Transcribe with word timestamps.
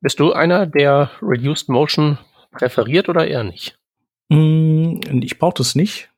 Bist 0.00 0.18
du 0.18 0.32
einer, 0.32 0.66
der 0.66 1.10
Reduced 1.20 1.68
Motion 1.68 2.18
präferiert 2.52 3.08
oder 3.08 3.26
eher 3.26 3.44
nicht? 3.44 3.78
Mm, 4.28 5.00
ich 5.22 5.38
brauche 5.38 5.58
das 5.58 5.74
nicht. 5.74 6.08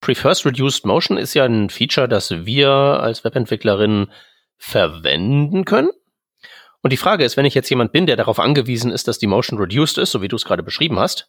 Prefers 0.00 0.46
Reduced 0.46 0.84
Motion 0.84 1.16
ist 1.16 1.34
ja 1.34 1.44
ein 1.44 1.68
Feature, 1.68 2.08
das 2.08 2.46
wir 2.46 2.70
als 2.70 3.24
Webentwicklerin 3.24 4.12
verwenden 4.56 5.64
können. 5.64 5.90
Und 6.82 6.92
die 6.92 6.96
Frage 6.96 7.24
ist, 7.24 7.36
wenn 7.36 7.46
ich 7.46 7.54
jetzt 7.54 7.68
jemand 7.68 7.90
bin, 7.90 8.06
der 8.06 8.14
darauf 8.14 8.38
angewiesen 8.38 8.92
ist, 8.92 9.08
dass 9.08 9.18
die 9.18 9.26
Motion 9.26 9.58
reduced 9.58 9.98
ist, 9.98 10.12
so 10.12 10.22
wie 10.22 10.28
du 10.28 10.36
es 10.36 10.44
gerade 10.44 10.62
beschrieben 10.62 11.00
hast, 11.00 11.28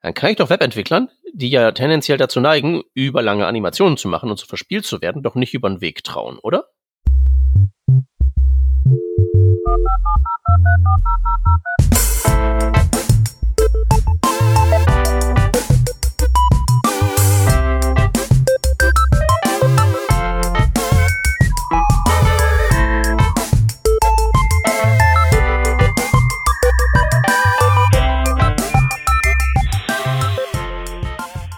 dann 0.00 0.14
kann 0.14 0.30
ich 0.30 0.36
doch 0.36 0.50
Webentwicklern, 0.50 1.10
die 1.32 1.50
ja 1.50 1.70
tendenziell 1.70 2.18
dazu 2.18 2.40
neigen, 2.40 2.82
überlange 2.92 3.46
Animationen 3.46 3.96
zu 3.96 4.08
machen 4.08 4.30
und 4.30 4.38
zu 4.38 4.46
verspielt 4.46 4.84
zu 4.84 5.00
werden, 5.00 5.22
doch 5.22 5.36
nicht 5.36 5.54
über 5.54 5.70
den 5.70 5.80
Weg 5.80 6.02
trauen, 6.02 6.38
oder? 6.38 6.66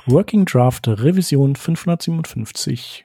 Working 0.06 0.45
Draft 0.45 0.87
Revision 0.87 1.54
557. 1.54 3.04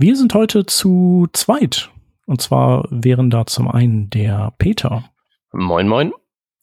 Wir 0.00 0.14
sind 0.14 0.32
heute 0.34 0.64
zu 0.64 1.26
zweit. 1.32 1.90
Und 2.24 2.40
zwar 2.40 2.86
wären 2.88 3.30
da 3.30 3.46
zum 3.46 3.66
einen 3.66 4.08
der 4.10 4.54
Peter. 4.56 5.10
Moin, 5.52 5.88
moin. 5.88 6.12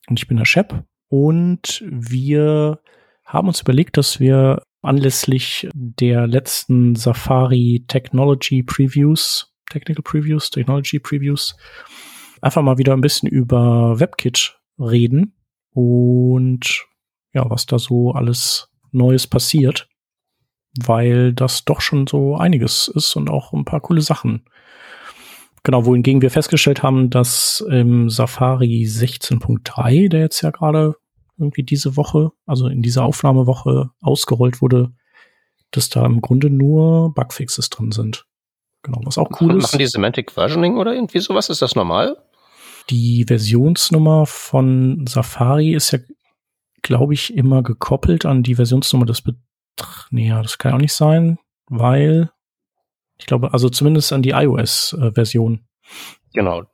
Und 0.08 0.18
ich 0.18 0.26
bin 0.26 0.38
der 0.38 0.46
Shep. 0.46 0.84
Und 1.08 1.84
wir 1.86 2.80
haben 3.26 3.48
uns 3.48 3.60
überlegt, 3.60 3.98
dass 3.98 4.20
wir 4.20 4.62
anlässlich 4.80 5.68
der 5.74 6.26
letzten 6.26 6.96
Safari 6.96 7.84
Technology 7.86 8.62
Previews, 8.62 9.52
Technical 9.68 10.02
Previews, 10.02 10.48
Technology 10.48 10.98
Previews, 10.98 11.58
einfach 12.40 12.62
mal 12.62 12.78
wieder 12.78 12.94
ein 12.94 13.02
bisschen 13.02 13.28
über 13.28 14.00
WebKit 14.00 14.58
reden 14.78 15.34
und 15.74 16.86
ja, 17.34 17.44
was 17.50 17.66
da 17.66 17.78
so 17.78 18.12
alles 18.12 18.70
Neues 18.92 19.26
passiert, 19.26 19.90
weil 20.84 21.32
das 21.32 21.64
doch 21.64 21.80
schon 21.80 22.06
so 22.06 22.36
einiges 22.36 22.88
ist 22.88 23.16
und 23.16 23.30
auch 23.30 23.52
ein 23.52 23.64
paar 23.64 23.80
coole 23.80 24.00
Sachen. 24.00 24.44
Genau, 25.62 25.84
wohingegen 25.84 26.22
wir 26.22 26.30
festgestellt 26.30 26.82
haben, 26.82 27.10
dass 27.10 27.64
im 27.68 28.08
Safari 28.08 28.84
16.3, 28.88 30.08
der 30.08 30.20
jetzt 30.20 30.40
ja 30.42 30.50
gerade 30.50 30.94
irgendwie 31.38 31.64
diese 31.64 31.96
Woche, 31.96 32.30
also 32.46 32.68
in 32.68 32.82
dieser 32.82 33.04
Aufnahmewoche 33.04 33.90
ausgerollt 34.00 34.62
wurde, 34.62 34.92
dass 35.72 35.88
da 35.88 36.06
im 36.06 36.20
Grunde 36.20 36.50
nur 36.50 37.12
Bugfixes 37.14 37.68
drin 37.68 37.92
sind. 37.92 38.26
Genau, 38.82 39.00
was 39.04 39.18
auch 39.18 39.28
cool 39.40 39.48
machen, 39.48 39.58
ist. 39.58 39.64
Machen 39.64 39.78
die 39.80 39.86
Semantic 39.86 40.30
Versioning 40.32 40.76
oder 40.76 40.94
irgendwie 40.94 41.18
sowas? 41.18 41.50
Ist 41.50 41.62
das 41.62 41.74
normal? 41.74 42.16
Die 42.88 43.24
Versionsnummer 43.26 44.26
von 44.26 45.04
Safari 45.08 45.74
ist 45.74 45.90
ja, 45.90 45.98
glaube 46.82 47.14
ich, 47.14 47.36
immer 47.36 47.64
gekoppelt 47.64 48.24
an 48.24 48.44
die 48.44 48.54
Versionsnummer 48.54 49.06
des 49.06 49.22
Bet 49.22 49.34
Nee, 50.10 50.28
ja, 50.28 50.42
das 50.42 50.58
kann 50.58 50.74
auch 50.74 50.78
nicht 50.78 50.94
sein, 50.94 51.38
weil 51.66 52.30
ich 53.18 53.26
glaube, 53.26 53.52
also 53.52 53.68
zumindest 53.68 54.12
an 54.12 54.22
die 54.22 54.30
iOS-Version. 54.30 55.66
Genau. 56.34 56.64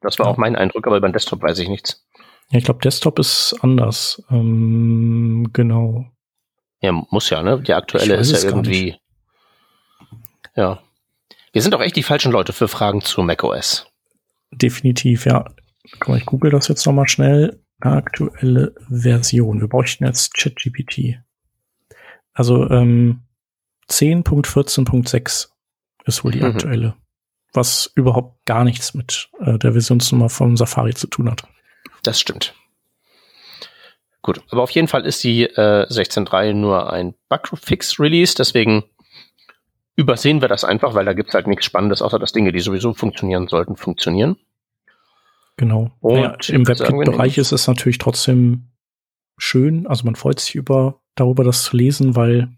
Das 0.00 0.18
war 0.18 0.26
ja. 0.26 0.32
auch 0.32 0.36
mein 0.36 0.56
Eindruck, 0.56 0.86
aber 0.86 1.00
beim 1.00 1.12
Desktop 1.12 1.42
weiß 1.42 1.58
ich 1.58 1.68
nichts. 1.68 2.04
Ja, 2.50 2.58
ich 2.58 2.64
glaube, 2.64 2.80
Desktop 2.80 3.18
ist 3.18 3.56
anders. 3.62 4.22
Ähm, 4.30 5.48
genau. 5.52 6.06
Ja, 6.80 6.92
muss 7.10 7.30
ja, 7.30 7.42
ne? 7.42 7.60
Die 7.60 7.72
aktuelle 7.72 8.16
ist 8.16 8.32
ja 8.32 8.48
irgendwie. 8.48 8.96
Ja. 10.54 10.82
Wir 11.52 11.62
sind 11.62 11.74
auch 11.74 11.80
echt 11.80 11.96
die 11.96 12.02
falschen 12.02 12.32
Leute 12.32 12.52
für 12.52 12.68
Fragen 12.68 13.00
zu 13.00 13.22
macOS. 13.22 13.86
Definitiv, 14.50 15.26
ja. 15.26 15.44
Mal, 16.06 16.18
ich 16.18 16.26
google 16.26 16.50
das 16.50 16.68
jetzt 16.68 16.86
nochmal 16.86 17.08
schnell. 17.08 17.60
Aktuelle 17.80 18.74
Version. 18.88 19.60
Wir 19.60 19.68
bräuchten 19.68 20.04
jetzt 20.04 20.34
ChatGPT. 20.34 21.20
Also 22.34 22.68
ähm, 22.70 23.22
10.14.6 23.88 25.48
ist 26.04 26.24
wohl 26.24 26.32
die 26.32 26.40
mhm. 26.40 26.46
aktuelle. 26.46 26.94
Was 27.52 27.90
überhaupt 27.94 28.44
gar 28.46 28.64
nichts 28.64 28.94
mit 28.94 29.28
äh, 29.40 29.58
der 29.58 29.72
Versionsnummer 29.72 30.30
von 30.30 30.56
Safari 30.56 30.94
zu 30.94 31.06
tun 31.06 31.30
hat. 31.30 31.46
Das 32.02 32.18
stimmt. 32.18 32.54
Gut, 34.22 34.40
aber 34.50 34.62
auf 34.62 34.70
jeden 34.70 34.88
Fall 34.88 35.04
ist 35.04 35.22
die 35.24 35.44
äh, 35.44 35.86
16.3 35.88 36.54
nur 36.54 36.92
ein 36.92 37.14
Bugfix-Release, 37.28 38.34
deswegen 38.36 38.84
übersehen 39.96 40.40
wir 40.40 40.48
das 40.48 40.64
einfach, 40.64 40.94
weil 40.94 41.04
da 41.04 41.12
gibt's 41.12 41.34
halt 41.34 41.48
nichts 41.48 41.66
Spannendes, 41.66 42.02
außer 42.02 42.18
dass 42.18 42.32
Dinge, 42.32 42.52
die 42.52 42.60
sowieso 42.60 42.94
funktionieren 42.94 43.48
sollten, 43.48 43.76
funktionieren. 43.76 44.36
Genau. 45.56 45.90
Und 46.00 46.14
naja, 46.14 46.36
im 46.48 46.66
WebKit-Bereich 46.66 47.36
ist 47.36 47.52
es 47.52 47.66
natürlich 47.66 47.98
trotzdem 47.98 48.68
schön. 49.36 49.86
Also 49.86 50.04
man 50.04 50.16
freut 50.16 50.40
sich 50.40 50.54
über 50.54 51.01
darüber, 51.14 51.44
das 51.44 51.64
zu 51.64 51.76
lesen, 51.76 52.16
weil 52.16 52.48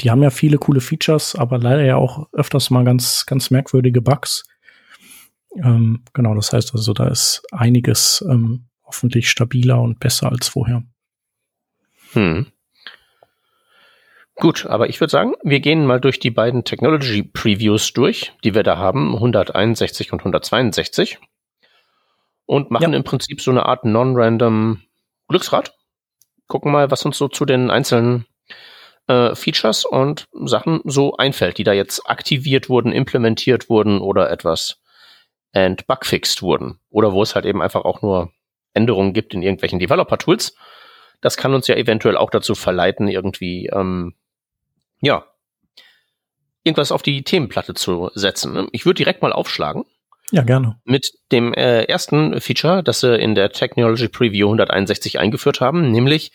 die 0.00 0.10
haben 0.10 0.22
ja 0.22 0.30
viele 0.30 0.58
coole 0.58 0.80
Features, 0.80 1.34
aber 1.34 1.58
leider 1.58 1.84
ja 1.84 1.96
auch 1.96 2.28
öfters 2.32 2.70
mal 2.70 2.84
ganz, 2.84 3.26
ganz 3.26 3.50
merkwürdige 3.50 4.00
Bugs. 4.00 4.44
Ähm, 5.56 6.04
genau, 6.14 6.34
das 6.34 6.52
heißt 6.52 6.74
also, 6.74 6.92
da 6.92 7.08
ist 7.08 7.42
einiges 7.52 8.24
ähm, 8.28 8.66
hoffentlich 8.84 9.28
stabiler 9.28 9.80
und 9.80 10.00
besser 10.00 10.30
als 10.30 10.48
vorher. 10.48 10.82
Hm. 12.12 12.46
Gut, 14.36 14.64
aber 14.64 14.88
ich 14.88 15.00
würde 15.00 15.10
sagen, 15.10 15.34
wir 15.42 15.60
gehen 15.60 15.84
mal 15.84 16.00
durch 16.00 16.18
die 16.18 16.30
beiden 16.30 16.64
Technology 16.64 17.22
Previews 17.22 17.92
durch, 17.92 18.32
die 18.42 18.54
wir 18.54 18.62
da 18.62 18.78
haben, 18.78 19.14
161 19.14 20.12
und 20.12 20.20
162 20.20 21.18
und 22.46 22.70
machen 22.70 22.92
ja. 22.92 22.96
im 22.96 23.04
Prinzip 23.04 23.42
so 23.42 23.50
eine 23.50 23.66
Art 23.66 23.84
non-random 23.84 24.80
Glücksrad. 25.28 25.76
Gucken 26.50 26.72
mal, 26.72 26.90
was 26.90 27.06
uns 27.06 27.16
so 27.16 27.28
zu 27.28 27.44
den 27.44 27.70
einzelnen 27.70 28.26
äh, 29.06 29.36
Features 29.36 29.84
und 29.84 30.28
Sachen 30.32 30.80
so 30.84 31.16
einfällt, 31.16 31.58
die 31.58 31.64
da 31.64 31.72
jetzt 31.72 32.10
aktiviert 32.10 32.68
wurden, 32.68 32.90
implementiert 32.90 33.70
wurden 33.70 34.00
oder 34.00 34.30
etwas 34.30 34.82
entbugfixed 35.52 36.42
wurden. 36.42 36.80
Oder 36.90 37.12
wo 37.12 37.22
es 37.22 37.36
halt 37.36 37.46
eben 37.46 37.62
einfach 37.62 37.84
auch 37.84 38.02
nur 38.02 38.32
Änderungen 38.74 39.12
gibt 39.12 39.32
in 39.32 39.42
irgendwelchen 39.42 39.78
Developer-Tools. 39.78 40.56
Das 41.20 41.36
kann 41.36 41.54
uns 41.54 41.68
ja 41.68 41.76
eventuell 41.76 42.16
auch 42.16 42.30
dazu 42.30 42.56
verleiten, 42.56 43.06
irgendwie 43.06 43.66
ähm, 43.66 44.16
ja, 45.00 45.26
irgendwas 46.64 46.90
auf 46.90 47.02
die 47.02 47.22
Themenplatte 47.22 47.74
zu 47.74 48.10
setzen. 48.14 48.66
Ich 48.72 48.86
würde 48.86 48.98
direkt 48.98 49.22
mal 49.22 49.32
aufschlagen. 49.32 49.84
Ja, 50.30 50.42
gerne. 50.42 50.80
Mit 50.84 51.12
dem 51.32 51.52
äh, 51.54 51.84
ersten 51.84 52.40
Feature, 52.40 52.82
das 52.82 53.00
sie 53.00 53.16
in 53.16 53.34
der 53.34 53.50
Technology 53.50 54.08
Preview 54.08 54.46
161 54.46 55.18
eingeführt 55.18 55.60
haben, 55.60 55.90
nämlich 55.90 56.32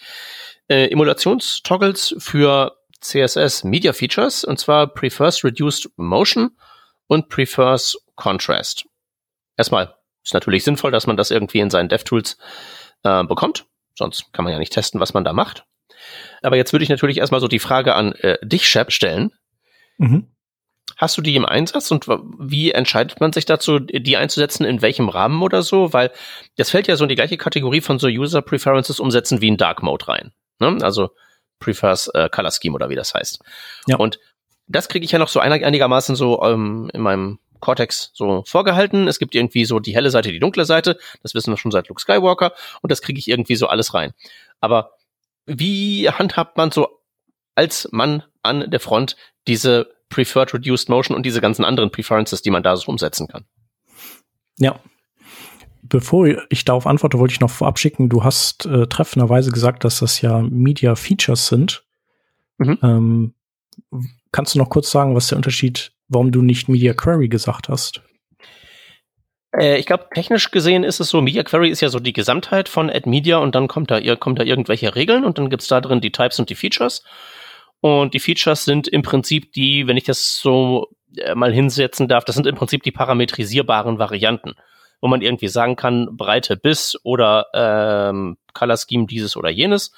äh, 0.68 0.90
Emulationstoggles 0.90 2.16
für 2.18 2.76
CSS 3.02 3.64
Media 3.64 3.94
Features, 3.94 4.44
und 4.44 4.60
zwar 4.60 4.88
Prefers 4.88 5.44
Reduced 5.44 5.92
Motion 5.96 6.52
und 7.08 7.30
Prefers 7.30 7.98
Contrast. 8.16 8.86
Erstmal 9.58 9.96
ist 10.24 10.34
natürlich 10.34 10.64
sinnvoll, 10.64 10.92
dass 10.92 11.08
man 11.08 11.18
das 11.18 11.32
irgendwie 11.32 11.60
in 11.60 11.70
seinen 11.70 11.90
DevTools 11.90 12.38
äh, 13.04 13.24
bekommt. 13.24 13.66
Sonst 13.96 14.34
kann 14.34 14.44
man 14.44 14.52
ja 14.52 14.60
nicht 14.60 14.74
testen, 14.74 15.00
was 15.00 15.14
man 15.14 15.24
da 15.24 15.34
macht. 15.34 15.66
Aber 16.42 16.58
jetzt 16.58 16.74
würde 16.74 16.84
ich 16.84 16.90
natürlich 16.90 17.20
erstmal 17.20 17.40
so 17.40 17.48
die 17.48 17.60
Frage 17.60 17.96
an 17.96 18.14
äh, 18.14 18.38
dich, 18.46 18.68
Shep, 18.68 18.92
stellen. 18.92 19.32
Mhm. 19.98 20.35
Hast 20.96 21.18
du 21.18 21.22
die 21.22 21.36
im 21.36 21.46
Einsatz 21.46 21.92
und 21.92 22.08
wie 22.08 22.72
entscheidet 22.72 23.20
man 23.20 23.34
sich 23.34 23.46
dazu, 23.46 23.80
die 23.80 24.18
einzusetzen, 24.18 24.66
in 24.66 24.82
welchem 24.82 25.10
Rahmen 25.10 25.42
oder 25.42 25.62
so? 25.62 25.92
Weil 25.92 26.12
das 26.56 26.70
fällt 26.70 26.88
ja 26.88 26.96
so 26.96 27.04
in 27.04 27.10
die 27.10 27.16
gleiche 27.16 27.38
Kategorie 27.38 27.82
von 27.82 28.00
so 28.00 28.08
User 28.08 28.42
Preferences 28.42 29.00
umsetzen 29.00 29.42
wie 29.42 29.50
in 29.50 29.58
Dark 29.58 29.84
Mode 29.84 30.08
rein. 30.08 30.32
Ne? 30.60 30.78
Also 30.82 31.10
Prefers 31.60 32.08
äh, 32.10 32.30
Color 32.30 32.52
Scheme 32.52 32.76
oder 32.76 32.90
wie 32.90 32.96
das 32.96 33.14
heißt. 33.14 33.40
Ja. 33.88 33.98
Und 33.98 34.20
das 34.68 34.88
kriege 34.88 35.06
ich 35.06 35.12
ja 35.12 35.20
noch 35.20 35.28
so 35.28 35.40
einig 35.40 35.66
einigermaßen 35.66 36.16
so 36.16 36.42
ähm, 36.44 36.90
in 36.94 37.02
meinem 37.02 37.40
Cortex 37.60 38.12
so 38.14 38.44
vorgehalten. 38.46 39.08
Es 39.08 39.20
gibt 39.20 39.36
irgendwie 39.36 39.66
so 39.66 39.80
die 39.80 39.96
helle 39.96 40.12
Seite, 40.12 40.32
die 40.32 40.40
dunkle 40.40 40.66
Seite. 40.66 40.98
Das 41.24 41.34
wissen 41.34 41.52
wir 41.52 41.58
schon 41.58 41.72
seit 41.72 41.88
Luke 41.88 42.02
Skywalker. 42.02 42.54
Und 42.82 42.92
das 42.92 43.02
kriege 43.02 43.20
ich 43.20 43.28
irgendwie 43.28 43.56
so 43.56 43.68
alles 43.68 43.94
rein. 43.94 44.14
Aber 44.62 44.92
wie 45.46 46.10
handhabt 46.10 46.58
man 46.58 46.72
so 46.72 47.02
als 47.56 47.88
Mann 47.92 48.24
an 48.46 48.70
der 48.70 48.80
Front 48.80 49.16
diese 49.48 49.90
Preferred 50.10 50.54
Reduced 50.54 50.90
Motion 50.90 51.16
und 51.16 51.26
diese 51.26 51.42
ganzen 51.42 51.66
anderen 51.66 51.92
Preferences, 51.92 52.42
die 52.42 52.52
man 52.52 52.64
da 52.64 52.76
so 52.76 52.90
umsetzen 52.90 53.28
kann? 53.28 53.46
Ja. 54.58 54.80
Bevor 55.84 56.28
ich 56.50 56.66
darauf 56.66 56.88
antworte, 56.88 57.20
wollte 57.20 57.34
ich 57.34 57.42
noch 57.42 57.50
vorab 57.50 57.78
schicken, 57.78 58.10
du 58.10 58.24
hast 58.24 58.66
äh, 58.66 58.88
treffenderweise 58.88 59.52
gesagt, 59.52 59.84
dass 59.84 60.00
das 60.00 60.22
ja 60.22 60.42
Media 60.42 60.96
Features 60.96 61.48
sind. 61.48 61.84
Mhm. 62.58 62.80
Ähm, 62.82 63.34
kannst 64.32 64.56
du 64.56 64.60
noch 64.60 64.70
kurz 64.70 64.90
sagen, 64.90 65.16
was 65.16 65.28
der 65.28 65.38
Unterschied, 65.38 65.92
warum 66.08 66.32
du 66.32 66.42
nicht 66.42 66.70
Media 66.70 66.94
Query 66.94 67.28
gesagt 67.28 67.70
hast? 67.70 68.02
Äh, 69.56 69.78
ich 69.78 69.86
glaube, 69.86 70.08
technisch 70.14 70.52
gesehen 70.52 70.84
ist 70.84 71.00
es 71.00 71.10
so, 71.10 71.22
Media 71.22 71.44
Query 71.44 71.70
ist 71.70 71.82
ja 71.82 71.90
so 71.90 72.00
die 72.00 72.14
Gesamtheit 72.14 72.70
von 72.70 72.90
Add 72.90 73.10
Media 73.10 73.38
und 73.38 73.56
dann 73.56 73.68
kommt 73.68 73.92
da, 73.92 74.16
kommt 74.16 74.40
da 74.40 74.44
irgendwelche 74.44 74.96
Regeln 74.96 75.24
und 75.24 75.38
dann 75.38 75.50
gibt's 75.50 75.68
da 75.68 75.82
drin 75.82 76.02
die 76.02 76.12
Types 76.12 76.40
und 76.40 76.50
die 76.50 76.56
Features. 76.56 77.04
Und 77.86 78.16
die 78.16 78.20
Features 78.20 78.66
sind 78.66 78.88
im 78.88 79.04
Prinzip 79.04 79.52
die, 79.54 79.86
wenn 79.86 79.96
ich 79.96 80.06
das 80.06 80.40
so 80.40 80.88
äh, 81.18 81.36
mal 81.36 81.54
hinsetzen 81.54 82.08
darf, 82.08 82.26
das 82.26 82.34
sind 82.34 82.48
im 82.48 82.56
Prinzip 82.56 82.82
die 82.82 82.90
parametrisierbaren 82.90 84.00
Varianten, 84.00 84.56
wo 85.02 85.08
man 85.08 85.22
irgendwie 85.22 85.50
sagen 85.50 85.76
kann, 85.76 86.18
Breite 86.18 86.58
bis 86.58 86.98
oder 87.04 87.46
ähm, 87.54 88.38
Color 88.56 88.78
Scheme 88.78 89.06
dieses 89.06 89.38
oder 89.38 89.52
jenes. 89.52 89.94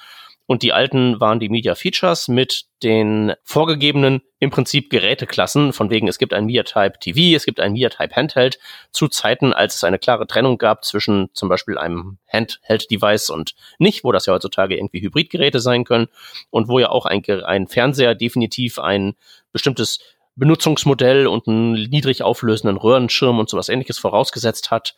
Und 0.48 0.62
die 0.62 0.72
alten 0.72 1.20
waren 1.20 1.40
die 1.40 1.50
Media 1.50 1.74
Features 1.74 2.26
mit 2.26 2.64
den 2.82 3.34
vorgegebenen 3.44 4.22
im 4.38 4.48
Prinzip 4.48 4.88
Geräteklassen, 4.88 5.74
von 5.74 5.90
wegen 5.90 6.08
es 6.08 6.16
gibt 6.16 6.32
ein 6.32 6.46
Media 6.46 6.62
Type 6.62 6.98
TV, 6.98 7.36
es 7.36 7.44
gibt 7.44 7.60
ein 7.60 7.74
Media 7.74 7.90
Type 7.90 8.16
Handheld, 8.16 8.58
zu 8.90 9.08
Zeiten, 9.08 9.52
als 9.52 9.74
es 9.74 9.84
eine 9.84 9.98
klare 9.98 10.26
Trennung 10.26 10.56
gab 10.56 10.86
zwischen 10.86 11.28
zum 11.34 11.50
Beispiel 11.50 11.76
einem 11.76 12.16
Handheld-Device 12.32 13.28
und 13.28 13.56
nicht, 13.78 14.04
wo 14.04 14.10
das 14.10 14.24
ja 14.24 14.32
heutzutage 14.32 14.78
irgendwie 14.78 15.02
Hybridgeräte 15.02 15.60
sein 15.60 15.84
können 15.84 16.08
und 16.48 16.66
wo 16.66 16.78
ja 16.78 16.88
auch 16.88 17.04
ein, 17.04 17.22
ein 17.44 17.68
Fernseher 17.68 18.14
definitiv 18.14 18.78
ein 18.78 19.16
bestimmtes 19.52 19.98
Benutzungsmodell 20.34 21.26
und 21.26 21.46
einen 21.46 21.74
niedrig 21.74 22.22
auflösenden 22.22 22.78
Röhrenschirm 22.78 23.38
und 23.38 23.50
sowas 23.50 23.68
ähnliches 23.68 23.98
vorausgesetzt 23.98 24.70
hat. 24.70 24.96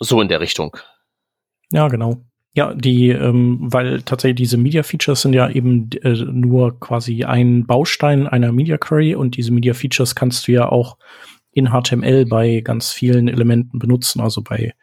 So 0.00 0.20
in 0.20 0.26
der 0.26 0.40
Richtung. 0.40 0.76
Ja, 1.70 1.86
genau. 1.86 2.24
Ja, 2.52 2.74
die, 2.74 3.10
ähm, 3.10 3.58
weil 3.60 4.02
tatsächlich 4.02 4.48
diese 4.48 4.56
Media 4.56 4.82
Features 4.82 5.22
sind 5.22 5.34
ja 5.34 5.48
eben 5.48 5.88
äh, 6.02 6.14
nur 6.14 6.80
quasi 6.80 7.22
ein 7.24 7.64
Baustein 7.64 8.26
einer 8.26 8.50
Media 8.50 8.76
Query 8.76 9.14
und 9.14 9.36
diese 9.36 9.52
Media 9.52 9.72
Features 9.72 10.16
kannst 10.16 10.48
du 10.48 10.52
ja 10.52 10.68
auch 10.68 10.96
in 11.52 11.68
HTML 11.70 12.26
bei 12.26 12.60
ganz 12.60 12.90
vielen 12.90 13.28
Elementen 13.28 13.78
benutzen, 13.78 14.20
also 14.20 14.42
bei 14.42 14.74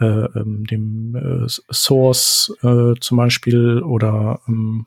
äh, 0.00 0.04
ähm, 0.04 0.64
dem 0.64 1.14
äh, 1.14 1.46
Source 1.72 2.52
äh, 2.62 2.94
zum 3.00 3.16
Beispiel 3.16 3.80
oder 3.82 4.40
ähm, 4.48 4.86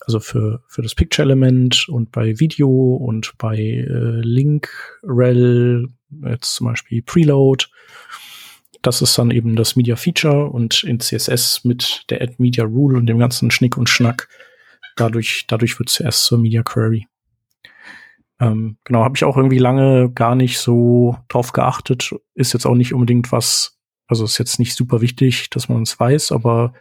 also 0.00 0.20
für, 0.20 0.62
für 0.68 0.82
das 0.82 0.94
Picture-Element 0.94 1.88
und 1.88 2.12
bei 2.12 2.38
Video 2.38 2.68
und 2.96 3.34
bei 3.36 3.56
äh, 3.56 4.20
Link, 4.20 4.70
Rel, 5.02 5.88
jetzt 6.24 6.54
zum 6.54 6.68
Beispiel 6.68 7.02
Preload 7.02 7.66
das 8.82 9.02
ist 9.02 9.18
dann 9.18 9.30
eben 9.30 9.56
das 9.56 9.76
Media 9.76 9.96
Feature 9.96 10.46
und 10.46 10.84
in 10.84 11.00
CSS 11.00 11.64
mit 11.64 12.04
der 12.10 12.22
Add 12.22 12.34
Media 12.38 12.64
Rule 12.64 12.96
und 12.96 13.06
dem 13.06 13.18
ganzen 13.18 13.50
Schnick 13.50 13.76
und 13.76 13.88
Schnack. 13.88 14.28
Dadurch, 14.96 15.44
dadurch 15.48 15.78
wird 15.78 15.88
zuerst 15.88 16.24
zur 16.24 16.38
Media 16.38 16.62
Query. 16.62 17.06
Ähm, 18.40 18.78
genau, 18.84 19.02
habe 19.02 19.16
ich 19.16 19.24
auch 19.24 19.36
irgendwie 19.36 19.58
lange 19.58 20.10
gar 20.12 20.34
nicht 20.34 20.58
so 20.58 21.16
drauf 21.28 21.52
geachtet. 21.52 22.14
Ist 22.34 22.52
jetzt 22.52 22.66
auch 22.66 22.74
nicht 22.74 22.94
unbedingt 22.94 23.32
was, 23.32 23.78
also 24.06 24.24
ist 24.24 24.38
jetzt 24.38 24.58
nicht 24.58 24.74
super 24.74 25.00
wichtig, 25.00 25.50
dass 25.50 25.68
man 25.68 25.82
es 25.82 25.98
weiß, 25.98 26.32
aber 26.32 26.72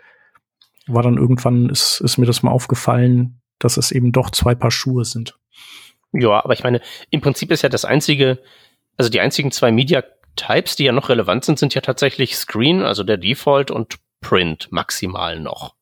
war 0.85 1.03
dann 1.03 1.17
irgendwann, 1.17 1.69
ist, 1.69 1.99
ist 2.01 2.17
mir 2.17 2.25
das 2.25 2.43
mal 2.43 2.51
aufgefallen, 2.51 3.41
dass 3.59 3.77
es 3.77 3.91
eben 3.91 4.11
doch 4.11 4.29
zwei 4.29 4.55
Paar 4.55 4.71
Schuhe 4.71 5.03
sind. 5.03 5.37
Ja, 6.13 6.43
aber 6.43 6.53
ich 6.53 6.63
meine, 6.63 6.81
im 7.09 7.21
Prinzip 7.21 7.51
ist 7.51 7.63
ja 7.63 7.69
das 7.69 7.85
einzige, 7.85 8.39
also 8.95 9.09
die 9.09 9.19
einzigen 9.19 9.51
zwei 9.51 9.71
Media 9.71 10.03
Types, 10.37 10.77
die 10.77 10.85
ja 10.85 10.93
noch 10.93 11.09
relevant 11.09 11.43
sind, 11.43 11.59
sind 11.59 11.73
ja 11.73 11.81
tatsächlich 11.81 12.37
Screen, 12.37 12.83
also 12.83 13.03
der 13.03 13.17
Default 13.17 13.71
und 13.71 13.95
Print 14.21 14.69
maximal 14.71 15.39
noch. 15.39 15.75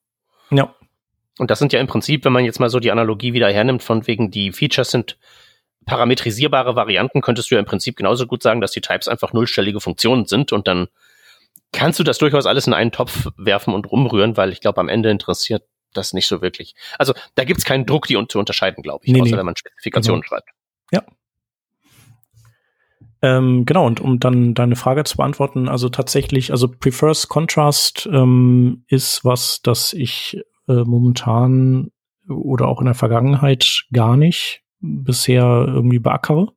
Ja. 0.50 0.74
Und 1.38 1.50
das 1.50 1.58
sind 1.58 1.72
ja 1.72 1.80
im 1.80 1.86
Prinzip, 1.86 2.24
wenn 2.24 2.32
man 2.32 2.44
jetzt 2.44 2.58
mal 2.58 2.70
so 2.70 2.80
die 2.80 2.90
Analogie 2.90 3.32
wieder 3.32 3.50
hernimmt, 3.50 3.82
von 3.82 4.06
wegen 4.06 4.30
die 4.30 4.52
Features 4.52 4.90
sind 4.90 5.18
parametrisierbare 5.84 6.74
Varianten, 6.74 7.20
könntest 7.20 7.50
du 7.50 7.54
ja 7.54 7.60
im 7.60 7.66
Prinzip 7.66 7.96
genauso 7.96 8.26
gut 8.26 8.42
sagen, 8.42 8.60
dass 8.60 8.72
die 8.72 8.80
Types 8.80 9.06
einfach 9.06 9.32
nullstellige 9.32 9.80
Funktionen 9.80 10.26
sind 10.26 10.52
und 10.52 10.66
dann 10.66 10.88
kannst 11.72 11.98
du 11.98 12.04
das 12.04 12.18
durchaus 12.18 12.46
alles 12.46 12.66
in 12.66 12.74
einen 12.74 12.90
Topf 12.90 13.28
werfen 13.36 13.72
und 13.72 13.90
rumrühren, 13.90 14.36
weil 14.36 14.52
ich 14.52 14.60
glaube, 14.60 14.80
am 14.80 14.88
Ende 14.88 15.10
interessiert 15.10 15.62
das 15.92 16.12
nicht 16.12 16.26
so 16.26 16.42
wirklich. 16.42 16.74
Also 16.98 17.14
da 17.36 17.44
gibt 17.44 17.58
es 17.58 17.64
keinen 17.64 17.86
Druck, 17.86 18.06
die 18.06 18.18
zu 18.28 18.38
unterscheiden, 18.38 18.82
glaube 18.82 19.04
ich, 19.04 19.12
nee, 19.12 19.20
außer 19.20 19.30
nee. 19.30 19.36
wenn 19.38 19.46
man 19.46 19.56
Spezifikationen 19.56 20.22
genau. 20.22 20.28
schreibt. 20.28 20.50
Ja, 20.92 21.02
ähm, 23.22 23.64
genau, 23.64 23.86
und 23.86 24.00
um 24.00 24.20
dann 24.20 24.54
deine 24.54 24.76
Frage 24.76 25.04
zu 25.04 25.16
beantworten, 25.16 25.68
also 25.68 25.88
tatsächlich, 25.88 26.50
also 26.50 26.68
Prefers 26.68 27.28
Contrast 27.28 28.08
ähm, 28.12 28.84
ist 28.88 29.24
was, 29.24 29.62
das 29.62 29.92
ich 29.92 30.40
äh, 30.68 30.84
momentan 30.84 31.90
oder 32.28 32.68
auch 32.68 32.80
in 32.80 32.86
der 32.86 32.94
Vergangenheit 32.94 33.86
gar 33.92 34.16
nicht 34.16 34.62
bisher 34.80 35.64
irgendwie 35.66 35.98
beackere. 35.98 36.52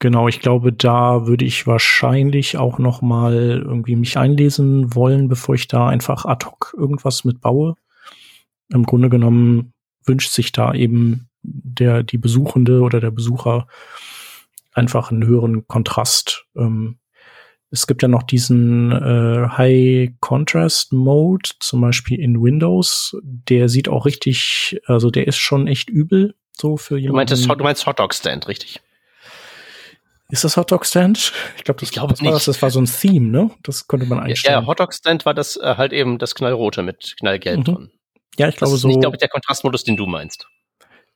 Genau, 0.00 0.28
ich 0.28 0.40
glaube, 0.40 0.72
da 0.72 1.26
würde 1.26 1.44
ich 1.44 1.66
wahrscheinlich 1.66 2.56
auch 2.56 2.78
noch 2.78 3.02
mal 3.02 3.62
irgendwie 3.64 3.96
mich 3.96 4.16
einlesen 4.16 4.94
wollen, 4.94 5.28
bevor 5.28 5.54
ich 5.54 5.68
da 5.68 5.88
einfach 5.88 6.24
ad 6.24 6.46
hoc 6.46 6.74
irgendwas 6.76 7.24
mitbaue. 7.24 7.74
Im 8.70 8.84
Grunde 8.84 9.10
genommen 9.10 9.74
wünscht 10.04 10.30
sich 10.30 10.52
da 10.52 10.72
eben 10.72 11.28
der 11.42 12.02
die 12.02 12.18
Besuchende 12.18 12.80
oder 12.80 13.00
der 13.00 13.10
Besucher 13.10 13.66
einfach 14.72 15.10
einen 15.10 15.26
höheren 15.26 15.66
Kontrast. 15.66 16.46
Ähm, 16.56 16.98
es 17.70 17.86
gibt 17.86 18.02
ja 18.02 18.08
noch 18.08 18.24
diesen 18.24 18.90
äh, 18.90 19.48
High 19.56 20.10
Contrast 20.20 20.92
Mode, 20.92 21.50
zum 21.60 21.80
Beispiel 21.80 22.18
in 22.18 22.42
Windows. 22.42 23.16
Der 23.22 23.68
sieht 23.68 23.88
auch 23.88 24.06
richtig, 24.06 24.80
also 24.86 25.10
der 25.10 25.28
ist 25.28 25.38
schon 25.38 25.68
echt 25.68 25.88
übel, 25.88 26.34
so 26.52 26.76
für 26.76 26.98
jemanden. 26.98 27.28
Du, 27.28 27.36
meinst, 27.36 27.60
du 27.60 27.64
meinst 27.64 27.86
Hotdog 27.86 28.14
Stand, 28.14 28.48
richtig? 28.48 28.80
Ist 30.30 30.44
das 30.44 30.56
Hotdog 30.56 30.86
Stand? 30.86 31.32
Ich 31.56 31.64
glaube, 31.64 31.80
das, 31.80 31.88
ich 31.88 31.92
glaub, 31.92 32.08
das, 32.08 32.22
war, 32.22 32.32
das, 32.32 32.44
das 32.44 32.62
war 32.62 32.70
so 32.70 32.80
ein 32.80 32.86
Theme, 32.86 33.28
ne? 33.28 33.50
Das 33.62 33.86
konnte 33.86 34.06
man 34.06 34.20
einstellen. 34.20 34.62
Ja, 34.62 34.66
Hotdog 34.66 34.92
Stand 34.94 35.24
war 35.26 35.34
das 35.34 35.56
äh, 35.56 35.74
halt 35.76 35.92
eben 35.92 36.18
das 36.18 36.34
Knallrote 36.34 36.82
mit 36.82 37.16
Knallgelb 37.18 37.58
mhm. 37.58 37.64
drin. 37.64 37.90
Ja, 38.36 38.48
ich 38.48 38.56
glaube 38.56 38.70
das 38.70 38.76
ist 38.76 38.82
so. 38.82 38.88
Nicht, 38.88 39.00
glaube 39.00 39.16
ich, 39.16 39.20
der 39.20 39.28
Kontrastmodus, 39.28 39.84
den 39.84 39.96
du 39.96 40.06
meinst. 40.06 40.46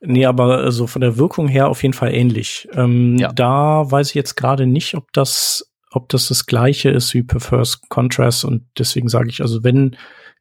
Nee, 0.06 0.26
aber 0.26 0.58
so 0.58 0.64
also 0.64 0.87
von 0.87 1.00
der 1.00 1.16
Wirkung 1.16 1.49
her 1.49 1.68
auf 1.68 1.82
jeden 1.82 1.94
Fall 1.94 2.12
ähnlich. 2.12 2.68
Ähm, 2.73 3.16
ja. 3.16 3.32
Da 3.32 3.90
weiß 3.90 4.08
ich 4.11 4.14
jetzt 4.14 4.37
gerade 4.37 4.66
nicht, 4.66 4.94
ob 4.94 5.12
das, 5.12 5.73
ob 5.90 6.08
das 6.08 6.28
das 6.28 6.46
gleiche 6.46 6.90
ist 6.90 7.14
wie 7.14 7.23
Prefers 7.23 7.80
Contrast 7.88 8.44
und 8.44 8.66
deswegen 8.78 9.08
sage 9.08 9.28
ich, 9.28 9.40
also 9.40 9.64
wenn 9.64 9.96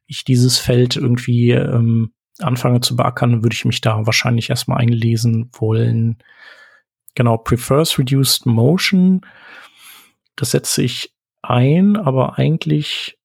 ich 0.06 0.24
dieses 0.24 0.58
Feld 0.58 0.96
irgendwie 0.96 1.52
ähm, 1.52 2.12
anfange 2.40 2.80
zu 2.80 2.96
beackern, 2.96 3.42
würde 3.42 3.54
ich 3.54 3.64
mich 3.64 3.80
da 3.80 4.06
wahrscheinlich 4.06 4.50
erstmal 4.50 4.78
einlesen 4.78 5.50
wollen. 5.52 6.18
Genau, 7.14 7.38
Prefers 7.38 7.98
Reduced 7.98 8.44
Motion, 8.44 9.22
das 10.36 10.50
setze 10.50 10.82
ich 10.82 11.14
ein, 11.42 11.96
aber 11.96 12.38
eigentlich 12.38 13.18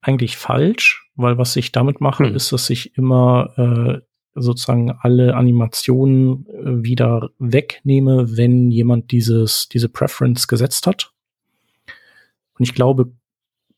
eigentlich 0.00 0.36
falsch, 0.36 1.10
weil 1.16 1.36
was 1.36 1.56
ich 1.56 1.72
damit 1.72 2.00
mache, 2.00 2.24
hm. 2.24 2.34
ist, 2.34 2.52
dass 2.52 2.70
ich 2.70 2.96
immer 2.96 3.50
äh, 3.56 4.00
sozusagen 4.36 4.92
alle 5.00 5.34
Animationen 5.34 6.46
äh, 6.46 6.84
wieder 6.84 7.30
wegnehme, 7.38 8.36
wenn 8.36 8.70
jemand 8.70 9.10
dieses, 9.10 9.68
diese 9.68 9.88
Preference 9.88 10.46
gesetzt 10.46 10.86
hat. 10.86 11.12
Und 12.58 12.64
ich 12.64 12.74
glaube, 12.74 13.12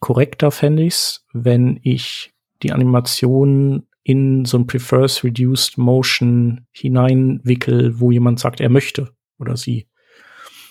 korrekter 0.00 0.50
fände 0.50 0.84
ich 0.84 0.94
es, 0.94 1.26
wenn 1.32 1.80
ich 1.82 2.32
die 2.62 2.72
Animation 2.72 3.86
in 4.02 4.44
so 4.44 4.58
ein 4.58 4.66
Prefers 4.66 5.22
Reduced 5.22 5.78
Motion 5.78 6.66
hineinwickel, 6.72 8.00
wo 8.00 8.10
jemand 8.10 8.40
sagt, 8.40 8.60
er 8.60 8.70
möchte 8.70 9.10
oder 9.38 9.56
sie. 9.56 9.86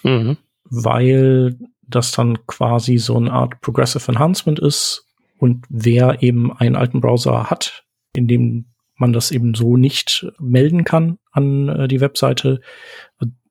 Mhm. 0.04 0.38
Weil 0.64 1.58
das 1.84 2.12
dann 2.12 2.46
quasi 2.48 2.98
so 2.98 3.16
eine 3.16 3.32
Art 3.32 3.62
Progressive 3.62 4.12
Enhancement 4.12 4.60
ist 4.60 5.06
und 5.38 5.66
wer 5.70 6.22
eben 6.24 6.52
einen 6.52 6.76
alten 6.76 7.00
Browser 7.00 7.50
hat, 7.50 7.86
in 8.14 8.28
dem 8.28 8.66
man 8.98 9.14
das 9.14 9.32
eben 9.32 9.54
so 9.54 9.78
nicht 9.78 10.28
melden 10.40 10.84
kann 10.84 11.20
an 11.32 11.70
äh, 11.70 11.88
die 11.88 12.02
Webseite, 12.02 12.62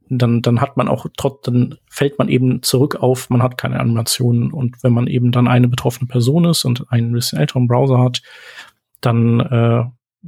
dann, 0.09 0.43
dann 0.43 0.61
hat 0.61 0.77
man 0.77 0.89
auch 0.89 1.07
trotz, 1.17 1.43
dann 1.43 1.79
fällt 1.91 2.19
man 2.19 2.29
eben 2.29 2.63
zurück 2.63 2.97
auf, 2.97 3.29
man 3.31 3.43
hat 3.43 3.59
keine 3.59 3.81
Animationen. 3.81 4.53
Und 4.53 4.83
wenn 4.83 4.93
man 4.93 5.07
eben 5.07 5.33
dann 5.33 5.49
eine 5.49 5.69
betroffene 5.69 6.09
Person 6.09 6.45
ist 6.45 6.65
und 6.65 6.91
einen 6.93 7.13
bisschen 7.13 7.39
älteren 7.39 7.67
Browser 7.67 7.99
hat, 7.99 8.23
dann 9.01 9.41
äh, 9.41 9.85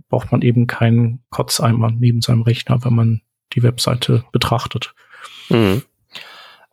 braucht 0.08 0.32
man 0.32 0.42
eben 0.42 0.66
keinen 0.66 1.22
Kotzeimer 1.30 1.90
neben 1.90 2.22
seinem 2.22 2.42
Rechner, 2.42 2.84
wenn 2.84 2.94
man 2.94 3.20
die 3.52 3.62
Webseite 3.62 4.24
betrachtet. 4.32 4.94
Mhm. 5.48 5.82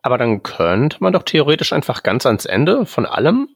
Aber 0.02 0.18
dann 0.18 0.42
könnte 0.42 0.98
man 1.00 1.12
doch 1.12 1.24
theoretisch 1.24 1.72
einfach 1.72 2.02
ganz 2.02 2.26
ans 2.26 2.44
Ende 2.44 2.86
von 2.86 3.06
allem 3.06 3.48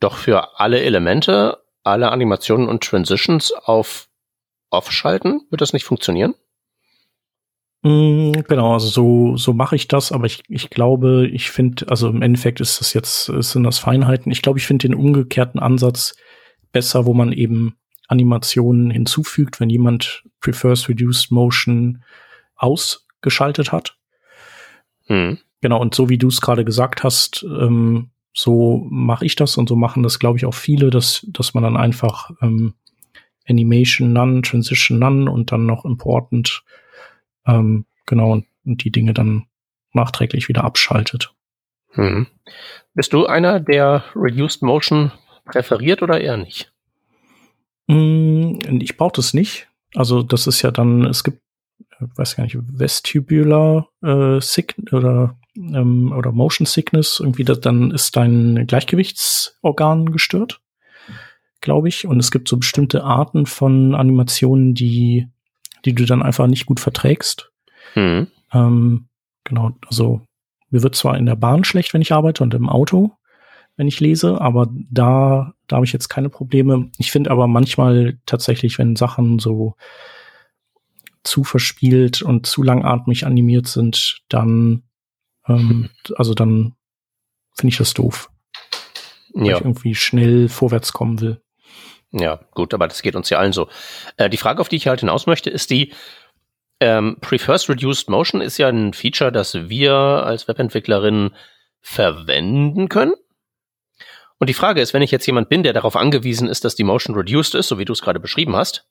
doch 0.00 0.16
für 0.16 0.60
alle 0.60 0.82
Elemente, 0.82 1.58
alle 1.86 2.10
Animationen 2.10 2.68
und 2.68 2.82
Transitions 2.82 3.52
auf 3.52 4.08
Off 4.70 4.90
schalten. 4.90 5.42
Wird 5.50 5.60
das 5.60 5.72
nicht 5.72 5.84
funktionieren? 5.84 6.34
Mm, 7.82 8.32
genau, 8.48 8.74
also 8.74 8.88
so, 8.88 9.36
so 9.36 9.52
mache 9.52 9.76
ich 9.76 9.86
das, 9.86 10.10
aber 10.10 10.26
ich, 10.26 10.42
ich 10.48 10.70
glaube, 10.70 11.28
ich 11.28 11.50
finde, 11.50 11.88
also 11.88 12.08
im 12.08 12.22
Endeffekt 12.22 12.60
ist 12.60 12.80
das 12.80 12.92
jetzt, 12.92 13.26
sind 13.26 13.62
das 13.62 13.78
Feinheiten. 13.78 14.32
Ich 14.32 14.42
glaube, 14.42 14.58
ich 14.58 14.66
finde 14.66 14.88
den 14.88 14.96
umgekehrten 14.96 15.60
Ansatz 15.60 16.16
besser, 16.72 17.06
wo 17.06 17.14
man 17.14 17.32
eben 17.32 17.76
Animationen 18.08 18.90
hinzufügt, 18.90 19.60
wenn 19.60 19.70
jemand 19.70 20.24
prefers 20.40 20.88
reduced 20.88 21.30
motion 21.30 22.02
ausgeschaltet 22.56 23.70
hat. 23.70 23.96
Hm. 25.06 25.38
Genau, 25.60 25.80
und 25.80 25.94
so 25.94 26.08
wie 26.08 26.18
du 26.18 26.28
es 26.28 26.40
gerade 26.40 26.64
gesagt 26.64 27.04
hast, 27.04 27.44
ähm, 27.44 28.10
so 28.36 28.86
mache 28.90 29.24
ich 29.24 29.34
das 29.34 29.56
und 29.56 29.66
so 29.66 29.76
machen 29.76 30.02
das, 30.02 30.18
glaube 30.18 30.36
ich, 30.36 30.44
auch 30.44 30.54
viele, 30.54 30.90
dass, 30.90 31.26
dass 31.30 31.54
man 31.54 31.62
dann 31.62 31.76
einfach 31.76 32.30
ähm, 32.42 32.74
Animation 33.48 34.12
None, 34.12 34.42
Transition 34.42 34.98
None 34.98 35.30
und 35.30 35.52
dann 35.52 35.64
noch 35.64 35.86
Important, 35.86 36.62
ähm, 37.46 37.86
genau, 38.04 38.32
und, 38.32 38.46
und 38.66 38.84
die 38.84 38.90
Dinge 38.90 39.14
dann 39.14 39.46
nachträglich 39.94 40.48
wieder 40.48 40.64
abschaltet. 40.64 41.32
Hm. 41.92 42.26
Bist 42.92 43.14
du 43.14 43.24
einer, 43.24 43.58
der 43.58 44.04
Reduced 44.14 44.60
Motion 44.60 45.12
präferiert 45.46 46.02
oder 46.02 46.20
eher 46.20 46.36
nicht? 46.36 46.70
Mm, 47.86 48.58
ich 48.80 48.98
brauche 48.98 49.14
das 49.16 49.32
nicht. 49.32 49.68
Also 49.94 50.22
das 50.22 50.46
ist 50.46 50.60
ja 50.60 50.70
dann, 50.70 51.06
es 51.06 51.24
gibt, 51.24 51.40
weiß 52.00 52.36
gar 52.36 52.44
nicht, 52.44 52.58
Vestibular 52.60 53.88
äh, 54.02 54.40
Sick 54.42 54.74
oder 54.92 55.38
ähm, 55.56 56.12
oder 56.12 56.32
Motion 56.32 56.66
Sickness, 56.66 57.20
irgendwie 57.20 57.44
das, 57.44 57.60
dann 57.60 57.90
ist 57.90 58.16
dein 58.16 58.66
Gleichgewichtsorgan 58.66 60.12
gestört, 60.12 60.60
glaube 61.60 61.88
ich. 61.88 62.06
Und 62.06 62.18
es 62.20 62.30
gibt 62.30 62.48
so 62.48 62.56
bestimmte 62.56 63.04
Arten 63.04 63.46
von 63.46 63.94
Animationen, 63.94 64.74
die 64.74 65.28
die 65.86 65.94
du 65.94 66.04
dann 66.04 66.22
einfach 66.22 66.46
nicht 66.48 66.66
gut 66.66 66.80
verträgst. 66.80 67.50
Mhm. 67.94 68.26
Ähm, 68.52 69.06
genau, 69.44 69.72
also 69.86 70.20
mir 70.70 70.82
wird 70.82 70.96
zwar 70.96 71.16
in 71.16 71.26
der 71.26 71.36
Bahn 71.36 71.64
schlecht, 71.64 71.94
wenn 71.94 72.02
ich 72.02 72.12
arbeite 72.12 72.42
und 72.42 72.52
im 72.52 72.68
Auto, 72.68 73.12
wenn 73.76 73.86
ich 73.86 74.00
lese, 74.00 74.40
aber 74.40 74.68
da, 74.90 75.54
da 75.68 75.76
habe 75.76 75.86
ich 75.86 75.92
jetzt 75.92 76.08
keine 76.08 76.28
Probleme. 76.28 76.90
Ich 76.98 77.12
finde 77.12 77.30
aber 77.30 77.46
manchmal 77.46 78.18
tatsächlich, 78.26 78.78
wenn 78.78 78.96
Sachen 78.96 79.38
so 79.38 79.74
zu 81.22 81.44
verspielt 81.44 82.22
und 82.22 82.46
zu 82.46 82.62
langatmig 82.62 83.26
animiert 83.26 83.66
sind, 83.66 84.22
dann, 84.28 84.82
ähm, 85.48 85.90
also 86.16 86.34
dann 86.34 86.74
finde 87.54 87.72
ich 87.72 87.78
das 87.78 87.94
doof. 87.94 88.30
Weil 89.34 89.46
ja. 89.46 89.56
ich 89.56 89.62
irgendwie 89.62 89.94
schnell 89.94 90.48
vorwärts 90.48 90.92
kommen 90.92 91.20
will. 91.20 91.40
Ja, 92.12 92.40
gut, 92.52 92.72
aber 92.72 92.88
das 92.88 93.02
geht 93.02 93.16
uns 93.16 93.28
ja 93.30 93.38
allen 93.38 93.52
so. 93.52 93.68
Äh, 94.16 94.30
die 94.30 94.36
Frage, 94.36 94.60
auf 94.60 94.68
die 94.68 94.76
ich 94.76 94.86
halt 94.86 95.00
hinaus 95.00 95.26
möchte, 95.26 95.50
ist 95.50 95.70
die, 95.70 95.92
ähm, 96.80 97.16
Prefers 97.20 97.68
Reduced 97.68 98.08
Motion 98.10 98.40
ist 98.40 98.58
ja 98.58 98.68
ein 98.68 98.92
Feature, 98.92 99.32
das 99.32 99.68
wir 99.68 99.94
als 99.94 100.46
Webentwicklerinnen 100.46 101.34
verwenden 101.80 102.88
können. 102.88 103.14
Und 104.38 104.50
die 104.50 104.54
Frage 104.54 104.82
ist, 104.82 104.92
wenn 104.92 105.02
ich 105.02 105.10
jetzt 105.10 105.26
jemand 105.26 105.48
bin, 105.48 105.62
der 105.62 105.72
darauf 105.72 105.96
angewiesen 105.96 106.48
ist, 106.48 106.64
dass 106.64 106.74
die 106.74 106.84
Motion 106.84 107.16
reduced 107.16 107.54
ist, 107.54 107.68
so 107.68 107.78
wie 107.78 107.86
du 107.86 107.94
es 107.94 108.02
gerade 108.02 108.20
beschrieben 108.20 108.54
hast, 108.54 108.86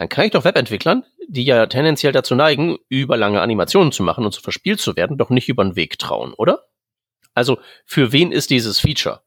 dann 0.00 0.08
kann 0.08 0.24
ich 0.24 0.30
doch 0.30 0.46
Webentwicklern, 0.46 1.04
die 1.28 1.44
ja 1.44 1.66
tendenziell 1.66 2.12
dazu 2.12 2.34
neigen, 2.34 2.78
überlange 2.88 3.42
Animationen 3.42 3.92
zu 3.92 4.02
machen 4.02 4.24
und 4.24 4.32
zu 4.32 4.40
verspielt 4.40 4.80
zu 4.80 4.96
werden, 4.96 5.18
doch 5.18 5.28
nicht 5.28 5.50
über 5.50 5.62
den 5.62 5.76
Weg 5.76 5.98
trauen, 5.98 6.32
oder? 6.32 6.70
Also, 7.34 7.58
für 7.84 8.10
wen 8.10 8.32
ist 8.32 8.48
dieses 8.48 8.80
Feature? 8.80 9.20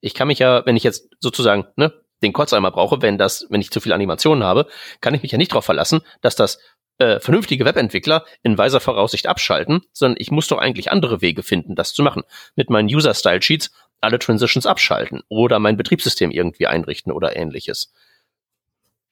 Ich 0.00 0.14
kann 0.14 0.28
mich 0.28 0.38
ja, 0.38 0.64
wenn 0.64 0.76
ich 0.76 0.84
jetzt 0.84 1.08
sozusagen, 1.18 1.66
ne, 1.74 1.92
den 2.22 2.32
Kotzeimer 2.32 2.70
brauche, 2.70 3.02
wenn 3.02 3.18
das, 3.18 3.48
wenn 3.50 3.60
ich 3.60 3.72
zu 3.72 3.80
viel 3.80 3.92
Animationen 3.92 4.44
habe, 4.44 4.68
kann 5.00 5.12
ich 5.12 5.22
mich 5.22 5.32
ja 5.32 5.38
nicht 5.38 5.50
darauf 5.50 5.64
verlassen, 5.64 6.02
dass 6.20 6.36
das 6.36 6.60
äh, 6.98 7.18
vernünftige 7.18 7.64
Webentwickler 7.64 8.24
in 8.44 8.56
weiser 8.56 8.78
Voraussicht 8.78 9.26
abschalten, 9.26 9.82
sondern 9.92 10.20
ich 10.20 10.30
muss 10.30 10.46
doch 10.46 10.58
eigentlich 10.58 10.92
andere 10.92 11.20
Wege 11.20 11.42
finden, 11.42 11.74
das 11.74 11.94
zu 11.94 12.04
machen. 12.04 12.22
Mit 12.54 12.70
meinen 12.70 12.86
User-Style-Sheets 12.86 13.72
alle 14.00 14.20
Transitions 14.20 14.66
abschalten 14.66 15.22
oder 15.28 15.58
mein 15.58 15.76
Betriebssystem 15.76 16.30
irgendwie 16.30 16.68
einrichten 16.68 17.10
oder 17.10 17.34
ähnliches. 17.34 17.92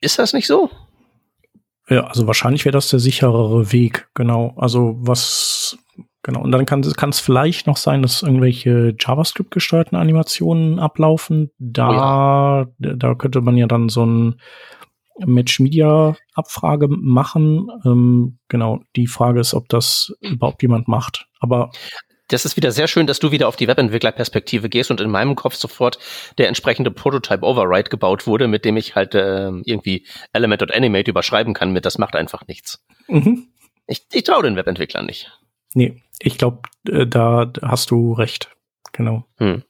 Ist 0.05 0.19
das 0.19 0.35
nicht 0.35 0.47
so? 0.47 0.71
Ja, 1.89 2.05
also 2.05 2.27
wahrscheinlich 2.27 2.67
wäre 2.67 2.75
das 2.75 2.89
der 2.89 2.99
sicherere 2.99 3.73
Weg, 3.73 4.09
genau. 4.15 4.53
Also 4.57 4.97
was, 4.99 5.79
genau. 6.23 6.43
Und 6.43 6.53
dann 6.53 6.67
kann 6.67 6.83
es 6.83 7.21
vielleicht 7.21 7.67
noch 7.67 7.79
sein, 7.79 8.03
dass 8.03 8.23
irgendwelche 8.23 8.95
JavaScript-gesteuerten 8.99 9.97
Animationen 9.97 10.79
ablaufen. 10.79 11.51
Da, 11.59 11.89
oh 11.89 12.85
ja. 12.87 12.95
da 12.97 13.15
könnte 13.15 13.41
man 13.41 13.57
ja 13.57 13.67
dann 13.67 13.89
so 13.89 14.05
ein 14.05 14.41
Match-Media-Abfrage 15.25 16.89
machen. 16.89 17.69
Ähm, 17.87 18.39
genau, 18.49 18.81
die 18.97 19.07
Frage 19.07 19.41
ist, 19.41 19.55
ob 19.55 19.71
das 19.71 20.13
überhaupt 20.21 20.61
jemand 20.61 20.87
macht. 20.87 21.29
Aber 21.41 21.71
das 22.29 22.45
ist 22.45 22.57
wieder 22.57 22.73
sehr 22.73 22.89
schön, 22.89 23.07
dass 23.07 23.19
du 23.19 23.31
wieder 23.33 23.49
auf 23.49 23.57
die 23.57 23.69
Webentwicklerperspektive 23.69 24.69
gehst 24.69 24.91
und 24.91 25.01
in 25.01 25.11
meinem 25.11 25.35
Kopf 25.35 25.55
sofort 25.55 25.99
der 26.39 26.49
entsprechende 26.49 26.91
Prototype 26.91 27.45
Override 27.45 27.91
gebaut 27.91 28.27
wurde, 28.27 28.49
mit 28.49 28.65
dem 28.65 28.77
ich 28.77 28.95
halt 28.95 29.15
äh, 29.15 29.51
irgendwie 29.65 30.07
Element 30.33 30.63
und 30.63 30.75
Animate 30.75 31.11
überschreiben 31.11 31.55
kann 31.55 31.73
mit, 31.73 31.85
das 31.85 31.99
macht 31.99 32.17
einfach 32.17 32.47
nichts. 32.47 32.85
Mhm. 33.09 33.49
Ich, 33.87 34.07
ich 34.13 34.25
traue 34.25 34.43
den 34.43 34.57
Webentwicklern 34.57 35.07
nicht. 35.07 35.31
Nee, 35.75 36.03
ich 36.19 36.39
glaube, 36.39 36.63
äh, 36.89 37.07
da 37.07 37.51
hast 37.63 37.91
du 37.91 38.13
recht. 38.13 38.51
Genau. 38.93 39.25
Hm. 39.39 39.65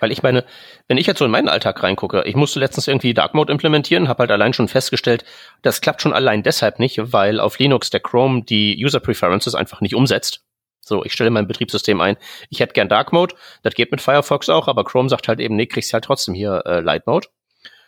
Weil 0.00 0.12
ich 0.12 0.22
meine, 0.22 0.44
wenn 0.88 0.98
ich 0.98 1.06
jetzt 1.06 1.18
so 1.18 1.24
in 1.24 1.30
meinen 1.30 1.48
Alltag 1.48 1.82
reingucke, 1.82 2.24
ich 2.24 2.36
musste 2.36 2.58
letztens 2.58 2.88
irgendwie 2.88 3.14
Dark 3.14 3.34
Mode 3.34 3.52
implementieren, 3.52 4.08
habe 4.08 4.20
halt 4.20 4.30
allein 4.30 4.52
schon 4.52 4.68
festgestellt, 4.68 5.24
das 5.62 5.80
klappt 5.80 6.02
schon 6.02 6.12
allein 6.12 6.42
deshalb 6.42 6.78
nicht, 6.78 7.12
weil 7.12 7.40
auf 7.40 7.58
Linux 7.58 7.90
der 7.90 8.00
Chrome 8.00 8.42
die 8.42 8.82
User 8.82 9.00
Preferences 9.00 9.54
einfach 9.54 9.80
nicht 9.80 9.94
umsetzt. 9.94 10.45
So, 10.86 11.04
ich 11.04 11.12
stelle 11.12 11.30
mein 11.30 11.48
Betriebssystem 11.48 12.00
ein. 12.00 12.16
Ich 12.48 12.60
hätte 12.60 12.72
gern 12.72 12.88
Dark 12.88 13.12
Mode, 13.12 13.34
das 13.62 13.74
geht 13.74 13.90
mit 13.90 14.00
Firefox 14.00 14.48
auch, 14.48 14.68
aber 14.68 14.84
Chrome 14.84 15.08
sagt 15.08 15.26
halt 15.26 15.40
eben, 15.40 15.56
nee, 15.56 15.66
kriegst 15.66 15.92
halt 15.92 16.04
trotzdem 16.04 16.32
hier 16.32 16.62
äh, 16.64 16.80
Light 16.80 17.08
Mode. 17.08 17.26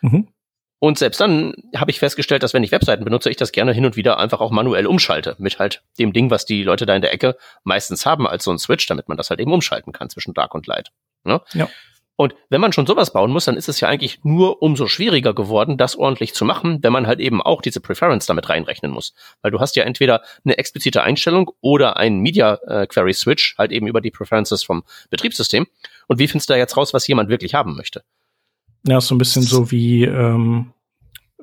Mhm. 0.01 0.27
Und 0.79 0.97
selbst 0.97 1.19
dann 1.19 1.53
habe 1.75 1.91
ich 1.91 1.99
festgestellt, 1.99 2.43
dass 2.43 2.53
wenn 2.53 2.63
ich 2.63 2.71
Webseiten 2.71 3.03
benutze, 3.03 3.29
ich 3.29 3.37
das 3.37 3.51
gerne 3.51 3.73
hin 3.73 3.85
und 3.85 3.95
wieder 3.95 4.17
einfach 4.17 4.41
auch 4.41 4.51
manuell 4.51 4.85
umschalte. 4.85 5.35
Mit 5.37 5.59
halt 5.59 5.81
dem 5.97 6.13
Ding, 6.13 6.29
was 6.29 6.45
die 6.45 6.63
Leute 6.63 6.85
da 6.85 6.95
in 6.95 7.01
der 7.01 7.13
Ecke 7.13 7.37
meistens 7.63 8.05
haben 8.05 8.27
als 8.27 8.45
so 8.45 8.51
ein 8.51 8.59
Switch, 8.59 8.85
damit 8.87 9.07
man 9.07 9.17
das 9.17 9.29
halt 9.29 9.39
eben 9.39 9.53
umschalten 9.53 9.93
kann 9.93 10.09
zwischen 10.09 10.33
Dark 10.33 10.53
und 10.55 10.67
Light. 10.67 10.91
Ne? 11.23 11.41
Ja. 11.53 11.69
Und 12.19 12.35
wenn 12.49 12.59
man 12.59 12.73
schon 12.73 12.85
sowas 12.85 13.13
bauen 13.13 13.31
muss, 13.31 13.45
dann 13.45 13.55
ist 13.55 13.69
es 13.69 13.79
ja 13.79 13.87
eigentlich 13.87 14.19
nur 14.23 14.61
umso 14.61 14.87
schwieriger 14.87 15.33
geworden, 15.33 15.77
das 15.77 15.95
ordentlich 15.95 16.33
zu 16.33 16.43
machen, 16.43 16.79
wenn 16.81 16.91
man 16.91 17.07
halt 17.07 17.21
eben 17.21 17.41
auch 17.41 17.61
diese 17.61 17.79
Preference 17.79 18.25
damit 18.25 18.49
reinrechnen 18.49 18.91
muss. 18.91 19.13
Weil 19.41 19.51
du 19.51 19.61
hast 19.61 19.77
ja 19.77 19.85
entweder 19.85 20.21
eine 20.43 20.57
explizite 20.57 21.01
Einstellung 21.01 21.49
oder 21.61 21.95
ein 21.95 22.19
Media 22.19 22.55
äh, 22.67 22.87
Query 22.87 23.13
Switch, 23.13 23.57
halt 23.57 23.71
eben 23.71 23.87
über 23.87 24.01
die 24.01 24.11
Preferences 24.11 24.65
vom 24.65 24.83
Betriebssystem. 25.09 25.65
Und 26.07 26.19
wie 26.19 26.27
findest 26.27 26.49
du 26.49 26.55
da 26.55 26.57
jetzt 26.57 26.75
raus, 26.75 26.93
was 26.93 27.07
jemand 27.07 27.29
wirklich 27.29 27.53
haben 27.53 27.77
möchte? 27.77 28.03
Ja, 28.85 28.99
so 28.99 29.15
ein 29.15 29.17
bisschen 29.17 29.43
so 29.43 29.71
wie 29.71 30.03
ähm, 30.03 30.73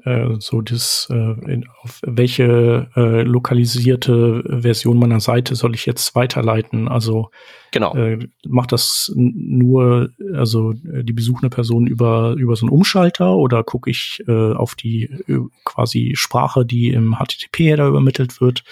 äh, 0.07 0.37
so 0.39 0.61
das, 0.61 1.09
äh, 1.11 1.15
in, 1.15 1.67
auf 1.83 2.01
welche 2.03 2.89
äh, 2.95 3.23
lokalisierte 3.23 4.45
Version 4.63 4.99
meiner 4.99 5.19
Seite 5.19 5.57
soll 5.57 5.75
ich 5.75 5.85
jetzt 5.85 6.15
weiterleiten? 6.15 6.87
Also 6.87 7.31
genau. 7.73 7.95
äh, 7.97 8.29
macht 8.47 8.71
das 8.71 9.13
nur, 9.17 10.11
also 10.35 10.73
äh, 10.73 11.03
die 11.03 11.13
besuchende 11.13 11.51
Person 11.51 11.89
über, 11.89 12.35
über 12.39 12.55
so 12.55 12.67
einen 12.67 12.73
Umschalter 12.73 13.35
oder 13.37 13.65
gucke 13.65 13.91
ich 13.91 14.23
äh, 14.29 14.53
auf 14.53 14.77
die 14.77 15.05
äh, 15.27 15.41
quasi 15.65 16.13
Sprache, 16.15 16.65
die 16.65 16.91
im 16.91 17.17
HTTP-Header 17.17 17.89
übermittelt 17.89 18.41
wird? 18.41 18.63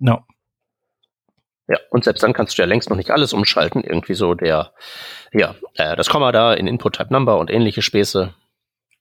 Ja. 0.00 0.26
Ja, 1.68 1.78
und 1.90 2.04
selbst 2.04 2.22
dann 2.24 2.32
kannst 2.32 2.58
du 2.58 2.62
ja 2.62 2.66
längst 2.66 2.90
noch 2.90 2.96
nicht 2.96 3.12
alles 3.12 3.32
umschalten. 3.32 3.84
Irgendwie 3.84 4.14
so 4.14 4.34
der, 4.34 4.72
ja, 5.32 5.54
äh, 5.76 5.94
das 5.94 6.10
Komma 6.10 6.32
da 6.32 6.52
in 6.52 6.66
Input 6.66 6.96
Type 6.96 7.12
Number 7.12 7.38
und 7.38 7.50
ähnliche 7.50 7.82
Späße. 7.82 8.34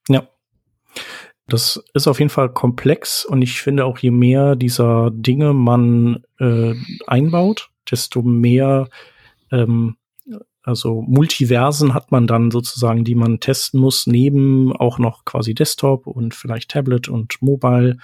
Ja. 0.07 0.27
Das 1.47 1.83
ist 1.93 2.07
auf 2.07 2.19
jeden 2.19 2.29
Fall 2.29 2.49
komplex 2.49 3.25
und 3.25 3.41
ich 3.41 3.61
finde 3.61 3.85
auch, 3.85 3.97
je 3.97 4.11
mehr 4.11 4.55
dieser 4.55 5.11
Dinge 5.11 5.53
man 5.53 6.23
äh, 6.39 6.73
einbaut, 7.05 7.69
desto 7.89 8.21
mehr, 8.21 8.87
ähm, 9.51 9.97
also 10.63 11.01
Multiversen 11.01 11.93
hat 11.93 12.11
man 12.11 12.27
dann 12.27 12.49
sozusagen, 12.49 13.03
die 13.03 13.15
man 13.15 13.41
testen 13.41 13.81
muss, 13.81 14.07
neben 14.07 14.73
auch 14.73 14.99
noch 14.99 15.25
quasi 15.25 15.53
Desktop 15.53 16.07
und 16.07 16.33
vielleicht 16.33 16.71
Tablet 16.71 17.09
und 17.09 17.41
Mobile 17.41 17.97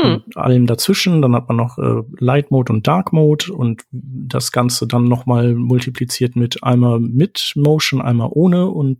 hm. 0.00 0.14
und 0.14 0.36
allem 0.36 0.66
dazwischen. 0.66 1.22
Dann 1.22 1.36
hat 1.36 1.46
man 1.46 1.56
noch 1.56 1.78
äh, 1.78 2.02
Light 2.18 2.50
Mode 2.50 2.72
und 2.72 2.88
Dark 2.88 3.12
Mode 3.12 3.52
und 3.52 3.84
das 3.92 4.50
Ganze 4.50 4.88
dann 4.88 5.04
nochmal 5.04 5.54
multipliziert 5.54 6.34
mit 6.34 6.64
einmal 6.64 6.98
mit 6.98 7.52
Motion, 7.54 8.02
einmal 8.02 8.30
ohne 8.32 8.66
und 8.66 8.98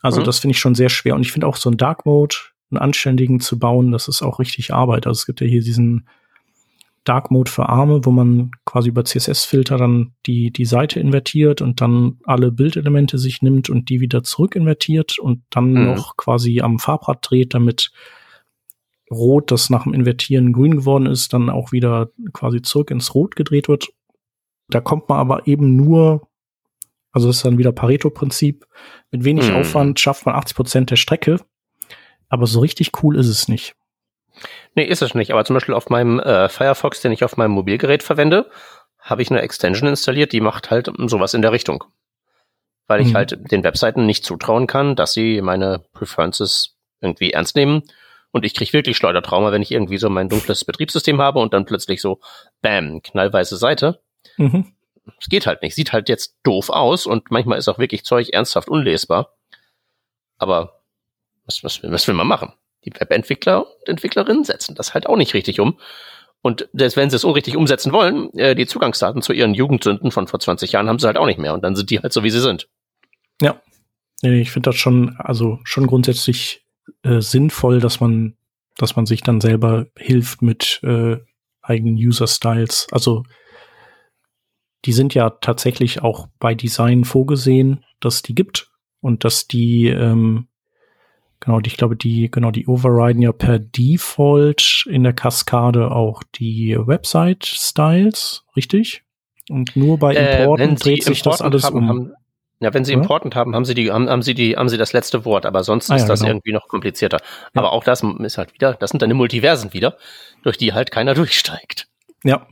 also 0.00 0.20
mhm. 0.20 0.24
das 0.24 0.38
finde 0.38 0.52
ich 0.52 0.58
schon 0.58 0.74
sehr 0.74 0.88
schwer. 0.88 1.14
Und 1.14 1.22
ich 1.22 1.32
finde 1.32 1.46
auch 1.46 1.56
so 1.56 1.70
ein 1.70 1.76
Dark 1.76 2.06
Mode 2.06 2.36
einen 2.70 2.78
anständigen 2.78 3.40
zu 3.40 3.58
bauen, 3.58 3.92
das 3.92 4.08
ist 4.08 4.22
auch 4.22 4.38
richtig 4.38 4.72
Arbeit. 4.74 5.06
Also 5.06 5.18
es 5.18 5.26
gibt 5.26 5.40
ja 5.40 5.46
hier 5.46 5.62
diesen 5.62 6.06
Dark 7.04 7.30
Mode 7.30 7.50
für 7.50 7.68
Arme, 7.68 8.04
wo 8.04 8.10
man 8.10 8.50
quasi 8.66 8.90
über 8.90 9.04
CSS-Filter 9.04 9.78
dann 9.78 10.12
die, 10.26 10.50
die 10.50 10.66
Seite 10.66 11.00
invertiert 11.00 11.62
und 11.62 11.80
dann 11.80 12.18
alle 12.24 12.52
Bildelemente 12.52 13.16
sich 13.16 13.40
nimmt 13.40 13.70
und 13.70 13.88
die 13.88 14.00
wieder 14.00 14.22
zurück 14.22 14.54
invertiert 14.56 15.18
und 15.18 15.42
dann 15.48 15.70
mhm. 15.70 15.84
noch 15.84 16.18
quasi 16.18 16.60
am 16.60 16.78
Farbrad 16.78 17.18
dreht, 17.22 17.54
damit 17.54 17.90
Rot, 19.10 19.50
das 19.50 19.70
nach 19.70 19.84
dem 19.84 19.94
Invertieren 19.94 20.52
grün 20.52 20.76
geworden 20.76 21.06
ist, 21.06 21.32
dann 21.32 21.48
auch 21.48 21.72
wieder 21.72 22.10
quasi 22.34 22.60
zurück 22.60 22.90
ins 22.90 23.14
Rot 23.14 23.36
gedreht 23.36 23.68
wird. 23.68 23.88
Da 24.68 24.80
kommt 24.80 25.08
man 25.08 25.18
aber 25.18 25.46
eben 25.46 25.76
nur, 25.76 26.28
also 27.18 27.30
ist 27.30 27.44
dann 27.44 27.58
wieder 27.58 27.72
Pareto-Prinzip, 27.72 28.64
mit 29.10 29.24
wenig 29.24 29.50
mhm. 29.50 29.56
Aufwand 29.56 29.98
schafft 29.98 30.24
man 30.24 30.36
80 30.36 30.56
Prozent 30.56 30.90
der 30.90 30.96
Strecke. 30.96 31.40
Aber 32.28 32.46
so 32.46 32.60
richtig 32.60 33.02
cool 33.02 33.16
ist 33.16 33.28
es 33.28 33.48
nicht. 33.48 33.74
Nee, 34.74 34.84
ist 34.84 35.02
es 35.02 35.14
nicht. 35.14 35.32
Aber 35.32 35.44
zum 35.44 35.54
Beispiel 35.54 35.74
auf 35.74 35.88
meinem 35.88 36.20
äh, 36.20 36.48
Firefox, 36.48 37.00
den 37.00 37.12
ich 37.12 37.24
auf 37.24 37.36
meinem 37.36 37.52
Mobilgerät 37.52 38.02
verwende, 38.02 38.50
habe 39.00 39.22
ich 39.22 39.30
eine 39.30 39.40
Extension 39.40 39.88
installiert, 39.88 40.32
die 40.32 40.40
macht 40.40 40.70
halt 40.70 40.90
sowas 41.06 41.34
in 41.34 41.42
der 41.42 41.52
Richtung. 41.52 41.84
Weil 42.86 43.00
ich 43.00 43.08
mhm. 43.08 43.14
halt 43.14 43.50
den 43.50 43.64
Webseiten 43.64 44.06
nicht 44.06 44.24
zutrauen 44.24 44.66
kann, 44.66 44.94
dass 44.94 45.12
sie 45.12 45.40
meine 45.42 45.84
Preferences 45.92 46.76
irgendwie 47.00 47.32
ernst 47.32 47.56
nehmen. 47.56 47.82
Und 48.30 48.44
ich 48.44 48.54
kriege 48.54 48.72
wirklich 48.72 48.96
Schleudertrauma, 48.96 49.50
wenn 49.50 49.62
ich 49.62 49.72
irgendwie 49.72 49.98
so 49.98 50.10
mein 50.10 50.28
dunkles 50.28 50.64
Betriebssystem 50.64 51.20
habe 51.20 51.40
und 51.40 51.54
dann 51.54 51.64
plötzlich 51.64 52.00
so, 52.00 52.20
bam, 52.60 53.00
knallweiße 53.02 53.56
Seite. 53.56 54.00
Mhm. 54.36 54.72
Es 55.20 55.28
geht 55.28 55.46
halt 55.46 55.62
nicht. 55.62 55.74
Sieht 55.74 55.92
halt 55.92 56.08
jetzt 56.08 56.36
doof 56.42 56.70
aus 56.70 57.06
und 57.06 57.30
manchmal 57.30 57.58
ist 57.58 57.68
auch 57.68 57.78
wirklich 57.78 58.04
Zeug 58.04 58.30
ernsthaft 58.30 58.68
unlesbar. 58.68 59.34
Aber 60.38 60.82
was, 61.44 61.64
was, 61.64 61.82
was 61.82 62.06
will 62.06 62.14
man 62.14 62.26
machen? 62.26 62.52
Die 62.84 62.92
Webentwickler 62.92 63.66
und 63.66 63.88
Entwicklerinnen 63.88 64.44
setzen 64.44 64.74
das 64.74 64.94
halt 64.94 65.06
auch 65.06 65.16
nicht 65.16 65.34
richtig 65.34 65.60
um. 65.60 65.78
Und 66.40 66.68
selbst 66.72 66.96
wenn 66.96 67.10
sie 67.10 67.16
es 67.16 67.24
unrichtig 67.24 67.56
umsetzen 67.56 67.92
wollen, 67.92 68.32
äh, 68.38 68.54
die 68.54 68.66
Zugangsdaten 68.66 69.22
zu 69.22 69.32
ihren 69.32 69.54
Jugendsünden 69.54 70.10
von 70.10 70.28
vor 70.28 70.38
20 70.38 70.72
Jahren 70.72 70.88
haben 70.88 70.98
sie 70.98 71.06
halt 71.06 71.16
auch 71.16 71.26
nicht 71.26 71.40
mehr. 71.40 71.52
Und 71.52 71.62
dann 71.62 71.74
sind 71.74 71.90
die 71.90 71.98
halt 71.98 72.12
so, 72.12 72.22
wie 72.22 72.30
sie 72.30 72.40
sind. 72.40 72.68
Ja. 73.42 73.60
Ich 74.22 74.50
finde 74.50 74.70
das 74.70 74.76
schon, 74.76 75.16
also 75.18 75.58
schon 75.64 75.86
grundsätzlich 75.86 76.64
äh, 77.02 77.20
sinnvoll, 77.20 77.80
dass 77.80 78.00
man, 78.00 78.36
dass 78.76 78.96
man 78.96 79.06
sich 79.06 79.22
dann 79.22 79.40
selber 79.40 79.86
hilft 79.96 80.42
mit 80.42 80.80
äh, 80.82 81.18
eigenen 81.62 81.94
User-Styles. 81.94 82.88
Also 82.90 83.24
die 84.88 84.94
sind 84.94 85.12
ja 85.12 85.28
tatsächlich 85.28 86.02
auch 86.02 86.28
bei 86.38 86.54
Design 86.54 87.04
vorgesehen, 87.04 87.84
dass 88.00 88.22
die 88.22 88.34
gibt 88.34 88.70
und 89.02 89.22
dass 89.22 89.46
die 89.46 89.88
ähm, 89.88 90.48
Genau, 91.40 91.60
ich 91.64 91.76
glaube, 91.76 91.94
die, 91.94 92.30
genau, 92.32 92.50
die 92.50 92.66
overriden 92.66 93.22
ja 93.22 93.30
per 93.30 93.60
Default 93.60 94.86
in 94.90 95.04
der 95.04 95.12
Kaskade 95.12 95.92
auch 95.92 96.24
die 96.34 96.76
Website-Styles, 96.76 98.44
richtig? 98.56 99.04
Und 99.48 99.76
nur 99.76 99.98
bei 99.98 100.14
äh, 100.14 100.42
Importen 100.42 100.72
äh, 100.72 100.74
dreht 100.74 101.04
sich 101.04 101.22
das 101.22 101.40
alles 101.40 101.62
haben, 101.62 101.76
um. 101.76 101.88
Haben, 101.88 102.12
ja, 102.58 102.74
wenn 102.74 102.84
sie 102.84 102.92
ja? 102.92 102.98
Important 102.98 103.36
haben, 103.36 103.54
haben 103.54 103.64
sie 103.64 103.74
die, 103.74 103.92
haben, 103.92 104.08
haben 104.08 104.22
sie 104.22 104.34
die, 104.34 104.56
haben 104.56 104.68
sie 104.68 104.78
das 104.78 104.92
letzte 104.92 105.24
Wort, 105.24 105.46
aber 105.46 105.62
sonst 105.62 105.92
ah, 105.92 105.94
ist 105.94 106.02
ja, 106.02 106.08
das 106.08 106.20
genau. 106.20 106.32
irgendwie 106.32 106.52
noch 106.52 106.66
komplizierter. 106.66 107.18
Ja. 107.20 107.60
Aber 107.60 107.72
auch 107.72 107.84
das 107.84 108.02
ist 108.02 108.36
halt 108.36 108.52
wieder, 108.54 108.74
das 108.74 108.90
sind 108.90 109.00
dann 109.00 109.10
die 109.10 109.14
Multiversen 109.14 109.72
wieder, 109.72 109.96
durch 110.42 110.58
die 110.58 110.72
halt 110.72 110.90
keiner 110.90 111.14
durchsteigt. 111.14 111.86
Ja. 112.24 112.48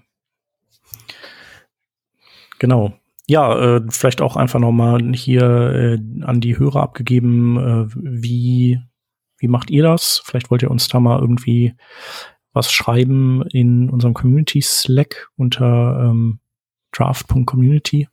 Genau. 2.58 2.92
Ja, 3.28 3.76
äh, 3.76 3.82
vielleicht 3.88 4.20
auch 4.20 4.36
einfach 4.36 4.60
nochmal 4.60 5.02
hier 5.14 5.42
äh, 5.42 6.22
an 6.22 6.40
die 6.40 6.58
Hörer 6.58 6.82
abgegeben, 6.82 7.56
äh, 7.58 7.86
wie, 7.94 8.80
wie 9.38 9.48
macht 9.48 9.70
ihr 9.70 9.82
das? 9.82 10.22
Vielleicht 10.24 10.50
wollt 10.50 10.62
ihr 10.62 10.70
uns 10.70 10.88
da 10.88 11.00
mal 11.00 11.18
irgendwie 11.20 11.74
was 12.52 12.72
schreiben 12.72 13.42
in 13.50 13.90
unserem 13.90 14.14
Community 14.14 14.62
Slack 14.62 15.28
unter 15.36 16.08
ähm, 16.08 16.40
draft.community. 16.92 18.08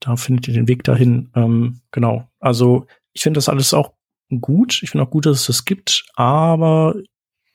Da 0.00 0.16
findet 0.16 0.48
ihr 0.48 0.54
den 0.54 0.68
Weg 0.68 0.84
dahin. 0.84 1.30
Ähm, 1.34 1.80
genau. 1.90 2.28
Also 2.40 2.86
ich 3.12 3.22
finde 3.22 3.38
das 3.38 3.48
alles 3.48 3.74
auch 3.74 3.92
gut. 4.40 4.82
Ich 4.82 4.90
finde 4.90 5.04
auch 5.04 5.10
gut, 5.10 5.26
dass 5.26 5.40
es 5.40 5.46
das 5.46 5.64
gibt, 5.64 6.06
aber 6.14 6.94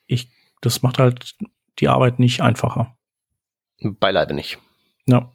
ich, 0.05 0.29
das 0.61 0.81
macht 0.81 0.99
halt 0.99 1.35
die 1.79 1.87
Arbeit 1.87 2.19
nicht 2.19 2.41
einfacher. 2.41 2.95
Beileibe 3.81 4.33
nicht. 4.33 4.59
Ja. 5.05 5.31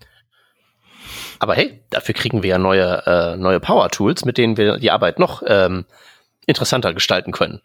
Aber 1.38 1.54
hey, 1.54 1.82
dafür 1.90 2.14
kriegen 2.14 2.42
wir 2.42 2.50
ja 2.50 2.58
neue, 2.58 3.02
äh, 3.06 3.36
neue 3.36 3.60
Power-Tools, 3.60 4.24
mit 4.24 4.38
denen 4.38 4.56
wir 4.56 4.78
die 4.78 4.90
Arbeit 4.90 5.18
noch 5.18 5.42
ähm, 5.46 5.84
interessanter 6.46 6.94
gestalten 6.94 7.32
können. 7.32 7.60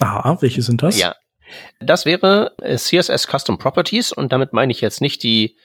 Aha, 0.00 0.38
welche 0.40 0.62
sind 0.62 0.82
das? 0.82 0.98
Ja. 0.98 1.14
Das 1.80 2.06
wäre 2.06 2.54
äh, 2.60 2.76
CSS 2.76 3.26
Custom 3.28 3.58
Properties 3.58 4.12
und 4.12 4.32
damit 4.32 4.52
meine 4.52 4.72
ich 4.72 4.80
jetzt 4.80 5.00
nicht 5.00 5.22
die 5.22 5.56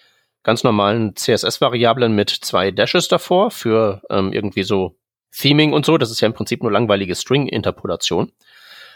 ganz 0.43 0.63
normalen 0.63 1.15
CSS-Variablen 1.15 2.13
mit 2.13 2.29
zwei 2.29 2.71
Dashes 2.71 3.07
davor 3.07 3.51
für 3.51 4.01
ähm, 4.09 4.31
irgendwie 4.31 4.63
so 4.63 4.97
Theming 5.31 5.73
und 5.73 5.85
so. 5.85 5.97
Das 5.97 6.11
ist 6.11 6.21
ja 6.21 6.27
im 6.27 6.33
Prinzip 6.33 6.61
nur 6.63 6.71
langweilige 6.71 7.15
String-Interpolation. 7.15 8.31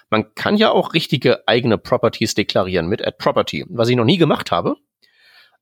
Man 0.10 0.36
kann 0.36 0.58
ja 0.58 0.72
auch 0.72 0.94
richtige 0.94 1.48
eigene 1.48 1.78
Properties 1.78 2.36
deklarieren 2.36 2.88
mit 2.88 3.06
Add 3.06 3.18
Property, 3.18 3.66
was 3.70 3.90
ich 3.90 3.96
noch 3.96 4.06
nie 4.06 4.18
gemacht 4.18 4.52
habe. 4.52 4.76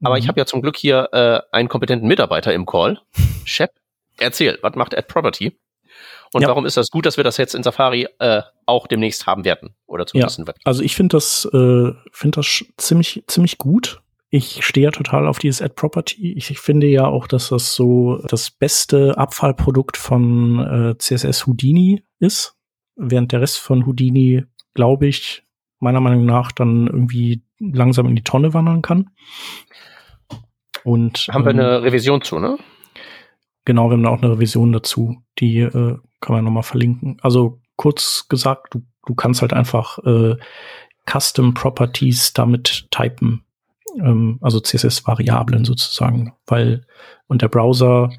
Aber 0.03 0.15
mhm. 0.15 0.19
ich 0.19 0.27
habe 0.27 0.39
ja 0.39 0.45
zum 0.45 0.61
Glück 0.61 0.77
hier 0.77 1.09
äh, 1.11 1.41
einen 1.51 1.69
kompetenten 1.69 2.07
Mitarbeiter 2.07 2.53
im 2.53 2.65
Call. 2.65 2.99
Shep, 3.45 3.71
erzähl, 4.17 4.59
was 4.61 4.75
macht 4.75 4.95
Ad 4.97 5.07
Property? 5.07 5.57
Und 6.33 6.41
ja. 6.41 6.47
warum 6.47 6.65
ist 6.65 6.77
das 6.77 6.89
gut, 6.89 7.05
dass 7.05 7.17
wir 7.17 7.23
das 7.23 7.37
jetzt 7.37 7.53
in 7.53 7.61
Safari 7.61 8.07
äh, 8.19 8.41
auch 8.65 8.87
demnächst 8.87 9.27
haben 9.27 9.45
werden? 9.45 9.75
Oder 9.85 10.07
zumindest 10.07 10.39
ja. 10.39 10.53
Also 10.65 10.81
ich 10.81 10.95
finde 10.95 11.15
das, 11.17 11.45
äh, 11.53 11.91
finde 12.11 12.35
das 12.37 12.65
ziemlich, 12.77 13.23
ziemlich 13.27 13.59
gut. 13.59 14.01
Ich 14.29 14.65
stehe 14.65 14.85
ja 14.85 14.91
total 14.91 15.27
auf 15.27 15.37
dieses 15.37 15.61
Ad 15.61 15.75
Property. 15.75 16.33
Ich, 16.33 16.49
ich, 16.49 16.59
finde 16.59 16.87
ja 16.87 17.05
auch, 17.05 17.27
dass 17.27 17.49
das 17.49 17.75
so 17.75 18.17
das 18.27 18.49
beste 18.49 19.15
Abfallprodukt 19.15 19.95
von 19.95 20.59
äh, 20.59 20.97
CSS 20.97 21.45
Houdini 21.45 22.03
ist. 22.17 22.55
Während 22.95 23.31
der 23.31 23.41
Rest 23.41 23.59
von 23.59 23.85
Houdini, 23.85 24.43
glaube 24.73 25.05
ich, 25.05 25.43
meiner 25.79 26.01
Meinung 26.01 26.25
nach 26.25 26.51
dann 26.51 26.87
irgendwie 26.87 27.43
langsam 27.59 28.07
in 28.07 28.15
die 28.15 28.23
Tonne 28.23 28.55
wandern 28.55 28.81
kann. 28.81 29.11
Und 30.83 31.27
haben 31.31 31.47
ähm, 31.47 31.57
wir 31.57 31.63
eine 31.63 31.83
Revision 31.83 32.21
zu, 32.21 32.39
ne? 32.39 32.57
Genau, 33.65 33.89
wir 33.89 33.93
haben 33.93 34.03
da 34.03 34.09
auch 34.09 34.21
eine 34.21 34.33
Revision 34.33 34.73
dazu, 34.73 35.23
die 35.39 35.59
äh, 35.59 35.97
kann 36.19 36.35
man 36.35 36.43
nochmal 36.43 36.63
verlinken. 36.63 37.17
Also 37.21 37.61
kurz 37.75 38.27
gesagt, 38.27 38.73
du, 38.73 38.83
du 39.05 39.15
kannst 39.15 39.41
halt 39.41 39.53
einfach 39.53 39.99
äh, 39.99 40.35
Custom 41.09 41.53
Properties 41.53 42.33
damit 42.33 42.87
typen, 42.91 43.43
ähm, 43.99 44.37
also 44.41 44.59
CSS-Variablen 44.59 45.65
sozusagen, 45.65 46.33
weil 46.45 46.85
und 47.27 47.41
der 47.41 47.47
Browser, 47.49 48.09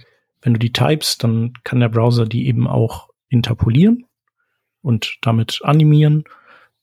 wenn 0.42 0.54
du 0.54 0.58
die 0.58 0.72
typest, 0.72 1.24
dann 1.24 1.52
kann 1.64 1.80
der 1.80 1.88
Browser 1.88 2.26
die 2.26 2.46
eben 2.46 2.66
auch 2.66 3.08
interpolieren 3.28 4.06
und 4.82 5.18
damit 5.22 5.60
animieren 5.62 6.24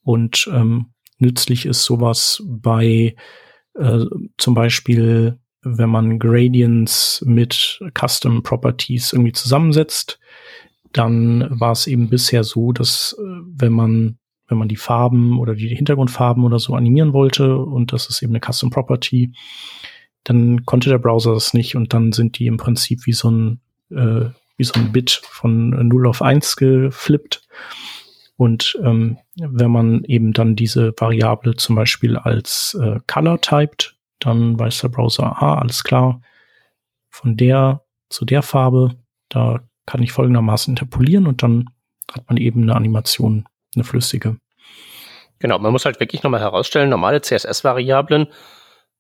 und 0.04 0.50
ähm, 0.52 0.94
nützlich 1.18 1.66
ist 1.66 1.84
sowas 1.84 2.44
bei 2.46 3.16
äh, 3.76 4.06
zum 4.38 4.54
Beispiel 4.54 5.40
wenn 5.64 5.90
man 5.90 6.20
Gradients 6.20 7.24
mit 7.26 7.82
Custom 7.98 8.44
Properties 8.44 9.14
irgendwie 9.14 9.34
zusammensetzt, 9.34 10.20
dann 10.94 11.48
war 11.60 11.72
es 11.72 11.88
eben 11.88 12.10
bisher 12.10 12.44
so, 12.44 12.72
dass 12.72 13.16
äh, 13.20 13.42
wenn 13.46 13.74
man 13.74 14.18
wenn 14.48 14.58
man 14.58 14.68
die 14.68 14.76
Farben 14.76 15.40
oder 15.40 15.56
die 15.56 15.74
Hintergrundfarben 15.74 16.44
oder 16.44 16.60
so 16.60 16.76
animieren 16.76 17.14
wollte 17.14 17.56
und 17.56 17.94
das 17.94 18.10
ist 18.10 18.22
eben 18.22 18.34
eine 18.34 18.42
Custom 18.42 18.70
Property, 18.70 19.32
dann 20.26 20.66
konnte 20.66 20.90
der 20.90 20.98
Browser 20.98 21.34
das 21.34 21.54
nicht 21.54 21.78
und 21.78 21.94
dann 21.94 22.12
sind 22.12 22.38
die 22.38 22.48
im 22.48 22.58
Prinzip 22.58 23.06
wie 23.06 23.14
so 23.14 23.32
ein 23.32 23.62
äh, 23.92 24.30
wie 24.58 24.64
so 24.64 24.74
ein 24.76 24.92
Bit 24.92 25.22
von 25.24 25.70
0 25.88 26.08
auf 26.08 26.22
1 26.22 26.56
geflippt. 26.56 27.42
Und 28.36 28.78
ähm, 28.84 29.18
wenn 29.38 29.72
man 29.72 30.04
eben 30.04 30.34
dann 30.34 30.56
diese 30.56 30.94
Variable 30.98 31.56
zum 31.56 31.76
Beispiel 31.76 32.18
als 32.18 32.78
äh, 32.80 33.00
Color 33.08 33.42
typed, 33.42 33.96
dann 34.26 34.60
weiß 34.60 34.82
der 34.82 34.90
Browser, 34.90 35.24
aha, 35.24 35.56
alles 35.56 35.84
klar, 35.84 36.22
von 37.10 37.38
der 37.38 37.84
zu 38.10 38.26
der 38.26 38.42
Farbe, 38.42 38.96
da 39.30 39.62
kann 39.86 40.04
ich 40.04 40.12
folgendermaßen 40.12 40.72
interpolieren 40.72 41.28
und 41.28 41.44
dann 41.44 41.70
hat 42.12 42.28
man 42.28 42.38
eben 42.38 42.64
eine 42.64 42.76
Animation, 42.76 43.46
eine 43.76 43.84
flüssige. 43.84 44.38
Genau, 45.40 45.58
man 45.60 45.72
muss 45.72 45.86
halt 45.86 46.00
wirklich 46.00 46.24
nochmal 46.24 46.42
herausstellen, 46.42 46.90
normale 46.90 47.22
CSS-Variablen, 47.22 48.28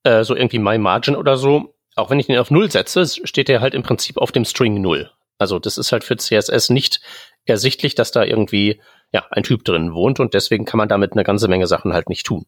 äh, 0.03 0.23
so 0.23 0.35
irgendwie 0.35 0.59
MyMargin 0.59 1.15
oder 1.15 1.37
so, 1.37 1.75
auch 1.95 2.09
wenn 2.09 2.19
ich 2.19 2.27
den 2.27 2.39
auf 2.39 2.51
Null 2.51 2.71
setze, 2.71 3.05
steht 3.05 3.47
der 3.47 3.61
halt 3.61 3.73
im 3.73 3.83
Prinzip 3.83 4.17
auf 4.17 4.31
dem 4.31 4.45
String 4.45 4.81
Null. 4.81 5.11
Also 5.37 5.59
das 5.59 5.77
ist 5.77 5.91
halt 5.91 6.03
für 6.03 6.17
CSS 6.17 6.69
nicht 6.69 7.01
ersichtlich, 7.45 7.95
dass 7.95 8.11
da 8.11 8.23
irgendwie 8.23 8.81
ja 9.11 9.25
ein 9.31 9.43
Typ 9.43 9.65
drin 9.65 9.93
wohnt 9.93 10.19
und 10.19 10.33
deswegen 10.33 10.65
kann 10.65 10.77
man 10.77 10.89
damit 10.89 11.13
eine 11.13 11.23
ganze 11.23 11.47
Menge 11.47 11.67
Sachen 11.67 11.93
halt 11.93 12.09
nicht 12.09 12.25
tun. 12.25 12.45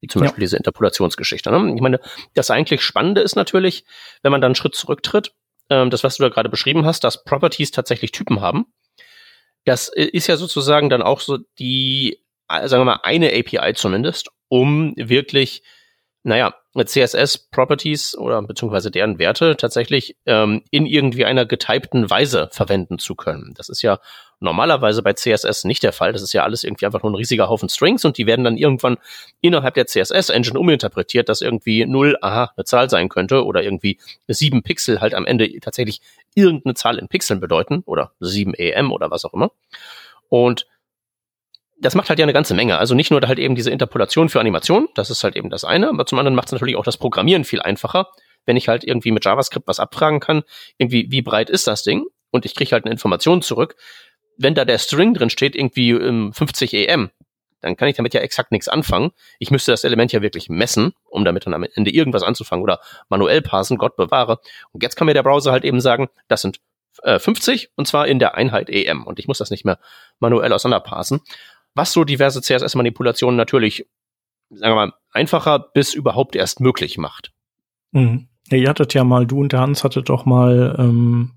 Wie 0.00 0.08
zum 0.08 0.22
ja. 0.22 0.28
Beispiel 0.28 0.42
diese 0.42 0.56
Interpolationsgeschichte. 0.56 1.50
Ne? 1.50 1.74
Ich 1.74 1.80
meine, 1.80 2.00
das 2.34 2.50
eigentlich 2.50 2.82
Spannende 2.82 3.22
ist 3.22 3.36
natürlich, 3.36 3.84
wenn 4.22 4.32
man 4.32 4.40
dann 4.40 4.50
einen 4.50 4.54
Schritt 4.54 4.74
zurücktritt, 4.74 5.32
ähm, 5.70 5.90
das, 5.90 6.04
was 6.04 6.16
du 6.16 6.22
da 6.22 6.28
gerade 6.28 6.48
beschrieben 6.48 6.84
hast, 6.84 7.04
dass 7.04 7.24
Properties 7.24 7.70
tatsächlich 7.70 8.12
Typen 8.12 8.40
haben. 8.40 8.66
Das 9.64 9.88
ist 9.88 10.28
ja 10.28 10.36
sozusagen 10.36 10.90
dann 10.90 11.02
auch 11.02 11.20
so 11.20 11.38
die, 11.58 12.20
äh, 12.48 12.68
sagen 12.68 12.82
wir 12.82 12.84
mal, 12.84 13.00
eine 13.02 13.32
API 13.32 13.74
zumindest, 13.74 14.28
um 14.48 14.94
wirklich 14.96 15.62
naja, 16.26 16.54
CSS-Properties 16.74 18.18
oder 18.18 18.42
beziehungsweise 18.42 18.90
deren 18.90 19.20
Werte 19.20 19.56
tatsächlich 19.56 20.16
ähm, 20.26 20.64
in 20.72 20.84
irgendwie 20.84 21.24
einer 21.24 21.46
getypten 21.46 22.10
Weise 22.10 22.48
verwenden 22.50 22.98
zu 22.98 23.14
können. 23.14 23.54
Das 23.56 23.68
ist 23.68 23.80
ja 23.80 24.00
normalerweise 24.40 25.04
bei 25.04 25.12
CSS 25.12 25.62
nicht 25.64 25.84
der 25.84 25.92
Fall. 25.92 26.12
Das 26.12 26.22
ist 26.22 26.32
ja 26.32 26.42
alles 26.42 26.64
irgendwie 26.64 26.84
einfach 26.84 27.04
nur 27.04 27.12
ein 27.12 27.14
riesiger 27.14 27.48
Haufen 27.48 27.68
Strings 27.68 28.04
und 28.04 28.18
die 28.18 28.26
werden 28.26 28.44
dann 28.44 28.56
irgendwann 28.56 28.98
innerhalb 29.40 29.74
der 29.74 29.86
CSS-Engine 29.86 30.58
uminterpretiert, 30.58 31.28
dass 31.28 31.42
irgendwie 31.42 31.86
0, 31.86 32.18
aha, 32.20 32.52
eine 32.56 32.64
Zahl 32.64 32.90
sein 32.90 33.08
könnte 33.08 33.44
oder 33.44 33.62
irgendwie 33.62 33.98
7 34.26 34.64
Pixel 34.64 35.00
halt 35.00 35.14
am 35.14 35.26
Ende 35.26 35.48
tatsächlich 35.60 36.00
irgendeine 36.34 36.74
Zahl 36.74 36.98
in 36.98 37.06
Pixeln 37.06 37.38
bedeuten 37.38 37.84
oder 37.86 38.10
7 38.18 38.52
EM 38.52 38.90
oder 38.90 39.12
was 39.12 39.24
auch 39.24 39.32
immer. 39.32 39.52
Und 40.28 40.66
das 41.78 41.94
macht 41.94 42.08
halt 42.08 42.18
ja 42.18 42.24
eine 42.24 42.32
ganze 42.32 42.54
Menge. 42.54 42.78
Also 42.78 42.94
nicht 42.94 43.10
nur 43.10 43.20
halt 43.20 43.38
eben 43.38 43.54
diese 43.54 43.70
Interpolation 43.70 44.28
für 44.28 44.40
Animation, 44.40 44.88
das 44.94 45.10
ist 45.10 45.24
halt 45.24 45.36
eben 45.36 45.50
das 45.50 45.64
eine, 45.64 45.88
aber 45.88 46.06
zum 46.06 46.18
anderen 46.18 46.34
macht 46.34 46.48
es 46.48 46.52
natürlich 46.52 46.76
auch 46.76 46.84
das 46.84 46.96
Programmieren 46.96 47.44
viel 47.44 47.60
einfacher, 47.60 48.08
wenn 48.46 48.56
ich 48.56 48.68
halt 48.68 48.84
irgendwie 48.84 49.10
mit 49.10 49.24
JavaScript 49.24 49.66
was 49.66 49.80
abfragen 49.80 50.20
kann, 50.20 50.42
irgendwie, 50.78 51.08
wie 51.10 51.22
breit 51.22 51.50
ist 51.50 51.66
das 51.66 51.82
Ding? 51.82 52.06
Und 52.30 52.44
ich 52.44 52.54
kriege 52.54 52.70
halt 52.72 52.84
eine 52.84 52.92
Information 52.92 53.42
zurück. 53.42 53.76
Wenn 54.38 54.54
da 54.54 54.64
der 54.64 54.78
String 54.78 55.14
drin 55.14 55.30
steht, 55.30 55.56
irgendwie 55.56 55.90
im 55.90 56.32
50 56.32 56.74
EM, 56.74 57.10
dann 57.60 57.76
kann 57.76 57.88
ich 57.88 57.96
damit 57.96 58.14
ja 58.14 58.20
exakt 58.20 58.52
nichts 58.52 58.68
anfangen. 58.68 59.10
Ich 59.38 59.50
müsste 59.50 59.70
das 59.70 59.84
Element 59.84 60.12
ja 60.12 60.22
wirklich 60.22 60.48
messen, 60.48 60.92
um 61.04 61.24
damit 61.24 61.46
dann 61.46 61.54
am 61.54 61.64
Ende 61.74 61.90
irgendwas 61.90 62.22
anzufangen 62.22 62.62
oder 62.62 62.80
manuell 63.08 63.42
parsen, 63.42 63.78
Gott 63.78 63.96
bewahre. 63.96 64.38
Und 64.72 64.82
jetzt 64.82 64.96
kann 64.96 65.06
mir 65.06 65.14
der 65.14 65.22
Browser 65.22 65.52
halt 65.52 65.64
eben 65.64 65.80
sagen, 65.80 66.08
das 66.28 66.42
sind 66.42 66.60
äh, 67.02 67.18
50 67.18 67.70
und 67.76 67.88
zwar 67.88 68.06
in 68.06 68.18
der 68.18 68.34
Einheit 68.34 68.70
EM 68.70 69.06
und 69.06 69.18
ich 69.18 69.26
muss 69.26 69.38
das 69.38 69.50
nicht 69.50 69.64
mehr 69.64 69.78
manuell 70.18 70.52
auseinanderparsen 70.52 71.20
was 71.76 71.92
so 71.92 72.04
diverse 72.04 72.40
CSS-Manipulationen 72.40 73.36
natürlich, 73.36 73.86
sagen 74.50 74.74
wir 74.74 74.86
mal, 74.86 74.92
einfacher 75.12 75.58
bis 75.58 75.94
überhaupt 75.94 76.34
erst 76.34 76.60
möglich 76.60 76.98
macht. 76.98 77.32
Mhm. 77.92 78.28
Ja, 78.48 78.58
ihr 78.58 78.68
hattet 78.68 78.94
ja 78.94 79.04
mal, 79.04 79.26
du 79.26 79.40
und 79.40 79.52
der 79.52 79.60
Hans 79.60 79.84
hattet 79.84 80.08
doch 80.08 80.24
mal 80.24 80.76
ähm, 80.78 81.32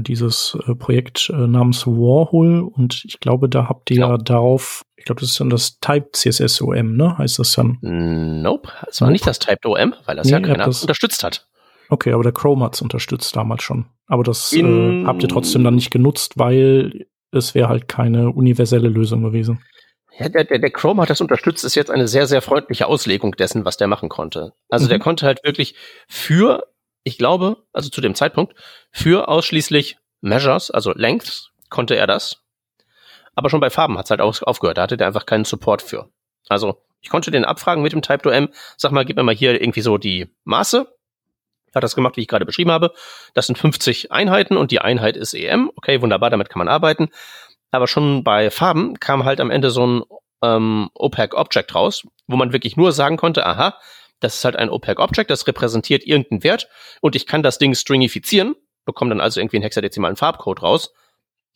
dieses 0.00 0.58
äh, 0.66 0.74
Projekt 0.74 1.30
äh, 1.30 1.46
namens 1.46 1.86
Warhol 1.86 2.60
und 2.60 3.04
ich 3.06 3.20
glaube, 3.20 3.48
da 3.48 3.68
habt 3.68 3.90
ihr 3.90 3.98
ja 3.98 4.06
genau. 4.08 4.18
darauf, 4.18 4.82
ich 4.96 5.04
glaube, 5.04 5.20
das 5.20 5.30
ist 5.30 5.40
dann 5.40 5.50
das 5.50 5.78
Type 5.80 6.10
CSS 6.12 6.60
OM, 6.60 6.96
ne? 6.96 7.16
Heißt 7.16 7.38
das 7.38 7.52
dann? 7.52 7.78
Nope, 7.80 8.70
es 8.88 9.00
war 9.00 9.06
nope. 9.06 9.12
nicht 9.12 9.26
das 9.26 9.38
Type 9.38 9.68
OM, 9.68 9.94
weil 10.04 10.16
das 10.16 10.26
nee, 10.26 10.32
ja 10.32 10.40
keiner 10.40 10.66
das 10.66 10.82
unterstützt 10.82 11.24
hat. 11.24 11.48
Okay, 11.88 12.12
aber 12.12 12.22
der 12.22 12.32
Chrome 12.32 12.64
hat's 12.64 12.82
unterstützt 12.82 13.34
damals 13.34 13.62
schon. 13.62 13.86
Aber 14.06 14.22
das 14.22 14.52
äh, 14.52 15.04
habt 15.04 15.22
ihr 15.22 15.28
trotzdem 15.28 15.64
dann 15.64 15.74
nicht 15.74 15.90
genutzt, 15.90 16.36
weil 16.36 17.06
es 17.32 17.54
wäre 17.54 17.68
halt 17.68 17.88
keine 17.88 18.30
universelle 18.30 18.88
Lösung 18.88 19.22
gewesen. 19.22 19.62
Ja, 20.18 20.28
der, 20.28 20.44
der, 20.44 20.58
der 20.58 20.70
Chrome 20.70 21.00
hat 21.02 21.10
das 21.10 21.20
unterstützt, 21.20 21.64
ist 21.64 21.76
jetzt 21.76 21.90
eine 21.90 22.08
sehr, 22.08 22.26
sehr 22.26 22.42
freundliche 22.42 22.86
Auslegung 22.86 23.32
dessen, 23.36 23.64
was 23.64 23.76
der 23.76 23.86
machen 23.86 24.08
konnte. 24.08 24.52
Also 24.68 24.86
mhm. 24.86 24.90
der 24.90 24.98
konnte 24.98 25.26
halt 25.26 25.44
wirklich 25.44 25.74
für, 26.08 26.66
ich 27.04 27.16
glaube, 27.16 27.64
also 27.72 27.88
zu 27.88 28.00
dem 28.00 28.14
Zeitpunkt, 28.14 28.54
für 28.90 29.28
ausschließlich 29.28 29.96
Measures, 30.20 30.70
also 30.70 30.92
Lengths, 30.92 31.50
konnte 31.70 31.96
er 31.96 32.06
das. 32.06 32.42
Aber 33.34 33.48
schon 33.48 33.60
bei 33.60 33.70
Farben 33.70 33.96
hat 33.96 34.06
es 34.06 34.10
halt 34.10 34.20
auch 34.20 34.42
aufgehört. 34.42 34.76
Da 34.76 34.82
hatte 34.82 34.96
der 34.96 35.06
einfach 35.06 35.24
keinen 35.24 35.44
Support 35.44 35.80
für. 35.82 36.10
Also 36.48 36.82
ich 37.00 37.08
konnte 37.08 37.30
den 37.30 37.44
abfragen 37.44 37.82
mit 37.82 37.92
dem 37.92 38.02
Type2M, 38.02 38.50
sag 38.76 38.92
mal, 38.92 39.04
gib 39.04 39.16
mir 39.16 39.22
mal 39.22 39.34
hier 39.34 39.60
irgendwie 39.60 39.80
so 39.80 39.96
die 39.96 40.28
Maße. 40.44 40.86
Hat 41.74 41.82
das 41.82 41.94
gemacht, 41.94 42.16
wie 42.16 42.22
ich 42.22 42.28
gerade 42.28 42.44
beschrieben 42.44 42.70
habe. 42.70 42.92
Das 43.34 43.46
sind 43.46 43.56
50 43.56 44.10
Einheiten 44.12 44.56
und 44.56 44.70
die 44.70 44.80
Einheit 44.80 45.16
ist 45.16 45.34
EM. 45.34 45.70
Okay, 45.76 46.02
wunderbar, 46.02 46.30
damit 46.30 46.48
kann 46.48 46.58
man 46.58 46.68
arbeiten. 46.68 47.08
Aber 47.70 47.86
schon 47.86 48.24
bei 48.24 48.50
Farben 48.50 48.98
kam 48.98 49.24
halt 49.24 49.40
am 49.40 49.50
Ende 49.50 49.70
so 49.70 49.86
ein 49.86 50.02
ähm, 50.42 50.90
opaque 50.94 51.36
Object 51.36 51.74
raus, 51.74 52.06
wo 52.26 52.36
man 52.36 52.52
wirklich 52.52 52.76
nur 52.76 52.92
sagen 52.92 53.16
konnte, 53.16 53.46
aha, 53.46 53.78
das 54.20 54.36
ist 54.36 54.44
halt 54.44 54.56
ein 54.56 54.70
opaque 54.70 55.00
Object, 55.00 55.30
das 55.30 55.46
repräsentiert 55.46 56.04
irgendeinen 56.04 56.42
Wert 56.44 56.68
und 57.00 57.16
ich 57.16 57.26
kann 57.26 57.42
das 57.42 57.58
Ding 57.58 57.74
stringifizieren, 57.74 58.54
bekomme 58.84 59.10
dann 59.10 59.20
also 59.20 59.40
irgendwie 59.40 59.56
einen 59.56 59.64
hexadezimalen 59.64 60.16
Farbcode 60.16 60.62
raus. 60.62 60.92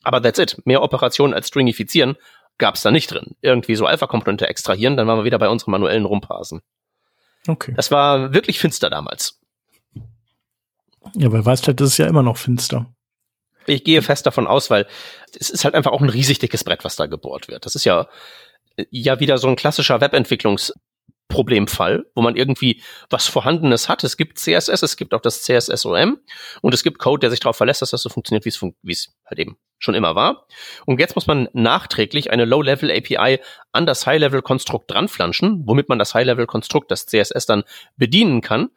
Aber 0.03 0.21
that's 0.21 0.39
it. 0.39 0.61
Mehr 0.65 0.83
Operationen 0.83 1.33
als 1.33 1.47
stringifizieren 1.47 2.15
gab 2.57 2.75
es 2.75 2.81
da 2.81 2.91
nicht 2.91 3.11
drin. 3.11 3.35
Irgendwie 3.41 3.75
so 3.75 3.85
Alpha-Komponente 3.85 4.47
extrahieren, 4.47 4.97
dann 4.97 5.07
waren 5.07 5.19
wir 5.19 5.25
wieder 5.25 5.39
bei 5.39 5.49
unseren 5.49 5.71
manuellen 5.71 6.05
Rumparsen. 6.05 6.61
Okay. 7.47 7.73
Das 7.75 7.91
war 7.91 8.33
wirklich 8.33 8.59
finster 8.59 8.89
damals. 8.89 9.39
Ja, 11.15 11.31
halt, 11.31 11.79
das 11.79 11.89
ist 11.89 11.97
ja 11.97 12.07
immer 12.07 12.23
noch 12.23 12.37
finster. 12.37 12.93
Ich 13.67 13.83
gehe 13.83 14.01
fest 14.01 14.25
davon 14.25 14.47
aus, 14.47 14.69
weil 14.69 14.87
es 15.39 15.49
ist 15.49 15.65
halt 15.65 15.75
einfach 15.75 15.91
auch 15.91 16.01
ein 16.01 16.09
riesig 16.09 16.39
dickes 16.39 16.63
Brett, 16.63 16.83
was 16.83 16.95
da 16.95 17.05
gebohrt 17.07 17.47
wird. 17.47 17.65
Das 17.65 17.75
ist 17.75 17.85
ja, 17.85 18.07
ja 18.91 19.19
wieder 19.19 19.37
so 19.37 19.47
ein 19.47 19.55
klassischer 19.55 20.01
Webentwicklungsproblemfall, 20.01 22.05
wo 22.13 22.21
man 22.21 22.35
irgendwie 22.35 22.83
was 23.09 23.27
Vorhandenes 23.27 23.89
hat. 23.89 24.03
Es 24.03 24.17
gibt 24.17 24.37
CSS, 24.37 24.83
es 24.83 24.97
gibt 24.97 25.15
auch 25.15 25.21
das 25.21 25.41
CSSOM 25.41 26.19
und 26.61 26.73
es 26.73 26.83
gibt 26.83 26.99
Code, 26.99 27.21
der 27.21 27.31
sich 27.31 27.39
darauf 27.39 27.55
verlässt, 27.57 27.81
dass 27.81 27.91
das 27.91 28.03
so 28.03 28.09
funktioniert, 28.09 28.45
wie 28.45 28.49
es, 28.49 28.57
fun 28.57 28.75
wie 28.83 28.91
es 28.91 29.15
halt 29.25 29.39
eben 29.39 29.57
schon 29.79 29.95
immer 29.95 30.15
war. 30.15 30.45
Und 30.85 30.99
jetzt 30.99 31.15
muss 31.15 31.27
man 31.27 31.49
nachträglich 31.53 32.31
eine 32.31 32.45
Low-Level 32.45 32.91
API 32.91 33.39
an 33.71 33.85
das 33.85 34.05
High-Level-Konstrukt 34.05 34.91
dranflanschen, 34.91 35.63
womit 35.65 35.87
man 35.89 35.97
das 35.97 36.13
High-Level-Konstrukt, 36.13 36.91
das 36.91 37.05
CSS 37.07 37.45
dann 37.45 37.63
bedienen 37.97 38.41
kann. 38.41 38.69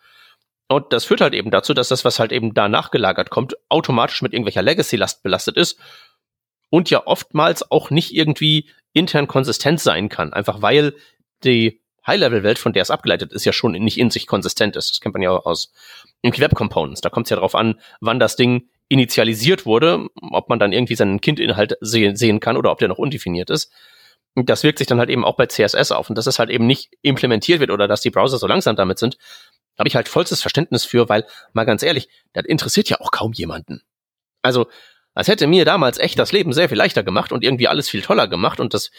Und 0.68 0.92
das 0.92 1.04
führt 1.06 1.22
halt 1.22 1.34
eben 1.34 1.50
dazu, 1.50 1.72
dass 1.72 1.88
das, 1.88 2.04
was 2.04 2.18
halt 2.18 2.30
eben 2.30 2.52
da 2.52 2.68
nachgelagert 2.68 3.30
kommt, 3.30 3.56
automatisch 3.70 4.20
mit 4.22 4.32
irgendwelcher 4.32 4.62
Legacy-Last 4.62 5.22
belastet 5.22 5.56
ist 5.56 5.78
und 6.70 6.90
ja 6.90 7.06
oftmals 7.06 7.70
auch 7.70 7.90
nicht 7.90 8.14
irgendwie 8.14 8.68
intern 8.92 9.26
konsistent 9.28 9.80
sein 9.80 10.08
kann, 10.08 10.32
einfach 10.32 10.60
weil 10.60 10.94
die 11.42 11.80
High-Level-Welt, 12.06 12.58
von 12.58 12.72
der 12.72 12.82
es 12.82 12.90
abgeleitet 12.90 13.32
ist, 13.32 13.44
ja 13.44 13.52
schon 13.52 13.72
nicht 13.72 13.98
in 13.98 14.10
sich 14.10 14.26
konsistent 14.26 14.76
ist. 14.76 14.90
Das 14.90 15.00
kennt 15.00 15.14
man 15.14 15.22
ja 15.22 15.30
aus 15.30 15.72
Web 16.22 16.54
Components. 16.54 17.00
Da 17.00 17.10
kommt 17.10 17.26
es 17.26 17.30
ja 17.30 17.36
darauf 17.36 17.54
an, 17.54 17.80
wann 18.00 18.18
das 18.18 18.36
Ding 18.36 18.68
initialisiert 18.88 19.66
wurde, 19.66 20.08
ob 20.22 20.48
man 20.48 20.58
dann 20.58 20.72
irgendwie 20.72 20.94
seinen 20.94 21.20
Kindinhalt 21.20 21.76
sehen, 21.80 22.16
sehen 22.16 22.40
kann 22.40 22.56
oder 22.56 22.72
ob 22.72 22.78
der 22.78 22.88
noch 22.88 22.98
undefiniert 22.98 23.50
ist. 23.50 23.70
Das 24.34 24.62
wirkt 24.62 24.78
sich 24.78 24.86
dann 24.86 24.98
halt 24.98 25.10
eben 25.10 25.24
auch 25.24 25.36
bei 25.36 25.46
CSS 25.46 25.92
auf. 25.92 26.08
Und 26.08 26.16
dass 26.16 26.26
es 26.26 26.38
halt 26.38 26.48
eben 26.48 26.66
nicht 26.66 26.90
implementiert 27.02 27.60
wird 27.60 27.70
oder 27.70 27.88
dass 27.88 28.00
die 28.00 28.10
Browser 28.10 28.38
so 28.38 28.46
langsam 28.46 28.76
damit 28.76 28.98
sind, 28.98 29.18
habe 29.78 29.88
ich 29.88 29.96
halt 29.96 30.08
vollstes 30.08 30.40
Verständnis 30.40 30.84
für, 30.84 31.08
weil, 31.08 31.24
mal 31.52 31.64
ganz 31.64 31.82
ehrlich, 31.82 32.08
das 32.32 32.44
interessiert 32.44 32.88
ja 32.88 33.00
auch 33.00 33.10
kaum 33.10 33.32
jemanden. 33.32 33.82
Also, 34.42 34.66
als 35.14 35.28
hätte 35.28 35.46
mir 35.46 35.64
damals 35.64 35.98
echt 35.98 36.18
das 36.18 36.32
Leben 36.32 36.52
sehr 36.52 36.68
viel 36.68 36.78
leichter 36.78 37.02
gemacht 37.02 37.32
und 37.32 37.44
irgendwie 37.44 37.68
alles 37.68 37.88
viel 37.88 38.02
toller 38.02 38.28
gemacht 38.28 38.60
und 38.60 38.74
das 38.74 38.90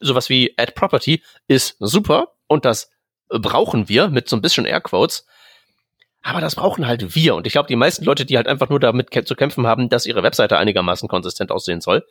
sowas 0.00 0.28
wie 0.28 0.54
Add 0.56 0.72
Property 0.72 1.22
ist 1.46 1.76
super 1.78 2.34
und 2.46 2.64
das 2.64 2.90
brauchen 3.28 3.88
wir 3.88 4.08
mit 4.08 4.28
so 4.28 4.36
ein 4.36 4.42
bisschen 4.42 4.66
Airquotes. 4.66 5.26
Aber 6.22 6.40
das 6.40 6.54
brauchen 6.54 6.86
halt 6.86 7.14
wir. 7.14 7.34
Und 7.34 7.46
ich 7.46 7.52
glaube, 7.52 7.66
die 7.66 7.76
meisten 7.76 8.04
Leute, 8.04 8.24
die 8.24 8.36
halt 8.36 8.46
einfach 8.46 8.68
nur 8.68 8.78
damit 8.78 9.26
zu 9.26 9.34
kämpfen 9.34 9.66
haben, 9.66 9.88
dass 9.88 10.06
ihre 10.06 10.22
Webseite 10.22 10.56
einigermaßen 10.56 11.08
konsistent 11.08 11.50
aussehen 11.50 11.80
soll, 11.80 12.06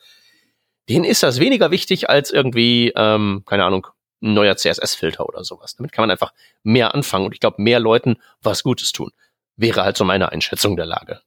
denen 0.90 1.06
ist 1.06 1.24
das 1.24 1.40
weniger 1.40 1.72
wichtig 1.72 2.10
als 2.10 2.32
irgendwie, 2.32 2.92
ähm, 2.96 3.44
keine 3.46 3.64
Ahnung, 3.64 3.88
ein 4.22 4.34
neuer 4.34 4.56
CSS-Filter 4.56 5.28
oder 5.28 5.44
sowas. 5.44 5.76
Damit 5.76 5.92
kann 5.92 6.04
man 6.04 6.12
einfach 6.12 6.34
mehr 6.64 6.94
anfangen 6.94 7.26
und 7.26 7.34
ich 7.34 7.40
glaube, 7.40 7.62
mehr 7.62 7.80
Leuten 7.80 8.18
was 8.42 8.64
Gutes 8.64 8.92
tun. 8.92 9.12
Wäre 9.56 9.84
halt 9.84 9.98
so 9.98 10.06
meine 10.06 10.32
Einschätzung 10.32 10.76
der 10.76 10.86
Lage. 10.86 11.22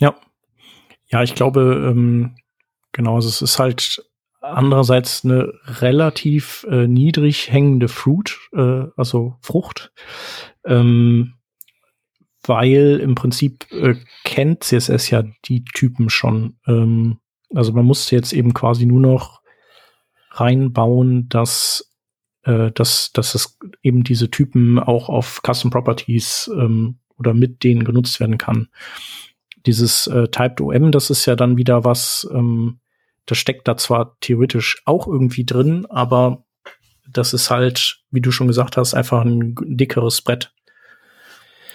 Ja. 0.00 0.14
Ja, 1.08 1.22
ich 1.22 1.34
glaube, 1.34 1.60
ähm, 1.90 2.36
genau, 2.92 3.16
also 3.16 3.28
es 3.28 3.42
ist 3.42 3.58
halt 3.58 4.04
andererseits 4.40 5.24
eine 5.24 5.52
relativ 5.66 6.66
äh, 6.70 6.86
niedrig 6.86 7.50
hängende 7.50 7.88
Fruit, 7.88 8.38
äh, 8.52 8.84
also 8.96 9.36
Frucht, 9.40 9.92
ähm, 10.64 11.34
weil 12.42 13.00
im 13.02 13.14
Prinzip 13.14 13.70
äh, 13.72 13.96
kennt 14.24 14.64
CSS 14.64 15.10
ja 15.10 15.24
die 15.44 15.64
Typen 15.64 16.08
schon. 16.08 16.56
Ähm, 16.66 17.18
also 17.54 17.72
man 17.72 17.84
muss 17.84 18.10
jetzt 18.10 18.32
eben 18.32 18.54
quasi 18.54 18.86
nur 18.86 19.00
noch 19.00 19.42
reinbauen, 20.30 21.28
dass 21.28 21.89
äh, 22.44 22.70
dass, 22.72 23.12
dass 23.12 23.34
es 23.34 23.58
eben 23.82 24.04
diese 24.04 24.30
Typen 24.30 24.78
auch 24.78 25.08
auf 25.08 25.40
Custom 25.44 25.70
Properties 25.70 26.50
ähm, 26.54 26.98
oder 27.18 27.34
mit 27.34 27.64
denen 27.64 27.84
genutzt 27.84 28.20
werden 28.20 28.38
kann. 28.38 28.68
Dieses 29.66 30.06
äh, 30.06 30.28
Typed 30.28 30.60
OM, 30.60 30.90
das 30.90 31.10
ist 31.10 31.26
ja 31.26 31.36
dann 31.36 31.56
wieder 31.56 31.84
was, 31.84 32.28
ähm, 32.32 32.80
das 33.26 33.38
steckt 33.38 33.68
da 33.68 33.76
zwar 33.76 34.16
theoretisch 34.20 34.82
auch 34.86 35.06
irgendwie 35.06 35.44
drin, 35.44 35.86
aber 35.86 36.44
das 37.12 37.34
ist 37.34 37.50
halt, 37.50 38.02
wie 38.10 38.20
du 38.20 38.30
schon 38.30 38.46
gesagt 38.46 38.76
hast, 38.76 38.94
einfach 38.94 39.24
ein 39.24 39.54
dickeres 39.60 40.22
Brett. 40.22 40.52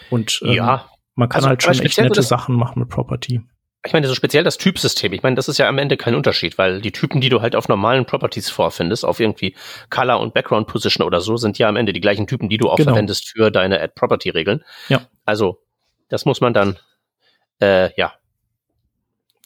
Und 0.09 0.41
ähm, 0.43 0.53
ja, 0.53 0.89
man 1.13 1.29
kann 1.29 1.39
also, 1.39 1.49
halt 1.49 1.63
schon 1.63 1.79
echt 1.79 1.99
nette 1.99 2.23
Sachen 2.23 2.55
machen 2.55 2.79
mit 2.79 2.89
Property 2.89 3.41
ich 3.85 3.93
meine, 3.93 4.07
so 4.07 4.15
speziell 4.15 4.43
das 4.43 4.57
Typsystem, 4.57 5.13
ich 5.13 5.23
meine, 5.23 5.35
das 5.35 5.47
ist 5.47 5.57
ja 5.57 5.67
am 5.67 5.77
Ende 5.77 5.97
kein 5.97 6.15
Unterschied, 6.15 6.57
weil 6.57 6.81
die 6.81 6.91
Typen, 6.91 7.21
die 7.21 7.29
du 7.29 7.41
halt 7.41 7.55
auf 7.55 7.67
normalen 7.67 8.05
Properties 8.05 8.49
vorfindest, 8.49 9.05
auf 9.05 9.19
irgendwie 9.19 9.55
Color 9.89 10.19
und 10.19 10.33
Background 10.33 10.67
Position 10.67 11.05
oder 11.05 11.21
so, 11.21 11.37
sind 11.37 11.57
ja 11.57 11.69
am 11.69 11.75
Ende 11.75 11.93
die 11.93 12.01
gleichen 12.01 12.27
Typen, 12.27 12.49
die 12.49 12.57
du 12.57 12.69
auch 12.69 12.77
genau. 12.77 12.91
verwendest 12.91 13.29
für 13.29 13.51
deine 13.51 13.81
Add 13.81 13.93
Property 13.95 14.29
Regeln. 14.29 14.63
Ja. 14.89 15.01
Also, 15.25 15.61
das 16.09 16.25
muss 16.25 16.41
man 16.41 16.53
dann, 16.53 16.77
äh, 17.59 17.89
ja, 17.97 18.13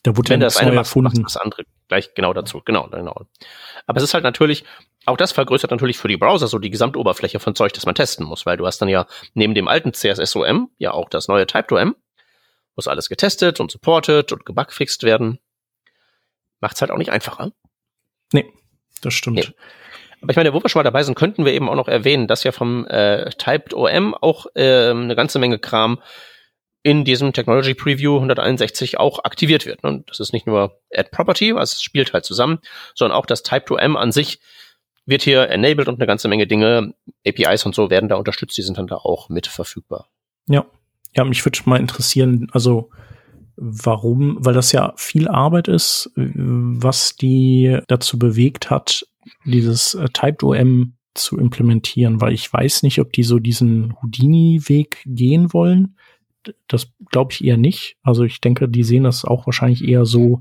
Da 0.03 0.15
wurde 0.15 0.29
Wenn 0.29 0.41
ja 0.41 0.47
das 0.47 0.57
eine 0.57 0.71
macht, 0.71 0.95
macht 0.95 1.17
das 1.23 1.37
andere 1.37 1.63
gleich 1.89 2.13
genau 2.13 2.33
dazu. 2.33 2.61
Genau, 2.63 2.87
genau. 2.87 3.25
Aber 3.85 3.97
es 3.97 4.03
ist 4.03 4.13
halt 4.13 4.23
natürlich, 4.23 4.63
auch 5.05 5.17
das 5.17 5.31
vergrößert 5.33 5.71
natürlich 5.71 5.97
für 5.97 6.07
die 6.07 6.17
Browser 6.17 6.47
so 6.47 6.59
die 6.59 6.69
Gesamtoberfläche 6.69 7.39
von 7.39 7.55
Zeug, 7.55 7.73
das 7.73 7.85
man 7.85 7.95
testen 7.95 8.25
muss, 8.25 8.45
weil 8.45 8.57
du 8.57 8.65
hast 8.65 8.79
dann 8.81 8.89
ja 8.89 9.07
neben 9.33 9.55
dem 9.55 9.67
alten 9.67 9.93
CSSOM 9.93 10.69
ja 10.77 10.91
auch 10.91 11.09
das 11.09 11.27
neue 11.27 11.43
Type2M, 11.43 11.95
muss 12.79 12.87
alles 12.87 13.09
getestet 13.09 13.59
und 13.59 13.69
supported 13.69 14.31
und 14.31 14.45
gebugfixt 14.45 15.03
werden. 15.03 15.39
Macht's 16.61 16.79
halt 16.79 16.91
auch 16.91 16.97
nicht 16.97 17.11
einfacher. 17.11 17.51
Nee, 18.31 18.45
das 19.01 19.13
stimmt. 19.13 19.35
Nee. 19.35 19.47
Aber 20.21 20.31
ich 20.31 20.37
meine, 20.37 20.53
wo 20.53 20.63
wir 20.63 20.69
schon 20.69 20.79
mal 20.79 20.83
dabei 20.85 21.03
sind, 21.03 21.15
könnten 21.15 21.43
wir 21.43 21.51
eben 21.51 21.67
auch 21.67 21.75
noch 21.75 21.89
erwähnen, 21.89 22.27
dass 22.27 22.45
ja 22.45 22.53
vom 22.53 22.87
äh, 22.87 23.29
Typed 23.31 23.73
OM 23.73 24.15
auch 24.15 24.45
äh, 24.55 24.91
eine 24.91 25.17
ganze 25.17 25.39
Menge 25.39 25.59
Kram 25.59 26.01
in 26.83 27.03
diesem 27.03 27.33
Technology 27.33 27.73
Preview 27.73 28.15
161 28.15 28.97
auch 28.97 29.25
aktiviert 29.25 29.65
wird. 29.65 29.83
Ne? 29.83 29.89
Und 29.89 30.09
das 30.09 30.21
ist 30.21 30.31
nicht 30.31 30.47
nur 30.47 30.79
Add 30.93 31.09
Property, 31.11 31.51
also 31.51 31.75
es 31.75 31.81
spielt 31.81 32.13
halt 32.13 32.23
zusammen, 32.23 32.59
sondern 32.95 33.17
auch 33.17 33.25
das 33.25 33.43
Type2M 33.43 33.95
an 33.97 34.13
sich 34.13 34.39
wird 35.05 35.23
hier 35.23 35.49
enabled 35.49 35.89
und 35.89 35.95
eine 35.95 36.07
ganze 36.07 36.29
Menge 36.29 36.47
Dinge, 36.47 36.93
APIs 37.27 37.65
und 37.65 37.75
so 37.75 37.89
werden 37.89 38.07
da 38.07 38.15
unterstützt, 38.15 38.57
die 38.57 38.61
sind 38.61 38.77
dann 38.77 38.87
da 38.87 38.95
auch 38.95 39.27
mit 39.27 39.47
verfügbar. 39.47 40.07
Ja. 40.47 40.65
Ja, 41.15 41.23
mich 41.23 41.43
würde 41.45 41.59
mal 41.65 41.79
interessieren, 41.79 42.47
also 42.51 42.89
warum, 43.55 44.37
weil 44.39 44.53
das 44.53 44.71
ja 44.71 44.93
viel 44.95 45.27
Arbeit 45.27 45.67
ist, 45.67 46.11
was 46.15 47.15
die 47.15 47.79
dazu 47.87 48.17
bewegt 48.17 48.69
hat, 48.69 49.05
dieses 49.45 49.93
äh, 49.95 50.07
Typed 50.13 50.43
OM 50.43 50.93
zu 51.13 51.37
implementieren, 51.37 52.21
weil 52.21 52.33
ich 52.33 52.51
weiß 52.51 52.83
nicht, 52.83 52.99
ob 52.99 53.11
die 53.11 53.23
so 53.23 53.39
diesen 53.39 53.95
Houdini-Weg 54.01 55.03
gehen 55.05 55.53
wollen. 55.53 55.95
Das 56.67 56.91
glaube 57.11 57.33
ich 57.33 57.43
eher 57.43 57.57
nicht. 57.57 57.97
Also 58.03 58.23
ich 58.23 58.39
denke, 58.39 58.69
die 58.69 58.83
sehen 58.83 59.03
das 59.03 59.25
auch 59.25 59.45
wahrscheinlich 59.45 59.85
eher 59.85 60.05
so, 60.05 60.39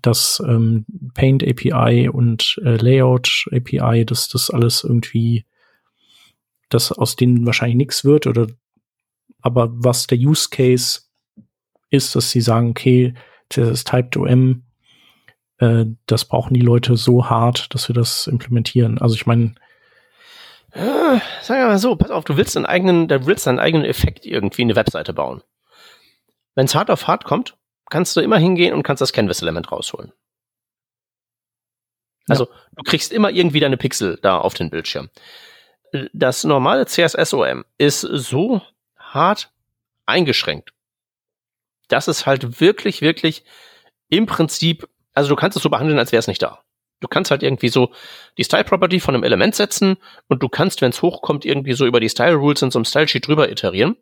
dass 0.00 0.42
ähm, 0.46 0.86
Paint 1.14 1.44
API 1.46 2.08
und 2.08 2.58
äh, 2.64 2.76
Layout 2.76 3.48
API, 3.52 4.04
dass 4.04 4.28
das 4.28 4.50
alles 4.50 4.82
irgendwie, 4.82 5.44
dass 6.68 6.90
aus 6.90 7.16
denen 7.16 7.46
wahrscheinlich 7.46 7.76
nichts 7.76 8.04
wird 8.04 8.26
oder 8.26 8.48
aber 9.44 9.68
was 9.72 10.06
der 10.06 10.18
Use 10.18 10.48
Case 10.50 11.02
ist, 11.90 12.16
dass 12.16 12.30
sie 12.30 12.40
sagen, 12.40 12.70
okay, 12.70 13.14
das 13.50 13.84
Typed 13.84 14.16
OM, 14.16 14.64
äh, 15.58 15.84
das 16.06 16.24
brauchen 16.24 16.54
die 16.54 16.60
Leute 16.60 16.96
so 16.96 17.28
hart, 17.28 17.72
dass 17.74 17.88
wir 17.88 17.94
das 17.94 18.26
implementieren. 18.26 18.98
Also 18.98 19.14
ich 19.14 19.26
meine, 19.26 19.54
Äh, 20.72 21.20
Sagen 21.42 21.60
wir 21.60 21.66
mal 21.66 21.78
so, 21.78 21.94
pass 21.94 22.10
auf, 22.10 22.24
du 22.24 22.36
willst 22.36 22.56
einen 22.56 22.66
eigenen, 22.66 23.06
du 23.06 23.26
willst 23.26 23.46
einen 23.46 23.60
eigenen 23.60 23.84
Effekt 23.84 24.26
irgendwie 24.26 24.62
in 24.62 24.68
eine 24.68 24.76
Webseite 24.76 25.12
bauen. 25.12 25.42
Wenn 26.56 26.64
es 26.64 26.74
hart 26.74 26.90
auf 26.90 27.06
hart 27.06 27.24
kommt, 27.24 27.56
kannst 27.90 28.16
du 28.16 28.20
immer 28.20 28.38
hingehen 28.38 28.74
und 28.74 28.82
kannst 28.82 29.02
das 29.02 29.12
Canvas-Element 29.12 29.70
rausholen. 29.70 30.12
Also 32.28 32.48
du 32.72 32.82
kriegst 32.82 33.12
immer 33.12 33.30
irgendwie 33.30 33.60
deine 33.60 33.76
Pixel 33.76 34.18
da 34.22 34.38
auf 34.38 34.54
den 34.54 34.70
Bildschirm. 34.70 35.10
Das 36.14 36.42
normale 36.44 36.86
CSS-OM 36.86 37.64
ist 37.76 38.00
so 38.00 38.62
hart 39.14 39.50
eingeschränkt, 40.06 40.72
dass 41.88 42.08
es 42.08 42.26
halt 42.26 42.60
wirklich, 42.60 43.00
wirklich 43.00 43.44
im 44.08 44.26
Prinzip, 44.26 44.88
also 45.14 45.28
du 45.28 45.36
kannst 45.36 45.56
es 45.56 45.62
so 45.62 45.70
behandeln, 45.70 45.98
als 45.98 46.12
wäre 46.12 46.20
es 46.20 46.26
nicht 46.26 46.42
da. 46.42 46.60
Du 47.00 47.08
kannst 47.08 47.30
halt 47.30 47.42
irgendwie 47.42 47.68
so 47.68 47.92
die 48.38 48.44
Style-Property 48.44 49.00
von 49.00 49.14
einem 49.14 49.24
Element 49.24 49.54
setzen 49.54 49.96
und 50.28 50.42
du 50.42 50.48
kannst, 50.48 50.80
wenn 50.80 50.90
es 50.90 51.02
hochkommt, 51.02 51.44
irgendwie 51.44 51.74
so 51.74 51.86
über 51.86 52.00
die 52.00 52.08
Style-Rules 52.08 52.62
in 52.62 52.70
so 52.70 52.78
einem 52.78 52.84
Style-Sheet 52.84 53.26
drüber 53.26 53.50
iterieren. 53.50 53.96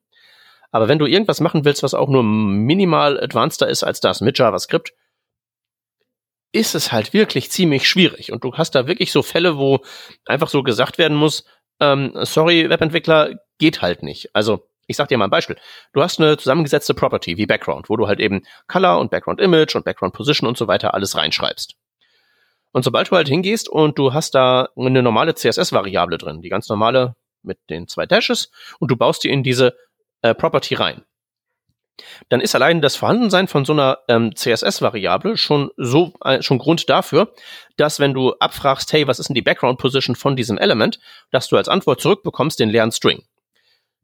Aber 0.71 0.89
wenn 0.89 0.99
du 0.99 1.07
irgendwas 1.07 1.41
machen 1.41 1.65
willst, 1.65 1.83
was 1.83 1.95
auch 1.95 2.09
nur 2.09 2.23
minimal 2.23 3.21
advanceder 3.21 3.69
ist 3.69 3.83
als 3.83 4.01
das 4.01 4.21
mit 4.21 4.39
JavaScript, 4.39 4.95
ist 6.53 6.75
es 6.75 6.93
halt 6.93 7.13
wirklich 7.13 7.51
ziemlich 7.51 7.89
schwierig. 7.89 8.31
Und 8.31 8.45
du 8.45 8.55
hast 8.55 8.75
da 8.75 8.87
wirklich 8.87 9.11
so 9.11 9.23
Fälle, 9.23 9.57
wo 9.57 9.81
einfach 10.27 10.49
so 10.49 10.63
gesagt 10.63 10.99
werden 10.99 11.17
muss, 11.17 11.45
ähm, 11.81 12.13
sorry, 12.23 12.69
Webentwickler, 12.69 13.35
geht 13.59 13.83
halt 13.83 14.03
nicht. 14.03 14.35
Also, 14.35 14.69
ich 14.93 14.97
sag 14.97 15.09
dir 15.09 15.19
mal 15.19 15.25
ein 15.25 15.31
Beispiel. 15.31 15.57
Du 15.93 16.03
hast 16.03 16.21
eine 16.21 16.37
zusammengesetzte 16.37 16.95
Property 16.95 17.37
wie 17.37 17.47
Background, 17.47 17.89
wo 17.89 17.97
du 17.97 18.07
halt 18.07 18.21
eben 18.21 18.43
Color 18.69 19.01
und 19.01 19.11
Background 19.11 19.41
Image 19.41 19.75
und 19.75 19.85
Background 19.85 20.15
Position 20.15 20.49
und 20.49 20.57
so 20.57 20.69
weiter 20.69 20.95
alles 20.95 21.17
reinschreibst. 21.17 21.75
Und 22.73 22.85
sobald 22.85 23.11
du 23.11 23.17
halt 23.17 23.29
hingehst 23.29 23.69
und 23.69 23.99
du 23.99 24.15
hast 24.15 24.35
da 24.35 24.69
eine 24.77 25.03
normale 25.03 25.35
CSS-Variable 25.35 26.19
drin, 26.19 26.41
die 26.41 26.49
ganz 26.49 26.69
normale 26.69 27.17
mit 27.43 27.59
den 27.69 27.89
zwei 27.89 28.07
Dashes, 28.07 28.51
und 28.79 28.91
du 28.91 28.97
baust 28.97 29.25
die 29.25 29.31
in 29.31 29.43
diese 29.43 29.75
äh, 30.23 30.35
Property 30.35 30.75
rein, 30.75 31.03
dann 32.29 32.41
ist 32.41 32.55
allein 32.55 32.81
das 32.81 32.97
Vorhandensein 32.97 33.49
von 33.49 33.65
so 33.65 33.73
einer 33.73 33.99
ähm, 34.09 34.35
CSS-Variable 34.35 35.37
schon 35.37 35.71
so 35.77 36.15
äh, 36.25 36.43
schon 36.43 36.59
Grund 36.59 36.89
dafür, 36.89 37.35
dass 37.77 38.01
wenn 38.01 38.15
du 38.15 38.33
abfragst, 38.39 38.93
hey, 38.93 39.07
was 39.07 39.19
ist 39.19 39.29
denn 39.29 39.35
die 39.35 39.43
Background 39.43 39.79
Position 39.79 40.17
von 40.17 40.37
diesem 40.37 40.59
Element, 40.59 40.99
dass 41.31 41.49
du 41.49 41.57
als 41.57 41.69
Antwort 41.69 42.01
zurückbekommst 42.01 42.59
den 42.59 42.71
leeren 42.71 42.93
String. 42.93 43.23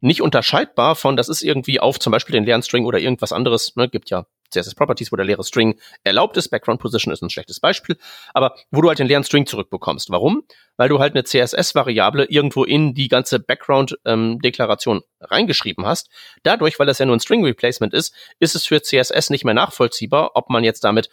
Nicht 0.00 0.22
unterscheidbar 0.22 0.94
von, 0.94 1.16
das 1.16 1.28
ist 1.28 1.42
irgendwie 1.42 1.80
auf 1.80 1.98
zum 1.98 2.12
Beispiel 2.12 2.32
den 2.32 2.44
leeren 2.44 2.62
String 2.62 2.84
oder 2.84 2.98
irgendwas 2.98 3.32
anderes, 3.32 3.74
ne, 3.76 3.88
gibt 3.88 4.10
ja 4.10 4.26
CSS 4.50 4.74
Properties, 4.74 5.12
wo 5.12 5.16
der 5.16 5.26
leere 5.26 5.44
String 5.44 5.78
erlaubt 6.04 6.36
ist. 6.36 6.48
Background 6.48 6.80
Position 6.80 7.12
ist 7.12 7.22
ein 7.22 7.30
schlechtes 7.30 7.60
Beispiel, 7.60 7.98
aber 8.32 8.54
wo 8.70 8.80
du 8.80 8.88
halt 8.88 8.98
den 8.98 9.06
leeren 9.06 9.24
String 9.24 9.46
zurückbekommst. 9.46 10.10
Warum? 10.10 10.44
Weil 10.76 10.88
du 10.88 10.98
halt 10.98 11.14
eine 11.14 11.24
CSS-Variable 11.24 12.24
irgendwo 12.26 12.64
in 12.64 12.94
die 12.94 13.08
ganze 13.08 13.40
Background-Deklaration 13.40 15.02
reingeschrieben 15.20 15.86
hast. 15.86 16.08
Dadurch, 16.42 16.78
weil 16.78 16.86
das 16.86 16.98
ja 16.98 17.06
nur 17.06 17.16
ein 17.16 17.20
String 17.20 17.44
Replacement 17.44 17.92
ist, 17.92 18.14
ist 18.38 18.54
es 18.54 18.66
für 18.66 18.82
CSS 18.82 19.30
nicht 19.30 19.44
mehr 19.44 19.54
nachvollziehbar, 19.54 20.30
ob 20.34 20.48
man 20.50 20.64
jetzt 20.64 20.84
damit 20.84 21.10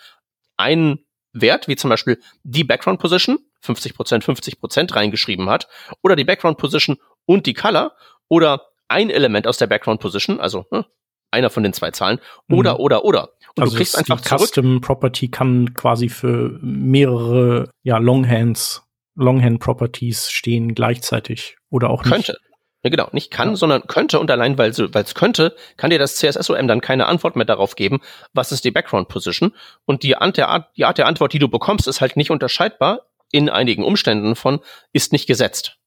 einen 0.57 1.05
Wert, 1.33 1.67
wie 1.67 1.75
zum 1.75 1.89
Beispiel 1.89 2.21
die 2.43 2.63
Background 2.63 2.99
Position, 2.99 3.39
50%, 3.63 4.23
50% 4.23 4.95
reingeschrieben 4.95 5.49
hat, 5.49 5.67
oder 6.01 6.15
die 6.15 6.23
Background 6.23 6.57
Position 6.57 6.97
und 7.25 7.45
die 7.45 7.53
Color, 7.53 7.93
oder 8.29 8.67
ein 8.87 9.09
Element 9.09 9.47
aus 9.47 9.57
der 9.57 9.67
Background 9.67 9.99
Position, 9.99 10.39
also 10.39 10.65
ne, 10.71 10.85
einer 11.31 11.49
von 11.49 11.63
den 11.63 11.73
zwei 11.73 11.91
Zahlen, 11.91 12.19
oder, 12.49 12.75
Mhm. 12.75 12.79
oder, 12.79 13.05
oder. 13.05 13.29
Und 13.55 13.63
also 13.63 13.71
du 13.73 13.77
kriegst 13.77 13.97
einfach 13.97 14.21
die 14.21 14.27
zurück. 14.27 14.41
Custom 14.41 14.81
Property 14.81 15.29
kann 15.29 15.73
quasi 15.73 16.09
für 16.09 16.57
mehrere 16.61 17.69
ja, 17.83 17.97
Longhands, 17.97 18.83
Longhand 19.15 19.59
Properties 19.59 20.29
stehen 20.29 20.75
gleichzeitig 20.75 21.57
oder 21.69 21.89
auch 21.89 22.03
nicht. 22.03 22.13
Könnte. 22.13 22.37
Ja, 22.83 22.89
genau, 22.91 23.09
nicht 23.13 23.31
kann, 23.31 23.49
Ja. 23.51 23.55
sondern 23.55 23.87
könnte 23.87 24.19
und 24.19 24.29
allein 24.29 24.57
weil 24.59 24.69
es 24.69 25.15
könnte, 25.15 25.55
kann 25.75 25.89
dir 25.89 25.97
das 25.97 26.17
CSSOM 26.17 26.67
dann 26.67 26.81
keine 26.81 27.07
Antwort 27.07 27.35
mehr 27.35 27.45
darauf 27.45 27.75
geben, 27.75 27.99
was 28.33 28.51
ist 28.51 28.63
die 28.63 28.69
Background 28.71 29.07
Position 29.07 29.53
und 29.85 30.03
die 30.03 30.15
Art 30.17 30.37
der, 30.37 30.49
Art, 30.49 30.69
die 30.77 30.85
Art 30.85 30.99
der 30.99 31.07
Antwort, 31.07 31.33
die 31.33 31.39
du 31.39 31.47
bekommst, 31.47 31.87
ist 31.87 31.99
halt 32.01 32.15
nicht 32.15 32.29
unterscheidbar 32.29 33.01
in 33.31 33.49
einigen 33.49 33.83
Umständen 33.83 34.35
von 34.35 34.59
ist 34.93 35.11
nicht 35.13 35.25
gesetzt. 35.25 35.77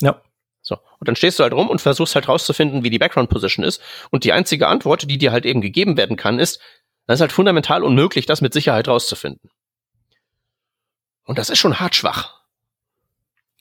Ja. 0.00 0.22
So. 0.68 0.76
Und 0.98 1.08
dann 1.08 1.16
stehst 1.16 1.38
du 1.38 1.44
halt 1.44 1.54
rum 1.54 1.70
und 1.70 1.80
versuchst 1.80 2.14
halt 2.14 2.28
rauszufinden, 2.28 2.84
wie 2.84 2.90
die 2.90 2.98
Background 2.98 3.30
Position 3.30 3.64
ist. 3.64 3.80
Und 4.10 4.24
die 4.24 4.34
einzige 4.34 4.68
Antwort, 4.68 5.10
die 5.10 5.16
dir 5.16 5.32
halt 5.32 5.46
eben 5.46 5.62
gegeben 5.62 5.96
werden 5.96 6.18
kann, 6.18 6.38
ist, 6.38 6.60
das 7.06 7.16
ist 7.16 7.20
halt 7.22 7.32
fundamental 7.32 7.82
unmöglich, 7.82 8.26
das 8.26 8.42
mit 8.42 8.52
Sicherheit 8.52 8.86
rauszufinden. 8.86 9.50
Und 11.24 11.38
das 11.38 11.48
ist 11.48 11.58
schon 11.58 11.80
hart 11.80 11.94
schwach. 11.94 12.34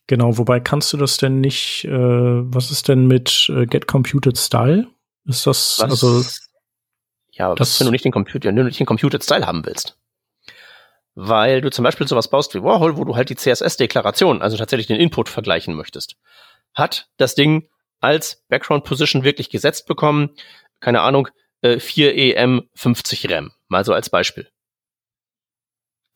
Genau, 0.08 0.38
wobei 0.38 0.60
kannst 0.60 0.91
du 0.91 0.98
das 0.98 1.15
denn 1.15 1.39
nicht, 1.39 1.86
äh, 1.86 1.91
was 1.91 2.72
ist 2.72 2.89
denn 2.89 3.08
mit 3.08 3.50
äh, 3.56 3.65
Get 3.65 3.88
Computed 3.88 4.38
Style? 4.38 4.88
Ist 5.26 5.48
das, 5.48 5.80
Was, 5.80 5.91
also, 5.91 6.24
ja, 7.32 7.46
aber 7.48 7.56
das- 7.56 7.70
was, 7.76 7.80
wenn 7.80 7.86
du 7.88 7.91
nicht 7.91 8.04
den 8.04 8.12
Computer, 8.12 8.50
wenn 8.50 8.56
du 8.58 8.63
nicht 8.65 8.80
den 8.82 8.86
Computed 8.86 9.24
Style 9.24 9.48
haben 9.48 9.65
willst? 9.65 9.98
Weil 11.15 11.62
du 11.62 11.72
zum 11.72 11.84
Beispiel 11.84 12.08
sowas 12.08 12.30
baust 12.30 12.54
wie 12.54 12.62
Warhol, 12.63 12.98
wo 12.98 13.04
du 13.06 13.15
halt 13.15 13.30
die 13.30 13.36
CSS-Deklaration, 13.36 14.41
also 14.41 14.56
tatsächlich 14.58 14.88
den 14.88 15.00
Input 15.00 15.30
vergleichen 15.30 15.74
möchtest. 15.74 16.15
Hat 16.77 17.09
das 17.17 17.33
Ding 17.33 17.67
als 18.01 18.45
Background 18.49 18.83
Position 18.83 19.23
wirklich 19.23 19.49
gesetzt 19.49 19.87
bekommen? 19.87 20.29
Keine 20.79 21.01
Ahnung, 21.01 21.27
äh, 21.61 21.79
4EM 21.79 22.69
50 22.75 23.31
RAM. 23.31 23.51
Mal 23.67 23.83
so 23.83 23.93
als 23.93 24.11
Beispiel. 24.11 24.47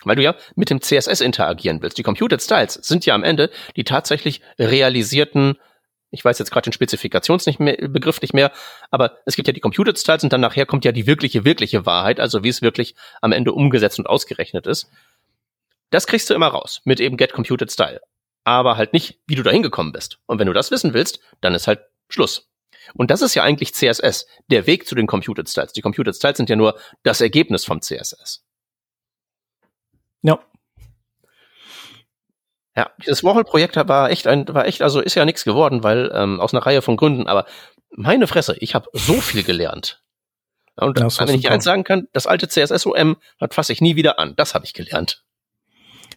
Weil 0.04 0.18
du 0.18 0.22
ja 0.22 0.36
mit 0.56 0.70
dem 0.70 0.80
CSS 0.80 1.22
interagieren 1.22 1.82
willst. 1.82 1.98
Die 1.98 2.04
Computed 2.04 2.44
Styles 2.44 2.76
sind 2.76 3.08
ja 3.08 3.16
am 3.16 3.24
Ende 3.24 3.50
die 3.76 3.84
tatsächlich 3.84 4.42
realisierten, 4.60 5.58
ich 6.12 6.24
weiß 6.24 6.38
jetzt 6.38 6.52
gerade 6.52 6.70
den 6.70 6.74
Spezifikations 6.74 7.48
nicht 7.48 7.60
nicht 7.60 8.34
mehr, 8.34 8.52
aber 8.92 9.18
es 9.26 9.36
gibt 9.36 9.48
ja 9.48 9.54
die 9.54 9.62
Computed 9.62 9.98
Styles 9.98 10.24
und 10.24 10.32
dann 10.32 10.42
nachher 10.42 10.68
kommt 10.68 10.86
ja 10.86 10.92
die 10.92 11.08
wirkliche, 11.08 11.44
wirkliche 11.44 11.88
Wahrheit, 11.88 12.20
also 12.20 12.44
wie 12.44 12.50
es 12.50 12.62
wirklich 12.62 12.94
am 13.22 13.32
Ende 13.32 13.54
umgesetzt 13.54 13.98
und 13.98 14.06
ausgerechnet 14.06 14.68
ist. 14.68 14.92
Das 15.90 16.06
kriegst 16.06 16.30
du 16.30 16.36
immer 16.36 16.50
raus 16.50 16.82
mit 16.84 17.00
eben 17.00 17.18
Get 17.18 17.34
Computed 17.34 17.72
Style. 17.72 18.02
Aber 18.44 18.78
halt 18.78 18.94
nicht, 18.94 19.20
wie 19.28 19.36
du 19.36 19.44
da 19.44 19.52
hingekommen 19.52 19.92
bist. 19.92 20.20
Und 20.26 20.40
wenn 20.40 20.48
du 20.48 20.54
das 20.54 20.72
wissen 20.72 20.94
willst, 20.94 21.20
dann 21.42 21.54
ist 21.54 21.68
halt 21.68 21.82
Schluss. 22.10 22.50
Und 22.96 23.12
das 23.12 23.22
ist 23.22 23.36
ja 23.36 23.44
eigentlich 23.44 23.74
CSS, 23.74 24.26
der 24.48 24.66
Weg 24.68 24.88
zu 24.88 24.96
den 24.96 25.08
Computed 25.08 25.48
Styles. 25.48 25.74
Die 25.74 25.82
Computed 25.82 26.16
Styles 26.16 26.38
sind 26.38 26.50
ja 26.50 26.56
nur 26.56 26.78
das 27.04 27.22
Ergebnis 27.22 27.66
vom 27.66 27.82
CSS. 27.82 28.44
ja, 30.24 30.40
Ja, 32.76 32.92
dieses 33.06 33.24
Warhol-Projekt 33.24 33.76
war 33.76 34.10
echt 34.10 34.28
ein, 34.28 34.48
war 34.48 34.66
echt, 34.66 34.82
also 34.82 35.02
ist 35.02 35.16
ja 35.16 35.26
nichts 35.26 35.44
geworden, 35.44 35.84
weil 35.84 36.12
ähm, 36.14 36.40
aus 36.40 36.54
einer 36.54 36.66
Reihe 36.66 36.82
von 36.82 36.98
Gründen, 36.98 37.28
aber 37.28 37.46
meine 37.92 38.28
Fresse, 38.28 38.56
ich 38.60 38.76
habe 38.76 38.90
so 38.94 39.14
viel 39.16 39.44
gelernt. 39.44 40.02
Und 40.76 40.98
ja, 40.98 41.08
wenn 41.28 41.36
ich 41.36 41.50
eins 41.50 41.66
sagen 41.66 41.84
kann, 41.84 42.08
das 42.14 42.28
alte 42.28 42.48
CSS-OM, 42.48 43.18
das 43.40 43.54
fasse 43.54 43.74
ich 43.74 43.82
nie 43.82 43.96
wieder 43.96 44.20
an. 44.20 44.36
Das 44.38 44.56
habe 44.56 44.66
ich 44.66 44.74
gelernt. 44.74 45.24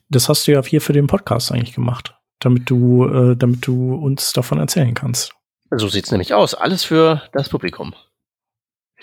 Das 0.08 0.28
hast 0.28 0.46
du 0.46 0.52
ja 0.52 0.62
hier 0.62 0.80
für 0.80 0.92
den 0.92 1.06
Podcast 1.06 1.52
eigentlich 1.52 1.74
gemacht, 1.74 2.14
damit 2.40 2.70
du, 2.70 3.06
äh, 3.06 3.36
damit 3.36 3.66
du 3.66 3.94
uns 3.94 4.32
davon 4.32 4.58
erzählen 4.58 4.94
kannst. 4.94 5.32
So 5.70 5.88
sieht's 5.88 6.10
nämlich 6.10 6.34
aus. 6.34 6.54
Alles 6.54 6.84
für 6.84 7.22
das 7.32 7.48
Publikum. 7.48 7.94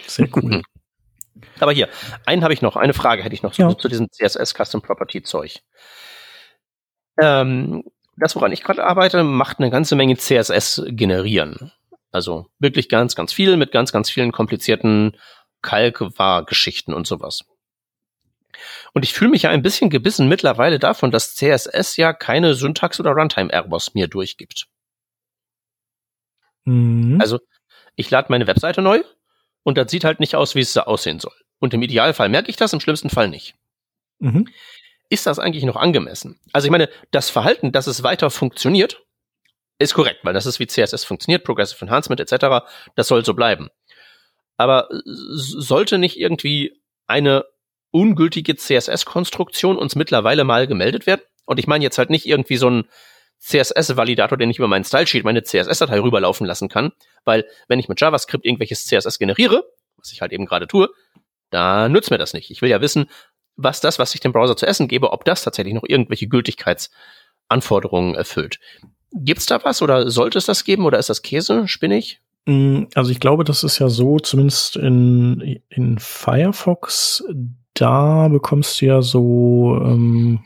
Sehr 0.07 0.29
cool. 0.35 0.61
Aber 1.59 1.71
hier, 1.71 1.89
einen 2.25 2.43
habe 2.43 2.53
ich 2.53 2.61
noch, 2.61 2.75
eine 2.75 2.93
Frage 2.93 3.23
hätte 3.23 3.33
ich 3.33 3.43
noch 3.43 3.53
ja. 3.55 3.75
zu 3.77 3.87
diesem 3.87 4.09
CSS 4.11 4.53
Custom 4.53 4.81
Property 4.81 5.23
Zeug. 5.23 5.61
Ähm, 7.19 7.83
das, 8.17 8.35
woran 8.35 8.51
ich 8.51 8.63
gerade 8.63 8.83
arbeite, 8.85 9.23
macht 9.23 9.59
eine 9.59 9.69
ganze 9.69 9.95
Menge 9.95 10.17
CSS 10.17 10.83
generieren. 10.87 11.71
Also 12.11 12.47
wirklich 12.59 12.89
ganz, 12.89 13.15
ganz 13.15 13.33
viel 13.33 13.57
mit 13.57 13.71
ganz, 13.71 13.91
ganz 13.91 14.09
vielen 14.09 14.31
komplizierten 14.31 15.17
Kalk-War-Geschichten 15.61 16.93
und 16.93 17.07
sowas. 17.07 17.45
Und 18.93 19.03
ich 19.03 19.13
fühle 19.13 19.31
mich 19.31 19.43
ja 19.43 19.49
ein 19.49 19.61
bisschen 19.61 19.89
gebissen 19.89 20.27
mittlerweile 20.27 20.79
davon, 20.79 21.11
dass 21.11 21.35
CSS 21.35 21.97
ja 21.97 22.13
keine 22.13 22.53
Syntax- 22.53 22.99
oder 22.99 23.11
Runtime-Errors 23.11 23.93
mir 23.93 24.07
durchgibt. 24.07 24.67
Mhm. 26.65 27.19
Also 27.19 27.39
ich 27.95 28.09
lade 28.09 28.27
meine 28.29 28.47
Webseite 28.47 28.81
neu 28.81 29.01
und 29.63 29.77
das 29.77 29.91
sieht 29.91 30.03
halt 30.03 30.19
nicht 30.19 30.35
aus, 30.35 30.55
wie 30.55 30.61
es 30.61 30.73
da 30.73 30.83
aussehen 30.83 31.19
soll. 31.19 31.35
Und 31.59 31.73
im 31.73 31.81
Idealfall 31.81 32.29
merke 32.29 32.49
ich 32.49 32.55
das, 32.55 32.73
im 32.73 32.79
schlimmsten 32.79 33.09
Fall 33.09 33.29
nicht. 33.29 33.55
Mhm. 34.19 34.47
Ist 35.09 35.27
das 35.27 35.39
eigentlich 35.39 35.63
noch 35.63 35.75
angemessen? 35.75 36.39
Also 36.53 36.65
ich 36.65 36.71
meine, 36.71 36.89
das 37.11 37.29
Verhalten, 37.29 37.71
dass 37.71 37.87
es 37.87 38.03
weiter 38.03 38.29
funktioniert, 38.29 39.03
ist 39.77 39.93
korrekt, 39.93 40.23
weil 40.23 40.33
das 40.33 40.45
ist 40.45 40.59
wie 40.59 40.67
CSS 40.67 41.03
funktioniert, 41.03 41.43
Progressive 41.43 41.83
Enhancement 41.83 42.19
etc. 42.21 42.65
Das 42.95 43.07
soll 43.07 43.25
so 43.25 43.33
bleiben. 43.33 43.69
Aber 44.57 44.87
sollte 45.03 45.97
nicht 45.97 46.17
irgendwie 46.17 46.81
eine 47.07 47.45
ungültige 47.91 48.55
CSS-Konstruktion 48.55 49.77
uns 49.77 49.95
mittlerweile 49.95 50.43
mal 50.43 50.67
gemeldet 50.67 51.05
werden? 51.05 51.21
Und 51.45 51.59
ich 51.59 51.67
meine 51.67 51.83
jetzt 51.83 51.97
halt 51.97 52.09
nicht 52.09 52.25
irgendwie 52.25 52.57
so 52.57 52.69
ein 52.69 52.85
CSS-Validator, 53.39 54.37
den 54.37 54.49
ich 54.49 54.59
über 54.59 54.67
meinen 54.67 54.83
Style-Sheet 54.83 55.23
meine 55.23 55.43
CSS-Datei 55.43 55.99
rüberlaufen 55.99 56.45
lassen 56.45 56.69
kann, 56.69 56.91
weil 57.25 57.45
wenn 57.67 57.79
ich 57.79 57.89
mit 57.89 57.99
JavaScript 57.99 58.45
irgendwelches 58.45 58.85
CSS 58.85 59.17
generiere, 59.19 59.63
was 59.97 60.11
ich 60.11 60.21
halt 60.21 60.31
eben 60.31 60.45
gerade 60.45 60.67
tue, 60.67 60.89
da 61.49 61.89
nützt 61.89 62.11
mir 62.11 62.17
das 62.17 62.33
nicht. 62.33 62.51
Ich 62.51 62.61
will 62.61 62.69
ja 62.69 62.81
wissen, 62.81 63.09
was 63.55 63.81
das, 63.81 63.99
was 63.99 64.13
ich 64.15 64.21
dem 64.21 64.31
Browser 64.31 64.55
zu 64.55 64.65
essen 64.65 64.87
gebe, 64.87 65.11
ob 65.11 65.25
das 65.25 65.43
tatsächlich 65.43 65.73
noch 65.73 65.83
irgendwelche 65.85 66.27
Gültigkeitsanforderungen 66.27 68.15
erfüllt. 68.15 68.59
Gibt's 69.13 69.45
da 69.45 69.63
was 69.63 69.81
oder 69.81 70.09
sollte 70.09 70.37
es 70.37 70.45
das 70.45 70.63
geben 70.63 70.85
oder 70.85 70.99
ist 70.99 71.09
das 71.09 71.21
Käse, 71.21 71.67
spinnig? 71.67 72.21
Mm, 72.45 72.83
also 72.95 73.11
ich 73.11 73.19
glaube, 73.19 73.43
das 73.43 73.63
ist 73.63 73.79
ja 73.79 73.89
so, 73.89 74.19
zumindest 74.19 74.77
in, 74.77 75.61
in 75.69 75.99
Firefox, 75.99 77.23
da 77.81 78.27
bekommst 78.27 78.79
du 78.79 78.85
ja 78.85 79.01
so, 79.01 79.79
ähm, 79.83 80.43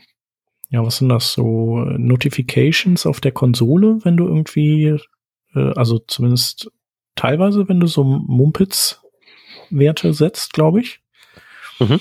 ja, 0.70 0.84
was 0.84 0.98
sind 0.98 1.10
das, 1.10 1.32
so 1.32 1.80
Notifications 1.80 3.06
auf 3.06 3.20
der 3.20 3.32
Konsole, 3.32 3.98
wenn 4.04 4.16
du 4.16 4.26
irgendwie, 4.26 4.98
äh, 5.54 5.72
also 5.76 5.98
zumindest 5.98 6.70
teilweise, 7.14 7.68
wenn 7.68 7.80
du 7.80 7.86
so 7.86 8.04
Mumpitz-Werte 8.04 10.12
setzt, 10.12 10.54
glaube 10.54 10.80
ich. 10.80 11.00
Mhm. 11.78 12.00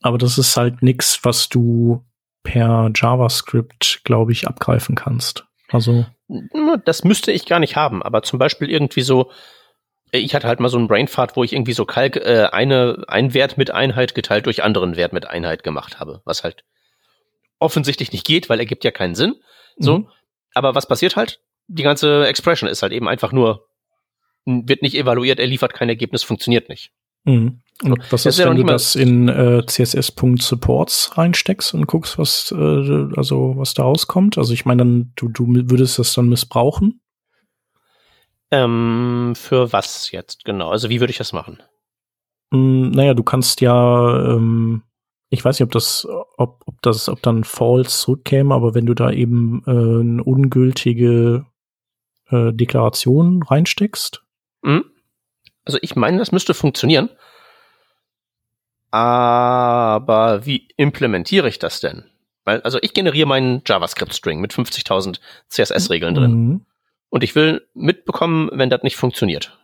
Aber 0.00 0.18
das 0.18 0.38
ist 0.38 0.56
halt 0.56 0.82
nix, 0.82 1.20
was 1.22 1.48
du 1.48 2.04
per 2.42 2.90
JavaScript, 2.94 4.00
glaube 4.04 4.32
ich, 4.32 4.48
abgreifen 4.48 4.94
kannst. 4.94 5.44
Also. 5.68 6.06
Das 6.86 7.04
müsste 7.04 7.30
ich 7.30 7.44
gar 7.44 7.60
nicht 7.60 7.76
haben, 7.76 8.02
aber 8.02 8.22
zum 8.22 8.38
Beispiel 8.38 8.70
irgendwie 8.70 9.02
so, 9.02 9.30
ich 10.12 10.34
hatte 10.34 10.46
halt 10.46 10.60
mal 10.60 10.68
so 10.68 10.78
einen 10.78 10.88
Brainfart, 10.88 11.36
wo 11.36 11.42
ich 11.44 11.52
irgendwie 11.52 11.72
so 11.72 11.84
Kalk, 11.86 12.16
äh, 12.16 12.48
eine, 12.52 13.02
ein 13.08 13.34
Wert 13.34 13.56
mit 13.56 13.70
Einheit 13.70 14.14
geteilt 14.14 14.46
durch 14.46 14.62
anderen 14.62 14.96
Wert 14.96 15.12
mit 15.12 15.26
Einheit 15.26 15.62
gemacht 15.62 15.98
habe, 15.98 16.20
was 16.24 16.44
halt 16.44 16.64
offensichtlich 17.58 18.12
nicht 18.12 18.26
geht, 18.26 18.48
weil 18.48 18.58
er 18.58 18.66
gibt 18.66 18.84
ja 18.84 18.90
keinen 18.90 19.14
Sinn. 19.14 19.36
So. 19.78 20.00
Mhm. 20.00 20.08
Aber 20.54 20.74
was 20.74 20.86
passiert 20.86 21.16
halt? 21.16 21.40
Die 21.68 21.82
ganze 21.82 22.26
Expression 22.26 22.68
ist 22.68 22.82
halt 22.82 22.92
eben 22.92 23.08
einfach 23.08 23.32
nur, 23.32 23.66
wird 24.44 24.82
nicht 24.82 24.96
evaluiert, 24.96 25.38
er 25.38 25.46
liefert 25.46 25.72
kein 25.72 25.88
Ergebnis, 25.88 26.24
funktioniert 26.24 26.68
nicht. 26.68 26.92
Mhm. 27.24 27.62
Und 27.82 28.12
was 28.12 28.26
ist, 28.26 28.38
ist 28.38 28.44
wenn 28.44 28.56
du 28.56 28.64
das 28.64 28.94
in 28.94 29.28
äh, 29.28 29.62
css.supports 29.64 31.16
reinsteckst 31.16 31.74
und 31.74 31.86
guckst, 31.86 32.18
was 32.18 32.52
äh, 32.52 33.08
also 33.16 33.54
was 33.56 33.74
da 33.74 33.84
rauskommt? 33.84 34.38
Also 34.38 34.52
ich 34.52 34.64
meine, 34.64 34.82
dann 34.82 35.12
du, 35.16 35.28
du 35.28 35.46
würdest 35.48 35.98
das 35.98 36.12
dann 36.14 36.28
missbrauchen? 36.28 37.00
Ähm, 38.52 39.32
für 39.34 39.72
was 39.72 40.12
jetzt 40.12 40.44
genau? 40.44 40.70
Also 40.70 40.90
wie 40.90 41.00
würde 41.00 41.10
ich 41.10 41.18
das 41.18 41.32
machen? 41.32 41.62
Mm, 42.50 42.90
naja, 42.90 43.14
du 43.14 43.22
kannst 43.22 43.62
ja, 43.62 44.34
ähm, 44.34 44.82
ich 45.30 45.42
weiß 45.42 45.58
nicht, 45.58 45.64
ob 45.64 45.72
das, 45.72 46.06
ob, 46.36 46.62
ob 46.66 46.82
das, 46.82 47.08
ob 47.08 47.22
dann 47.22 47.44
False 47.44 47.98
zurückkäme, 47.98 48.54
aber 48.54 48.74
wenn 48.74 48.84
du 48.84 48.92
da 48.92 49.10
eben 49.10 49.62
äh, 49.66 49.70
eine 49.70 50.22
ungültige 50.22 51.46
äh, 52.28 52.52
Deklaration 52.52 53.42
reinsteckst. 53.42 54.22
Mhm. 54.60 54.84
Also 55.64 55.78
ich 55.80 55.96
meine, 55.96 56.18
das 56.18 56.30
müsste 56.30 56.52
funktionieren. 56.52 57.08
Aber 58.90 60.44
wie 60.44 60.68
implementiere 60.76 61.48
ich 61.48 61.58
das 61.58 61.80
denn? 61.80 62.04
Weil, 62.44 62.60
also 62.60 62.78
ich 62.82 62.92
generiere 62.92 63.26
meinen 63.26 63.62
JavaScript-String 63.64 64.40
mit 64.40 64.52
50.000 64.52 65.20
CSS-Regeln 65.48 66.14
drin. 66.14 66.32
Mhm. 66.32 66.66
Und 67.12 67.22
ich 67.22 67.34
will 67.34 67.68
mitbekommen, 67.74 68.48
wenn 68.54 68.70
das 68.70 68.82
nicht 68.84 68.96
funktioniert. 68.96 69.58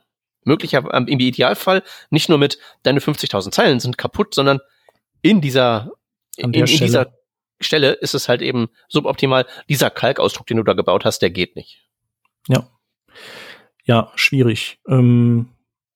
Möglicherweise 0.45 0.95
ähm, 0.95 1.07
im 1.07 1.19
Idealfall 1.19 1.83
nicht 2.11 2.29
nur 2.29 2.37
mit 2.37 2.59
deine 2.83 3.01
50.000 3.01 3.53
Zeilen 3.53 3.81
sind 3.81 3.97
kaputt, 3.97 4.35
sondern 4.35 4.61
in 5.23 5.41
dieser, 5.41 5.91
in, 6.37 6.53
in, 6.53 6.67
dieser 6.67 7.15
Stelle 7.59 7.93
ist 7.93 8.15
es 8.15 8.29
halt 8.29 8.43
eben 8.43 8.69
suboptimal. 8.89 9.47
Dieser 9.67 9.89
Kalkausdruck, 9.89 10.47
den 10.47 10.59
du 10.59 10.63
da 10.63 10.75
gebaut 10.75 11.07
hast, 11.07 11.21
der 11.21 11.31
geht 11.31 11.57
nicht. 11.57 11.89
Ja. 12.49 12.69
Ja, 13.83 14.13
schwierig. 14.15 14.79
Ähm, 14.87 15.49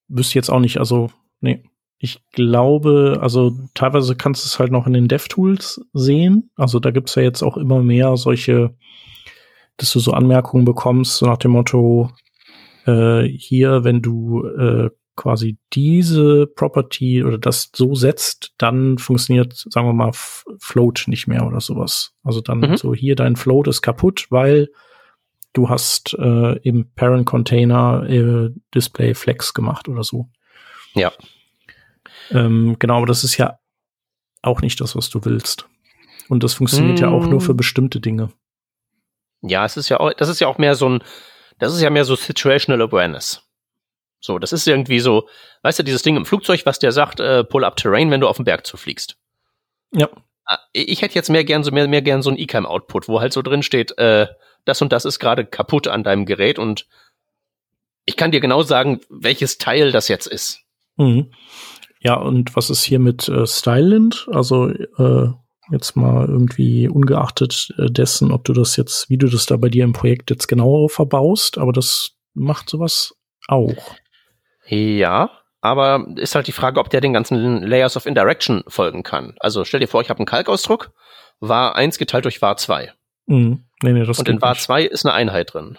wüsste 0.07 0.39
jetzt 0.39 0.49
auch 0.49 0.59
nicht, 0.59 0.77
also, 0.79 1.11
nee. 1.39 1.63
Ich 1.99 2.19
glaube, 2.31 3.19
also 3.21 3.55
teilweise 3.75 4.15
kannst 4.15 4.43
du 4.43 4.47
es 4.47 4.57
halt 4.57 4.71
noch 4.71 4.87
in 4.87 4.93
den 4.93 5.07
DevTools 5.07 5.85
sehen. 5.93 6.49
Also 6.55 6.79
da 6.79 6.89
gibt's 6.89 7.13
ja 7.13 7.21
jetzt 7.21 7.43
auch 7.43 7.57
immer 7.57 7.83
mehr 7.83 8.17
solche, 8.17 8.75
dass 9.83 9.93
du 9.93 9.99
so 9.99 10.11
Anmerkungen 10.11 10.65
bekommst, 10.65 11.17
so 11.17 11.25
nach 11.25 11.37
dem 11.37 11.51
Motto, 11.51 12.09
äh, 12.85 13.23
hier, 13.23 13.83
wenn 13.83 14.01
du 14.01 14.45
äh, 14.45 14.89
quasi 15.15 15.57
diese 15.73 16.47
Property 16.47 17.23
oder 17.23 17.37
das 17.37 17.69
so 17.75 17.93
setzt, 17.93 18.53
dann 18.57 18.97
funktioniert, 18.97 19.53
sagen 19.55 19.87
wir 19.87 19.93
mal, 19.93 20.11
Float 20.13 21.03
nicht 21.07 21.27
mehr 21.27 21.45
oder 21.45 21.61
sowas. 21.61 22.13
Also 22.23 22.41
dann 22.41 22.59
mhm. 22.59 22.77
so 22.77 22.93
hier 22.93 23.15
dein 23.15 23.35
Float 23.35 23.67
ist 23.67 23.81
kaputt, 23.81 24.27
weil 24.29 24.69
du 25.53 25.69
hast 25.69 26.15
äh, 26.17 26.57
im 26.59 26.91
Parent 26.95 27.25
Container 27.25 28.03
äh, 28.09 28.49
Display 28.73 29.13
Flex 29.13 29.53
gemacht 29.53 29.87
oder 29.87 30.03
so. 30.03 30.29
Ja. 30.95 31.11
Ähm, 32.31 32.77
genau, 32.79 32.97
aber 32.97 33.05
das 33.05 33.23
ist 33.23 33.37
ja 33.37 33.59
auch 34.41 34.61
nicht 34.61 34.81
das, 34.81 34.95
was 34.95 35.09
du 35.09 35.23
willst. 35.25 35.67
Und 36.29 36.43
das 36.43 36.53
funktioniert 36.53 36.99
mm. 36.99 37.03
ja 37.03 37.09
auch 37.09 37.27
nur 37.27 37.41
für 37.41 37.53
mm. 37.53 37.57
bestimmte 37.57 37.99
Dinge. 37.99 38.29
Ja, 39.43 39.65
es 39.65 39.77
ist 39.77 39.89
ja 39.89 39.99
auch, 39.99 40.13
das 40.13 40.29
ist 40.29 40.39
ja 40.39 40.47
auch 40.47 40.57
mehr 40.57 40.75
so 40.75 40.89
ein, 40.89 41.03
das 41.59 41.73
ist 41.73 41.81
ja 41.81 41.89
mehr 41.89 42.05
so 42.05 42.15
Situational 42.15 42.81
Awareness. 42.81 43.43
So, 44.19 44.39
das 44.39 44.53
ist 44.53 44.67
irgendwie 44.67 44.99
so, 44.99 45.27
weißt 45.63 45.79
du, 45.79 45.83
dieses 45.83 46.01
Ding 46.01 46.15
im 46.15 46.25
Flugzeug, 46.25 46.65
was 46.65 46.79
der 46.79 46.93
sagt, 46.93 47.19
äh, 47.19 47.43
pull 47.43 47.65
up 47.65 47.75
terrain, 47.75 48.09
wenn 48.09 48.21
du 48.21 48.27
auf 48.27 48.37
den 48.37 48.45
Berg 48.45 48.65
zufliegst. 48.65 49.17
Ja. 49.91 50.09
Ah, 50.45 50.59
ich 50.71 51.01
hätte 51.01 51.15
jetzt 51.15 51.29
mehr 51.29 51.43
gern 51.43 51.63
so 51.63 51.71
mehr, 51.71 51.87
mehr 51.87 52.01
gern 52.01 52.21
so 52.21 52.29
ein 52.29 52.37
Ecam-Output, 52.37 53.07
wo 53.07 53.19
halt 53.19 53.33
so 53.33 53.41
drin 53.41 53.63
steht, 53.63 53.97
äh, 53.97 54.27
das 54.65 54.81
und 54.81 54.93
das 54.93 55.05
ist 55.05 55.19
gerade 55.19 55.45
kaputt 55.45 55.87
an 55.87 56.03
deinem 56.03 56.25
Gerät 56.25 56.57
und 56.57 56.87
ich 58.05 58.17
kann 58.17 58.31
dir 58.31 58.39
genau 58.39 58.63
sagen, 58.63 59.01
welches 59.09 59.57
Teil 59.57 59.91
das 59.91 60.07
jetzt 60.07 60.27
ist. 60.27 60.61
Mhm. 60.97 61.31
Ja, 61.99 62.15
und 62.15 62.55
was 62.55 62.69
ist 62.69 62.83
hier 62.83 62.99
mit 62.99 63.29
äh, 63.29 63.47
Styland? 63.47 64.27
Also 64.31 64.69
äh, 64.69 65.29
jetzt 65.73 65.95
mal 65.95 66.27
irgendwie 66.27 66.87
ungeachtet 66.87 67.73
äh, 67.77 67.91
dessen, 67.91 68.31
ob 68.31 68.45
du 68.45 68.53
das 68.53 68.77
jetzt, 68.77 69.09
wie 69.09 69.17
du 69.17 69.27
das 69.27 69.45
da 69.45 69.57
bei 69.57 69.69
dir 69.69 69.83
im 69.83 69.93
Projekt 69.93 70.29
jetzt 70.29 70.47
genauer 70.47 70.89
verbaust, 70.89 71.57
aber 71.57 71.73
das 71.73 72.11
macht 72.33 72.69
sowas 72.69 73.15
auch. 73.47 73.95
Ja, 74.65 75.31
aber 75.59 76.05
ist 76.15 76.35
halt 76.35 76.47
die 76.47 76.53
Frage, 76.53 76.79
ob 76.79 76.89
der 76.89 77.01
den 77.01 77.13
ganzen 77.13 77.63
Layers 77.63 77.97
of 77.97 78.05
Indirection 78.05 78.63
folgen 78.67 79.03
kann. 79.03 79.35
Also 79.39 79.65
stell 79.65 79.79
dir 79.79 79.87
vor, 79.87 80.01
ich 80.01 80.09
habe 80.09 80.19
einen 80.19 80.25
Kalkausdruck, 80.25 80.91
var 81.39 81.75
1 81.75 81.97
geteilt 81.97 82.25
durch 82.25 82.41
var 82.41 82.57
2. 82.57 82.93
Mhm. 83.25 83.65
Nee, 83.81 83.93
nee, 83.93 84.05
das 84.05 84.19
Und 84.19 84.29
in 84.29 84.41
var 84.41 84.55
2 84.55 84.83
ist 84.83 85.05
eine 85.05 85.13
Einheit 85.13 85.53
drin. 85.53 85.77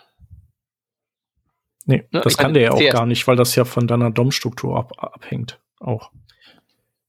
Nee, 1.87 2.07
ne? 2.11 2.21
das 2.23 2.33
ich 2.33 2.39
kann 2.39 2.55
der 2.55 2.63
ja 2.63 2.73
auch 2.73 2.91
gar 2.91 3.07
nicht, 3.07 3.27
weil 3.27 3.37
das 3.37 3.55
ja 3.55 3.65
von 3.65 3.87
deiner 3.87 4.11
DOM-Struktur 4.11 4.77
ab, 4.77 4.93
abhängt 4.97 5.61
auch. 5.81 6.11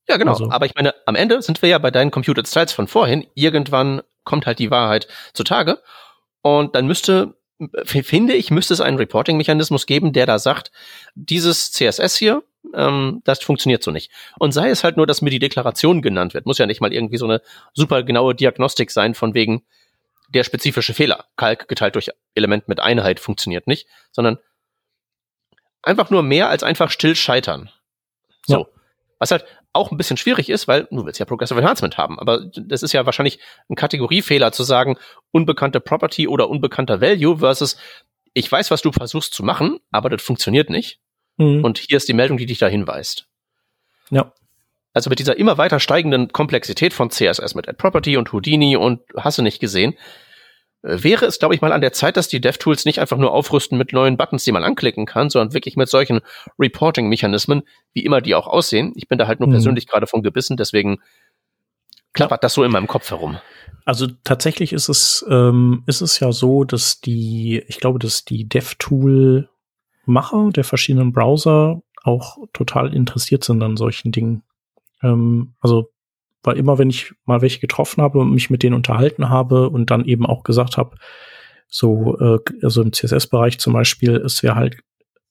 Ja, 0.08 0.18
genau. 0.18 0.32
Also. 0.32 0.49
Aber 0.51 0.66
ich 0.66 0.76
meine, 0.76 0.93
am 1.06 1.16
Ende 1.16 1.41
sind 1.41 1.62
wir 1.62 1.70
ja 1.70 1.78
bei 1.78 1.91
deinen 1.91 2.12
Computed 2.12 2.47
Styles 2.47 2.74
von 2.74 2.88
vorhin. 2.88 3.26
Irgendwann 3.34 4.01
kommt 4.24 4.45
halt 4.45 4.60
die 4.60 4.72
Wahrheit 4.72 5.08
zutage. 5.34 5.82
Und 6.41 6.76
dann 6.76 6.86
müsste 6.88 7.36
finde 7.86 8.34
ich, 8.34 8.51
müsste 8.51 8.74
es 8.74 8.82
einen 8.82 8.97
Reporting-Mechanismus 8.97 9.86
geben, 9.86 10.14
der 10.14 10.26
da 10.26 10.39
sagt, 10.39 10.72
dieses 11.16 11.72
CSS 11.72 12.16
hier, 12.18 12.43
ähm, 12.74 13.22
das 13.24 13.41
funktioniert 13.41 13.84
so 13.84 13.91
nicht. 13.91 14.12
Und 14.38 14.51
sei 14.51 14.70
es 14.70 14.84
halt 14.84 14.97
nur, 14.97 15.08
dass 15.08 15.22
mir 15.22 15.30
die 15.30 15.39
Deklaration 15.39 16.01
genannt 16.01 16.34
wird. 16.34 16.45
Muss 16.45 16.58
ja 16.58 16.66
nicht 16.66 16.82
mal 16.82 16.93
irgendwie 16.93 17.18
so 17.18 17.26
eine 17.26 17.41
super 17.74 18.03
genaue 18.03 18.36
Diagnostik 18.36 18.91
sein 18.91 19.16
von 19.16 19.34
wegen 19.34 19.64
der 20.30 20.43
spezifische 20.43 20.93
Fehler. 20.93 21.26
Kalk 21.38 21.68
geteilt 21.68 21.95
durch 21.95 22.10
Element 22.34 22.68
mit 22.68 22.80
Einheit 22.80 23.20
funktioniert 23.20 23.68
nicht, 23.68 23.88
sondern 24.12 24.38
einfach 25.82 26.10
nur 26.10 26.24
mehr 26.24 26.49
als 26.49 26.64
einfach 26.64 26.91
still 26.91 27.16
scheitern. 27.16 27.70
So. 28.45 28.60
Ja. 28.60 28.66
Was 29.20 29.32
halt 29.32 29.45
auch 29.72 29.91
ein 29.91 29.97
bisschen 29.97 30.18
schwierig 30.18 30.49
ist, 30.49 30.68
weil 30.68 30.88
du 30.91 31.05
willst 31.05 31.20
ja 31.20 31.26
Progressive 31.26 31.59
Enhancement 31.59 31.97
haben, 31.97 32.20
aber 32.20 32.45
das 32.55 32.84
ist 32.84 32.93
ja 32.93 33.05
wahrscheinlich 33.05 33.39
ein 33.70 33.76
Kategoriefehler 33.76 34.51
zu 34.51 34.63
sagen, 34.63 34.97
unbekannte 35.32 35.80
Property 35.80 36.28
oder 36.28 36.49
unbekannter 36.49 37.01
Value 37.01 37.38
versus 37.39 37.78
ich 38.34 38.51
weiß, 38.51 38.70
was 38.70 38.82
du 38.82 38.91
versuchst 38.91 39.34
zu 39.34 39.43
machen, 39.43 39.80
aber 39.91 40.09
das 40.09 40.22
funktioniert 40.22 40.70
nicht. 40.70 40.99
Mhm. 41.38 41.63
Und 41.63 41.78
hier 41.78 41.97
ist 41.97 42.07
die 42.07 42.13
Meldung, 42.13 42.38
die 42.38 42.45
dich 42.45 42.59
da 42.59 42.68
hinweist. 42.68 43.28
Ja. 44.11 44.34
Also 44.93 45.09
mit 45.09 45.20
dieser 45.20 45.38
immer 45.38 45.57
weiter 45.57 45.80
steigenden 45.80 46.32
Komplexität 46.32 46.93
von 46.93 47.09
CSS 47.09 47.55
mit 47.55 47.68
Add 47.68 47.78
Property 47.78 48.18
und 48.18 48.32
Houdini 48.32 48.78
und 48.78 49.01
hast 49.18 49.38
du 49.38 49.41
nicht 49.41 49.59
gesehen, 49.59 49.95
wäre 50.86 51.25
es, 51.25 51.39
glaube 51.39 51.55
ich, 51.55 51.61
mal 51.61 51.71
an 51.71 51.81
der 51.81 51.93
Zeit, 51.93 52.15
dass 52.15 52.27
die 52.27 52.39
DevTools 52.39 52.86
nicht 52.86 52.99
einfach 52.99 53.17
nur 53.17 53.31
aufrüsten 53.31 53.77
mit 53.77 53.91
neuen 53.91 54.17
Buttons, 54.17 54.43
die 54.43 54.51
man 54.51 54.63
anklicken 54.63 55.07
kann, 55.07 55.31
sondern 55.31 55.53
wirklich 55.53 55.75
mit 55.75 55.89
solchen 55.89 56.21
Reporting-Mechanismen, 56.59 57.63
wie 57.93 58.05
immer 58.05 58.21
die 58.21 58.36
auch 58.36 58.45
aussehen. 58.45 58.93
Ich 58.95 59.07
bin 59.07 59.17
da 59.17 59.25
halt 59.25 59.39
nur 59.39 59.49
mhm. 59.49 59.53
persönlich 59.53 59.88
gerade 59.88 60.05
von 60.05 60.21
gebissen, 60.21 60.57
deswegen 60.57 60.99
klappert 62.13 62.43
das 62.43 62.53
so 62.53 62.63
in 62.63 62.71
meinem 62.71 62.88
Kopf 62.88 63.09
herum. 63.09 63.39
Also 63.83 64.07
tatsächlich 64.23 64.73
ist 64.73 64.88
es, 64.88 65.25
ähm, 65.29 65.83
ist 65.88 66.01
es 66.01 66.19
ja 66.19 66.31
so, 66.31 66.63
dass 66.63 67.01
die, 67.01 67.63
ich 67.67 67.79
glaube, 67.79 67.99
dass 67.99 68.23
die 68.23 68.47
DevTool-Macher 68.47 70.51
der 70.51 70.63
verschiedenen 70.63 71.13
Browser 71.13 71.81
auch 72.03 72.38
total 72.53 72.93
interessiert 72.93 73.43
sind 73.43 73.61
an 73.63 73.75
solchen 73.75 74.11
Dingen. 74.11 74.43
Ähm, 75.01 75.55
also 75.61 75.89
weil 76.45 76.57
immer, 76.57 76.77
wenn 76.77 76.89
ich 76.89 77.13
mal 77.25 77.41
welche 77.41 77.59
getroffen 77.59 78.01
habe 78.01 78.19
und 78.19 78.33
mich 78.33 78.49
mit 78.49 78.63
denen 78.63 78.75
unterhalten 78.75 79.29
habe 79.29 79.69
und 79.69 79.91
dann 79.91 80.05
eben 80.05 80.25
auch 80.25 80.43
gesagt 80.43 80.77
habe, 80.77 80.97
so, 81.67 82.17
äh, 82.19 82.39
also 82.61 82.81
im 82.81 82.93
CSS-Bereich 82.93 83.59
zum 83.59 83.73
Beispiel, 83.73 84.15
es 84.17 84.43
wäre 84.43 84.55
halt 84.55 84.77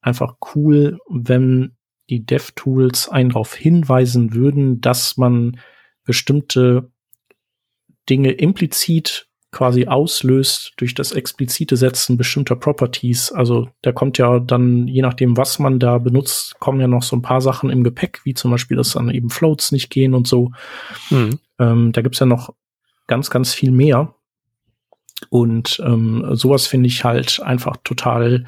einfach 0.01 0.37
cool, 0.55 0.99
wenn 1.09 1.77
die 2.11 2.25
DevTools 2.25 3.09
einen 3.09 3.31
darauf 3.31 3.55
hinweisen 3.55 4.35
würden, 4.35 4.81
dass 4.81 5.17
man 5.17 5.59
bestimmte 6.05 6.91
Dinge 8.11 8.33
implizit 8.33 9.29
quasi 9.55 9.87
auslöst 9.87 10.73
durch 10.77 10.95
das 10.95 11.13
explizite 11.13 11.77
Setzen 11.77 12.17
bestimmter 12.17 12.57
Properties. 12.57 13.31
Also 13.33 13.69
da 13.83 13.93
kommt 13.93 14.19
ja 14.19 14.41
dann, 14.41 14.89
je 14.89 15.01
nachdem, 15.01 15.37
was 15.37 15.61
man 15.61 15.79
da 15.79 15.99
benutzt, 15.99 16.59
kommen 16.59 16.81
ja 16.81 16.89
noch 16.89 17.05
so 17.05 17.15
ein 17.15 17.23
paar 17.23 17.41
Sachen 17.41 17.71
im 17.71 17.85
Gepäck, 17.85 18.21
wie 18.25 18.35
zum 18.35 18.51
Beispiel, 18.51 18.77
dass 18.77 18.93
dann 18.93 19.11
eben 19.11 19.31
Floats 19.31 19.71
nicht 19.71 19.91
gehen 19.91 20.13
und 20.13 20.27
so. 20.27 20.51
Mhm. 21.11 21.39
Ähm, 21.61 21.93
da 21.93 22.03
gibt's 22.03 22.19
ja 22.19 22.27
noch 22.27 22.53
ganz, 23.07 23.31
ganz 23.31 23.55
viel 23.55 23.71
mehr. 23.71 24.15
Und 25.31 25.81
ähm, 25.85 26.27
sowas 26.33 26.67
finde 26.67 26.89
ich 26.89 27.05
halt 27.05 27.41
einfach 27.41 27.77
total, 27.85 28.47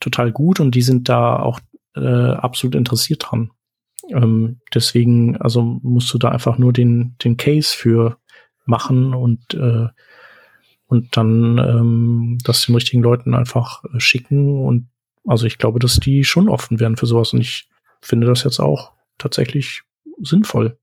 total 0.00 0.32
gut 0.32 0.58
und 0.58 0.74
die 0.74 0.82
sind 0.82 1.10
da 1.10 1.38
auch 1.38 1.60
äh, 1.94 2.00
absolut 2.00 2.74
interessiert 2.74 3.26
dran. 3.28 3.50
Ähm, 4.08 4.60
deswegen, 4.74 5.36
also 5.36 5.62
musst 5.82 6.12
du 6.14 6.18
da 6.18 6.30
einfach 6.30 6.56
nur 6.56 6.72
den, 6.72 7.16
den 7.22 7.36
Case 7.36 7.76
für 7.76 8.16
machen 8.64 9.14
und 9.14 9.54
äh, 9.54 9.88
und 10.86 11.16
dann 11.16 11.58
ähm, 11.58 12.38
das 12.44 12.66
den 12.66 12.74
richtigen 12.74 13.02
Leuten 13.02 13.34
einfach 13.34 13.84
äh, 13.84 14.00
schicken. 14.00 14.64
Und 14.64 14.88
also 15.26 15.46
ich 15.46 15.58
glaube, 15.58 15.78
dass 15.78 15.96
die 15.96 16.24
schon 16.24 16.48
offen 16.48 16.80
werden 16.80 16.96
für 16.96 17.06
sowas. 17.06 17.32
Und 17.32 17.40
ich 17.40 17.68
finde 18.00 18.26
das 18.26 18.44
jetzt 18.44 18.60
auch 18.60 18.92
tatsächlich 19.18 19.82
sinnvoll. 20.22 20.78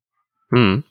Hm. 0.50 0.84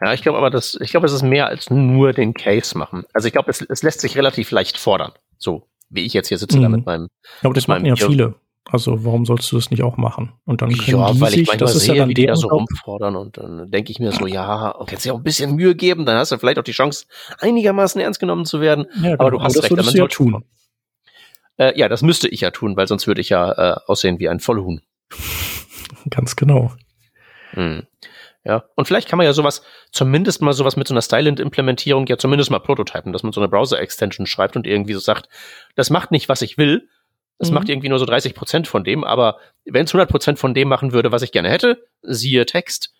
Ja, 0.00 0.12
ich 0.12 0.22
glaube 0.22 0.38
aber, 0.38 0.50
dass, 0.50 0.76
ich 0.80 0.90
glaube, 0.90 1.06
es 1.06 1.12
ist 1.12 1.22
mehr 1.22 1.46
als 1.46 1.70
nur 1.70 2.12
den 2.12 2.34
Case 2.34 2.76
machen. 2.76 3.04
Also 3.12 3.26
ich 3.26 3.32
glaube, 3.32 3.50
es, 3.50 3.62
es 3.62 3.82
lässt 3.82 4.00
sich 4.00 4.16
relativ 4.16 4.50
leicht 4.50 4.76
fordern. 4.76 5.12
So, 5.38 5.68
wie 5.88 6.04
ich 6.04 6.12
jetzt 6.12 6.28
hier 6.28 6.38
sitze 6.38 6.58
mhm. 6.58 6.62
da 6.62 6.68
mit 6.68 6.86
meinem. 6.86 7.08
Aber 7.42 7.54
das 7.54 7.68
machen 7.68 7.86
ja 7.86 7.96
viele. 7.96 8.34
Also 8.70 9.04
warum 9.04 9.26
sollst 9.26 9.52
du 9.52 9.56
das 9.56 9.70
nicht 9.70 9.82
auch 9.82 9.98
machen? 9.98 10.32
Und 10.46 10.62
dann 10.62 10.70
können 10.70 10.98
ja, 10.98 11.12
die 11.12 11.20
weil 11.20 11.30
sich, 11.30 11.42
ich 11.42 11.48
manchmal 11.48 11.72
das 11.72 11.84
sehe, 11.84 11.96
ja 11.96 12.08
wie 12.08 12.14
die 12.14 12.26
da 12.26 12.34
so 12.34 12.48
rumfordern 12.48 13.14
und 13.14 13.36
dann 13.36 13.70
denke 13.70 13.92
ich 13.92 13.98
mir 13.98 14.10
so, 14.10 14.26
ja, 14.26 14.74
kannst 14.86 15.04
dir 15.04 15.12
auch 15.12 15.18
ein 15.18 15.22
bisschen 15.22 15.54
Mühe 15.54 15.74
geben, 15.74 16.06
dann 16.06 16.16
hast 16.16 16.32
du 16.32 16.38
vielleicht 16.38 16.58
auch 16.58 16.64
die 16.64 16.72
Chance, 16.72 17.06
einigermaßen 17.40 18.00
ernst 18.00 18.20
genommen 18.20 18.46
zu 18.46 18.60
werden. 18.60 18.86
Ja, 18.96 19.02
genau. 19.02 19.14
Aber 19.20 19.30
du 19.32 19.40
hast 19.42 19.62
recht, 19.62 19.70
damit 19.70 19.94
ja 19.94 20.06
tun. 20.06 20.44
Äh, 21.58 21.78
ja, 21.78 21.88
das 21.88 22.02
müsste 22.02 22.26
ich 22.28 22.40
ja 22.40 22.50
tun, 22.50 22.76
weil 22.76 22.88
sonst 22.88 23.06
würde 23.06 23.20
ich 23.20 23.28
ja 23.28 23.52
äh, 23.52 23.76
aussehen 23.86 24.18
wie 24.18 24.28
ein 24.28 24.40
Vollhuhn. 24.40 24.80
Ganz 26.10 26.34
genau. 26.34 26.72
Hm. 27.50 27.86
Ja, 28.44 28.64
und 28.76 28.86
vielleicht 28.86 29.08
kann 29.08 29.16
man 29.16 29.24
ja 29.24 29.32
sowas, 29.32 29.62
zumindest 29.90 30.42
mal 30.42 30.52
sowas 30.52 30.76
mit 30.76 30.86
so 30.86 30.92
einer 30.92 31.00
Stylent-Implementierung 31.00 32.06
ja 32.06 32.18
zumindest 32.18 32.50
mal 32.50 32.58
prototypen, 32.58 33.12
dass 33.12 33.22
man 33.22 33.32
so 33.32 33.40
eine 33.40 33.48
Browser-Extension 33.48 34.26
schreibt 34.26 34.56
und 34.56 34.66
irgendwie 34.66 34.92
so 34.92 35.00
sagt, 35.00 35.28
das 35.76 35.88
macht 35.88 36.10
nicht, 36.10 36.28
was 36.28 36.42
ich 36.42 36.58
will, 36.58 36.88
es 37.38 37.48
mhm. 37.48 37.54
macht 37.54 37.68
irgendwie 37.68 37.88
nur 37.88 37.98
so 37.98 38.06
30 38.06 38.34
Prozent 38.34 38.68
von 38.68 38.84
dem, 38.84 39.04
aber 39.04 39.38
wenn 39.64 39.84
es 39.84 39.92
100 39.92 40.08
Prozent 40.10 40.38
von 40.38 40.54
dem 40.54 40.68
machen 40.68 40.92
würde, 40.92 41.12
was 41.12 41.22
ich 41.22 41.32
gerne 41.32 41.50
hätte, 41.50 41.84
siehe 42.02 42.46
Text, 42.46 42.92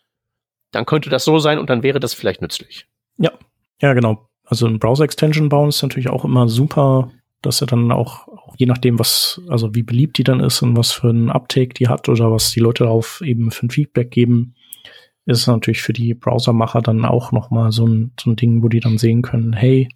dann 0.70 0.86
könnte 0.86 1.10
das 1.10 1.24
so 1.24 1.38
sein 1.38 1.58
und 1.58 1.70
dann 1.70 1.82
wäre 1.82 2.00
das 2.00 2.14
vielleicht 2.14 2.42
nützlich. 2.42 2.86
Ja, 3.18 3.32
ja, 3.80 3.94
genau. 3.94 4.28
Also 4.44 4.66
ein 4.66 4.78
Browser-Extension 4.78 5.48
bauen 5.48 5.68
ist 5.68 5.82
natürlich 5.82 6.10
auch 6.10 6.24
immer 6.24 6.48
super, 6.48 7.10
dass 7.42 7.60
er 7.60 7.66
dann 7.66 7.92
auch, 7.92 8.28
auch, 8.28 8.54
je 8.58 8.66
nachdem, 8.66 8.98
was, 8.98 9.40
also 9.48 9.74
wie 9.74 9.82
beliebt 9.82 10.18
die 10.18 10.24
dann 10.24 10.40
ist 10.40 10.62
und 10.62 10.76
was 10.76 10.92
für 10.92 11.10
ein 11.10 11.30
Uptake 11.30 11.74
die 11.74 11.88
hat 11.88 12.08
oder 12.08 12.32
was 12.32 12.50
die 12.50 12.60
Leute 12.60 12.84
darauf 12.84 13.20
eben 13.22 13.50
für 13.50 13.66
ein 13.66 13.70
Feedback 13.70 14.10
geben, 14.10 14.54
ist 15.26 15.40
es 15.40 15.46
natürlich 15.46 15.82
für 15.82 15.92
die 15.92 16.14
Browsermacher 16.14 16.82
dann 16.82 17.04
auch 17.04 17.32
noch 17.32 17.50
mal 17.50 17.72
so 17.72 17.86
ein, 17.86 18.12
so 18.20 18.30
ein 18.30 18.36
Ding, 18.36 18.62
wo 18.62 18.68
die 18.68 18.80
dann 18.80 18.98
sehen 18.98 19.22
können, 19.22 19.52
hey, 19.52 19.88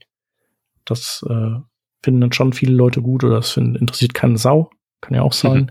das 0.85 1.25
äh, 1.29 1.57
finden 2.03 2.21
dann 2.21 2.33
schon 2.33 2.53
viele 2.53 2.75
Leute 2.75 3.03
gut 3.03 3.25
oder 3.25 3.37
das 3.37 3.51
find, 3.51 3.77
interessiert 3.77 4.15
keine 4.15 4.39
Sau. 4.39 4.71
Kann 5.01 5.15
ja 5.15 5.23
auch 5.23 5.33
mhm. 5.33 5.49
sein. 5.49 5.59
Mhm. 5.59 5.71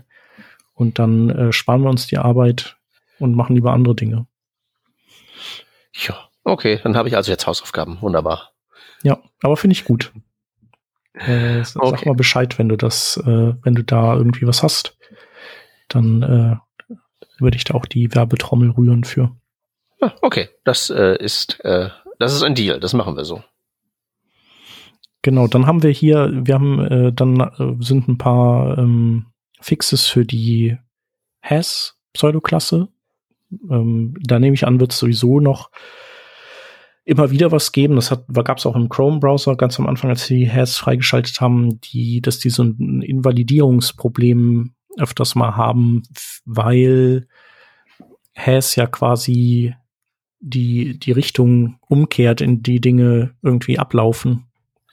Und 0.74 0.98
dann 0.98 1.30
äh, 1.30 1.52
sparen 1.52 1.82
wir 1.82 1.90
uns 1.90 2.06
die 2.06 2.18
Arbeit 2.18 2.76
und 3.18 3.34
machen 3.34 3.56
lieber 3.56 3.72
andere 3.72 3.94
Dinge. 3.94 4.26
Ja, 5.92 6.28
okay, 6.44 6.78
dann 6.82 6.96
habe 6.96 7.08
ich 7.08 7.16
also 7.16 7.32
jetzt 7.32 7.46
Hausaufgaben. 7.46 7.98
Wunderbar. 8.00 8.52
Ja, 9.02 9.18
aber 9.42 9.56
finde 9.56 9.72
ich 9.72 9.84
gut. 9.84 10.12
Äh, 11.14 11.64
sag 11.64 11.82
okay. 11.82 12.08
mal 12.08 12.14
Bescheid, 12.14 12.60
wenn 12.60 12.68
du 12.68 12.76
das, 12.76 13.16
äh, 13.16 13.52
wenn 13.62 13.74
du 13.74 13.82
da 13.82 14.14
irgendwie 14.14 14.46
was 14.46 14.62
hast. 14.62 14.96
Dann 15.88 16.22
äh, 16.22 16.94
würde 17.40 17.56
ich 17.56 17.64
da 17.64 17.74
auch 17.74 17.86
die 17.86 18.14
Werbetrommel 18.14 18.70
rühren 18.70 19.02
für. 19.02 19.34
Okay, 20.20 20.48
das 20.62 20.90
äh, 20.90 21.16
ist 21.16 21.58
äh, 21.64 21.88
das 22.18 22.34
ist 22.34 22.42
ein 22.42 22.54
Deal. 22.54 22.80
Das 22.80 22.92
machen 22.92 23.16
wir 23.16 23.24
so. 23.24 23.42
Genau, 25.22 25.46
dann 25.48 25.66
haben 25.66 25.82
wir 25.82 25.90
hier, 25.90 26.30
wir 26.32 26.54
haben 26.54 26.80
äh, 26.80 27.12
dann 27.12 27.40
äh, 27.40 27.82
sind 27.82 28.08
ein 28.08 28.18
paar 28.18 28.78
ähm, 28.78 29.26
Fixes 29.60 30.06
für 30.06 30.24
die 30.24 30.76
Has 31.42 31.96
Pseudoklasse. 32.12 32.88
Ähm, 33.70 34.14
da 34.20 34.38
nehme 34.38 34.54
ich 34.54 34.66
an, 34.66 34.80
wird 34.80 34.92
es 34.92 34.98
sowieso 34.98 35.40
noch 35.40 35.70
immer 37.04 37.30
wieder 37.30 37.50
was 37.50 37.72
geben. 37.72 37.96
Das 37.96 38.10
gab 38.10 38.58
es 38.58 38.66
auch 38.66 38.76
im 38.76 38.90
Chrome-Browser 38.90 39.56
ganz 39.56 39.78
am 39.78 39.86
Anfang, 39.86 40.10
als 40.10 40.26
sie 40.26 40.50
Has 40.50 40.76
freigeschaltet 40.76 41.40
haben, 41.40 41.80
die, 41.80 42.20
dass 42.20 42.38
die 42.38 42.50
so 42.50 42.62
ein 42.62 43.00
Invalidierungsproblem 43.00 44.74
öfters 44.98 45.34
mal 45.34 45.56
haben, 45.56 46.02
weil 46.44 47.26
Has 48.36 48.76
ja 48.76 48.86
quasi 48.86 49.74
die, 50.40 50.98
die 50.98 51.12
Richtung 51.12 51.78
umkehrt, 51.88 52.40
in 52.40 52.62
die 52.62 52.80
Dinge 52.80 53.34
irgendwie 53.42 53.78
ablaufen. 53.78 54.44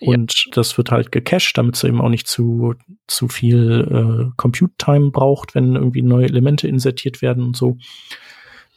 Und 0.02 0.46
ja. 0.46 0.52
das 0.54 0.78
wird 0.78 0.92
halt 0.92 1.12
gecached, 1.12 1.58
damit 1.58 1.76
es 1.76 1.84
eben 1.84 2.00
auch 2.02 2.10
nicht 2.10 2.28
zu, 2.28 2.74
zu 3.08 3.28
viel 3.28 3.88
äh, 3.90 4.26
Compute-Time 4.36 5.10
braucht, 5.12 5.56
wenn 5.56 5.76
irgendwie 5.76 6.02
neue 6.02 6.26
Elemente 6.26 6.68
insertiert 6.68 7.22
werden 7.22 7.44
und 7.44 7.56
so. 7.56 7.78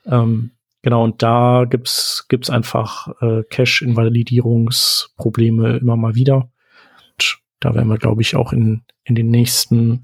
Ähm, 0.06 0.50
genau, 0.82 1.02
und 1.04 1.22
da 1.22 1.64
gibt's 1.68 2.26
gibt's 2.28 2.50
einfach 2.50 3.08
äh, 3.20 3.42
Cache-Invalidierungsprobleme 3.50 5.78
immer 5.78 5.96
mal 5.96 6.14
wieder. 6.14 6.36
Und 6.36 7.38
da 7.60 7.74
werden 7.74 7.88
wir, 7.88 7.98
glaube 7.98 8.22
ich, 8.22 8.36
auch 8.36 8.52
in, 8.52 8.84
in 9.02 9.16
den 9.16 9.30
nächsten 9.30 10.02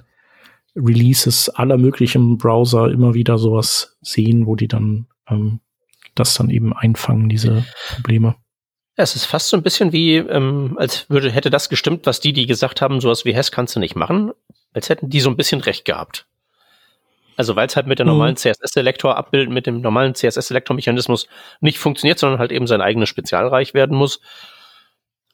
Releases 0.75 1.49
aller 1.49 1.79
möglichen 1.79 2.39
Browser 2.39 2.91
immer 2.91 3.15
wieder 3.15 3.39
sowas 3.39 3.97
sehen, 4.01 4.47
wo 4.47 4.57
die 4.57 4.67
dann 4.67 5.07
ähm, 5.29 5.61
das 6.17 6.35
dann 6.35 6.51
eben 6.51 6.73
einfangen, 6.73 7.29
diese 7.29 7.65
Probleme. 7.95 8.35
Es 8.97 9.17
ist 9.17 9.25
fast 9.25 9.49
so 9.49 9.57
ein 9.57 9.63
bisschen 9.63 9.93
wie, 9.93 10.17
ähm, 10.17 10.77
als 10.79 11.11
würde, 11.11 11.31
hätte 11.31 11.51
das 11.51 11.69
gestimmt, 11.69 12.07
was 12.07 12.21
die, 12.21 12.33
die 12.33 12.47
gesagt 12.47 12.81
haben, 12.81 13.01
sowas 13.01 13.25
wie 13.25 13.35
Hess 13.35 13.51
kannst 13.51 13.75
du 13.75 13.81
nicht 13.81 13.97
machen, 13.97 14.33
als 14.73 14.89
hätten 14.89 15.11
die 15.11 15.21
so 15.21 15.31
ein 15.31 15.37
bisschen 15.37 15.61
recht 15.61 15.85
gehabt. 15.85 16.27
Also 17.37 17.57
weil 17.57 17.67
es 17.67 17.77
halt 17.77 17.87
mit 17.87 17.99
der 17.99 18.07
normalen 18.07 18.35
mhm. 18.35 18.37
CSS-Selektor 18.37 19.17
abbilden, 19.17 19.53
mit 19.53 19.67
dem 19.67 19.81
normalen 19.81 20.15
CSS-Selektor-Mechanismus 20.15 21.27
nicht 21.61 21.79
funktioniert, 21.79 22.19
sondern 22.19 22.39
halt 22.39 22.53
eben 22.53 22.67
sein 22.67 22.81
eigenes 22.81 23.09
Spezialreich 23.09 23.75
werden 23.75 23.97
muss, 23.97 24.21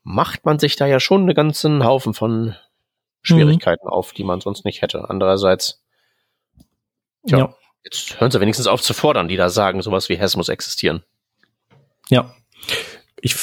macht 0.02 0.46
man 0.46 0.58
sich 0.58 0.76
da 0.76 0.86
ja 0.86 0.98
schon 0.98 1.22
einen 1.22 1.34
ganzen 1.34 1.84
Haufen 1.84 2.14
von 2.14 2.56
Schwierigkeiten 3.22 3.86
mhm. 3.86 3.92
auf, 3.92 4.12
die 4.12 4.24
man 4.24 4.40
sonst 4.40 4.64
nicht 4.64 4.80
hätte. 4.80 5.10
Andererseits, 5.10 5.82
tja, 7.26 7.38
ja. 7.38 7.54
jetzt 7.84 8.18
hören 8.18 8.30
sie 8.30 8.40
wenigstens 8.40 8.66
auf 8.66 8.80
zu 8.80 8.94
fordern, 8.94 9.28
die 9.28 9.36
da 9.36 9.50
sagen, 9.50 9.82
sowas 9.82 10.08
wie 10.08 10.16
Hess 10.16 10.36
muss 10.36 10.48
existieren. 10.48 11.04
Ja. 12.08 12.34
Ich, 13.20 13.36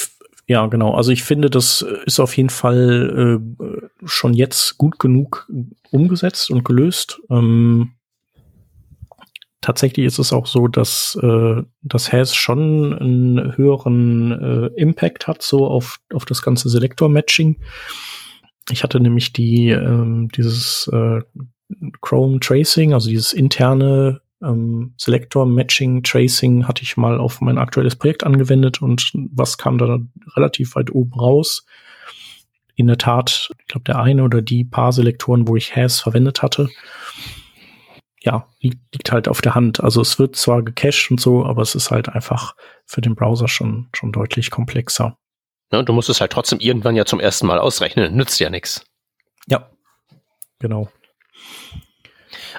ja, 0.48 0.66
genau. 0.68 0.94
Also 0.94 1.12
ich 1.12 1.24
finde, 1.24 1.50
das 1.50 1.86
ist 2.06 2.20
auf 2.20 2.36
jeden 2.38 2.50
Fall 2.50 3.40
äh, 3.60 4.06
schon 4.06 4.34
jetzt 4.34 4.78
gut 4.78 5.00
genug 5.00 5.50
umgesetzt 5.92 6.52
und 6.52 6.64
gelöst. 6.64 7.20
Ähm, 7.30 7.94
tatsächlich 9.62 10.06
ist 10.06 10.20
es 10.20 10.32
auch 10.32 10.48
so, 10.48 10.68
dass 10.68 11.18
äh, 11.22 11.62
das 11.82 12.12
Has 12.14 12.36
schon 12.36 12.94
einen 12.94 13.58
höheren 13.58 14.32
äh, 14.32 14.68
Impact 14.80 15.28
hat, 15.28 15.42
so 15.42 15.68
auf, 15.68 16.00
auf 16.14 16.26
das 16.26 16.42
ganze 16.42 16.70
Selektor-Matching. 16.70 17.58
Ich 18.72 18.84
hatte 18.84 19.00
nämlich 19.00 19.34
die, 19.34 19.70
ähm, 19.70 20.30
dieses 20.30 20.90
äh, 20.94 21.22
Chrome 22.02 22.40
Tracing, 22.40 22.94
also 22.94 23.10
dieses 23.10 23.34
interne 23.34 24.22
ähm, 24.42 24.94
Selector 24.98 25.46
Matching 25.46 26.04
Tracing 26.04 26.68
hatte 26.68 26.84
ich 26.84 26.98
mal 26.98 27.20
auf 27.20 27.42
mein 27.42 27.58
aktuelles 27.58 27.96
Projekt 27.96 28.24
angewendet 28.24 28.82
und 28.82 29.12
was 29.32 29.58
kam 29.58 29.78
da 29.78 30.00
relativ 30.36 30.76
weit 30.76 30.92
oben 30.92 31.14
raus? 31.14 31.66
In 32.76 32.88
der 32.88 32.98
Tat, 32.98 33.50
ich 33.60 33.68
glaube, 33.68 33.86
der 33.86 34.00
eine 34.00 34.24
oder 34.24 34.42
die 34.42 34.64
paar 34.64 34.92
Selektoren, 34.92 35.48
wo 35.48 35.56
ich 35.56 35.76
Has 35.76 36.00
verwendet 36.00 36.44
hatte, 36.44 36.70
ja, 38.22 38.48
liegt, 38.60 38.94
liegt 38.94 39.12
halt 39.12 39.28
auf 39.28 39.42
der 39.42 39.56
Hand. 39.56 39.82
Also 39.82 40.02
es 40.02 40.20
wird 40.20 40.36
zwar 40.36 40.62
gecached 40.62 41.10
und 41.10 41.20
so, 41.20 41.46
aber 41.46 41.62
es 41.62 41.76
ist 41.76 41.92
halt 41.92 42.10
einfach 42.10 42.56
für 42.86 43.02
den 43.02 43.16
Browser 43.16 43.48
schon, 43.48 43.90
schon 43.94 44.12
deutlich 44.12 44.52
komplexer. 44.52 45.18
Ja, 45.72 45.82
du 45.82 45.94
musst 45.94 46.10
es 46.10 46.22
halt 46.22 46.32
trotzdem 46.32 46.60
irgendwann 46.60 46.96
ja 46.96 47.06
zum 47.06 47.20
ersten 47.20 47.48
Mal 47.48 47.60
ausrechnen. 47.60 48.16
Nützt 48.16 48.40
ja 48.40 48.50
nichts. 48.50 48.86
Ja, 49.48 49.70
genau. 50.60 50.90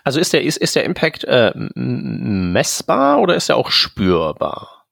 Also 0.05 0.21
ist 0.21 0.33
der, 0.33 0.43
ist, 0.43 0.57
ist 0.57 0.77
der 0.77 0.85
Impact 0.85 1.25
äh, 1.25 1.53
messbar 1.55 3.21
oder 3.21 3.35
ist 3.35 3.49
er 3.49 3.57
auch 3.57 3.71
spürbar? 3.71 4.87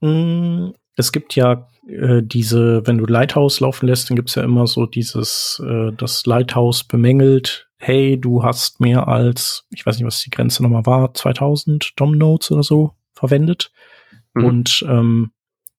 Mm, 0.00 0.70
es 0.96 1.12
gibt 1.12 1.36
ja 1.36 1.68
äh, 1.88 2.22
diese, 2.22 2.86
wenn 2.86 2.98
du 2.98 3.06
Lighthouse 3.06 3.60
laufen 3.60 3.86
lässt, 3.86 4.10
dann 4.10 4.16
gibt 4.16 4.28
es 4.28 4.34
ja 4.34 4.42
immer 4.42 4.66
so 4.66 4.86
dieses, 4.86 5.62
äh, 5.64 5.92
das 5.96 6.26
Lighthouse 6.26 6.84
bemängelt, 6.84 7.68
hey, 7.78 8.18
du 8.18 8.42
hast 8.42 8.80
mehr 8.80 9.06
als, 9.08 9.66
ich 9.70 9.86
weiß 9.86 9.96
nicht, 9.96 10.06
was 10.06 10.20
die 10.20 10.30
Grenze 10.30 10.62
nochmal 10.62 10.86
war, 10.86 11.14
2000 11.14 11.92
DOM-Nodes 11.96 12.50
oder 12.50 12.62
so 12.62 12.94
verwendet. 13.12 13.70
Mhm. 14.34 14.44
Und 14.44 14.84
ähm, 14.88 15.30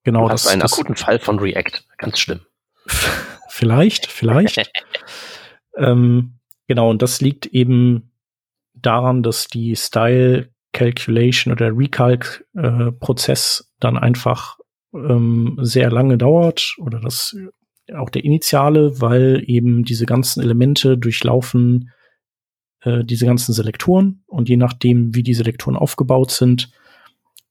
genau 0.03 0.27
du 0.27 0.33
hast 0.33 0.45
das. 0.45 0.51
einen 0.51 0.61
das, 0.61 0.73
akuten 0.73 0.95
Fall 0.95 1.19
von 1.19 1.39
React, 1.39 1.83
ganz 1.97 2.19
schlimm. 2.19 2.41
vielleicht, 3.49 4.07
vielleicht. 4.07 4.71
ähm, 5.77 6.36
genau, 6.67 6.89
und 6.89 7.01
das 7.01 7.21
liegt 7.21 7.45
eben 7.47 8.11
daran, 8.73 9.23
dass 9.23 9.47
die 9.47 9.75
Style 9.75 10.49
Calculation 10.73 11.51
oder 11.51 11.75
Recalc-Prozess 11.75 13.59
äh, 13.61 13.73
dann 13.79 13.97
einfach 13.97 14.57
ähm, 14.93 15.57
sehr 15.61 15.89
lange 15.89 16.17
dauert 16.17 16.75
oder 16.79 16.99
das 16.99 17.35
auch 17.95 18.09
der 18.09 18.23
initiale, 18.25 18.99
weil 18.99 19.43
eben 19.45 19.83
diese 19.83 20.05
ganzen 20.05 20.43
Elemente 20.43 20.97
durchlaufen 20.97 21.91
äh, 22.81 23.03
diese 23.03 23.25
ganzen 23.25 23.53
Selektoren 23.53 24.23
und 24.27 24.49
je 24.49 24.57
nachdem, 24.57 25.15
wie 25.15 25.23
die 25.23 25.33
Selektoren 25.33 25.77
aufgebaut 25.77 26.31
sind, 26.31 26.71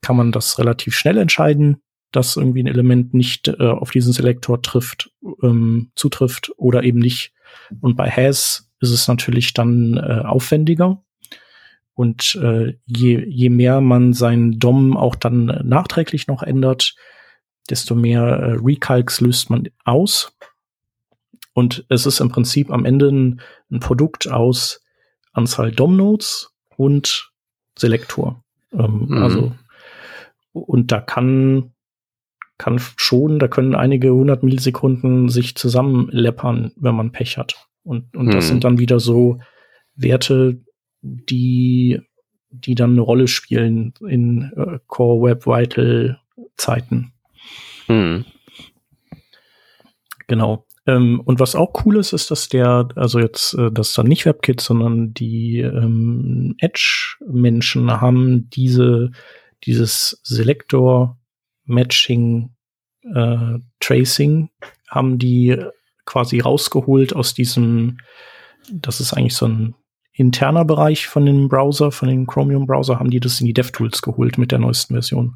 kann 0.01 0.17
man 0.17 0.33
das 0.33 0.59
relativ 0.59 0.95
schnell 0.95 1.19
entscheiden, 1.19 1.83
dass 2.13 2.37
irgendwie 2.37 2.63
ein 2.63 2.69
Element 2.69 3.13
nicht 3.13 3.49
äh, 3.49 3.67
auf 3.67 3.91
diesen 3.91 4.13
Selektor 4.13 4.63
trifft, 4.63 5.11
ähm, 5.43 5.91
zutrifft 5.97 6.53
oder 6.57 6.85
eben 6.85 7.01
nicht. 7.01 7.33
Und 7.81 7.97
bei 7.97 8.11
Has 8.11 8.66
ist 8.81 8.91
es 8.91 9.09
natürlich 9.09 9.55
dann 9.55 9.97
äh, 9.97 10.23
aufwendiger. 10.25 11.03
Und 11.95 12.39
äh, 12.43 12.75
je, 12.85 13.25
je 13.27 13.49
mehr 13.49 13.81
man 13.81 14.13
seinen 14.13 14.59
DOM 14.59 14.97
auch 14.97 15.15
dann 15.15 15.47
nachträglich 15.65 16.27
noch 16.27 16.43
ändert, 16.43 16.95
desto 17.71 17.95
mehr 17.95 18.23
äh, 18.23 18.57
Recalcs 18.61 19.21
löst 19.21 19.51
man 19.51 19.69
aus. 19.85 20.37
Und 21.55 21.87
es 21.89 22.05
ist 22.05 22.21
im 22.21 22.29
Prinzip 22.29 22.71
am 22.71 22.85
Ende 22.85 23.09
ein, 23.09 23.41
ein 23.71 23.81
Produkt 23.81 24.29
aus 24.29 24.85
Anzahl 25.33 25.73
DOM-Nodes 25.73 26.55
und 26.77 27.33
Selektor. 27.79 28.45
Ähm, 28.73 29.07
mhm. 29.09 29.23
Also, 29.23 29.53
und 30.53 30.93
da 30.93 31.01
kann, 31.01 31.73
kann 32.59 32.79
schon, 32.97 33.39
da 33.39 33.49
können 33.49 33.75
einige 33.75 34.13
hundert 34.13 34.43
Millisekunden 34.43 35.31
sich 35.31 35.55
zusammenleppern, 35.57 36.73
wenn 36.77 36.95
man 36.95 37.13
Pech 37.13 37.39
hat. 37.39 37.55
Und, 37.87 38.15
und 38.17 38.27
mhm. 38.27 38.33
das 38.33 38.49
sind 38.49 38.65
dann 38.65 38.79
wieder 38.79 38.99
so 38.99 39.39
Werte, 39.95 40.61
die, 41.03 42.01
die 42.51 42.75
dann 42.75 42.91
eine 42.93 43.01
Rolle 43.01 43.29
spielen 43.29 43.95
in 44.07 44.53
äh, 44.57 44.79
Core 44.89 45.29
Web 45.29 45.47
Vital 45.47 46.21
Zeiten. 46.57 47.13
Mhm. 47.89 48.25
Genau. 50.27 50.67
Ähm, 50.87 51.21
und 51.21 51.39
was 51.41 51.55
auch 51.55 51.73
cool 51.85 51.97
ist, 51.97 52.13
ist, 52.13 52.31
dass 52.31 52.49
der, 52.49 52.89
also 52.97 53.19
jetzt, 53.21 53.55
äh, 53.55 53.71
das 53.71 53.95
dann 53.95 54.07
nicht 54.07 54.27
WebKit, 54.27 54.61
sondern 54.61 55.15
die 55.15 55.61
ähm, 55.61 56.57
Edge-Menschen 56.59 58.01
haben 58.01 58.51
diese, 58.51 59.13
dieses 59.65 60.21
Selector-Matching 60.25 62.51
äh, 63.15 63.59
Tracing, 63.81 64.51
haben 64.89 65.19
die 65.19 65.57
quasi 66.07 66.41
rausgeholt 66.41 67.15
aus 67.15 67.35
diesem, 67.35 67.99
das 68.73 69.01
ist 69.01 69.13
eigentlich 69.13 69.35
so 69.35 69.47
ein 69.47 69.75
interner 70.13 70.65
Bereich 70.65 71.07
von 71.07 71.27
dem 71.27 71.49
Browser, 71.49 71.93
von 71.93 72.09
dem 72.09 72.27
Chromium-Browser, 72.27 72.99
haben 72.99 73.11
die 73.11 73.21
das 73.21 73.41
in 73.41 73.47
die 73.47 73.53
DevTools 73.53 74.01
geholt 74.01 74.39
mit 74.39 74.51
der 74.51 74.59
neuesten 74.59 74.95
Version. 74.95 75.35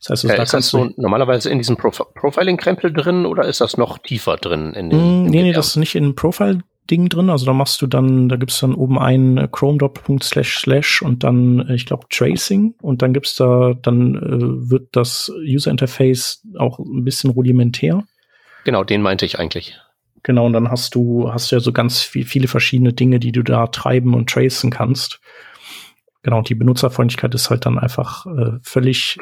Das 0.00 0.10
heißt, 0.10 0.24
also, 0.24 0.28
ja, 0.28 0.36
da 0.36 0.42
ist 0.42 0.54
das 0.54 0.68
so 0.68 0.90
normalerweise 0.96 1.50
in 1.50 1.58
diesem 1.58 1.76
Prof 1.76 2.02
Profiling-Krempel 2.14 2.92
drin 2.92 3.26
oder 3.26 3.44
ist 3.44 3.60
das 3.60 3.76
noch 3.76 3.98
tiefer 3.98 4.36
drin? 4.36 4.72
In 4.72 4.90
den, 4.90 5.24
mm, 5.24 5.26
nee, 5.26 5.42
nee, 5.42 5.52
das 5.52 5.68
ist 5.68 5.76
nicht 5.76 5.94
in 5.94 6.14
Profile-Ding 6.14 7.10
drin. 7.10 7.28
Also 7.28 7.44
da 7.44 7.52
machst 7.52 7.82
du 7.82 7.86
dann, 7.86 8.30
da 8.30 8.36
gibt's 8.36 8.60
dann 8.60 8.74
oben 8.74 8.98
ein 8.98 9.36
äh, 9.36 9.48
chrome.slash 9.52 10.58
slash 10.60 11.02
und 11.02 11.22
dann, 11.22 11.68
äh, 11.68 11.74
ich 11.74 11.84
glaube, 11.84 12.06
Tracing 12.08 12.74
und 12.80 13.02
dann 13.02 13.12
gibt's 13.12 13.36
da, 13.36 13.74
dann 13.74 14.16
äh, 14.16 14.70
wird 14.70 14.88
das 14.92 15.30
User-Interface 15.46 16.46
auch 16.58 16.78
ein 16.78 17.04
bisschen 17.04 17.30
rudimentär. 17.30 18.02
Genau, 18.64 18.84
den 18.84 19.02
meinte 19.02 19.26
ich 19.26 19.38
eigentlich. 19.38 19.78
Genau, 20.22 20.46
und 20.46 20.52
dann 20.52 20.70
hast 20.70 20.94
du, 20.94 21.32
hast 21.32 21.50
du 21.50 21.56
ja 21.56 21.60
so 21.60 21.72
ganz 21.72 22.02
viel, 22.02 22.26
viele 22.26 22.48
verschiedene 22.48 22.92
Dinge, 22.92 23.20
die 23.20 23.32
du 23.32 23.42
da 23.42 23.66
treiben 23.68 24.14
und 24.14 24.28
tracen 24.28 24.70
kannst. 24.70 25.20
Genau, 26.22 26.42
die 26.42 26.54
Benutzerfreundlichkeit 26.54 27.34
ist 27.34 27.48
halt 27.48 27.64
dann 27.64 27.78
einfach 27.78 28.26
äh, 28.26 28.58
völlig 28.62 29.16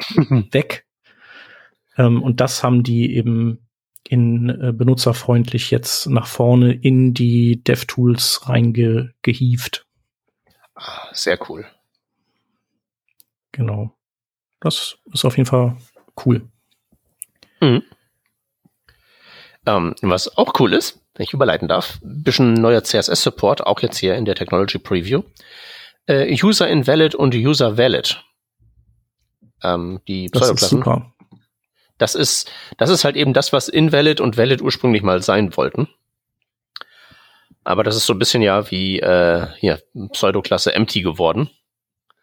weg. 0.51 0.85
Ähm, 1.97 2.21
und 2.21 2.41
das 2.41 2.63
haben 2.63 2.83
die 2.83 3.15
eben 3.15 3.69
in 4.07 4.49
äh, 4.49 4.73
benutzerfreundlich 4.73 5.71
jetzt 5.71 6.07
nach 6.07 6.27
vorne 6.27 6.73
in 6.73 7.13
die 7.13 7.63
DevTools 7.63 8.49
reingehievt. 8.49 9.85
Ah, 10.75 11.07
sehr 11.13 11.37
cool. 11.49 11.65
Genau. 13.51 13.95
Das 14.59 14.97
ist 15.13 15.25
auf 15.25 15.37
jeden 15.37 15.47
Fall 15.47 15.77
cool. 16.25 16.49
Mhm. 17.61 17.83
Ähm, 19.75 19.95
was 20.01 20.37
auch 20.37 20.59
cool 20.59 20.73
ist, 20.73 20.99
wenn 21.15 21.23
ich 21.23 21.33
überleiten 21.33 21.67
darf, 21.67 21.99
ein 22.03 22.23
bisschen 22.23 22.53
neuer 22.53 22.83
CSS-Support, 22.83 23.65
auch 23.65 23.81
jetzt 23.81 23.97
hier 23.97 24.15
in 24.15 24.25
der 24.25 24.35
Technology 24.35 24.79
Preview 24.79 25.23
äh, 26.09 26.35
User 26.43 26.67
Invalid 26.67 27.15
und 27.15 27.35
User 27.35 27.77
Valid. 27.77 28.21
Ähm, 29.63 30.01
die 30.07 30.29
das 30.31 30.49
ist 30.49 30.69
super. 30.69 31.13
Das 31.97 32.15
ist, 32.15 32.49
das 32.77 32.89
ist 32.89 33.03
halt 33.03 33.15
eben 33.15 33.33
das, 33.33 33.53
was 33.53 33.67
Invalid 33.67 34.21
und 34.21 34.37
Valid 34.37 34.61
ursprünglich 34.61 35.03
mal 35.03 35.21
sein 35.21 35.55
wollten. 35.55 35.87
Aber 37.63 37.83
das 37.83 37.95
ist 37.95 38.05
so 38.05 38.13
ein 38.13 38.19
bisschen 38.19 38.41
ja 38.41 38.71
wie 38.71 38.99
äh, 38.99 39.47
hier 39.57 39.81
Pseudoklasse 40.13 40.73
Empty 40.73 41.01
geworden. 41.01 41.49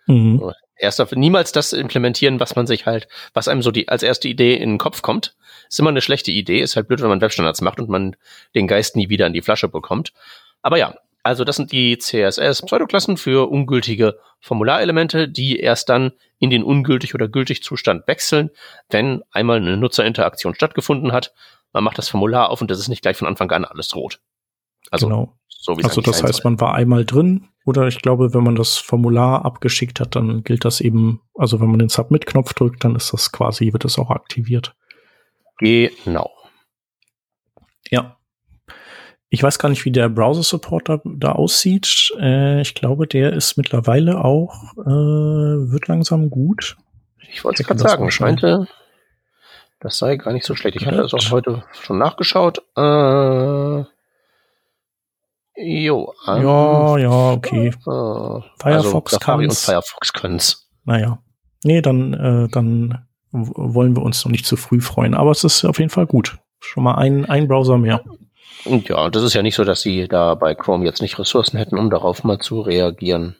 Mhm. 0.06 0.52
Erst 0.78 1.00
auf, 1.00 1.12
niemals 1.12 1.52
das 1.52 1.72
implementieren, 1.72 2.38
was 2.38 2.54
man 2.54 2.66
sich 2.66 2.84
halt, 2.84 3.08
was 3.32 3.48
einem 3.48 3.62
so 3.62 3.70
die 3.70 3.88
als 3.88 4.02
erste 4.02 4.28
Idee 4.28 4.54
in 4.54 4.70
den 4.70 4.78
Kopf 4.78 5.00
kommt. 5.02 5.34
Ist 5.68 5.80
immer 5.80 5.90
eine 5.90 6.02
schlechte 6.02 6.30
Idee. 6.30 6.60
Ist 6.60 6.76
halt 6.76 6.86
blöd, 6.88 7.00
wenn 7.00 7.08
man 7.08 7.20
Webstandards 7.20 7.62
macht 7.62 7.80
und 7.80 7.88
man 7.88 8.16
den 8.54 8.66
Geist 8.66 8.94
nie 8.94 9.08
wieder 9.08 9.26
in 9.26 9.32
die 9.32 9.42
Flasche 9.42 9.68
bekommt. 9.68 10.12
Aber 10.62 10.76
ja, 10.76 10.94
also 11.22 11.42
das 11.42 11.56
sind 11.56 11.72
die 11.72 11.98
CSS-Pseudoklassen 11.98 13.16
für 13.16 13.50
ungültige 13.50 14.18
Formularelemente, 14.38 15.28
die 15.28 15.58
erst 15.58 15.88
dann 15.88 16.12
in 16.38 16.50
den 16.50 16.62
ungültig 16.62 17.14
oder 17.14 17.26
gültig 17.26 17.64
Zustand 17.64 18.06
wechseln, 18.06 18.50
wenn 18.90 19.24
einmal 19.32 19.56
eine 19.56 19.76
Nutzerinteraktion 19.76 20.54
stattgefunden 20.54 21.10
hat. 21.12 21.34
Man 21.72 21.82
macht 21.82 21.98
das 21.98 22.08
Formular 22.08 22.50
auf 22.50 22.60
und 22.60 22.70
das 22.70 22.78
ist 22.78 22.88
nicht 22.88 23.02
gleich 23.02 23.16
von 23.16 23.26
Anfang 23.26 23.50
an 23.50 23.64
alles 23.64 23.96
rot. 23.96 24.20
Also, 24.92 25.08
genau. 25.08 25.36
So 25.66 25.72
Also 25.82 26.00
das 26.00 26.22
heißt, 26.22 26.44
man 26.44 26.60
war 26.60 26.74
einmal 26.74 27.04
drin 27.04 27.48
oder 27.64 27.88
ich 27.88 28.00
glaube, 28.00 28.32
wenn 28.32 28.44
man 28.44 28.54
das 28.54 28.76
Formular 28.78 29.44
abgeschickt 29.44 29.98
hat, 30.00 30.14
dann 30.14 30.44
gilt 30.44 30.64
das 30.64 30.80
eben, 30.80 31.20
also 31.34 31.60
wenn 31.60 31.68
man 31.68 31.80
den 31.80 31.88
Submit-Knopf 31.88 32.54
drückt, 32.54 32.84
dann 32.84 32.94
ist 32.94 33.12
das 33.12 33.32
quasi, 33.32 33.72
wird 33.72 33.84
das 33.84 33.98
auch 33.98 34.10
aktiviert. 34.10 34.74
Genau. 35.58 36.30
Ja, 37.90 38.16
Ich 39.28 39.42
weiß 39.42 39.58
gar 39.58 39.68
nicht, 39.68 39.84
wie 39.84 39.90
der 39.92 40.08
Browser-Support 40.08 40.88
da, 40.88 41.00
da 41.04 41.32
aussieht. 41.32 42.12
Äh, 42.20 42.60
ich 42.62 42.74
glaube, 42.74 43.06
der 43.08 43.32
ist 43.32 43.56
mittlerweile 43.56 44.24
auch, 44.24 44.72
äh, 44.78 44.86
wird 45.72 45.88
langsam 45.88 46.30
gut. 46.30 46.76
Ich 47.32 47.42
wollte 47.44 47.62
es 47.62 47.66
gerade 47.66 47.80
sagen, 47.80 48.10
scheinte, 48.10 48.68
das 49.80 49.98
sei 49.98 50.16
gar 50.16 50.32
nicht 50.32 50.46
so 50.46 50.54
schlecht. 50.54 50.76
Ich 50.76 50.86
hatte 50.86 50.98
das 50.98 51.12
auch 51.12 51.30
heute 51.32 51.64
schon 51.72 51.98
nachgeschaut. 51.98 52.58
Äh, 52.76 53.84
jo. 55.56 56.12
Ähm, 56.26 56.42
ja, 56.42 56.98
ja, 56.98 57.30
okay. 57.32 57.68
Äh, 57.68 57.72
Firefox 58.60 59.14
also, 59.14 59.24
kann 59.24 59.40
und 59.40 59.54
Firefox 59.54 60.12
können's. 60.12 60.68
Naja. 60.84 61.18
Nee, 61.64 61.82
dann, 61.82 62.14
äh, 62.14 62.48
dann 62.48 63.06
wollen 63.32 63.96
wir 63.96 64.02
uns 64.02 64.24
noch 64.24 64.30
nicht 64.30 64.46
zu 64.46 64.56
früh 64.56 64.80
freuen. 64.80 65.14
Aber 65.14 65.30
es 65.30 65.44
ist 65.44 65.64
auf 65.64 65.78
jeden 65.78 65.90
Fall 65.90 66.06
gut. 66.06 66.38
Schon 66.60 66.84
mal 66.84 66.94
ein, 66.94 67.24
ein 67.26 67.48
Browser 67.48 67.78
mehr. 67.78 68.02
Und 68.64 68.88
ja, 68.88 69.10
das 69.10 69.22
ist 69.22 69.34
ja 69.34 69.42
nicht 69.42 69.54
so, 69.54 69.64
dass 69.64 69.82
sie 69.82 70.08
da 70.08 70.34
bei 70.34 70.54
Chrome 70.54 70.84
jetzt 70.84 71.02
nicht 71.02 71.18
Ressourcen 71.18 71.58
hätten, 71.58 71.78
um 71.78 71.90
darauf 71.90 72.24
mal 72.24 72.38
zu 72.38 72.60
reagieren. 72.60 73.36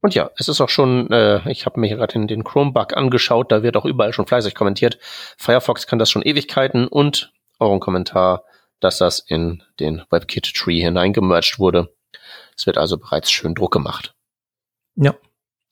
Und 0.00 0.14
ja, 0.14 0.30
es 0.36 0.48
ist 0.48 0.60
auch 0.60 0.68
schon, 0.68 1.10
äh, 1.10 1.50
ich 1.50 1.64
habe 1.64 1.80
mir 1.80 1.88
gerade 1.88 2.26
den 2.26 2.44
Chrome-Bug 2.44 2.94
angeschaut, 2.94 3.50
da 3.50 3.62
wird 3.62 3.76
auch 3.76 3.86
überall 3.86 4.12
schon 4.12 4.26
fleißig 4.26 4.54
kommentiert. 4.54 4.98
Firefox 5.38 5.86
kann 5.86 5.98
das 5.98 6.10
schon 6.10 6.22
Ewigkeiten 6.22 6.86
und 6.86 7.32
euren 7.58 7.80
Kommentar, 7.80 8.44
dass 8.84 8.98
das 8.98 9.18
in 9.18 9.62
den 9.80 10.02
WebKit-Tree 10.10 10.80
hineingemerged 10.80 11.58
wurde. 11.58 11.94
Es 12.56 12.66
wird 12.66 12.78
also 12.78 12.98
bereits 12.98 13.30
schön 13.30 13.54
Druck 13.54 13.72
gemacht. 13.72 14.14
Ja, 14.96 15.14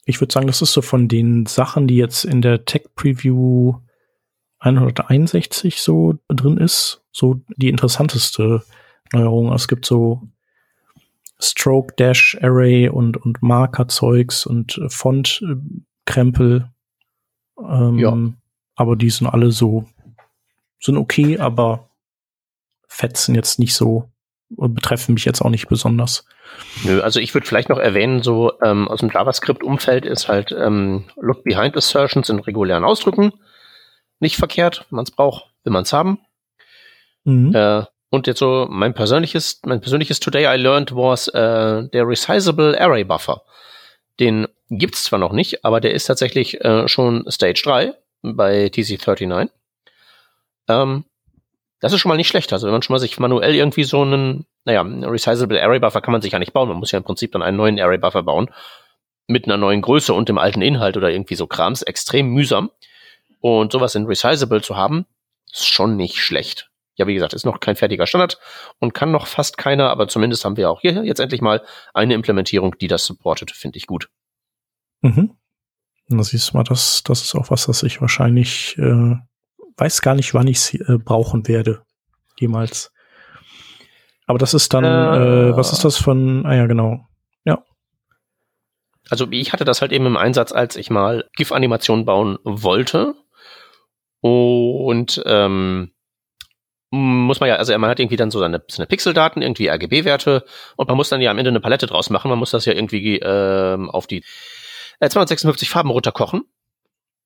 ich 0.04 0.20
würde 0.20 0.32
sagen, 0.32 0.46
das 0.46 0.62
ist 0.62 0.72
so 0.72 0.82
von 0.82 1.08
den 1.08 1.46
Sachen, 1.46 1.86
die 1.86 1.96
jetzt 1.96 2.24
in 2.24 2.40
der 2.40 2.64
Tech-Preview 2.64 3.74
161 4.60 5.80
so 5.82 6.18
drin 6.28 6.56
ist, 6.56 7.02
so 7.12 7.40
die 7.56 7.68
interessanteste 7.68 8.62
Neuerung. 9.12 9.52
Es 9.52 9.68
gibt 9.68 9.84
so 9.84 10.22
Stroke 11.38 11.94
Dash 11.96 12.38
Array 12.40 12.88
und, 12.88 13.16
und 13.16 13.42
Marker-Zeugs 13.42 14.46
und 14.46 14.80
Font-Krempel. 14.88 16.70
Ähm, 17.58 17.98
ja. 17.98 18.16
Aber 18.76 18.96
die 18.96 19.10
sind 19.10 19.26
alle 19.26 19.52
so, 19.52 19.84
sind 20.80 20.96
okay, 20.96 21.38
aber 21.38 21.90
fetzen 22.92 23.34
jetzt 23.34 23.58
nicht 23.58 23.74
so 23.74 24.10
und 24.54 24.74
betreffen 24.74 25.14
mich 25.14 25.24
jetzt 25.24 25.40
auch 25.40 25.50
nicht 25.50 25.68
besonders. 25.68 26.24
Nö, 26.84 27.00
also 27.00 27.20
ich 27.20 27.32
würde 27.32 27.46
vielleicht 27.46 27.70
noch 27.70 27.78
erwähnen, 27.78 28.22
so 28.22 28.52
ähm, 28.62 28.86
aus 28.88 29.00
dem 29.00 29.10
JavaScript-Umfeld 29.10 30.04
ist 30.04 30.28
halt 30.28 30.52
ähm, 30.52 31.04
Look 31.16 31.44
Behind 31.44 31.76
Assertions 31.76 32.28
in 32.28 32.38
regulären 32.38 32.84
Ausdrücken 32.84 33.32
nicht 34.20 34.36
verkehrt, 34.36 34.86
wenn 34.90 34.96
man 34.96 35.04
es 35.04 35.10
braucht, 35.10 35.46
will 35.64 35.72
man 35.72 35.82
es 35.82 35.92
haben. 35.92 36.18
Mhm. 37.24 37.54
Äh, 37.54 37.84
und 38.10 38.26
jetzt 38.26 38.38
so 38.38 38.66
mein 38.68 38.94
persönliches, 38.94 39.60
mein 39.64 39.80
persönliches 39.80 40.20
Today 40.20 40.44
I 40.44 40.60
learned 40.60 40.94
was 40.94 41.28
äh, 41.28 41.88
der 41.88 42.06
Resizable 42.06 42.78
Array 42.78 43.04
Buffer. 43.04 43.42
Den 44.20 44.46
gibt's 44.68 45.04
zwar 45.04 45.18
noch 45.18 45.32
nicht, 45.32 45.64
aber 45.64 45.80
der 45.80 45.94
ist 45.94 46.04
tatsächlich 46.04 46.62
äh, 46.62 46.86
schon 46.88 47.24
Stage 47.30 47.62
3 47.64 47.94
bei 48.22 48.66
TC39. 48.66 49.48
Ähm, 50.68 51.04
das 51.82 51.92
ist 51.92 52.00
schon 52.00 52.10
mal 52.10 52.16
nicht 52.16 52.28
schlecht. 52.28 52.52
Also 52.52 52.66
wenn 52.66 52.72
man 52.72 52.82
schon 52.82 52.94
mal 52.94 53.00
sich 53.00 53.18
manuell 53.18 53.56
irgendwie 53.56 53.82
so 53.82 54.02
einen, 54.02 54.46
naja, 54.64 54.82
Resizable 54.82 55.60
Array 55.60 55.80
Buffer 55.80 56.00
kann 56.00 56.12
man 56.12 56.22
sich 56.22 56.32
ja 56.32 56.38
nicht 56.38 56.52
bauen. 56.52 56.68
Man 56.68 56.78
muss 56.78 56.92
ja 56.92 56.98
im 56.98 57.04
Prinzip 57.04 57.32
dann 57.32 57.42
einen 57.42 57.56
neuen 57.56 57.78
Array 57.80 57.98
Buffer 57.98 58.22
bauen. 58.22 58.50
Mit 59.26 59.46
einer 59.46 59.56
neuen 59.56 59.82
Größe 59.82 60.14
und 60.14 60.28
dem 60.28 60.38
alten 60.38 60.62
Inhalt 60.62 60.96
oder 60.96 61.10
irgendwie 61.10 61.34
so 61.34 61.48
Krams. 61.48 61.82
Extrem 61.82 62.28
mühsam. 62.28 62.70
Und 63.40 63.72
sowas 63.72 63.96
in 63.96 64.06
Resizable 64.06 64.62
zu 64.62 64.76
haben, 64.76 65.06
ist 65.52 65.66
schon 65.66 65.96
nicht 65.96 66.18
schlecht. 66.18 66.70
Ja, 66.94 67.08
wie 67.08 67.14
gesagt, 67.14 67.32
ist 67.32 67.46
noch 67.46 67.58
kein 67.58 67.74
fertiger 67.74 68.06
Standard 68.06 68.38
und 68.78 68.94
kann 68.94 69.10
noch 69.10 69.26
fast 69.26 69.58
keiner, 69.58 69.90
aber 69.90 70.06
zumindest 70.06 70.44
haben 70.44 70.56
wir 70.56 70.70
auch 70.70 70.82
hier 70.82 71.02
jetzt 71.04 71.18
endlich 71.18 71.40
mal 71.40 71.64
eine 71.94 72.14
Implementierung, 72.14 72.78
die 72.78 72.86
das 72.86 73.04
supportet, 73.06 73.50
finde 73.50 73.78
ich 73.78 73.88
gut. 73.88 74.08
Mhm. 75.00 75.36
Da 76.08 76.22
siehst 76.22 76.50
du 76.50 76.58
mal, 76.58 76.64
das, 76.64 77.02
das 77.02 77.22
ist 77.22 77.34
auch 77.34 77.50
was, 77.50 77.66
das 77.66 77.82
ich 77.82 78.00
wahrscheinlich 78.00 78.78
äh, 78.78 79.16
weiß 79.76 80.02
gar 80.02 80.14
nicht, 80.14 80.34
wann 80.34 80.46
ich 80.46 80.58
es 80.58 80.74
äh, 80.74 80.98
brauchen 80.98 81.48
werde. 81.48 81.82
Jemals. 82.38 82.92
Aber 84.26 84.38
das 84.38 84.54
ist 84.54 84.72
dann, 84.72 84.84
äh, 84.84 85.50
äh, 85.50 85.56
was 85.56 85.72
ist 85.72 85.84
das 85.84 85.96
von, 85.96 86.46
ah 86.46 86.54
ja, 86.54 86.66
genau. 86.66 87.06
Ja. 87.44 87.62
Also 89.10 89.26
ich 89.30 89.52
hatte 89.52 89.64
das 89.64 89.80
halt 89.80 89.92
eben 89.92 90.06
im 90.06 90.16
Einsatz, 90.16 90.52
als 90.52 90.76
ich 90.76 90.90
mal 90.90 91.28
GIF-Animationen 91.36 92.04
bauen 92.04 92.38
wollte 92.44 93.14
und 94.20 95.22
ähm, 95.26 95.92
muss 96.90 97.40
man 97.40 97.48
ja, 97.48 97.56
also 97.56 97.76
man 97.78 97.90
hat 97.90 98.00
irgendwie 98.00 98.16
dann 98.16 98.30
so 98.30 98.38
seine, 98.38 98.62
seine 98.68 98.86
Pixeldaten, 98.86 99.42
irgendwie 99.42 99.68
RGB-Werte 99.68 100.44
und 100.76 100.88
man 100.88 100.96
muss 100.96 101.08
dann 101.08 101.20
ja 101.20 101.30
am 101.30 101.38
Ende 101.38 101.50
eine 101.50 101.60
Palette 101.60 101.86
draus 101.86 102.10
machen. 102.10 102.28
Man 102.28 102.38
muss 102.38 102.50
das 102.50 102.66
ja 102.66 102.74
irgendwie 102.74 103.18
ähm, 103.18 103.90
auf 103.90 104.06
die 104.06 104.24
äh, 105.00 105.08
256 105.08 105.70
Farben 105.70 105.90
runterkochen. 105.90 106.44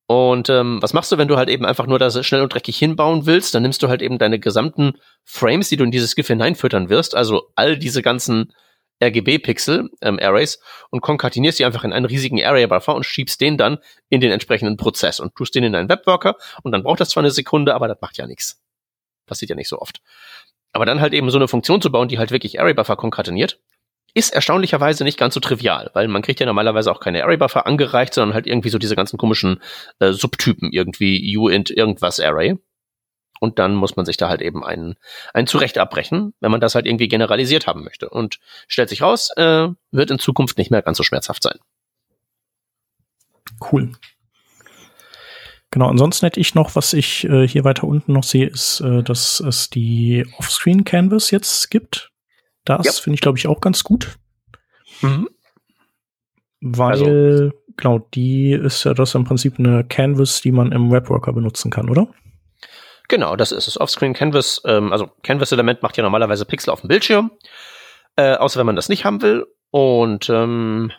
Und 0.09 0.49
ähm, 0.51 0.81
was 0.81 0.93
machst 0.93 1.11
du, 1.11 1.19
wenn 1.19 1.27
du 1.27 1.37
halt 1.37 1.49
eben 1.49 1.67
einfach 1.67 1.87
nur 1.87 1.99
das 1.99 2.25
schnell 2.25 2.43
und 2.43 2.55
dreckig 2.55 2.79
hinbauen 2.79 3.27
willst? 3.27 3.55
Dann 3.55 3.63
nimmst 3.63 3.83
du 3.83 3.89
halt 3.89 4.03
eben 4.03 4.19
deine 4.19 4.39
gesamten 4.39 4.99
Frames, 5.25 5.69
die 5.69 5.77
du 5.77 5.85
in 5.85 5.91
dieses 5.91 6.15
GIF 6.15 6.29
hineinfüttern 6.29 6.89
wirst, 6.89 7.17
also 7.17 7.51
all 7.57 7.77
diese 7.77 8.03
ganzen 8.03 8.53
RGB-Pixel, 9.03 9.91
ähm, 10.01 10.19
Arrays, 10.23 10.61
und 10.91 11.01
konkatenierst 11.01 11.59
die 11.59 11.65
einfach 11.65 11.85
in 11.85 11.93
einen 11.93 12.07
riesigen 12.07 12.43
Array-Buffer 12.43 12.95
und 12.95 13.05
schiebst 13.05 13.41
den 13.41 13.59
dann 13.59 13.79
in 14.09 14.21
den 14.21 14.31
entsprechenden 14.31 14.77
Prozess 14.77 15.21
und 15.21 15.35
tust 15.35 15.55
den 15.55 15.65
in 15.65 15.75
einen 15.75 15.89
Webworker 15.89 16.37
und 16.63 16.73
dann 16.73 16.83
braucht 16.83 17.01
das 17.01 17.11
zwar 17.11 17.23
eine 17.23 17.31
Sekunde, 17.31 17.75
aber 17.75 17.89
das 17.89 17.99
macht 18.01 18.17
ja 18.17 18.27
nichts. 18.27 18.63
Passiert 19.27 19.51
ja 19.51 19.57
nicht 19.57 19.69
so 19.69 19.81
oft. 19.81 20.01
Aber 20.73 20.87
dann 20.87 21.01
halt 21.01 21.15
eben 21.15 21.31
so 21.31 21.39
eine 21.39 21.49
Funktion 21.49 21.83
zu 21.83 21.91
bauen, 21.91 22.09
die 22.09 22.19
halt 22.19 22.31
wirklich 22.31 22.61
Array-Buffer 22.61 22.97
konkateniert, 22.97 23.61
ist 24.17 24.33
erstaunlicherweise 24.33 25.05
nicht 25.05 25.19
ganz 25.19 25.35
so 25.35 25.41
trivial, 25.41 25.91
weil 25.93 26.09
man 26.09 26.23
kriegt 26.23 26.41
ja 26.41 26.47
normalerweise 26.47 26.91
auch 26.91 27.01
keine 27.01 27.23
Array-Buffer 27.23 27.67
angereicht, 27.67 28.15
sondern 28.15 28.33
halt 28.33 28.47
irgendwie 28.47 28.71
so 28.71 28.79
diese 28.79 28.97
ganzen 28.97 29.19
komischen 29.19 29.61
äh, 29.99 30.13
Subtypen, 30.13 30.73
irgendwie 30.73 31.37
uint 31.37 31.71
irgendwas 31.71 32.19
Array. 32.19 32.57
Und 33.41 33.59
dann 33.59 33.75
muss 33.75 33.95
man 33.95 34.07
sich 34.07 34.17
da 34.17 34.31
halt 34.31 34.41
eben 34.41 34.65
einen, 34.65 34.95
einen 35.35 35.47
zurecht 35.47 35.77
abbrechen, 35.77 36.33
wenn 36.41 36.51
man 36.51 36.63
das 36.63 36.75
halt 36.75 36.87
irgendwie 36.87 37.09
generalisiert 37.09 37.67
haben 37.67 37.85
möchte. 37.85 38.09
Und 38.09 38.39
stellt 38.69 38.89
sich 38.89 39.03
raus, 39.03 39.33
äh, 39.37 39.69
wird 39.91 40.11
in 40.11 40.19
Zukunft 40.19 40.57
nicht 40.57 40.71
mehr 40.71 40.81
ganz 40.81 40.97
so 40.97 41.03
schmerzhaft 41.03 41.43
sein. 41.43 41.59
Cool. 43.71 43.93
Genau, 45.71 45.89
ansonsten 45.89 46.25
hätte 46.25 46.41
ich 46.41 46.55
noch, 46.55 46.75
was 46.75 46.95
ich 46.95 47.25
äh, 47.25 47.47
hier 47.47 47.65
weiter 47.65 47.85
unten 47.85 48.15
noch 48.15 48.25
sehe, 48.25 48.47
ist, 48.47 48.81
äh, 48.81 49.03
dass 49.03 49.41
es 49.41 49.69
die 49.69 50.27
Offscreen 50.39 50.85
Canvas 50.85 51.31
jetzt 51.31 51.71
gibt. 51.71 52.13
Das 52.67 52.85
ja. 52.85 52.93
finde 52.93 53.15
ich, 53.15 53.21
glaube 53.21 53.39
ich, 53.39 53.47
auch 53.47 53.61
ganz 53.61 53.83
gut. 53.83 54.19
Mhm. 55.01 55.29
Weil, 56.61 56.91
also, 56.91 57.51
genau, 57.77 57.99
die 58.15 58.53
ist 58.53 58.85
ja 58.85 58.93
das 58.93 59.15
im 59.15 59.25
Prinzip 59.25 59.59
eine 59.59 59.85
Canvas, 59.85 60.41
die 60.41 60.53
man 60.53 60.73
im 60.73 60.91
Webworker 60.91 61.33
benutzen 61.33 61.71
kann, 61.71 61.89
oder? 61.89 62.09
Genau, 63.09 63.37
das 63.37 63.53
ist 63.53 63.69
es. 63.69 63.81
Offscreen 63.81 64.15
Canvas, 64.15 64.61
ähm, 64.65 64.93
also 64.93 65.11
Canvas-Element 65.23 65.83
macht 65.83 65.97
ja 65.97 66.03
normalerweise 66.03 66.45
Pixel 66.45 66.73
auf 66.73 66.81
dem 66.81 66.89
Bildschirm, 66.89 67.31
äh, 68.17 68.35
außer 68.35 68.59
wenn 68.59 68.67
man 68.67 68.77
das 68.77 68.89
nicht 68.89 69.05
haben 69.05 69.23
will. 69.23 69.47
Und 69.71 70.29
ähm, 70.29 70.91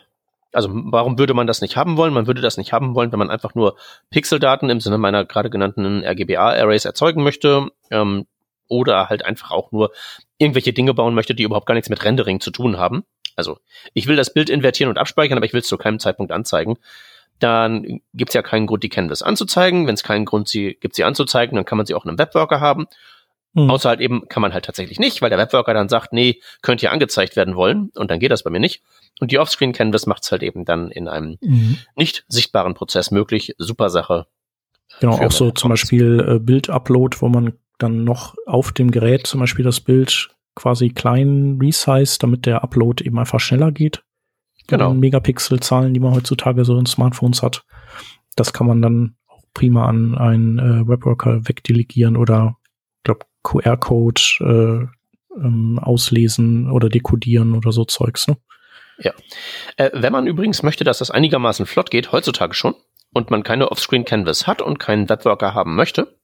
also 0.52 0.70
warum 0.72 1.18
würde 1.18 1.34
man 1.34 1.46
das 1.46 1.60
nicht 1.60 1.76
haben 1.76 1.96
wollen? 1.96 2.14
Man 2.14 2.26
würde 2.26 2.40
das 2.40 2.56
nicht 2.56 2.72
haben 2.72 2.94
wollen, 2.94 3.12
wenn 3.12 3.18
man 3.18 3.30
einfach 3.30 3.54
nur 3.54 3.76
Pixeldaten 4.10 4.70
im 4.70 4.80
Sinne 4.80 4.96
meiner 4.96 5.24
gerade 5.26 5.50
genannten 5.50 6.02
RGBA-Arrays 6.02 6.86
erzeugen 6.86 7.22
möchte. 7.22 7.70
Ähm, 7.90 8.26
oder 8.68 9.08
halt 9.08 9.24
einfach 9.24 9.50
auch 9.50 9.72
nur 9.72 9.92
irgendwelche 10.38 10.72
Dinge 10.72 10.94
bauen 10.94 11.14
möchte, 11.14 11.34
die 11.34 11.42
überhaupt 11.42 11.66
gar 11.66 11.74
nichts 11.74 11.90
mit 11.90 12.04
Rendering 12.04 12.40
zu 12.40 12.50
tun 12.50 12.78
haben. 12.78 13.04
Also 13.36 13.58
ich 13.94 14.06
will 14.06 14.16
das 14.16 14.32
Bild 14.32 14.50
invertieren 14.50 14.90
und 14.90 14.98
abspeichern, 14.98 15.38
aber 15.38 15.46
ich 15.46 15.52
will 15.52 15.60
es 15.60 15.68
zu 15.68 15.78
keinem 15.78 15.98
Zeitpunkt 15.98 16.32
anzeigen 16.32 16.76
dann 17.38 18.00
gibt 18.14 18.30
es 18.30 18.34
ja 18.34 18.42
keinen 18.42 18.66
Grund, 18.66 18.82
die 18.82 18.88
Canvas 18.88 19.22
anzuzeigen. 19.22 19.86
Wenn 19.86 19.94
es 19.94 20.02
keinen 20.02 20.24
Grund 20.24 20.48
sie, 20.48 20.76
gibt, 20.80 20.96
sie 20.96 21.04
anzuzeigen, 21.04 21.56
dann 21.56 21.64
kann 21.64 21.78
man 21.78 21.86
sie 21.86 21.94
auch 21.94 22.04
in 22.04 22.10
einem 22.10 22.18
Webworker 22.18 22.60
haben. 22.60 22.86
Mhm. 23.54 23.70
Außer 23.70 23.88
halt 23.88 24.00
eben 24.00 24.28
kann 24.28 24.40
man 24.40 24.52
halt 24.52 24.64
tatsächlich 24.64 24.98
nicht, 24.98 25.22
weil 25.22 25.30
der 25.30 25.38
Webworker 25.38 25.72
dann 25.72 25.88
sagt, 25.88 26.12
nee, 26.12 26.40
könnte 26.62 26.86
ja 26.86 26.90
angezeigt 26.90 27.36
werden 27.36 27.54
wollen 27.54 27.90
und 27.94 28.10
dann 28.10 28.18
geht 28.18 28.30
das 28.30 28.42
bei 28.42 28.50
mir 28.50 28.60
nicht. 28.60 28.82
Und 29.20 29.30
die 29.30 29.38
Offscreen 29.38 29.72
Canvas 29.72 30.06
macht 30.06 30.24
es 30.24 30.32
halt 30.32 30.42
eben 30.42 30.64
dann 30.64 30.90
in 30.90 31.08
einem 31.08 31.38
mhm. 31.40 31.78
nicht 31.96 32.24
sichtbaren 32.28 32.74
Prozess 32.74 33.10
möglich. 33.10 33.54
Super 33.58 33.90
Sache. 33.90 34.26
Genau, 35.00 35.18
auch 35.18 35.32
so 35.32 35.50
zum 35.50 35.70
Beispiel 35.70 36.24
äh, 36.26 36.38
Bild-Upload, 36.38 37.18
wo 37.20 37.28
man 37.28 37.54
dann 37.78 38.04
noch 38.04 38.34
auf 38.46 38.72
dem 38.72 38.90
Gerät 38.90 39.26
zum 39.26 39.40
Beispiel 39.40 39.64
das 39.64 39.80
Bild 39.80 40.30
quasi 40.54 40.90
klein 40.90 41.58
resize, 41.60 42.18
damit 42.18 42.46
der 42.46 42.62
Upload 42.62 43.04
eben 43.04 43.18
einfach 43.18 43.40
schneller 43.40 43.70
geht 43.70 44.02
genau. 44.68 44.94
Megapixel-Zahlen, 44.94 45.92
die 45.92 46.00
man 46.00 46.14
heutzutage 46.14 46.64
so 46.64 46.78
in 46.78 46.86
Smartphones 46.86 47.42
hat. 47.42 47.64
Das 48.36 48.52
kann 48.52 48.68
man 48.68 48.80
dann 48.80 49.16
auch 49.26 49.42
prima 49.52 49.88
an 49.88 50.16
einen 50.16 50.58
äh, 50.58 50.86
Webworker 50.86 51.48
wegdelegieren 51.48 52.16
oder, 52.16 52.56
glaube 53.02 53.26
QR-Code 53.42 54.20
äh, 54.40 55.40
ähm, 55.40 55.80
auslesen 55.82 56.70
oder 56.70 56.88
dekodieren 56.88 57.54
oder 57.54 57.72
so 57.72 57.84
Zeugs. 57.84 58.28
Ne? 58.28 58.36
Ja. 58.98 59.12
Äh, 59.76 59.90
wenn 59.94 60.12
man 60.12 60.26
übrigens 60.26 60.62
möchte, 60.62 60.84
dass 60.84 60.98
das 60.98 61.10
einigermaßen 61.10 61.66
flott 61.66 61.90
geht, 61.90 62.12
heutzutage 62.12 62.54
schon, 62.54 62.74
und 63.14 63.30
man 63.30 63.42
keine 63.42 63.72
Offscreen 63.72 64.04
Canvas 64.04 64.46
hat 64.46 64.60
und 64.60 64.78
keinen 64.78 65.08
Webworker 65.08 65.54
haben 65.54 65.74
möchte, 65.74 66.17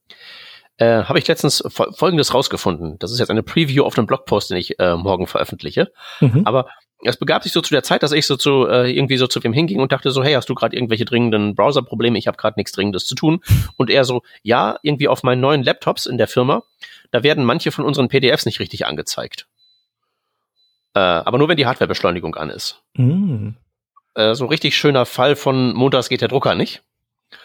äh, 0.77 1.03
habe 1.03 1.19
ich 1.19 1.27
letztens 1.27 1.63
Folgendes 1.67 2.33
rausgefunden. 2.33 2.99
Das 2.99 3.11
ist 3.11 3.19
jetzt 3.19 3.29
eine 3.29 3.43
Preview 3.43 3.83
auf 3.83 3.97
einem 3.97 4.07
Blogpost, 4.07 4.49
den 4.49 4.57
ich 4.57 4.79
äh, 4.79 4.95
morgen 4.95 5.27
veröffentliche. 5.27 5.91
Mhm. 6.19 6.41
Aber 6.45 6.67
es 7.03 7.17
begab 7.17 7.43
sich 7.43 7.51
so 7.51 7.61
zu 7.61 7.73
der 7.73 7.83
Zeit, 7.83 8.03
dass 8.03 8.11
ich 8.11 8.25
so 8.25 8.35
zu 8.35 8.67
äh, 8.67 8.91
irgendwie 8.91 9.17
so 9.17 9.27
zu 9.27 9.43
wem 9.43 9.53
hinging 9.53 9.79
und 9.79 9.91
dachte 9.91 10.11
so, 10.11 10.23
hey, 10.23 10.33
hast 10.33 10.49
du 10.49 10.55
gerade 10.55 10.75
irgendwelche 10.75 11.05
dringenden 11.05 11.55
Browser-Probleme? 11.55 12.17
Ich 12.17 12.27
habe 12.27 12.37
gerade 12.37 12.59
nichts 12.59 12.71
Dringendes 12.71 13.05
zu 13.05 13.15
tun. 13.15 13.41
Und 13.77 13.89
er 13.89 14.05
so, 14.05 14.21
ja, 14.43 14.77
irgendwie 14.81 15.07
auf 15.07 15.23
meinen 15.23 15.41
neuen 15.41 15.63
Laptops 15.63 16.05
in 16.05 16.17
der 16.17 16.27
Firma, 16.27 16.63
da 17.11 17.23
werden 17.23 17.45
manche 17.45 17.71
von 17.71 17.85
unseren 17.85 18.07
PDFs 18.07 18.45
nicht 18.45 18.59
richtig 18.59 18.85
angezeigt. 18.85 19.47
Äh, 20.93 20.99
aber 20.99 21.37
nur 21.37 21.47
wenn 21.47 21.57
die 21.57 21.65
Hardwarebeschleunigung 21.65 22.35
an 22.35 22.49
ist. 22.49 22.81
Mhm. 22.95 23.55
Äh, 24.15 24.33
so 24.33 24.45
richtig 24.45 24.75
schöner 24.75 25.05
Fall 25.05 25.35
von 25.35 25.73
montags 25.73 26.09
geht 26.09 26.21
der 26.21 26.29
Drucker 26.29 26.55
nicht. 26.55 26.81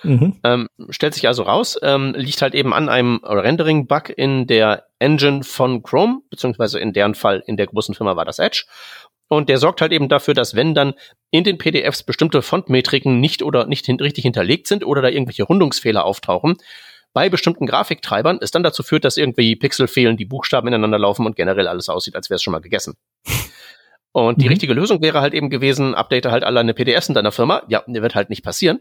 Mhm. 0.02 0.36
Ähm, 0.44 0.68
stellt 0.90 1.14
sich 1.14 1.26
also 1.26 1.42
raus, 1.42 1.78
ähm, 1.82 2.14
liegt 2.16 2.42
halt 2.42 2.54
eben 2.54 2.72
an 2.72 2.88
einem 2.88 3.20
Rendering-Bug 3.22 4.10
in 4.16 4.46
der 4.46 4.86
Engine 4.98 5.42
von 5.42 5.82
Chrome, 5.82 6.20
beziehungsweise 6.30 6.78
in 6.78 6.92
deren 6.92 7.14
Fall 7.14 7.42
in 7.46 7.56
der 7.56 7.66
großen 7.66 7.94
Firma 7.94 8.16
war 8.16 8.24
das 8.24 8.38
Edge. 8.38 8.64
Und 9.28 9.48
der 9.48 9.58
sorgt 9.58 9.80
halt 9.80 9.92
eben 9.92 10.08
dafür, 10.08 10.34
dass 10.34 10.56
wenn 10.56 10.74
dann 10.74 10.94
in 11.30 11.44
den 11.44 11.56
PDFs 11.56 12.02
bestimmte 12.02 12.42
Fontmetriken 12.42 13.20
nicht 13.20 13.42
oder 13.42 13.66
nicht 13.66 13.86
hin 13.86 14.00
richtig 14.00 14.22
hinterlegt 14.22 14.66
sind 14.66 14.84
oder 14.84 15.02
da 15.02 15.08
irgendwelche 15.08 15.44
Rundungsfehler 15.44 16.04
auftauchen, 16.04 16.56
bei 17.12 17.28
bestimmten 17.28 17.66
Grafiktreibern 17.66 18.38
es 18.40 18.50
dann 18.50 18.62
dazu 18.62 18.82
führt, 18.82 19.04
dass 19.04 19.16
irgendwie 19.16 19.56
Pixel 19.56 19.88
fehlen, 19.88 20.16
die 20.16 20.24
Buchstaben 20.24 20.68
ineinander 20.68 20.98
laufen 20.98 21.26
und 21.26 21.36
generell 21.36 21.68
alles 21.68 21.88
aussieht, 21.88 22.16
als 22.16 22.30
wäre 22.30 22.36
es 22.36 22.42
schon 22.42 22.52
mal 22.52 22.60
gegessen. 22.60 22.94
Und 24.12 24.40
die 24.40 24.46
mhm. 24.46 24.50
richtige 24.50 24.74
Lösung 24.74 25.02
wäre 25.02 25.20
halt 25.20 25.34
eben 25.34 25.50
gewesen, 25.50 25.94
update 25.94 26.26
halt 26.26 26.42
alle 26.42 26.58
eine 26.58 26.74
PDFs 26.74 27.08
in 27.08 27.14
deiner 27.14 27.30
Firma. 27.30 27.62
Ja, 27.68 27.84
wird 27.86 28.16
halt 28.16 28.28
nicht 28.28 28.42
passieren. 28.42 28.80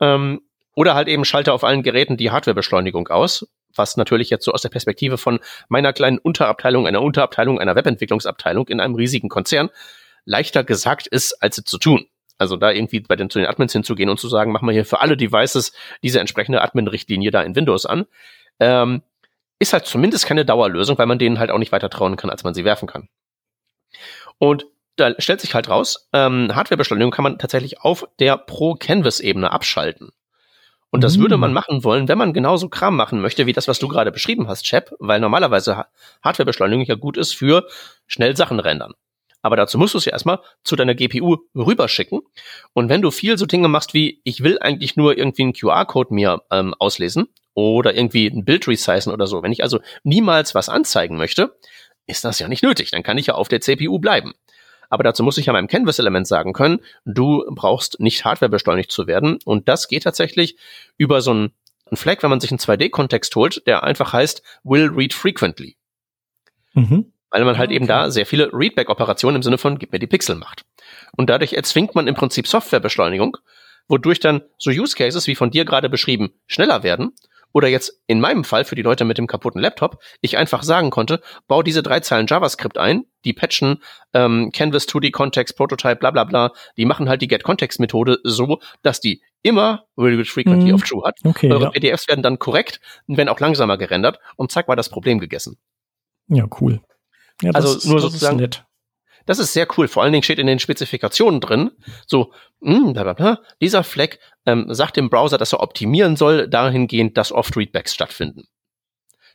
Ähm, 0.00 0.40
oder 0.74 0.94
halt 0.94 1.08
eben 1.08 1.24
schalte 1.24 1.52
auf 1.52 1.64
allen 1.64 1.82
Geräten 1.82 2.16
die 2.16 2.30
Hardwarebeschleunigung 2.30 3.08
aus, 3.08 3.46
was 3.74 3.96
natürlich 3.96 4.30
jetzt 4.30 4.44
so 4.44 4.52
aus 4.52 4.62
der 4.62 4.68
Perspektive 4.68 5.18
von 5.18 5.40
meiner 5.68 5.92
kleinen 5.92 6.18
Unterabteilung, 6.18 6.86
einer 6.86 7.02
Unterabteilung, 7.02 7.58
einer 7.58 7.76
Webentwicklungsabteilung 7.76 8.68
in 8.68 8.80
einem 8.80 8.94
riesigen 8.94 9.28
Konzern 9.28 9.70
leichter 10.24 10.64
gesagt 10.64 11.06
ist, 11.06 11.42
als 11.42 11.58
es 11.58 11.64
zu 11.64 11.78
tun. 11.78 12.06
Also 12.38 12.56
da 12.56 12.70
irgendwie 12.70 13.00
bei 13.00 13.16
den, 13.16 13.28
zu 13.28 13.38
den 13.38 13.46
Admins 13.46 13.72
hinzugehen 13.72 14.08
und 14.08 14.18
zu 14.18 14.28
sagen, 14.28 14.52
machen 14.52 14.66
wir 14.66 14.72
hier 14.72 14.86
für 14.86 15.00
alle 15.00 15.16
Devices 15.16 15.72
diese 16.02 16.20
entsprechende 16.20 16.62
Admin-Richtlinie 16.62 17.30
da 17.30 17.42
in 17.42 17.54
Windows 17.54 17.84
an, 17.84 18.06
ähm, 18.60 19.02
ist 19.58 19.74
halt 19.74 19.86
zumindest 19.86 20.26
keine 20.26 20.46
Dauerlösung, 20.46 20.96
weil 20.96 21.06
man 21.06 21.18
denen 21.18 21.38
halt 21.38 21.50
auch 21.50 21.58
nicht 21.58 21.72
weiter 21.72 21.90
trauen 21.90 22.16
kann, 22.16 22.30
als 22.30 22.42
man 22.42 22.54
sie 22.54 22.64
werfen 22.64 22.88
kann. 22.88 23.08
Und 24.38 24.66
da 24.96 25.14
stellt 25.18 25.40
sich 25.40 25.54
halt 25.54 25.68
raus, 25.68 26.08
ähm, 26.12 26.54
Hardwarebeschleunigung 26.54 27.10
kann 27.10 27.22
man 27.22 27.38
tatsächlich 27.38 27.80
auf 27.80 28.06
der 28.18 28.36
Pro-Canvas-Ebene 28.36 29.50
abschalten. 29.50 30.10
Und 30.90 31.04
das 31.04 31.16
mhm. 31.16 31.22
würde 31.22 31.36
man 31.36 31.52
machen 31.52 31.84
wollen, 31.84 32.08
wenn 32.08 32.18
man 32.18 32.32
genauso 32.32 32.68
Kram 32.68 32.96
machen 32.96 33.20
möchte, 33.20 33.46
wie 33.46 33.52
das, 33.52 33.68
was 33.68 33.78
du 33.78 33.88
gerade 33.88 34.10
beschrieben 34.10 34.48
hast, 34.48 34.64
Chap, 34.64 34.92
weil 34.98 35.20
normalerweise 35.20 35.86
Hardwarebeschleunigung 36.22 36.84
ja 36.84 36.96
gut 36.96 37.16
ist 37.16 37.32
für 37.34 37.66
schnell 38.06 38.36
Sachen 38.36 38.60
rendern. 38.60 38.94
Aber 39.42 39.56
dazu 39.56 39.78
musst 39.78 39.94
du 39.94 39.98
es 39.98 40.04
ja 40.04 40.12
erstmal 40.12 40.40
zu 40.64 40.76
deiner 40.76 40.94
GPU 40.94 41.38
rüberschicken. 41.54 42.20
Und 42.74 42.88
wenn 42.88 43.00
du 43.00 43.10
viel 43.10 43.38
so 43.38 43.46
Dinge 43.46 43.68
machst 43.68 43.94
wie, 43.94 44.20
ich 44.24 44.42
will 44.42 44.58
eigentlich 44.58 44.96
nur 44.96 45.16
irgendwie 45.16 45.42
einen 45.42 45.52
QR-Code 45.54 46.12
mir 46.12 46.42
ähm, 46.50 46.74
auslesen 46.78 47.28
oder 47.54 47.94
irgendwie 47.94 48.26
ein 48.26 48.44
Bild 48.44 48.68
resizen 48.68 49.12
oder 49.12 49.26
so, 49.26 49.42
wenn 49.42 49.52
ich 49.52 49.62
also 49.62 49.80
niemals 50.02 50.54
was 50.54 50.68
anzeigen 50.68 51.16
möchte, 51.16 51.56
ist 52.06 52.24
das 52.24 52.38
ja 52.38 52.48
nicht 52.48 52.62
nötig. 52.62 52.90
Dann 52.90 53.02
kann 53.02 53.16
ich 53.16 53.26
ja 53.26 53.34
auf 53.34 53.48
der 53.48 53.60
CPU 53.60 53.98
bleiben. 53.98 54.34
Aber 54.90 55.04
dazu 55.04 55.22
muss 55.22 55.38
ich 55.38 55.46
ja 55.46 55.52
meinem 55.52 55.68
Canvas-Element 55.68 56.26
sagen 56.26 56.52
können, 56.52 56.80
du 57.06 57.44
brauchst 57.54 58.00
nicht 58.00 58.24
Hardware 58.24 58.50
beschleunigt 58.50 58.92
zu 58.92 59.06
werden. 59.06 59.38
Und 59.44 59.68
das 59.68 59.88
geht 59.88 60.02
tatsächlich 60.02 60.58
über 60.98 61.22
so 61.22 61.30
einen, 61.30 61.52
Flag, 61.92 62.22
wenn 62.22 62.30
man 62.30 62.40
sich 62.40 62.50
einen 62.50 62.58
2D-Kontext 62.58 63.34
holt, 63.34 63.66
der 63.66 63.82
einfach 63.82 64.12
heißt 64.12 64.42
will 64.62 64.90
read 64.94 65.14
frequently. 65.14 65.76
Mhm. 66.74 67.12
Weil 67.30 67.44
man 67.44 67.58
halt 67.58 67.70
okay. 67.70 67.76
eben 67.76 67.86
da 67.86 68.10
sehr 68.10 68.26
viele 68.26 68.50
Readback-Operationen 68.52 69.36
im 69.36 69.42
Sinne 69.42 69.58
von 69.58 69.78
gib 69.78 69.92
mir 69.92 69.98
die 69.98 70.06
Pixel 70.06 70.36
macht. 70.36 70.64
Und 71.16 71.30
dadurch 71.30 71.54
erzwingt 71.54 71.94
man 71.94 72.06
im 72.06 72.14
Prinzip 72.14 72.46
Softwarebeschleunigung, 72.46 73.38
wodurch 73.88 74.20
dann 74.20 74.42
so 74.58 74.70
Use 74.70 74.94
Cases 74.94 75.26
wie 75.26 75.34
von 75.34 75.50
dir 75.50 75.64
gerade 75.64 75.88
beschrieben 75.88 76.32
schneller 76.46 76.82
werden 76.82 77.12
oder 77.52 77.68
jetzt 77.68 78.00
in 78.06 78.20
meinem 78.20 78.44
Fall 78.44 78.64
für 78.64 78.74
die 78.74 78.82
Leute 78.82 79.04
mit 79.04 79.18
dem 79.18 79.26
kaputten 79.26 79.60
Laptop, 79.60 79.98
ich 80.20 80.36
einfach 80.36 80.62
sagen 80.62 80.90
konnte, 80.90 81.20
bau 81.48 81.62
diese 81.62 81.82
drei 81.82 82.00
Zeilen 82.00 82.26
JavaScript 82.26 82.78
ein, 82.78 83.04
die 83.24 83.32
patchen 83.32 83.82
ähm, 84.14 84.50
Canvas 84.52 84.88
2D 84.88 85.10
Context, 85.10 85.56
Prototype, 85.56 85.96
bla 85.96 86.10
bla 86.10 86.24
bla, 86.24 86.52
die 86.76 86.84
machen 86.84 87.08
halt 87.08 87.22
die 87.22 87.28
Get 87.28 87.44
Context 87.44 87.80
Methode 87.80 88.18
so, 88.22 88.60
dass 88.82 89.00
die 89.00 89.22
immer 89.42 89.84
Really 89.96 90.24
Frequently 90.24 90.72
mm, 90.72 90.74
of 90.74 90.82
True 90.82 91.02
hat. 91.04 91.18
Okay, 91.24 91.50
Eure 91.50 91.64
ja. 91.64 91.70
PDFs 91.70 92.08
werden 92.08 92.22
dann 92.22 92.38
korrekt, 92.38 92.80
werden 93.06 93.28
auch 93.28 93.40
langsamer 93.40 93.78
gerendert 93.78 94.18
und 94.36 94.52
zack 94.52 94.68
war 94.68 94.76
das 94.76 94.88
Problem 94.88 95.18
gegessen. 95.18 95.56
Ja, 96.28 96.46
cool. 96.60 96.80
Ja, 97.42 97.52
also 97.52 97.88
nur 97.88 98.00
sozusagen, 98.00 98.36
nett. 98.36 98.64
Das 99.26 99.38
ist 99.38 99.52
sehr 99.52 99.66
cool. 99.76 99.88
Vor 99.88 100.02
allen 100.02 100.12
Dingen 100.12 100.22
steht 100.22 100.38
in 100.38 100.46
den 100.46 100.58
Spezifikationen 100.58 101.40
drin, 101.40 101.70
so, 102.06 102.32
mh, 102.60 102.74
hm, 102.74 102.92
bla, 102.92 103.02
bla, 103.02 103.12
bla, 103.12 103.40
dieser 103.60 103.84
Fleck 103.84 104.18
ähm, 104.46 104.66
sagt 104.68 104.96
dem 104.96 105.10
Browser, 105.10 105.38
dass 105.38 105.52
er 105.52 105.60
optimieren 105.60 106.16
soll, 106.16 106.48
dahingehend, 106.48 107.16
dass 107.16 107.32
oft 107.32 107.56
Readbacks 107.56 107.94
stattfinden. 107.94 108.44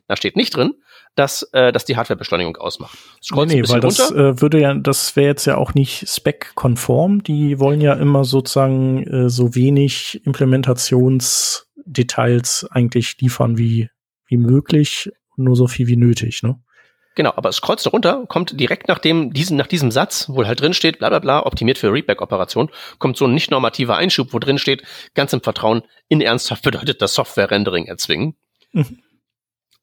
Da 0.08 0.16
steht 0.16 0.36
nicht 0.36 0.56
drin, 0.56 0.76
dass, 1.16 1.42
äh, 1.54 1.72
dass 1.72 1.86
die 1.86 1.96
Hardwarebeschleunigung 1.98 2.58
ausmacht. 2.58 2.96
Nee, 3.32 3.46
nee 3.46 3.64
weil 3.68 3.80
das 3.80 4.12
äh, 4.12 4.40
würde 4.42 4.60
ja, 4.60 4.76
das 4.76 5.16
wäre 5.16 5.28
jetzt 5.28 5.46
ja 5.46 5.58
auch 5.58 5.74
nicht 5.74 6.08
spec-konform. 6.08 7.24
Die 7.24 7.60
wollen 7.60 7.82
ja 7.82 7.94
immer 7.94 8.24
sozusagen 8.24 9.04
äh, 9.08 9.28
so 9.30 9.56
wenig 9.56 10.22
Implementationsdetails 10.26 12.68
eigentlich 12.70 13.20
liefern 13.20 13.58
wie, 13.58 13.90
wie 14.28 14.38
möglich, 14.38 15.10
nur 15.38 15.56
so 15.56 15.66
viel 15.68 15.88
wie 15.88 15.98
nötig, 15.98 16.44
ne? 16.44 16.60
Genau, 17.16 17.34
aber 17.36 17.50
es 17.50 17.62
kreuzt 17.62 17.92
runter, 17.92 18.26
kommt 18.28 18.60
direkt 18.60 18.90
nach 18.90 19.00
dem, 19.00 19.32
diesen, 19.32 19.56
nach 19.56 19.68
diesem 19.68 19.90
Satz, 19.90 20.26
wo 20.28 20.46
halt 20.46 20.60
drin 20.60 20.74
steht, 20.74 21.00
bla 21.00 21.10
bla 21.10 21.20
bla, 21.20 21.46
optimiert 21.46 21.78
für 21.78 21.92
Readback-Operation, 21.92 22.70
kommt 23.00 23.16
so 23.16 23.26
ein 23.26 23.34
nicht 23.34 23.52
normativer 23.52 23.96
Einschub, 23.96 24.34
wo 24.34 24.40
drin 24.40 24.58
steht, 24.58 24.84
ganz 25.14 25.32
im 25.32 25.42
Vertrauen, 25.42 25.84
in 26.10 26.20
ernsthaft 26.20 26.64
bedeutet 26.64 27.02
das 27.02 27.14
Software-Rendering 27.14 27.86
erzwingen. 27.86 28.36
Mhm. 28.74 29.00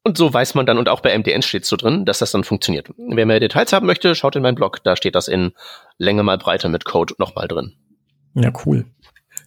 Und 0.03 0.17
so 0.17 0.31
weiß 0.31 0.53
man 0.55 0.65
dann, 0.65 0.77
und 0.77 0.89
auch 0.89 0.99
bei 0.99 1.17
MDN 1.17 1.41
steht 1.41 1.65
so 1.65 1.77
drin, 1.77 2.05
dass 2.05 2.19
das 2.19 2.31
dann 2.31 2.43
funktioniert. 2.43 2.89
Wer 2.97 3.25
mehr 3.25 3.39
Details 3.39 3.71
haben 3.71 3.87
möchte, 3.87 4.13
schaut 4.15 4.35
in 4.35 4.43
meinen 4.43 4.55
Blog, 4.55 4.83
da 4.83 4.95
steht 4.95 5.15
das 5.15 5.27
in 5.27 5.53
Länge 5.97 6.23
mal 6.23 6.37
Breite 6.37 6.69
mit 6.69 6.85
Code 6.85 7.15
nochmal 7.17 7.47
drin. 7.47 7.73
Ja, 8.35 8.51
cool. 8.65 8.85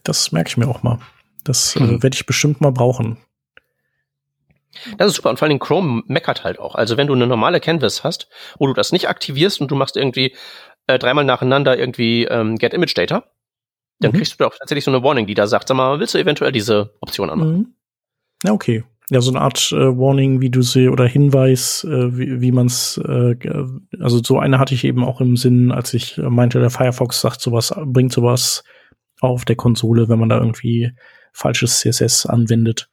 Das 0.03 0.31
merke 0.31 0.49
ich 0.49 0.57
mir 0.57 0.67
auch 0.67 0.83
mal. 0.83 0.99
Das 1.43 1.75
äh, 1.75 1.81
mhm. 1.81 2.03
werde 2.03 2.15
ich 2.15 2.25
bestimmt 2.25 2.59
mal 2.59 2.71
brauchen. 2.71 3.17
Das 4.97 5.07
ist 5.07 5.15
super. 5.15 5.29
Und 5.29 5.39
vor 5.39 5.47
allem 5.47 5.59
Chrome 5.59 6.03
meckert 6.07 6.43
halt 6.43 6.59
auch. 6.59 6.75
Also 6.75 6.97
wenn 6.97 7.07
du 7.07 7.13
eine 7.13 7.27
normale 7.27 7.59
Canvas 7.59 8.03
hast, 8.03 8.29
wo 8.59 8.67
du 8.67 8.73
das 8.73 8.91
nicht 8.91 9.09
aktivierst 9.09 9.61
und 9.61 9.71
du 9.71 9.75
machst 9.75 9.97
irgendwie 9.97 10.35
äh, 10.87 10.99
dreimal 10.99 11.25
nacheinander 11.25 11.77
irgendwie 11.77 12.25
ähm, 12.25 12.57
Get 12.57 12.73
Image 12.73 12.97
Data, 12.97 13.25
dann 13.99 14.11
mhm. 14.11 14.17
kriegst 14.17 14.33
du 14.33 14.37
da 14.37 14.47
auch 14.47 14.55
tatsächlich 14.57 14.85
so 14.85 14.91
eine 14.91 15.03
Warning, 15.03 15.27
die 15.27 15.33
da 15.33 15.47
sagt, 15.47 15.67
sag 15.67 15.75
mal, 15.75 15.99
willst 15.99 16.13
du 16.13 16.19
eventuell 16.19 16.51
diese 16.51 16.93
Option 17.01 17.29
anmachen? 17.29 17.57
Mhm. 17.57 17.73
Ja, 18.43 18.51
okay. 18.51 18.83
Ja, 19.09 19.21
so 19.21 19.31
eine 19.31 19.39
Art 19.39 19.71
äh, 19.71 19.97
Warning, 19.97 20.41
wie 20.41 20.49
du 20.49 20.61
sie 20.61 20.89
oder 20.89 21.07
Hinweis, 21.07 21.85
äh, 21.85 22.17
wie, 22.17 22.41
wie 22.41 22.51
man 22.51 22.65
es, 22.65 22.97
äh, 22.97 23.35
also 24.01 24.21
so 24.21 24.37
eine 24.37 24.59
hatte 24.59 24.73
ich 24.73 24.83
eben 24.83 25.05
auch 25.05 25.21
im 25.21 25.37
Sinn, 25.37 25.71
als 25.71 25.93
ich 25.93 26.17
meinte, 26.17 26.59
der 26.59 26.69
Firefox 26.69 27.21
sagt 27.21 27.39
sowas, 27.39 27.73
bringt 27.85 28.11
sowas 28.11 28.65
auf 29.21 29.45
der 29.45 29.55
Konsole, 29.55 30.09
wenn 30.09 30.19
man 30.19 30.27
da 30.27 30.37
irgendwie 30.37 30.91
falsches 31.31 31.79
CSS 31.79 32.25
anwendet. 32.25 32.89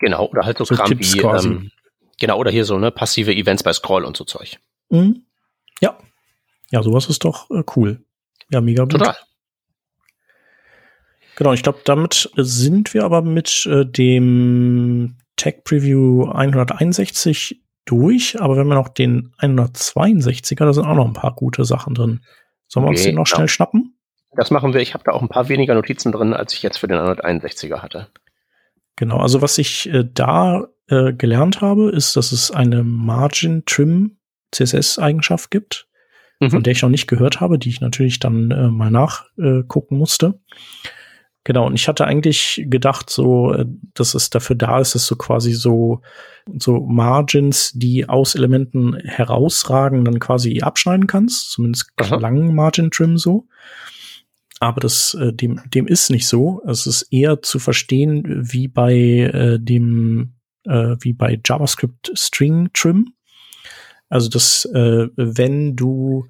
Genau, 0.00 0.26
oder 0.26 0.44
halt 0.44 0.58
so, 0.58 0.64
so 0.64 0.74
Kram 0.74 0.88
Tipps 0.88 1.14
wie, 1.14 1.20
ähm, 1.20 1.70
genau, 2.18 2.38
oder 2.38 2.50
hier 2.50 2.64
so, 2.64 2.78
ne, 2.78 2.90
passive 2.90 3.34
Events 3.34 3.62
bei 3.62 3.72
Scroll 3.72 4.04
und 4.04 4.16
so 4.16 4.24
Zeug. 4.24 4.58
Mhm. 4.88 5.24
Ja. 5.80 5.98
Ja, 6.70 6.82
sowas 6.82 7.08
ist 7.08 7.24
doch 7.24 7.50
äh, 7.50 7.62
cool. 7.76 8.02
Ja, 8.50 8.60
mega 8.60 8.84
gut. 8.84 8.92
Total. 8.92 9.16
Genau, 11.36 11.52
ich 11.52 11.62
glaube, 11.62 11.80
damit 11.84 12.30
sind 12.36 12.92
wir 12.92 13.04
aber 13.04 13.22
mit 13.22 13.66
äh, 13.66 13.86
dem 13.86 15.16
Tech 15.36 15.64
Preview 15.64 16.24
161 16.24 17.62
durch, 17.86 18.40
aber 18.40 18.56
wenn 18.56 18.66
wir 18.66 18.74
noch 18.74 18.88
den 18.88 19.32
162er, 19.38 20.64
da 20.64 20.72
sind 20.72 20.84
auch 20.84 20.94
noch 20.94 21.06
ein 21.06 21.14
paar 21.14 21.34
gute 21.34 21.64
Sachen 21.64 21.94
drin. 21.94 22.20
Sollen 22.68 22.84
wir 22.84 22.90
uns 22.90 23.02
den 23.02 23.14
noch 23.14 23.24
genau. 23.24 23.36
schnell 23.36 23.48
schnappen? 23.48 23.94
Das 24.32 24.50
machen 24.50 24.74
wir. 24.74 24.80
Ich 24.80 24.94
habe 24.94 25.02
da 25.04 25.12
auch 25.12 25.22
ein 25.22 25.28
paar 25.28 25.48
weniger 25.48 25.74
Notizen 25.74 26.12
drin, 26.12 26.34
als 26.34 26.52
ich 26.52 26.62
jetzt 26.62 26.78
für 26.78 26.88
den 26.88 26.98
161er 26.98 27.80
hatte. 27.80 28.08
Genau, 29.00 29.16
also 29.16 29.40
was 29.40 29.56
ich 29.56 29.88
äh, 29.88 30.04
da 30.04 30.68
äh, 30.88 31.14
gelernt 31.14 31.62
habe, 31.62 31.88
ist, 31.88 32.16
dass 32.16 32.32
es 32.32 32.50
eine 32.50 32.84
Margin 32.84 33.62
Trim 33.64 34.18
CSS-Eigenschaft 34.52 35.50
gibt, 35.50 35.88
mhm. 36.38 36.50
von 36.50 36.62
der 36.62 36.72
ich 36.72 36.82
noch 36.82 36.90
nicht 36.90 37.06
gehört 37.06 37.40
habe, 37.40 37.58
die 37.58 37.70
ich 37.70 37.80
natürlich 37.80 38.18
dann 38.18 38.50
äh, 38.50 38.68
mal 38.68 38.90
nachgucken 38.90 39.96
musste. 39.96 40.38
Genau, 41.44 41.66
und 41.66 41.76
ich 41.76 41.88
hatte 41.88 42.06
eigentlich 42.06 42.62
gedacht, 42.66 43.08
so, 43.08 43.54
äh, 43.54 43.64
dass 43.94 44.12
es 44.12 44.28
dafür 44.28 44.56
da 44.56 44.80
ist, 44.80 44.94
dass 44.94 45.06
du 45.06 45.16
quasi 45.16 45.52
so, 45.54 46.02
so 46.58 46.80
Margins, 46.80 47.72
die 47.72 48.06
aus 48.06 48.34
Elementen 48.34 48.96
herausragen, 48.96 50.04
dann 50.04 50.18
quasi 50.18 50.60
abschneiden 50.60 51.06
kannst, 51.06 51.52
zumindest 51.52 51.90
langen 51.98 52.54
Margin 52.54 52.90
Trim 52.90 53.16
so. 53.16 53.46
Aber 54.60 54.80
das, 54.80 55.14
äh, 55.14 55.32
dem, 55.32 55.60
dem 55.74 55.86
ist 55.86 56.10
nicht 56.10 56.28
so. 56.28 56.62
Es 56.66 56.86
ist 56.86 57.02
eher 57.10 57.42
zu 57.42 57.58
verstehen, 57.58 58.24
wie 58.26 58.68
bei 58.68 58.94
äh, 58.94 59.58
dem 59.58 60.34
äh, 60.64 60.96
wie 61.00 61.14
bei 61.14 61.40
JavaScript 61.44 62.12
String 62.14 62.68
Trim. 62.74 63.14
Also 64.10 64.28
dass 64.28 64.66
äh, 64.66 65.08
wenn 65.16 65.76
du 65.76 66.28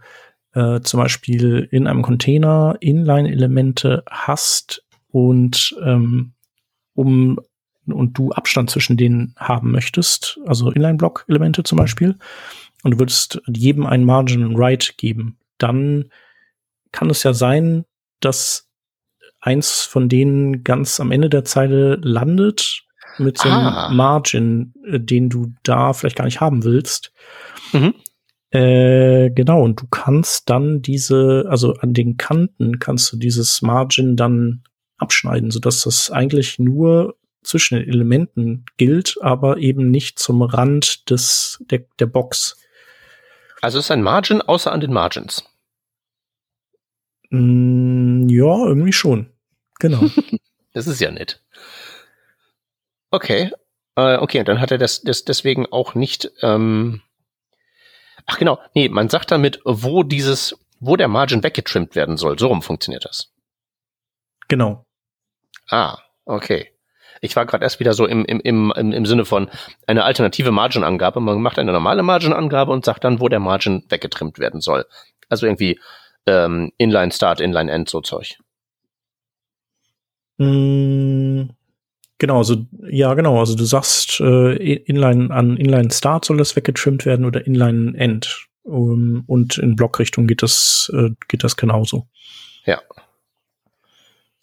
äh, 0.53 0.81
zum 0.81 1.01
Beispiel 1.01 1.69
in 1.71 1.89
einem 1.89 2.03
Container 2.03 2.77
Inline-Elemente 2.81 4.05
hast 4.09 4.85
und 5.09 5.77
ähm, 5.85 6.33
um 6.95 7.41
und 7.87 8.17
du 8.17 8.31
Abstand 8.31 8.71
zwischen 8.71 8.97
denen 8.97 9.35
haben 9.37 9.73
möchtest, 9.73 10.39
also 10.47 10.71
Inline-Block-Elemente 10.71 11.65
zum 11.65 11.79
Beispiel, 11.79 12.17
und 12.85 12.93
du 12.93 12.99
würdest 13.01 13.43
jedem 13.49 13.85
einen 13.87 14.05
Margin 14.05 14.57
Write 14.57 14.93
geben, 14.97 15.39
dann 15.59 16.11
kann 16.93 17.11
es 17.11 17.25
ja 17.25 17.33
sein, 17.33 17.85
dass 18.21 18.69
eins 19.41 19.83
von 19.83 20.09
denen 20.09 20.65
ganz 20.65 21.01
am 21.01 21.13
Ende 21.13 21.31
der 21.31 21.45
Zeile 21.45 21.97
landet 22.03 22.83
mit 23.19 23.39
so 23.39 23.49
einem 23.49 23.67
ah. 23.67 23.89
Margin, 23.91 24.75
äh, 24.85 25.01
den 25.01 25.29
du 25.29 25.53
da 25.63 25.93
vielleicht 25.93 26.17
gar 26.17 26.25
nicht 26.25 26.41
haben 26.41 26.65
willst. 26.65 27.13
Mhm. 27.73 27.95
Äh, 28.51 29.31
genau, 29.31 29.63
und 29.63 29.81
du 29.81 29.87
kannst 29.91 30.51
dann 30.51 30.83
diese, 30.83 31.47
also 31.49 31.75
an 31.75 31.95
den 31.95 32.17
Kanten 32.17 32.79
kannst 32.79 33.13
du 33.13 33.17
dieses 33.17 33.63
Margin 33.63 34.17
dann 34.17 34.63
abschneiden, 34.99 35.51
sodass 35.51 35.83
das 35.83 36.11
eigentlich 36.11 36.59
nur 36.59 37.17
zwischen 37.43 37.79
den 37.79 37.89
Elementen 37.89 38.65
gilt, 38.77 39.17
aber 39.21 39.59
eben 39.59 39.91
nicht 39.91 40.19
zum 40.19 40.43
Rand 40.43 41.09
des, 41.11 41.63
der, 41.71 41.85
der 41.99 42.07
Box. 42.07 42.57
Also 43.63 43.79
ist 43.79 43.91
ein 43.91 44.03
Margin 44.03 44.43
außer 44.43 44.73
an 44.73 44.81
den 44.81 44.93
Margins. 44.93 45.45
Mm, 47.31 48.29
ja, 48.29 48.67
irgendwie 48.67 48.93
schon. 48.93 49.33
Genau. 49.79 50.03
das 50.73 50.87
ist 50.87 51.01
ja 51.01 51.11
nett. 51.11 51.43
Okay. 53.11 53.51
Äh, 53.97 54.17
okay, 54.19 54.41
und 54.41 54.49
dann 54.49 54.61
hat 54.61 54.71
er 54.71 54.79
das, 54.79 55.03
das 55.03 55.25
deswegen 55.25 55.67
auch 55.67 55.95
nicht. 55.95 56.31
Ähm 56.43 57.03
Ach 58.27 58.39
genau, 58.39 58.61
nee, 58.75 58.89
man 58.89 59.09
sagt 59.09 59.31
damit, 59.31 59.61
wo 59.65 60.03
dieses, 60.03 60.57
wo 60.79 60.97
der 60.97 61.09
Margin 61.09 61.43
weggetrimmt 61.43 61.97
werden 61.97 62.17
soll. 62.17 62.39
So 62.39 62.49
rum 62.49 62.63
funktioniert 62.63 63.05
das. 63.05 63.33
Genau. 64.49 64.87
Ah, 65.69 65.99
okay. 66.25 66.69
Ich 67.21 67.37
war 67.37 67.45
gerade 67.45 67.65
erst 67.65 67.81
wieder 67.81 67.93
so 67.93 68.07
im, 68.07 68.25
im, 68.25 68.41
im, 68.41 68.73
im 68.73 69.07
Sinne 69.07 69.25
von 69.25 69.51
eine 69.87 70.05
alternative 70.05 70.53
Margin-Angabe. 70.53 71.21
Man 71.21 71.43
macht 71.43 71.59
eine 71.59 71.73
normale 71.73 72.03
Margin-Angabe 72.03 72.73
und 72.73 72.85
sagt 72.85 73.05
dann, 73.05 73.21
wo 73.21 73.29
der 73.29 73.41
Margin 73.41 73.85
weggetrimmt 73.89 74.39
werden 74.39 74.61
soll. 74.61 74.87
Also 75.29 75.47
irgendwie 75.47 75.79
ähm, 76.27 76.73
Inline 76.79 77.13
Start, 77.13 77.41
Inline 77.41 77.71
End, 77.71 77.89
so 77.89 78.01
Zeug. 78.01 78.39
Mm, 80.39 81.51
genau, 82.19 82.39
also 82.39 82.65
ja, 82.89 83.15
genau. 83.15 83.39
Also 83.39 83.55
du 83.55 83.65
sagst, 83.65 84.21
äh, 84.21 84.55
Inline 84.55 85.31
an 85.31 85.57
Inline 85.57 85.91
Start 85.91 86.25
soll 86.25 86.39
das 86.39 86.57
weggetrimmt 86.57 87.05
werden 87.05 87.25
oder 87.25 87.47
Inline 87.47 87.97
End. 87.97 88.47
Um, 88.63 89.25
und 89.27 89.57
in 89.59 89.75
Blockrichtung 89.75 90.27
geht 90.27 90.43
das, 90.43 90.91
äh, 90.95 91.11
geht 91.29 91.45
das 91.45 91.57
genauso. 91.57 92.07
Ja. 92.67 92.81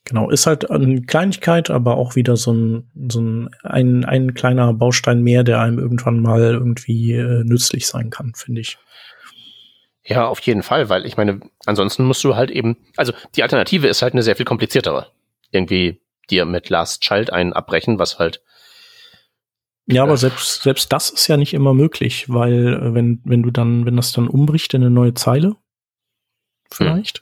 Genau, 0.06 0.30
ist 0.30 0.48
halt 0.48 0.72
eine 0.72 1.02
Kleinigkeit, 1.02 1.70
aber 1.70 1.98
auch 1.98 2.16
wieder 2.16 2.38
so 2.38 2.54
ein, 2.54 2.90
so 3.10 3.22
ein, 3.22 3.50
ein, 3.64 4.06
ein 4.06 4.34
kleiner 4.34 4.74
Baustein 4.74 5.22
mehr, 5.22 5.44
der 5.44 5.62
einem 5.62 5.80
irgendwann 5.80 6.22
mal 6.22 6.54
irgendwie 6.54 7.14
äh, 7.14 7.44
nützlich 7.44 7.88
sein 7.88 8.10
kann, 8.10 8.34
finde 8.34 8.62
ich. 8.62 8.78
Ja, 10.08 10.26
auf 10.26 10.40
jeden 10.40 10.64
Fall, 10.64 10.88
weil 10.88 11.06
ich 11.06 11.18
meine, 11.18 11.42
ansonsten 11.66 12.06
musst 12.06 12.24
du 12.24 12.36
halt 12.38 12.50
eben, 12.50 12.78
also 12.96 13.12
die 13.36 13.44
Alternative 13.44 13.88
ist 13.88 14.02
halt 14.02 14.14
eine 14.14 14.24
sehr 14.24 14.38
viel 14.38 14.46
kompliziertere. 14.46 15.12
Irgendwie 15.52 16.02
dir 16.30 16.46
mit 16.46 16.70
Last 16.70 17.02
Child 17.02 17.32
einen 17.32 17.52
abbrechen, 17.52 18.00
was 18.00 18.18
halt. 18.18 18.42
Ja, 19.86 20.04
aber 20.04 20.16
selbst, 20.16 20.64
selbst 20.64 20.94
das 20.94 21.10
ist 21.10 21.28
ja 21.28 21.36
nicht 21.36 21.54
immer 21.54 21.74
möglich, 21.74 22.30
weil 22.30 22.74
äh, 22.74 22.94
wenn, 22.94 23.22
wenn 23.26 23.44
du 23.44 23.52
dann, 23.52 23.86
wenn 23.86 23.98
das 23.98 24.14
dann 24.14 24.30
umbricht 24.30 24.74
in 24.74 24.82
eine 24.82 24.92
neue 24.92 25.14
Zeile, 25.14 25.58
vielleicht. 26.72 27.20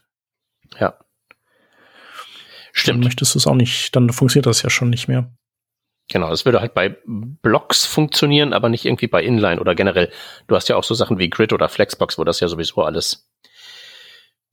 Hm. 0.74 0.80
Ja. 0.80 1.00
Stimmt. 2.72 2.98
Dann 2.98 3.04
möchtest 3.06 3.34
du 3.34 3.40
es 3.40 3.48
auch 3.48 3.56
nicht, 3.56 3.96
dann 3.96 4.12
funktioniert 4.12 4.46
das 4.46 4.62
ja 4.62 4.70
schon 4.70 4.92
nicht 4.92 5.08
mehr. 5.08 5.32
Genau, 6.10 6.30
das 6.30 6.46
würde 6.46 6.62
halt 6.62 6.74
bei 6.76 6.98
Blocks 7.06 7.86
funktionieren, 7.86 8.54
aber 8.54 8.70
nicht 8.70 8.86
irgendwie 8.86 9.08
bei 9.08 9.24
Inline 9.24 9.60
oder 9.60 9.74
generell. 9.74 10.12
Du 10.48 10.56
hast 10.56 10.70
ja 10.70 10.76
auch 10.76 10.84
so 10.84 10.94
Sachen 10.94 11.18
wie 11.18 11.30
Grid 11.30 11.52
oder 11.52 11.68
Flexbox, 11.68 12.18
wo 12.18 12.24
das 12.24 12.40
ja 12.40 12.48
sowieso 12.48 12.84
alles 12.84 13.28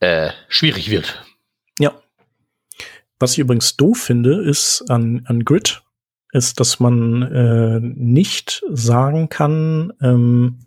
äh, 0.00 0.30
schwierig 0.48 0.90
wird. 0.90 1.22
Ja. 1.78 1.92
Was 3.18 3.32
ich 3.32 3.38
übrigens 3.38 3.76
doof 3.76 3.98
finde, 3.98 4.42
ist 4.42 4.90
an, 4.90 5.24
an 5.26 5.44
Grid, 5.44 5.82
ist, 6.32 6.59
dass 6.59 6.80
man 6.80 7.22
äh, 7.22 7.80
nicht 7.80 8.62
sagen 8.70 9.28
kann, 9.28 9.92
ähm, 10.00 10.61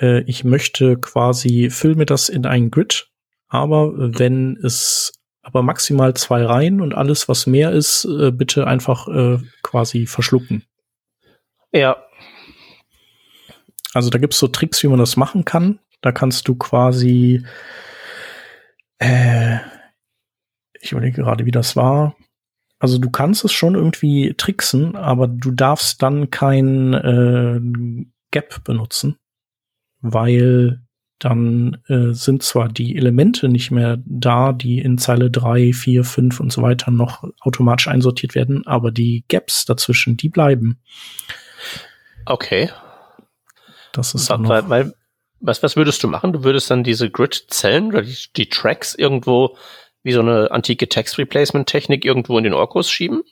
äh, 0.00 0.22
ich 0.22 0.44
möchte 0.44 0.96
quasi, 0.98 1.70
füll 1.70 1.96
mir 1.96 2.06
das 2.06 2.28
in 2.28 2.46
ein 2.46 2.70
Grid, 2.70 3.10
aber 3.48 3.92
wenn 3.96 4.56
es 4.62 5.12
aber 5.48 5.62
maximal 5.62 6.14
zwei 6.14 6.44
Reihen 6.44 6.80
und 6.82 6.94
alles, 6.94 7.28
was 7.28 7.46
mehr 7.46 7.72
ist, 7.72 8.04
äh, 8.04 8.30
bitte 8.30 8.66
einfach 8.66 9.08
äh, 9.08 9.38
quasi 9.62 10.06
verschlucken. 10.06 10.64
Ja. 11.72 11.96
Also 13.94 14.10
da 14.10 14.18
gibt's 14.18 14.38
so 14.38 14.48
Tricks, 14.48 14.82
wie 14.82 14.88
man 14.88 14.98
das 14.98 15.16
machen 15.16 15.46
kann. 15.46 15.78
Da 16.02 16.12
kannst 16.12 16.46
du 16.48 16.54
quasi, 16.54 17.44
äh, 18.98 19.56
ich 20.80 20.92
überlege 20.92 21.22
gerade, 21.22 21.46
wie 21.46 21.50
das 21.50 21.74
war. 21.76 22.14
Also 22.78 22.98
du 22.98 23.10
kannst 23.10 23.44
es 23.44 23.52
schon 23.52 23.74
irgendwie 23.74 24.34
tricksen, 24.34 24.96
aber 24.96 25.26
du 25.26 25.50
darfst 25.50 26.02
dann 26.02 26.30
kein 26.30 26.92
äh, 26.92 27.60
Gap 28.30 28.62
benutzen, 28.64 29.16
weil 30.00 30.82
dann 31.18 31.78
äh, 31.88 32.12
sind 32.12 32.42
zwar 32.42 32.68
die 32.68 32.96
Elemente 32.96 33.48
nicht 33.48 33.70
mehr 33.70 33.98
da, 34.04 34.52
die 34.52 34.78
in 34.78 34.98
Zeile 34.98 35.30
3, 35.30 35.72
4, 35.72 36.04
5 36.04 36.40
und 36.40 36.52
so 36.52 36.62
weiter 36.62 36.90
noch 36.90 37.24
automatisch 37.40 37.88
einsortiert 37.88 38.34
werden, 38.34 38.66
aber 38.66 38.92
die 38.92 39.24
Gaps 39.28 39.64
dazwischen, 39.64 40.16
die 40.16 40.28
bleiben. 40.28 40.78
Okay. 42.24 42.70
Das 43.92 44.14
ist 44.14 44.30
dann 44.30 44.48
weil, 44.48 44.68
weil, 44.68 44.94
was, 45.40 45.62
was 45.62 45.76
würdest 45.76 46.02
du 46.02 46.08
machen? 46.08 46.32
Du 46.32 46.44
würdest 46.44 46.70
dann 46.70 46.84
diese 46.84 47.10
Grid-Zellen 47.10 47.88
oder 47.88 48.02
die, 48.02 48.16
die 48.36 48.48
Tracks 48.48 48.94
irgendwo 48.94 49.56
wie 50.02 50.12
so 50.12 50.20
eine 50.20 50.50
antike 50.52 50.88
Text-Replacement-Technik 50.88 52.04
irgendwo 52.04 52.38
in 52.38 52.44
den 52.44 52.54
Orkus 52.54 52.90
schieben? 52.90 53.24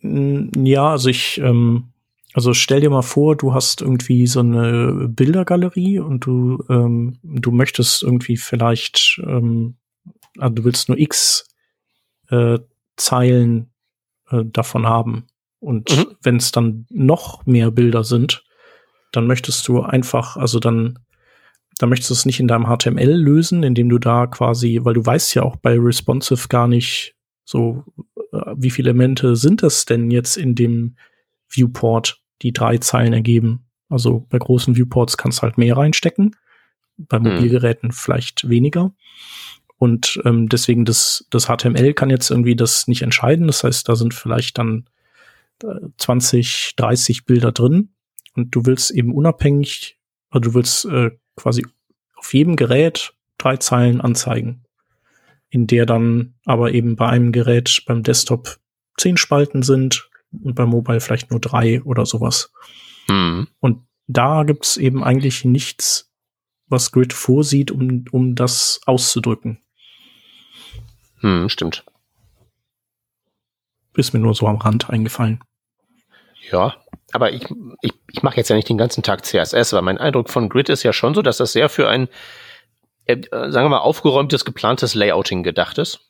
Ja, 0.00 0.90
also 0.90 1.08
ich 1.08 1.38
ähm, 1.38 1.93
also 2.34 2.52
stell 2.52 2.80
dir 2.80 2.90
mal 2.90 3.02
vor, 3.02 3.36
du 3.36 3.54
hast 3.54 3.80
irgendwie 3.80 4.26
so 4.26 4.40
eine 4.40 5.08
Bildergalerie 5.08 6.00
und 6.00 6.26
du, 6.26 6.64
ähm, 6.68 7.16
du 7.22 7.52
möchtest 7.52 8.02
irgendwie 8.02 8.36
vielleicht, 8.36 9.22
ähm, 9.24 9.76
also 10.38 10.54
du 10.56 10.64
willst 10.64 10.88
nur 10.88 10.98
x 10.98 11.46
äh, 12.30 12.58
Zeilen 12.96 13.70
äh, 14.30 14.42
davon 14.44 14.84
haben. 14.84 15.28
Und 15.60 15.96
mhm. 15.96 16.16
wenn 16.22 16.36
es 16.36 16.50
dann 16.50 16.86
noch 16.90 17.46
mehr 17.46 17.70
Bilder 17.70 18.02
sind, 18.02 18.44
dann 19.12 19.28
möchtest 19.28 19.68
du 19.68 19.82
einfach, 19.82 20.36
also 20.36 20.58
dann, 20.58 20.98
dann 21.78 21.88
möchtest 21.88 22.10
du 22.10 22.14
es 22.14 22.26
nicht 22.26 22.40
in 22.40 22.48
deinem 22.48 22.66
HTML 22.66 23.14
lösen, 23.14 23.62
indem 23.62 23.88
du 23.88 23.98
da 23.98 24.26
quasi, 24.26 24.80
weil 24.82 24.94
du 24.94 25.06
weißt 25.06 25.36
ja 25.36 25.44
auch 25.44 25.54
bei 25.54 25.78
responsive 25.78 26.48
gar 26.48 26.66
nicht 26.66 27.14
so, 27.44 27.84
äh, 28.32 28.54
wie 28.56 28.70
viele 28.70 28.90
Elemente 28.90 29.36
sind 29.36 29.62
das 29.62 29.84
denn 29.84 30.10
jetzt 30.10 30.36
in 30.36 30.56
dem 30.56 30.96
Viewport 31.48 32.23
die 32.42 32.52
drei 32.52 32.78
Zeilen 32.78 33.12
ergeben. 33.12 33.66
Also 33.88 34.26
bei 34.28 34.38
großen 34.38 34.76
Viewports 34.76 35.16
kannst 35.16 35.38
du 35.38 35.42
halt 35.42 35.58
mehr 35.58 35.76
reinstecken, 35.76 36.36
bei 36.96 37.18
hm. 37.18 37.24
Mobilgeräten 37.24 37.90
hm. 37.90 37.94
vielleicht 37.94 38.48
weniger. 38.48 38.94
Und 39.76 40.20
ähm, 40.24 40.48
deswegen 40.48 40.84
das, 40.84 41.26
das 41.30 41.46
HTML 41.46 41.94
kann 41.94 42.10
jetzt 42.10 42.30
irgendwie 42.30 42.56
das 42.56 42.88
nicht 42.88 43.02
entscheiden. 43.02 43.46
Das 43.46 43.64
heißt, 43.64 43.88
da 43.88 43.96
sind 43.96 44.14
vielleicht 44.14 44.58
dann 44.58 44.88
äh, 45.62 45.88
20, 45.98 46.74
30 46.76 47.26
Bilder 47.26 47.52
drin 47.52 47.90
und 48.34 48.54
du 48.54 48.66
willst 48.66 48.90
eben 48.90 49.12
unabhängig, 49.12 49.98
also 50.30 50.50
du 50.50 50.54
willst 50.54 50.84
äh, 50.86 51.10
quasi 51.36 51.66
auf 52.16 52.32
jedem 52.32 52.56
Gerät 52.56 53.14
drei 53.38 53.56
Zeilen 53.56 54.00
anzeigen, 54.00 54.64
in 55.50 55.66
der 55.66 55.86
dann 55.86 56.34
aber 56.44 56.72
eben 56.72 56.96
bei 56.96 57.08
einem 57.08 57.32
Gerät 57.32 57.82
beim 57.86 58.02
Desktop 58.02 58.58
zehn 58.96 59.16
Spalten 59.16 59.62
sind, 59.62 60.08
und 60.42 60.54
bei 60.54 60.66
Mobile 60.66 61.00
vielleicht 61.00 61.30
nur 61.30 61.40
drei 61.40 61.82
oder 61.82 62.06
sowas. 62.06 62.52
Mhm. 63.08 63.48
Und 63.60 63.86
da 64.06 64.44
gibt's 64.44 64.76
eben 64.76 65.02
eigentlich 65.02 65.44
nichts, 65.44 66.10
was 66.66 66.92
Grid 66.92 67.12
vorsieht, 67.12 67.70
um, 67.70 68.04
um 68.10 68.34
das 68.34 68.80
auszudrücken. 68.86 69.60
Hm, 71.20 71.48
stimmt. 71.48 71.84
Ist 73.96 74.12
mir 74.12 74.20
nur 74.20 74.34
so 74.34 74.46
am 74.46 74.56
Rand 74.56 74.90
eingefallen. 74.90 75.42
Ja, 76.50 76.76
aber 77.12 77.32
ich, 77.32 77.46
ich, 77.80 77.92
ich 78.12 78.22
mache 78.22 78.36
jetzt 78.36 78.50
ja 78.50 78.56
nicht 78.56 78.68
den 78.68 78.76
ganzen 78.76 79.02
Tag 79.02 79.24
CSS, 79.24 79.72
weil 79.72 79.82
mein 79.82 79.98
Eindruck 79.98 80.28
von 80.30 80.48
Grid 80.48 80.68
ist 80.68 80.82
ja 80.82 80.92
schon 80.92 81.14
so, 81.14 81.22
dass 81.22 81.38
das 81.38 81.52
sehr 81.52 81.68
für 81.68 81.88
ein, 81.88 82.08
äh, 83.06 83.22
sagen 83.30 83.64
wir 83.64 83.68
mal, 83.68 83.78
aufgeräumtes, 83.78 84.44
geplantes 84.44 84.94
Layouting 84.94 85.42
gedacht 85.42 85.78
ist. 85.78 86.00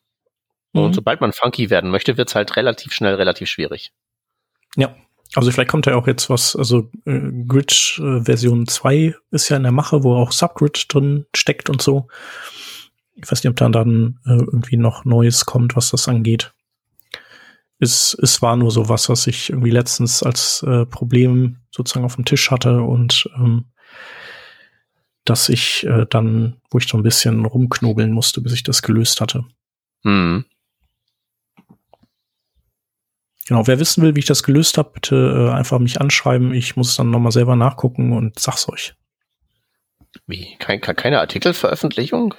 Mhm. 0.72 0.82
Und 0.82 0.94
sobald 0.94 1.20
man 1.20 1.32
funky 1.32 1.70
werden 1.70 1.90
möchte, 1.90 2.16
wird's 2.16 2.34
halt 2.34 2.56
relativ 2.56 2.92
schnell 2.92 3.14
relativ 3.14 3.48
schwierig. 3.48 3.92
Ja, 4.76 4.94
Also 5.34 5.50
vielleicht 5.50 5.70
kommt 5.70 5.86
ja 5.86 5.96
auch 5.96 6.06
jetzt 6.06 6.30
was, 6.30 6.54
also 6.56 6.90
äh, 7.06 7.20
Grid 7.46 7.98
äh, 7.98 8.20
Version 8.22 8.66
2 8.66 9.14
ist 9.30 9.48
ja 9.48 9.56
in 9.56 9.62
der 9.64 9.72
Mache, 9.72 10.04
wo 10.04 10.14
auch 10.14 10.32
Subgrid 10.32 10.86
drin 10.88 11.26
steckt 11.34 11.70
und 11.70 11.82
so. 11.82 12.08
Ich 13.16 13.30
weiß 13.30 13.42
nicht, 13.42 13.50
ob 13.50 13.56
da 13.56 13.68
dann 13.68 14.20
äh, 14.26 14.32
irgendwie 14.32 14.76
noch 14.76 15.04
Neues 15.04 15.46
kommt, 15.46 15.76
was 15.76 15.90
das 15.90 16.08
angeht. 16.08 16.52
Es, 17.78 18.16
es 18.22 18.42
war 18.42 18.56
nur 18.56 18.70
so 18.70 18.88
was, 18.88 19.08
was 19.08 19.26
ich 19.26 19.50
irgendwie 19.50 19.70
letztens 19.70 20.22
als 20.22 20.62
äh, 20.62 20.86
Problem 20.86 21.58
sozusagen 21.70 22.04
auf 22.04 22.14
dem 22.16 22.24
Tisch 22.24 22.50
hatte 22.50 22.82
und 22.82 23.28
ähm, 23.36 23.66
dass 25.24 25.48
ich 25.48 25.84
äh, 25.84 26.06
dann, 26.08 26.60
wo 26.70 26.78
ich 26.78 26.86
so 26.86 26.96
ein 26.96 27.02
bisschen 27.02 27.44
rumknobeln 27.44 28.12
musste, 28.12 28.40
bis 28.40 28.52
ich 28.52 28.62
das 28.62 28.82
gelöst 28.82 29.20
hatte. 29.20 29.44
Hm. 30.04 30.44
Genau, 33.46 33.66
wer 33.66 33.78
wissen 33.78 34.02
will, 34.02 34.14
wie 34.14 34.20
ich 34.20 34.26
das 34.26 34.42
gelöst 34.42 34.78
habe, 34.78 34.90
bitte 34.94 35.16
äh, 35.16 35.54
einfach 35.54 35.78
mich 35.78 36.00
anschreiben. 36.00 36.54
Ich 36.54 36.76
muss 36.76 36.96
dann 36.96 37.10
nochmal 37.10 37.32
selber 37.32 37.56
nachgucken 37.56 38.12
und 38.12 38.38
sag's 38.38 38.68
euch. 38.68 38.94
Wie? 40.26 40.56
Kein, 40.58 40.80
keine 40.80 41.20
Artikelveröffentlichung? 41.20 42.34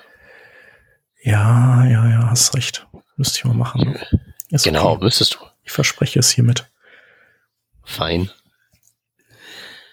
Ja, 1.22 1.86
ja, 1.86 2.10
ja, 2.10 2.30
hast 2.30 2.56
recht. 2.56 2.88
Müsste 3.18 3.40
ich 3.40 3.46
mal 3.46 3.54
machen. 3.54 4.00
Ist 4.50 4.64
genau, 4.64 4.94
okay. 4.94 5.04
müsstest 5.04 5.36
du. 5.36 5.40
Ich 5.64 5.72
verspreche 5.72 6.20
es 6.20 6.32
hiermit. 6.32 6.72
Fein. 7.84 8.32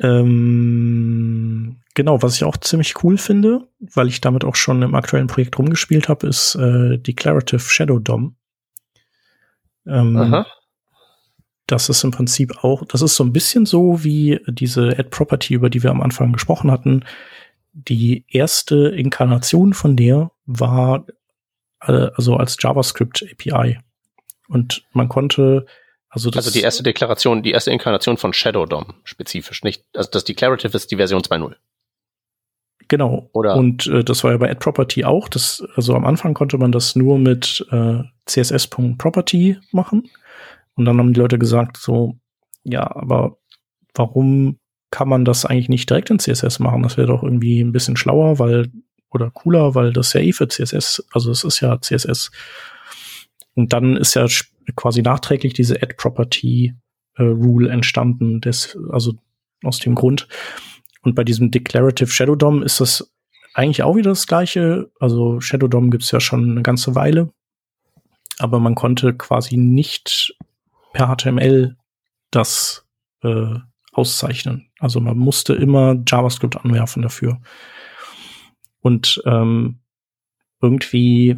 Ähm, 0.01 1.81
genau, 1.95 2.23
was 2.23 2.37
ich 2.37 2.45
auch 2.45 2.57
ziemlich 2.57 3.03
cool 3.05 3.19
finde, 3.19 3.69
weil 3.81 4.09
ich 4.09 4.21
damit 4.23 4.45
auch 4.45 4.57
schon 4.57 4.81
im 4.83 4.95
aktuellen 4.95 5.27
Projekt 5.27 5.59
rumgespielt 5.59 6.09
habe, 6.09 6.27
ist 6.27 6.55
äh, 6.55 6.99
Declarative 6.99 7.61
Shadow 7.61 7.99
DOM. 7.99 8.37
Ähm, 9.87 10.17
Aha 10.17 10.47
das 11.67 11.89
ist 11.89 12.05
im 12.05 12.11
Prinzip 12.11 12.65
auch, 12.65 12.85
das 12.87 13.03
ist 13.03 13.17
so 13.17 13.25
ein 13.25 13.33
bisschen 13.33 13.67
so 13.67 14.05
wie 14.05 14.41
diese 14.47 14.99
Add-Property, 14.99 15.55
über 15.55 15.71
die 15.71 15.83
wir 15.83 15.91
am 15.91 16.03
Anfang 16.03 16.33
gesprochen 16.33 16.71
hatten. 16.71 17.05
Die 17.73 18.25
erste 18.29 18.89
Inkarnation 18.89 19.73
von 19.73 19.97
der 19.97 20.31
war 20.45 21.07
äh, 21.81 22.09
also 22.15 22.37
als 22.37 22.57
JavaScript 22.61 23.25
API. 23.31 23.79
Und 24.49 24.85
man 24.93 25.09
konnte 25.09 25.67
also, 26.13 26.31
das 26.31 26.47
also 26.47 26.59
die 26.59 26.63
erste 26.63 26.83
Deklaration, 26.83 27.43
die 27.43 27.53
erste 27.53 27.71
Inkarnation 27.71 28.19
von 28.19 28.35
Shadow 28.35 28.67
DOM 28.67 28.95
spezifisch, 29.03 29.63
nicht, 29.63 29.85
also 29.95 30.11
das 30.11 30.25
Declarative 30.25 30.77
ist 30.77 30.91
die 30.91 30.97
Version 30.97 31.23
2.0. 31.23 31.55
Genau. 32.89 33.31
Oder? 33.33 33.57
Und 33.57 33.87
äh, 33.87 34.05
das 34.05 34.23
war 34.23 34.33
ja 34.33 34.37
bei 34.37 34.51
AddProperty 34.51 35.05
auch. 35.05 35.31
Das, 35.31 35.65
also 35.77 35.95
am 35.95 36.05
Anfang 36.05 36.35
konnte 36.35 36.59
man 36.59 36.73
das 36.73 36.95
nur 36.95 37.19
mit 37.19 37.67
äh, 37.71 38.03
css.property 38.27 39.59
machen. 39.71 40.11
Und 40.75 40.85
dann 40.85 40.99
haben 40.99 41.13
die 41.13 41.21
Leute 41.21 41.39
gesagt, 41.39 41.77
so, 41.77 42.19
ja, 42.65 42.95
aber 42.95 43.39
warum 43.95 44.59
kann 44.91 45.09
man 45.09 45.25
das 45.25 45.45
eigentlich 45.45 45.69
nicht 45.69 45.89
direkt 45.89 46.11
in 46.11 46.19
CSS 46.19 46.59
machen? 46.59 46.83
Das 46.83 46.97
wäre 46.97 47.09
doch 47.09 47.23
irgendwie 47.23 47.61
ein 47.61 47.73
bisschen 47.73 47.97
schlauer, 47.97 48.39
weil, 48.39 48.71
oder 49.11 49.31
cooler, 49.31 49.75
weil 49.75 49.93
das 49.93 50.13
ja 50.13 50.21
eh 50.21 50.33
für 50.33 50.49
CSS, 50.49 51.05
also 51.13 51.31
es 51.31 51.45
ist 51.45 51.61
ja 51.61 51.81
CSS. 51.81 52.31
Und 53.55 53.73
dann 53.73 53.97
ist 53.97 54.15
ja 54.15 54.27
quasi 54.77 55.03
nachträglich 55.03 55.53
diese 55.53 55.83
Add 55.83 55.95
Property 55.95 56.75
äh, 57.17 57.23
Rule 57.23 57.69
entstanden, 57.71 58.41
des, 58.41 58.79
also 58.91 59.15
aus 59.63 59.79
dem 59.79 59.95
Grund. 59.95 60.29
Und 61.03 61.15
bei 61.15 61.25
diesem 61.25 61.51
Declarative 61.51 62.11
Shadow 62.11 62.37
DOM 62.37 62.63
ist 62.63 62.81
das 62.81 63.13
eigentlich 63.55 63.83
auch 63.83 63.97
wieder 63.97 64.11
das 64.11 64.27
gleiche. 64.27 64.91
Also 65.01 65.41
Shadow 65.41 65.69
DOM 65.69 65.91
gibt's 65.91 66.11
ja 66.11 66.21
schon 66.21 66.51
eine 66.51 66.63
ganze 66.63 66.95
Weile. 66.95 67.31
Aber 68.39 68.61
man 68.61 68.75
konnte 68.75 69.15
quasi 69.15 69.57
nicht 69.57 70.35
per 70.93 71.15
HTML 71.15 71.77
das 72.31 72.87
äh, 73.23 73.59
auszeichnen. 73.93 74.71
Also 74.79 75.01
man 75.01 75.19
musste 75.19 75.55
immer 75.55 75.97
JavaScript 76.07 76.57
anwerfen 76.57 77.03
dafür. 77.03 77.41
Und 78.81 79.23
ähm, 79.27 79.81
irgendwie, 80.61 81.37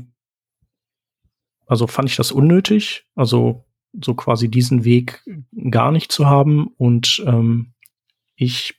also 1.67 1.87
fand 1.87 2.09
ich 2.09 2.17
das 2.17 2.33
unnötig, 2.33 3.07
also 3.15 3.65
so 4.01 4.15
quasi 4.15 4.49
diesen 4.49 4.85
Weg 4.85 5.23
gar 5.71 5.93
nicht 5.93 6.11
zu 6.11 6.27
haben. 6.27 6.69
Und 6.79 7.23
ähm, 7.27 7.75
ich 8.37 8.77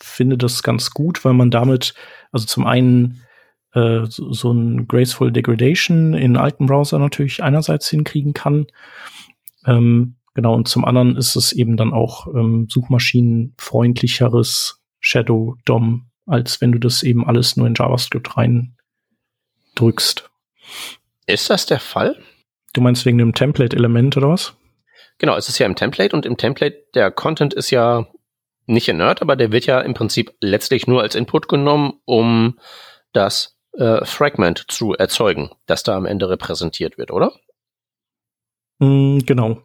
finde 0.00 0.38
das 0.38 0.62
ganz 0.62 0.90
gut, 0.90 1.24
weil 1.24 1.34
man 1.34 1.50
damit, 1.50 1.94
also 2.32 2.46
zum 2.46 2.66
einen 2.66 3.22
äh, 3.74 4.06
so, 4.06 4.32
so 4.32 4.52
ein 4.52 4.88
Graceful 4.88 5.30
Degradation 5.30 6.14
in 6.14 6.36
alten 6.36 6.66
Browser 6.66 6.98
natürlich 6.98 7.42
einerseits 7.42 7.88
hinkriegen 7.88 8.32
kann 8.32 8.66
ähm, 9.66 10.16
genau, 10.34 10.54
und 10.54 10.68
zum 10.68 10.84
anderen 10.84 11.16
ist 11.16 11.36
es 11.36 11.52
eben 11.52 11.76
dann 11.76 11.92
auch 11.92 12.26
ähm, 12.28 12.68
suchmaschinenfreundlicheres 12.70 14.80
Shadow 15.00 15.56
DOM, 15.64 16.10
als 16.26 16.60
wenn 16.60 16.72
du 16.72 16.78
das 16.78 17.02
eben 17.02 17.26
alles 17.26 17.56
nur 17.56 17.66
in 17.66 17.74
JavaScript 17.74 18.36
rein 18.36 18.76
drückst. 19.74 20.30
Ist 21.26 21.50
das 21.50 21.66
der 21.66 21.80
Fall? 21.80 22.16
Du 22.72 22.80
meinst 22.80 23.06
wegen 23.06 23.18
dem 23.18 23.34
Template-Element 23.34 24.16
oder 24.16 24.30
was? 24.30 24.54
Genau, 25.18 25.36
es 25.36 25.48
ist 25.48 25.58
ja 25.58 25.66
im 25.66 25.74
Template 25.74 26.14
und 26.14 26.24
im 26.24 26.36
Template 26.36 26.84
der 26.94 27.10
Content 27.10 27.52
ist 27.52 27.70
ja 27.70 28.06
nicht 28.66 28.88
inert, 28.88 29.22
aber 29.22 29.36
der 29.36 29.52
wird 29.52 29.66
ja 29.66 29.80
im 29.80 29.94
Prinzip 29.94 30.32
letztlich 30.40 30.86
nur 30.86 31.02
als 31.02 31.14
Input 31.14 31.48
genommen, 31.48 31.94
um 32.04 32.58
das 33.12 33.58
äh, 33.72 34.04
Fragment 34.04 34.64
zu 34.68 34.94
erzeugen, 34.94 35.50
das 35.66 35.82
da 35.82 35.96
am 35.96 36.06
Ende 36.06 36.28
repräsentiert 36.28 36.96
wird, 36.96 37.10
oder? 37.10 37.32
Mm, 38.80 39.18
genau. 39.24 39.62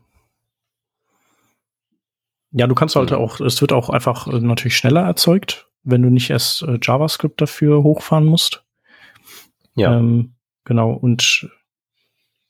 Ja, 2.51 2.68
du 2.68 2.76
kannst 2.76 2.95
halt 2.95 3.11
auch, 3.11 3.39
es 3.41 3.59
wird 3.61 3.74
auch 3.74 3.89
einfach 3.89 4.28
äh, 4.28 4.39
natürlich 4.39 4.78
schneller 4.78 5.01
erzeugt, 5.01 5.70
wenn 5.84 6.01
du 6.01 6.09
nicht 6.09 6.30
erst 6.30 6.61
äh, 6.63 6.78
JavaScript 6.82 7.41
dafür 7.41 7.84
hochfahren 7.84 8.26
musst. 8.26 8.63
Ja. 9.76 9.97
Ähm, 9.97 10.36
genau, 10.63 10.91
und 10.91 11.49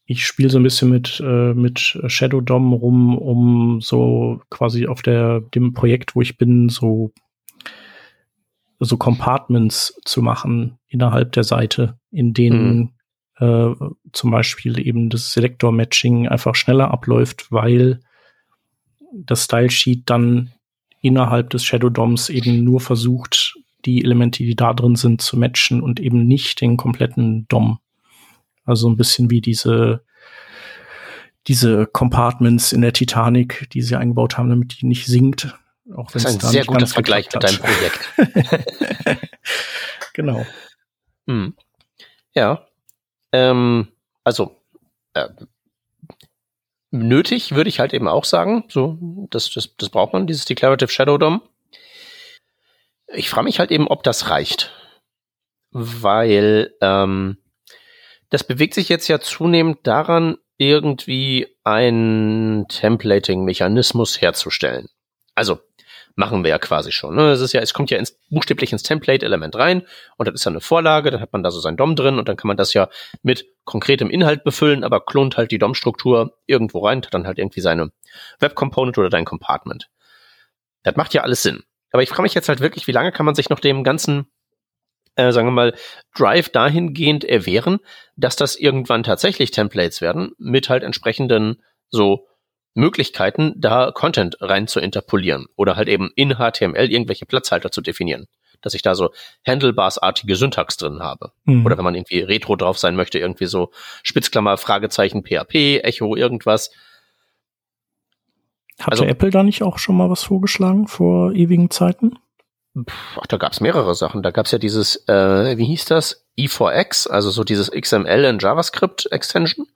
ich 0.05 0.25
spiele 0.25 0.49
so 0.49 0.59
ein 0.59 0.63
bisschen 0.63 0.91
mit, 0.91 1.19
äh, 1.25 1.53
mit 1.55 1.99
Shadow 2.07 2.41
DOM 2.41 2.73
rum, 2.73 3.17
um 3.17 3.81
so 3.81 4.41
quasi 4.51 4.85
auf 4.85 5.01
der, 5.01 5.41
dem 5.41 5.73
Projekt, 5.73 6.15
wo 6.15 6.21
ich 6.21 6.37
bin, 6.37 6.69
so, 6.69 7.11
so 8.79 8.97
Compartments 8.97 9.99
zu 10.05 10.21
machen 10.21 10.77
innerhalb 10.87 11.31
der 11.31 11.43
Seite, 11.43 11.97
in 12.11 12.33
denen 12.33 12.77
mhm 12.77 12.94
äh, 13.37 13.71
zum 14.11 14.31
Beispiel 14.31 14.79
eben 14.85 15.09
das 15.09 15.31
Selektor-Matching 15.33 16.27
einfach 16.27 16.55
schneller 16.55 16.91
abläuft, 16.91 17.51
weil 17.51 17.99
das 19.11 19.45
Style-Sheet 19.45 20.09
dann 20.09 20.51
innerhalb 21.01 21.49
des 21.49 21.63
Shadow 21.63 21.89
DOMs 21.89 22.29
eben 22.29 22.63
nur 22.63 22.79
versucht, 22.79 23.55
die 23.85 24.03
Elemente, 24.03 24.43
die 24.43 24.55
da 24.55 24.73
drin 24.73 24.95
sind, 24.95 25.21
zu 25.21 25.37
matchen 25.37 25.81
und 25.81 25.99
eben 25.99 26.25
nicht 26.25 26.61
den 26.61 26.77
kompletten 26.77 27.47
DOM. 27.47 27.79
Also 28.65 28.89
ein 28.89 28.97
bisschen 28.97 29.29
wie 29.29 29.41
diese, 29.41 30.03
diese 31.47 31.85
Compartments 31.85 32.73
in 32.73 32.81
der 32.81 32.93
Titanic, 32.93 33.69
die 33.71 33.83
sie 33.83 33.95
eingebaut 33.95 34.37
haben, 34.37 34.49
damit 34.49 34.81
die 34.81 34.87
nicht 34.87 35.05
sinkt. 35.05 35.55
Auch 35.95 36.09
das 36.09 36.25
ist 36.25 36.43
ein 36.43 36.51
sehr 36.51 36.65
guter 36.65 36.87
Vergleich 36.87 37.29
mit 37.31 37.43
deinem 37.43 37.59
Projekt. 37.59 39.19
genau. 40.13 40.43
Hm. 41.27 41.53
Ja, 42.33 42.65
ähm, 43.35 43.89
also, 44.23 44.55
äh, 45.13 45.27
nötig 46.91 47.53
würde 47.53 47.69
ich 47.69 47.81
halt 47.81 47.93
eben 47.93 48.07
auch 48.07 48.23
sagen. 48.23 48.63
So, 48.69 48.97
das, 49.29 49.51
das, 49.51 49.75
das 49.75 49.89
braucht 49.89 50.13
man, 50.13 50.25
dieses 50.25 50.45
Declarative 50.45 50.89
Shadow 50.89 51.17
DOM. 51.17 51.41
Ich 53.13 53.29
frage 53.29 53.45
mich 53.45 53.59
halt 53.59 53.71
eben, 53.71 53.87
ob 53.87 54.03
das 54.03 54.29
reicht. 54.29 54.71
Weil 55.71 56.73
ähm, 56.79 57.37
das 58.29 58.45
bewegt 58.45 58.73
sich 58.73 58.87
jetzt 58.87 59.09
ja 59.09 59.19
zunehmend 59.19 59.85
daran, 59.85 60.37
irgendwie 60.57 61.57
einen 61.65 62.69
Templating-Mechanismus 62.69 64.21
herzustellen. 64.21 64.87
Also, 65.35 65.59
machen 66.15 66.43
wir 66.43 66.49
ja 66.49 66.59
quasi 66.59 66.91
schon. 66.91 67.15
Ne? 67.15 67.31
Es 67.31 67.41
ist 67.41 67.53
ja, 67.53 67.61
es 67.61 67.73
kommt 67.73 67.91
ja 67.91 67.97
ins, 67.97 68.17
buchstäblich 68.29 68.71
ins 68.71 68.83
Template-Element 68.83 69.55
rein 69.55 69.83
und 70.17 70.27
das 70.27 70.35
ist 70.35 70.45
ja 70.45 70.51
eine 70.51 70.61
Vorlage, 70.61 71.11
dann 71.11 71.21
hat 71.21 71.33
man 71.33 71.43
da 71.43 71.51
so 71.51 71.59
sein 71.59 71.77
DOM 71.77 71.95
drin 71.95 72.17
und 72.17 72.27
dann 72.27 72.37
kann 72.37 72.47
man 72.47 72.57
das 72.57 72.73
ja 72.73 72.89
mit 73.21 73.45
konkretem 73.65 74.09
Inhalt 74.09 74.43
befüllen, 74.43 74.83
aber 74.83 75.03
klont 75.03 75.37
halt 75.37 75.51
die 75.51 75.59
DOM-Struktur 75.59 76.37
irgendwo 76.45 76.79
rein, 76.79 77.01
hat 77.03 77.13
dann 77.13 77.27
halt 77.27 77.37
irgendwie 77.37 77.61
seine 77.61 77.91
Web-Component 78.39 78.97
oder 78.97 79.09
dein 79.09 79.25
Compartment. 79.25 79.89
Das 80.83 80.95
macht 80.95 81.13
ja 81.13 81.23
alles 81.23 81.43
Sinn. 81.43 81.63
Aber 81.91 82.03
ich 82.03 82.09
frage 82.09 82.23
mich 82.23 82.33
jetzt 82.33 82.49
halt 82.49 82.59
wirklich, 82.59 82.87
wie 82.87 82.91
lange 82.91 83.11
kann 83.11 83.25
man 83.25 83.35
sich 83.35 83.49
noch 83.49 83.59
dem 83.59 83.83
ganzen, 83.83 84.27
äh, 85.15 85.31
sagen 85.31 85.47
wir 85.47 85.51
mal, 85.51 85.73
Drive 86.15 86.49
dahingehend 86.49 87.25
erwehren, 87.25 87.79
dass 88.15 88.35
das 88.35 88.55
irgendwann 88.55 89.03
tatsächlich 89.03 89.51
Templates 89.51 90.01
werden 90.01 90.33
mit 90.37 90.69
halt 90.69 90.83
entsprechenden 90.83 91.61
so 91.89 92.27
Möglichkeiten, 92.75 93.53
da 93.57 93.91
Content 93.91 94.37
rein 94.41 94.67
zu 94.67 94.79
interpolieren 94.79 95.47
oder 95.55 95.75
halt 95.75 95.87
eben 95.87 96.11
in 96.15 96.35
HTML 96.35 96.91
irgendwelche 96.91 97.25
Platzhalter 97.25 97.71
zu 97.71 97.81
definieren. 97.81 98.27
Dass 98.61 98.73
ich 98.73 98.81
da 98.81 98.95
so 98.95 99.11
Handlebars-artige 99.45 100.35
Syntax 100.35 100.77
drin 100.77 101.01
habe. 101.01 101.31
Mhm. 101.45 101.65
Oder 101.65 101.77
wenn 101.77 101.83
man 101.83 101.95
irgendwie 101.95 102.19
retro 102.19 102.55
drauf 102.55 102.77
sein 102.77 102.95
möchte, 102.95 103.19
irgendwie 103.19 103.45
so 103.45 103.71
Spitzklammer, 104.03 104.57
Fragezeichen, 104.57 105.23
PHP, 105.23 105.79
Echo, 105.83 106.15
irgendwas. 106.15 106.71
Hatte 108.79 108.91
also, 108.91 109.05
Apple 109.05 109.29
da 109.29 109.43
nicht 109.43 109.63
auch 109.63 109.77
schon 109.77 109.95
mal 109.95 110.09
was 110.09 110.23
vorgeschlagen 110.23 110.87
vor 110.87 111.31
ewigen 111.31 111.69
Zeiten? 111.69 112.17
Ach, 113.15 113.27
da 113.27 113.37
gab's 113.37 113.61
mehrere 113.61 113.95
Sachen. 113.95 114.21
Da 114.21 114.31
gab's 114.31 114.51
ja 114.51 114.57
dieses, 114.57 115.07
äh, 115.07 115.57
wie 115.57 115.65
hieß 115.65 115.85
das? 115.85 116.25
E4X, 116.37 117.07
also 117.09 117.29
so 117.29 117.45
dieses 117.45 117.71
XML 117.71 118.25
in 118.25 118.39
JavaScript 118.39 119.09
Extension. 119.11 119.67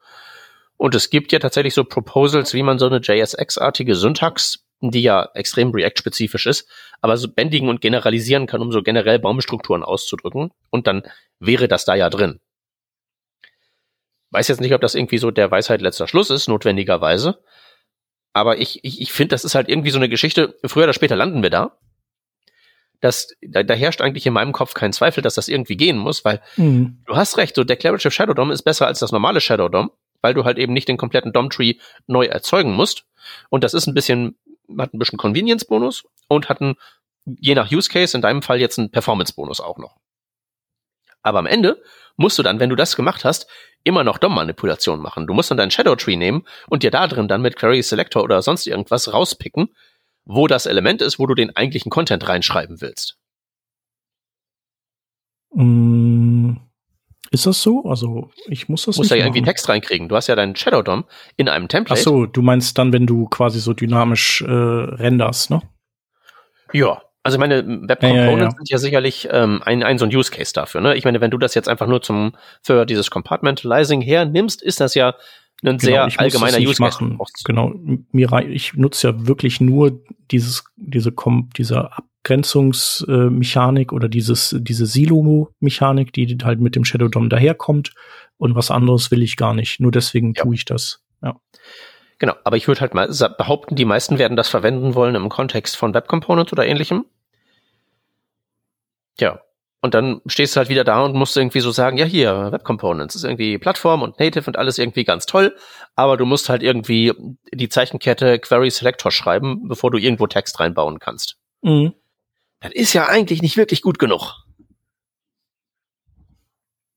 Und 0.79 0.95
es 0.95 1.09
gibt 1.09 1.33
ja 1.33 1.39
tatsächlich 1.39 1.73
so 1.73 1.83
Proposals, 1.83 2.53
wie 2.53 2.63
man 2.63 2.79
so 2.79 2.85
eine 2.85 3.01
JSX-artige 3.01 3.95
Syntax, 3.95 4.65
die 4.79 5.01
ja 5.01 5.29
extrem 5.33 5.71
React-spezifisch 5.71 6.45
ist, 6.45 6.69
aber 7.01 7.17
so 7.17 7.27
bändigen 7.27 7.67
und 7.67 7.81
generalisieren 7.81 8.47
kann, 8.47 8.61
um 8.61 8.71
so 8.71 8.81
generell 8.81 9.19
Baumstrukturen 9.19 9.83
auszudrücken. 9.83 10.51
Und 10.69 10.87
dann 10.87 11.03
wäre 11.37 11.67
das 11.67 11.83
da 11.83 11.95
ja 11.95 12.09
drin. 12.09 12.39
Weiß 14.31 14.47
jetzt 14.47 14.61
nicht, 14.61 14.73
ob 14.73 14.79
das 14.79 14.95
irgendwie 14.95 15.17
so 15.17 15.31
der 15.31 15.51
Weisheit 15.51 15.81
letzter 15.81 16.07
Schluss 16.07 16.29
ist, 16.29 16.47
notwendigerweise. 16.47 17.43
Aber 18.31 18.57
ich, 18.57 18.79
ich, 18.85 19.01
ich 19.01 19.11
finde, 19.11 19.33
das 19.35 19.43
ist 19.43 19.55
halt 19.55 19.67
irgendwie 19.67 19.91
so 19.91 19.99
eine 19.99 20.07
Geschichte, 20.07 20.57
früher 20.63 20.85
oder 20.85 20.93
später 20.93 21.17
landen 21.17 21.43
wir 21.43 21.49
da 21.49 21.77
das, 23.01 23.29
da, 23.41 23.63
da 23.63 23.73
herrscht 23.73 24.01
eigentlich 24.01 24.25
in 24.25 24.33
meinem 24.33 24.51
Kopf 24.51 24.73
kein 24.73 24.93
Zweifel, 24.93 25.21
dass 25.21 25.35
das 25.35 25.47
irgendwie 25.47 25.77
gehen 25.77 25.97
muss, 25.97 26.25
weil 26.25 26.41
mhm. 26.57 27.01
du 27.05 27.15
hast 27.15 27.37
recht, 27.37 27.55
so 27.55 27.63
Declarative 27.63 28.11
Shadow 28.11 28.33
DOM 28.33 28.51
ist 28.51 28.63
besser 28.63 28.87
als 28.87 28.99
das 28.99 29.11
normale 29.11 29.41
Shadow 29.41 29.69
DOM, 29.69 29.91
weil 30.21 30.33
du 30.33 30.43
halt 30.45 30.57
eben 30.57 30.73
nicht 30.73 30.87
den 30.87 30.97
kompletten 30.97 31.33
DOM-Tree 31.33 31.75
neu 32.07 32.25
erzeugen 32.25 32.73
musst. 32.73 33.05
Und 33.49 33.63
das 33.63 33.73
ist 33.73 33.87
ein 33.87 33.93
bisschen, 33.93 34.37
hat 34.77 34.93
ein 34.93 34.99
bisschen 34.99 35.17
Convenience-Bonus 35.17 36.05
und 36.27 36.49
hat 36.49 36.61
ein, 36.61 36.75
je 37.25 37.55
nach 37.55 37.71
Use 37.71 37.89
Case, 37.89 38.15
in 38.15 38.21
deinem 38.21 38.41
Fall 38.41 38.59
jetzt 38.59 38.79
einen 38.79 38.91
Performance-Bonus 38.91 39.61
auch 39.61 39.77
noch. 39.77 39.97
Aber 41.21 41.39
am 41.39 41.45
Ende 41.45 41.81
musst 42.15 42.37
du 42.37 42.43
dann, 42.43 42.59
wenn 42.59 42.69
du 42.69 42.75
das 42.75 42.95
gemacht 42.95 43.25
hast, 43.25 43.47
immer 43.83 44.03
noch 44.03 44.17
DOM-Manipulation 44.17 44.99
machen. 44.99 45.27
Du 45.27 45.33
musst 45.33 45.51
dann 45.51 45.57
deinen 45.57 45.71
Shadow 45.71 45.95
Tree 45.95 46.15
nehmen 46.15 46.45
und 46.67 46.83
dir 46.83 46.91
da 46.91 47.07
drin 47.07 47.27
dann 47.27 47.41
mit 47.41 47.55
Query 47.55 47.81
Selector 47.81 48.23
oder 48.23 48.41
sonst 48.41 48.67
irgendwas 48.67 49.11
rauspicken, 49.13 49.73
wo 50.25 50.47
das 50.47 50.65
Element 50.65 51.01
ist, 51.01 51.19
wo 51.19 51.27
du 51.27 51.35
den 51.35 51.55
eigentlichen 51.55 51.89
Content 51.89 52.27
reinschreiben 52.27 52.81
willst. 52.81 53.17
Mm, 55.53 56.57
ist 57.31 57.45
das 57.45 57.61
so? 57.61 57.83
Also 57.85 58.31
ich 58.47 58.69
muss 58.69 58.85
das 58.85 58.95
Du 58.95 59.01
musst 59.01 59.11
ja 59.11 59.17
irgendwie 59.17 59.41
Text 59.41 59.69
reinkriegen. 59.69 60.09
Du 60.09 60.15
hast 60.15 60.27
ja 60.27 60.35
deinen 60.35 60.55
Shadow 60.55 60.81
DOM 60.81 61.05
in 61.37 61.47
einem 61.47 61.67
Template. 61.67 61.99
Ach 61.99 62.03
so, 62.03 62.25
du 62.25 62.41
meinst 62.41 62.77
dann, 62.77 62.91
wenn 62.93 63.05
du 63.05 63.27
quasi 63.27 63.59
so 63.59 63.73
dynamisch 63.73 64.41
äh, 64.41 64.51
renderst, 64.51 65.51
ne? 65.51 65.61
Ja, 66.73 67.01
also 67.23 67.37
meine 67.37 67.65
Web 67.67 67.99
Components 67.99 68.03
ja, 68.03 68.31
ja, 68.31 68.43
ja. 68.43 68.51
sind 68.51 68.69
ja 68.69 68.77
sicherlich 68.77 69.27
ähm, 69.31 69.61
ein, 69.63 69.83
ein 69.83 69.97
so 69.97 70.05
ein 70.05 70.15
Use 70.15 70.31
Case 70.31 70.53
dafür. 70.53 70.81
Ne? 70.81 70.95
Ich 70.95 71.05
meine, 71.05 71.19
wenn 71.21 71.31
du 71.31 71.37
das 71.37 71.53
jetzt 71.53 71.67
einfach 71.67 71.87
nur 71.87 72.01
zum 72.01 72.33
für 72.63 72.85
dieses 72.85 73.11
Compartmentalizing 73.11 74.01
hernimmst, 74.01 74.61
ist 74.61 74.79
das 74.79 74.95
ja 74.95 75.09
ein 75.61 75.77
genau, 75.77 75.79
sehr 75.79 76.19
allgemeiner 76.19 76.57
Use 76.57 76.81
Case. 76.81 76.99
Genau, 77.43 77.73
mir 78.11 78.31
ich 78.47 78.73
nutze 78.75 79.09
ja 79.09 79.27
wirklich 79.27 79.59
nur 79.59 80.01
dieses 80.31 80.63
diese 80.77 81.11
Kom 81.11 81.49
diese 81.57 81.89
Abgrenzungsmechanik 82.29 83.91
oder 83.91 84.07
dieses 84.07 84.55
diese 84.59 84.85
Silo-Mechanik, 84.85 86.13
die 86.13 86.37
halt 86.43 86.59
mit 86.59 86.75
dem 86.75 86.85
Shadow 86.85 87.07
DOM 87.07 87.29
daherkommt 87.29 87.93
und 88.37 88.55
was 88.55 88.69
anderes 88.69 89.09
will 89.09 89.23
ich 89.23 89.35
gar 89.35 89.55
nicht. 89.55 89.79
Nur 89.79 89.91
deswegen 89.91 90.33
ja. 90.35 90.43
tue 90.43 90.53
ich 90.53 90.65
das. 90.65 91.01
Ja. 91.23 91.35
Genau, 92.19 92.35
aber 92.43 92.57
ich 92.57 92.67
würde 92.67 92.81
halt 92.81 92.93
mal 92.93 93.07
behaupten, 93.37 93.75
die 93.75 93.85
meisten 93.85 94.19
werden 94.19 94.37
das 94.37 94.49
verwenden 94.49 94.93
wollen 94.93 95.15
im 95.15 95.29
Kontext 95.29 95.75
von 95.75 95.93
Web 95.93 96.07
Component 96.07 96.51
oder 96.53 96.67
ähnlichem. 96.67 97.05
Ja, 99.17 99.41
und 99.81 99.93
dann 99.93 100.21
stehst 100.27 100.55
du 100.55 100.59
halt 100.59 100.69
wieder 100.69 100.83
da 100.83 101.03
und 101.03 101.15
musst 101.15 101.35
irgendwie 101.35 101.61
so 101.61 101.71
sagen, 101.71 101.97
ja 101.97 102.05
hier, 102.05 102.51
Web 102.51 102.63
Components 102.63 103.15
ist 103.15 103.23
irgendwie 103.23 103.57
Plattform 103.57 104.03
und 104.03 104.19
Native 104.19 104.45
und 104.45 104.57
alles 104.57 104.77
irgendwie 104.77 105.05
ganz 105.05 105.25
toll, 105.25 105.55
aber 105.95 106.17
du 106.17 106.25
musst 106.25 106.49
halt 106.49 106.61
irgendwie 106.61 107.13
die 107.53 107.69
Zeichenkette 107.69 108.39
Query 108.39 108.69
Selector 108.69 109.11
schreiben, 109.11 109.67
bevor 109.67 109.89
du 109.89 109.97
irgendwo 109.97 110.27
Text 110.27 110.59
reinbauen 110.59 110.99
kannst. 110.99 111.37
Mhm. 111.61 111.93
Das 112.61 112.73
ist 112.73 112.93
ja 112.93 113.07
eigentlich 113.07 113.41
nicht 113.41 113.57
wirklich 113.57 113.81
gut 113.81 113.99
genug. 113.99 114.45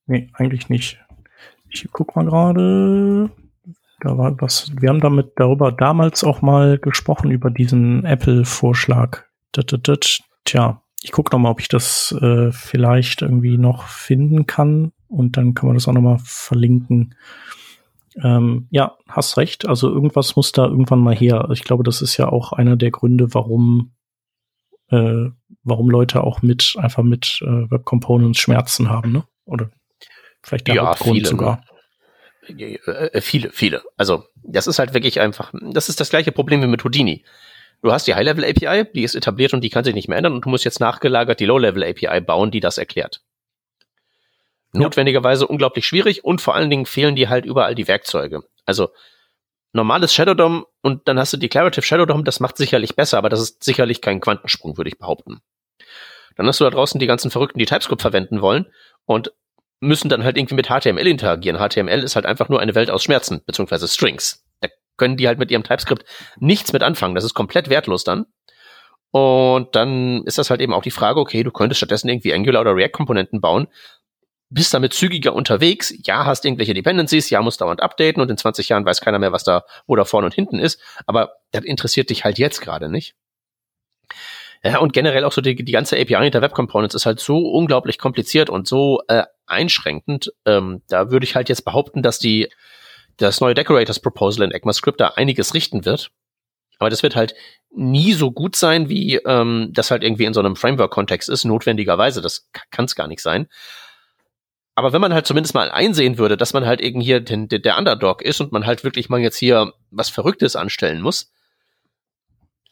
Nee, 0.07 0.31
eigentlich 0.35 0.69
nicht. 0.69 0.99
Ich 1.71 1.89
guck 1.93 2.17
mal 2.17 2.25
gerade. 2.25 3.31
Da 4.01 4.19
war 4.19 4.39
was. 4.41 4.73
Wir 4.81 4.89
haben 4.89 5.01
damit 5.01 5.33
darüber 5.37 5.71
damals 5.71 6.25
auch 6.25 6.43
mal 6.43 6.79
gesprochen 6.79 7.31
über 7.31 7.51
diesen 7.51 8.05
Apple-Vorschlag. 8.05 9.23
Tja, 10.45 10.83
ich 11.03 11.13
gucke 11.13 11.35
noch 11.35 11.39
mal, 11.39 11.51
ob 11.51 11.61
ich 11.61 11.69
das 11.69 12.13
äh, 12.21 12.51
vielleicht 12.51 13.23
irgendwie 13.23 13.59
noch 13.59 13.87
finden 13.87 14.47
kann 14.47 14.93
und 15.09 15.37
dann 15.37 15.55
kann 15.55 15.69
man 15.69 15.77
das 15.77 15.87
auch 15.87 15.93
noch 15.93 16.01
mal 16.01 16.19
verlinken. 16.25 17.15
Ähm, 18.23 18.67
ja, 18.71 18.97
hast 19.09 19.37
recht. 19.37 19.67
Also 19.69 19.89
irgendwas 19.89 20.37
muss 20.37 20.53
da 20.53 20.67
irgendwann 20.67 21.01
mal 21.01 21.15
her. 21.15 21.49
Ich 21.53 21.65
glaube, 21.65 21.85
das 21.85 22.03
ist 22.03 22.17
ja 22.17 22.29
auch 22.29 22.53
einer 22.53 22.77
der 22.77 22.91
Gründe, 22.91 23.35
warum 23.35 23.93
äh, 24.91 25.31
warum 25.65 25.91
Leute 25.91 26.25
auch 26.25 26.43
mit 26.43 26.75
einfach 26.79 27.03
mit 27.03 27.41
äh, 27.43 27.71
Web 27.71 27.85
Components 27.85 28.39
Schmerzen 28.39 28.89
haben, 28.91 29.13
ne? 29.13 29.25
Oder 29.45 29.71
vielleicht 30.43 30.69
der 30.69 30.77
ja, 30.77 30.87
Hauptgrund 30.87 31.17
viele, 31.17 31.29
sogar. 31.29 31.65
Ne? 32.49 32.79
Äh, 32.87 33.21
viele, 33.21 33.51
viele. 33.51 33.83
Also 33.97 34.25
das 34.43 34.67
ist 34.67 34.79
halt 34.79 34.95
wirklich 34.95 35.21
einfach. 35.21 35.53
Das 35.61 35.89
ist 35.89 36.01
das 36.01 36.11
gleiche 36.11 36.33
Problem 36.33 36.63
wie 36.63 36.67
mit 36.67 36.85
Houdini. 36.85 37.25
Du 37.83 37.93
hast 37.93 38.07
die 38.07 38.15
High-Level 38.15 38.45
API, 38.45 38.91
die 38.93 39.03
ist 39.03 39.17
etabliert 39.17 39.55
und 39.55 39.63
die 39.63 39.71
kann 39.71 39.83
sich 39.83 39.95
nicht 39.95 40.09
mehr 40.09 40.17
ändern 40.17 40.35
und 40.35 40.45
du 40.45 40.49
musst 40.49 40.65
jetzt 40.65 40.79
nachgelagert 40.79 41.41
die 41.41 41.47
Low-Level 41.47 41.83
API 41.83 42.21
bauen, 42.21 42.53
die 42.53 42.61
das 42.61 42.79
erklärt. 42.79 43.23
Notwendigerweise 44.73 45.47
unglaublich 45.47 45.87
schwierig 45.87 46.25
und 46.25 46.41
vor 46.41 46.55
allen 46.55 46.71
Dingen 46.71 46.87
fehlen 46.87 47.17
dir 47.17 47.29
halt 47.29 47.45
überall 47.45 47.75
die 47.75 47.89
Werkzeuge. 47.89 48.45
Also 48.65 48.91
normales 49.73 50.15
Shadow 50.15 50.35
DOM 50.35 50.65
und 50.81 51.09
dann 51.09 51.19
hast 51.19 51.33
du 51.33 51.37
Declarative 51.37 51.85
Shadow 51.85 52.07
DOM, 52.07 52.25
das 52.25 52.41
macht 52.41 52.57
sicherlich 52.57 52.97
besser, 52.97 53.19
aber 53.19 53.29
das 53.29 53.41
ist 53.41 53.65
sicherlich 53.65 54.01
kein 54.01 54.21
Quantensprung, 54.21 54.77
würde 54.79 54.89
ich 54.89 54.99
behaupten. 54.99 55.41
Dann 56.37 56.47
hast 56.47 56.61
du 56.61 56.65
da 56.65 56.71
draußen 56.71 56.99
die 56.99 57.07
ganzen 57.07 57.31
Verrückten, 57.31 57.59
die 57.59 57.67
TypeScript 57.67 58.03
verwenden 58.03 58.41
wollen 58.41 58.67
und 59.05 59.33
müssen 59.81 60.09
dann 60.09 60.25
halt 60.25 60.37
irgendwie 60.37 60.55
mit 60.55 60.69
HTML 60.69 61.07
interagieren. 61.07 61.59
HTML 61.59 62.03
ist 62.03 62.17
halt 62.17 62.27
einfach 62.27 62.49
nur 62.49 62.61
eine 62.61 62.75
Welt 62.75 62.91
aus 62.91 63.03
Schmerzen, 63.03 63.43
beziehungsweise 63.45 63.89
Strings 63.89 64.43
können 64.97 65.17
die 65.17 65.27
halt 65.27 65.39
mit 65.39 65.51
ihrem 65.51 65.65
TypeScript 65.65 66.05
nichts 66.39 66.73
mit 66.73 66.83
anfangen. 66.83 67.15
Das 67.15 67.25
ist 67.25 67.35
komplett 67.35 67.69
wertlos 67.69 68.05
dann. 68.05 68.27
Und 69.11 69.75
dann 69.75 70.23
ist 70.25 70.39
das 70.39 70.49
halt 70.49 70.61
eben 70.61 70.73
auch 70.73 70.83
die 70.83 70.91
Frage, 70.91 71.21
okay, 71.21 71.43
du 71.43 71.51
könntest 71.51 71.79
stattdessen 71.79 72.09
irgendwie 72.09 72.33
Angular 72.33 72.63
oder 72.63 72.75
React-Komponenten 72.75 73.41
bauen, 73.41 73.67
bist 74.49 74.73
damit 74.73 74.95
zügiger 74.95 75.35
unterwegs, 75.35 75.93
ja, 76.05 76.25
hast 76.25 76.45
irgendwelche 76.45 76.73
Dependencies, 76.73 77.29
ja, 77.31 77.43
musst 77.43 77.61
dauernd 77.61 77.83
updaten 77.83 78.23
und 78.23 78.31
in 78.31 78.39
20 78.39 78.69
Jahren 78.69 78.87
weiß 78.87 79.01
keiner 79.01 79.19
mehr, 79.19 79.33
was 79.33 79.45
da, 79.45 79.65
wo 79.87 79.97
da 79.97 80.05
vorne 80.05 80.27
und 80.27 80.35
hinten 80.35 80.59
ist, 80.59 80.81
aber 81.07 81.33
das 81.51 81.65
interessiert 81.65 82.09
dich 82.09 82.25
halt 82.25 82.39
jetzt 82.39 82.61
gerade 82.61 82.89
nicht. 82.89 83.15
Ja, 84.65 84.79
und 84.79 84.93
generell 84.93 85.25
auch 85.25 85.33
so 85.33 85.41
die, 85.41 85.57
die 85.57 85.73
ganze 85.73 85.97
API 85.97 86.23
hinter 86.23 86.41
Web 86.41 86.55
Components 86.55 86.95
ist 86.95 87.05
halt 87.05 87.19
so 87.19 87.39
unglaublich 87.39 87.99
kompliziert 87.99 88.49
und 88.49 88.69
so 88.69 89.03
äh, 89.09 89.25
einschränkend. 89.47 90.33
Ähm, 90.47 90.83
da 90.89 91.11
würde 91.11 91.25
ich 91.25 91.35
halt 91.35 91.49
jetzt 91.49 91.65
behaupten, 91.65 92.03
dass 92.03 92.21
die 92.21 92.49
das 93.17 93.41
neue 93.41 93.55
Decorators 93.55 94.01
Proposal 94.01 94.45
in 94.47 94.53
ECMAScript 94.53 95.01
da 95.01 95.09
einiges 95.09 95.55
richten 95.55 95.85
wird. 95.85 96.11
Aber 96.79 96.91
das 96.91 97.03
wird 97.03 97.17
halt 97.17 97.35
nie 97.75 98.13
so 98.13 98.31
gut 98.31 98.57
sein, 98.57 98.89
wie 98.89 99.17
ähm, 99.17 99.71
das 99.73 99.91
halt 99.91 100.03
irgendwie 100.03 100.25
in 100.25 100.35
so 100.35 100.41
einem 100.41 100.57
Framework-Kontext 100.57 101.29
ist, 101.29 101.45
notwendigerweise. 101.45 102.21
Das 102.21 102.49
kann 102.71 102.85
es 102.85 102.95
gar 102.95 103.09
nicht 103.09 103.23
sein. 103.23 103.49
Aber 104.75 104.93
wenn 104.93 105.01
man 105.01 105.13
halt 105.13 105.27
zumindest 105.27 105.55
mal 105.55 105.71
einsehen 105.71 106.19
würde, 106.19 106.37
dass 106.37 106.55
man 106.55 106.67
halt 106.67 106.81
irgendwie 106.81 107.07
hier 107.07 107.21
den, 107.21 107.49
der 107.49 107.79
Underdog 107.79 108.23
ist 108.23 108.41
und 108.41 108.53
man 108.53 108.67
halt 108.67 108.85
wirklich 108.85 109.09
mal 109.09 109.21
jetzt 109.21 109.37
hier 109.37 109.73
was 109.91 110.09
Verrücktes 110.09 110.57
anstellen 110.57 111.03
muss, 111.03 111.31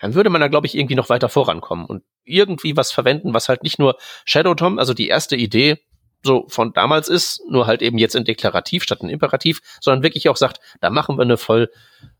dann 0.00 0.14
würde 0.14 0.30
man 0.30 0.40
da, 0.40 0.48
glaube 0.48 0.66
ich, 0.66 0.76
irgendwie 0.76 0.94
noch 0.94 1.08
weiter 1.08 1.28
vorankommen 1.28 1.86
und 1.86 2.02
irgendwie 2.24 2.76
was 2.76 2.92
verwenden, 2.92 3.34
was 3.34 3.48
halt 3.48 3.62
nicht 3.62 3.78
nur 3.78 3.96
Shadow 4.24 4.54
Tom, 4.54 4.78
also 4.78 4.94
die 4.94 5.08
erste 5.08 5.36
Idee, 5.36 5.78
so 6.22 6.44
von 6.48 6.72
damals 6.72 7.08
ist, 7.08 7.42
nur 7.48 7.66
halt 7.66 7.82
eben 7.82 7.98
jetzt 7.98 8.14
in 8.14 8.24
Deklarativ 8.24 8.82
statt 8.82 9.00
in 9.00 9.08
Imperativ, 9.08 9.60
sondern 9.80 10.02
wirklich 10.02 10.28
auch 10.28 10.36
sagt, 10.36 10.60
da 10.80 10.90
machen 10.90 11.16
wir 11.16 11.22
eine 11.22 11.36
voll, 11.36 11.70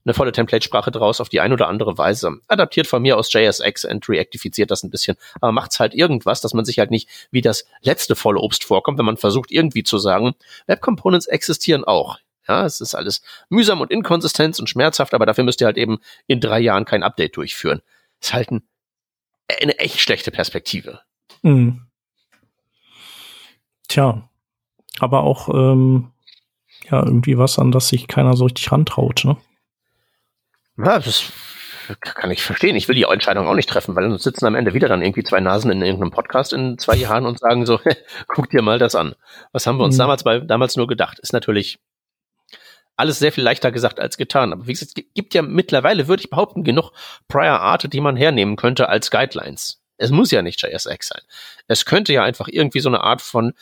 eine 0.04 0.14
volle 0.14 0.32
Template-Sprache 0.32 0.90
draus 0.90 1.20
auf 1.20 1.28
die 1.28 1.40
eine 1.40 1.54
oder 1.54 1.68
andere 1.68 1.98
Weise. 1.98 2.38
Adaptiert 2.48 2.86
von 2.86 3.02
mir 3.02 3.18
aus 3.18 3.32
JSX 3.32 3.84
und 3.84 4.08
reaktifiziert 4.08 4.70
das 4.70 4.82
ein 4.82 4.90
bisschen, 4.90 5.16
aber 5.40 5.52
macht's 5.52 5.80
halt 5.80 5.94
irgendwas, 5.94 6.40
dass 6.40 6.54
man 6.54 6.64
sich 6.64 6.78
halt 6.78 6.90
nicht 6.90 7.08
wie 7.30 7.42
das 7.42 7.66
letzte 7.82 8.16
volle 8.16 8.40
Obst 8.40 8.64
vorkommt, 8.64 8.98
wenn 8.98 9.04
man 9.04 9.18
versucht 9.18 9.50
irgendwie 9.50 9.82
zu 9.82 9.98
sagen, 9.98 10.34
Web 10.66 10.80
Components 10.80 11.26
existieren 11.26 11.84
auch. 11.84 12.18
Ja, 12.50 12.66
es 12.66 12.80
ist 12.80 12.96
alles 12.96 13.22
mühsam 13.48 13.80
und 13.80 13.92
inkonsistent 13.92 14.58
und 14.58 14.68
schmerzhaft, 14.68 15.14
aber 15.14 15.24
dafür 15.24 15.44
müsst 15.44 15.60
ihr 15.60 15.68
halt 15.68 15.76
eben 15.76 16.00
in 16.26 16.40
drei 16.40 16.58
Jahren 16.58 16.84
kein 16.84 17.04
Update 17.04 17.36
durchführen. 17.36 17.80
ist 18.20 18.34
halt 18.34 18.50
ein, 18.50 18.64
eine 19.62 19.78
echt 19.78 20.00
schlechte 20.00 20.32
Perspektive. 20.32 21.00
Mhm. 21.42 21.86
Tja, 23.86 24.28
aber 24.98 25.22
auch 25.22 25.48
ähm, 25.48 26.10
ja 26.90 27.04
irgendwie 27.04 27.38
was, 27.38 27.60
an 27.60 27.70
das 27.70 27.86
sich 27.86 28.08
keiner 28.08 28.34
so 28.36 28.46
richtig 28.46 28.72
rantraut, 28.72 29.24
ne? 29.24 29.36
Ja, 30.76 30.98
das 30.98 31.30
kann 32.00 32.32
ich 32.32 32.42
verstehen. 32.42 32.74
Ich 32.74 32.88
will 32.88 32.96
die 32.96 33.04
Entscheidung 33.04 33.46
auch 33.46 33.54
nicht 33.54 33.68
treffen, 33.68 33.94
weil 33.94 34.06
uns 34.06 34.24
sitzen 34.24 34.46
am 34.46 34.56
Ende 34.56 34.74
wieder 34.74 34.88
dann 34.88 35.02
irgendwie 35.02 35.22
zwei 35.22 35.38
Nasen 35.38 35.70
in 35.70 35.82
irgendeinem 35.82 36.10
Podcast 36.10 36.52
in 36.52 36.78
zwei 36.78 36.96
Jahren 36.96 37.26
und 37.26 37.38
sagen 37.38 37.64
so, 37.64 37.78
guck 38.26 38.50
dir 38.50 38.62
mal 38.62 38.80
das 38.80 38.96
an. 38.96 39.14
Was 39.52 39.68
haben 39.68 39.78
wir 39.78 39.84
uns 39.84 39.94
mhm. 39.94 40.00
damals 40.00 40.24
bei, 40.24 40.40
damals 40.40 40.76
nur 40.76 40.88
gedacht? 40.88 41.20
Ist 41.20 41.32
natürlich 41.32 41.78
alles 42.96 43.18
sehr 43.18 43.32
viel 43.32 43.44
leichter 43.44 43.72
gesagt 43.72 43.98
als 43.98 44.16
getan. 44.16 44.52
Aber 44.52 44.66
wie 44.66 44.72
gesagt, 44.72 44.92
es 44.96 45.04
gibt 45.14 45.34
ja 45.34 45.42
mittlerweile, 45.42 46.08
würde 46.08 46.22
ich 46.22 46.30
behaupten, 46.30 46.64
genug 46.64 46.92
Prior 47.28 47.60
Art, 47.60 47.92
die 47.92 48.00
man 48.00 48.16
hernehmen 48.16 48.56
könnte 48.56 48.88
als 48.88 49.10
Guidelines. 49.10 49.82
Es 49.96 50.10
muss 50.10 50.30
ja 50.30 50.42
nicht 50.42 50.62
JSX 50.62 51.08
sein. 51.08 51.22
Es 51.66 51.84
könnte 51.84 52.12
ja 52.12 52.24
einfach 52.24 52.48
irgendwie 52.48 52.80
so 52.80 52.88
eine 52.88 53.02
Art 53.02 53.22
von, 53.22 53.52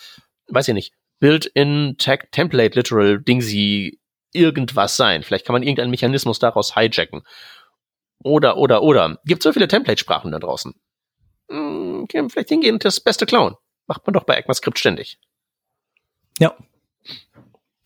weiß 0.48 0.68
ich 0.68 0.74
nicht, 0.74 0.92
Built-in 1.20 1.96
Tag 1.98 2.30
Template 2.30 2.76
Literal 2.76 3.20
Dingsy 3.20 3.98
irgendwas 4.32 4.96
sein. 4.96 5.22
Vielleicht 5.22 5.46
kann 5.46 5.54
man 5.54 5.62
irgendeinen 5.62 5.90
Mechanismus 5.90 6.38
daraus 6.38 6.74
hijacken. 6.74 7.22
Oder, 8.22 8.56
oder, 8.56 8.82
oder. 8.82 9.18
Gibt 9.24 9.42
so 9.42 9.52
viele 9.52 9.68
Template-Sprachen 9.68 10.32
da 10.32 10.38
draußen. 10.38 10.74
Hm, 11.50 12.02
okay, 12.04 12.28
vielleicht 12.28 12.50
hingehen 12.50 12.78
das 12.78 13.00
beste 13.00 13.26
Clown. 13.26 13.56
Macht 13.86 14.06
man 14.06 14.14
doch 14.14 14.24
bei 14.24 14.36
ECMAScript 14.36 14.78
ständig. 14.78 15.18
Ja. 16.38 16.56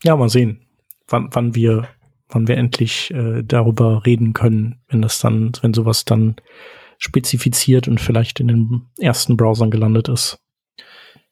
Ja, 0.03 0.15
mal 0.15 0.29
sehen, 0.29 0.67
wann, 1.07 1.29
wann 1.31 1.55
wir, 1.55 1.87
wann 2.29 2.47
wir 2.47 2.57
endlich 2.57 3.11
äh, 3.11 3.43
darüber 3.43 4.05
reden 4.05 4.33
können, 4.33 4.81
wenn 4.87 5.01
das 5.01 5.19
dann, 5.19 5.51
wenn 5.61 5.73
sowas 5.73 6.05
dann 6.05 6.35
spezifiziert 6.97 7.87
und 7.87 7.99
vielleicht 7.99 8.39
in 8.39 8.47
den 8.47 8.89
ersten 8.99 9.37
Browsern 9.37 9.71
gelandet 9.71 10.07
ist. 10.07 10.39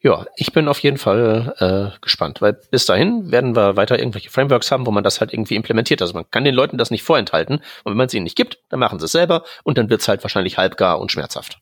Ja, 0.03 0.25
ich 0.35 0.51
bin 0.51 0.67
auf 0.67 0.79
jeden 0.79 0.97
Fall 0.97 1.53
äh, 1.59 1.99
gespannt, 2.01 2.41
weil 2.41 2.59
bis 2.71 2.87
dahin 2.87 3.31
werden 3.31 3.55
wir 3.55 3.75
weiter 3.75 3.99
irgendwelche 3.99 4.31
Frameworks 4.31 4.71
haben, 4.71 4.87
wo 4.87 4.91
man 4.91 5.03
das 5.03 5.19
halt 5.19 5.31
irgendwie 5.31 5.55
implementiert. 5.55 6.01
Also 6.01 6.15
man 6.15 6.29
kann 6.31 6.43
den 6.43 6.55
Leuten 6.55 6.79
das 6.79 6.89
nicht 6.89 7.03
vorenthalten 7.03 7.57
und 7.83 7.91
wenn 7.91 7.97
man 7.97 8.07
es 8.07 8.13
ihnen 8.15 8.23
nicht 8.23 8.35
gibt, 8.35 8.57
dann 8.69 8.79
machen 8.79 8.97
sie 8.97 9.05
es 9.05 9.11
selber 9.11 9.43
und 9.63 9.77
dann 9.77 9.91
wird 9.91 10.01
es 10.01 10.07
halt 10.07 10.23
wahrscheinlich 10.23 10.57
halbgar 10.57 10.99
und 10.99 11.11
schmerzhaft. 11.11 11.59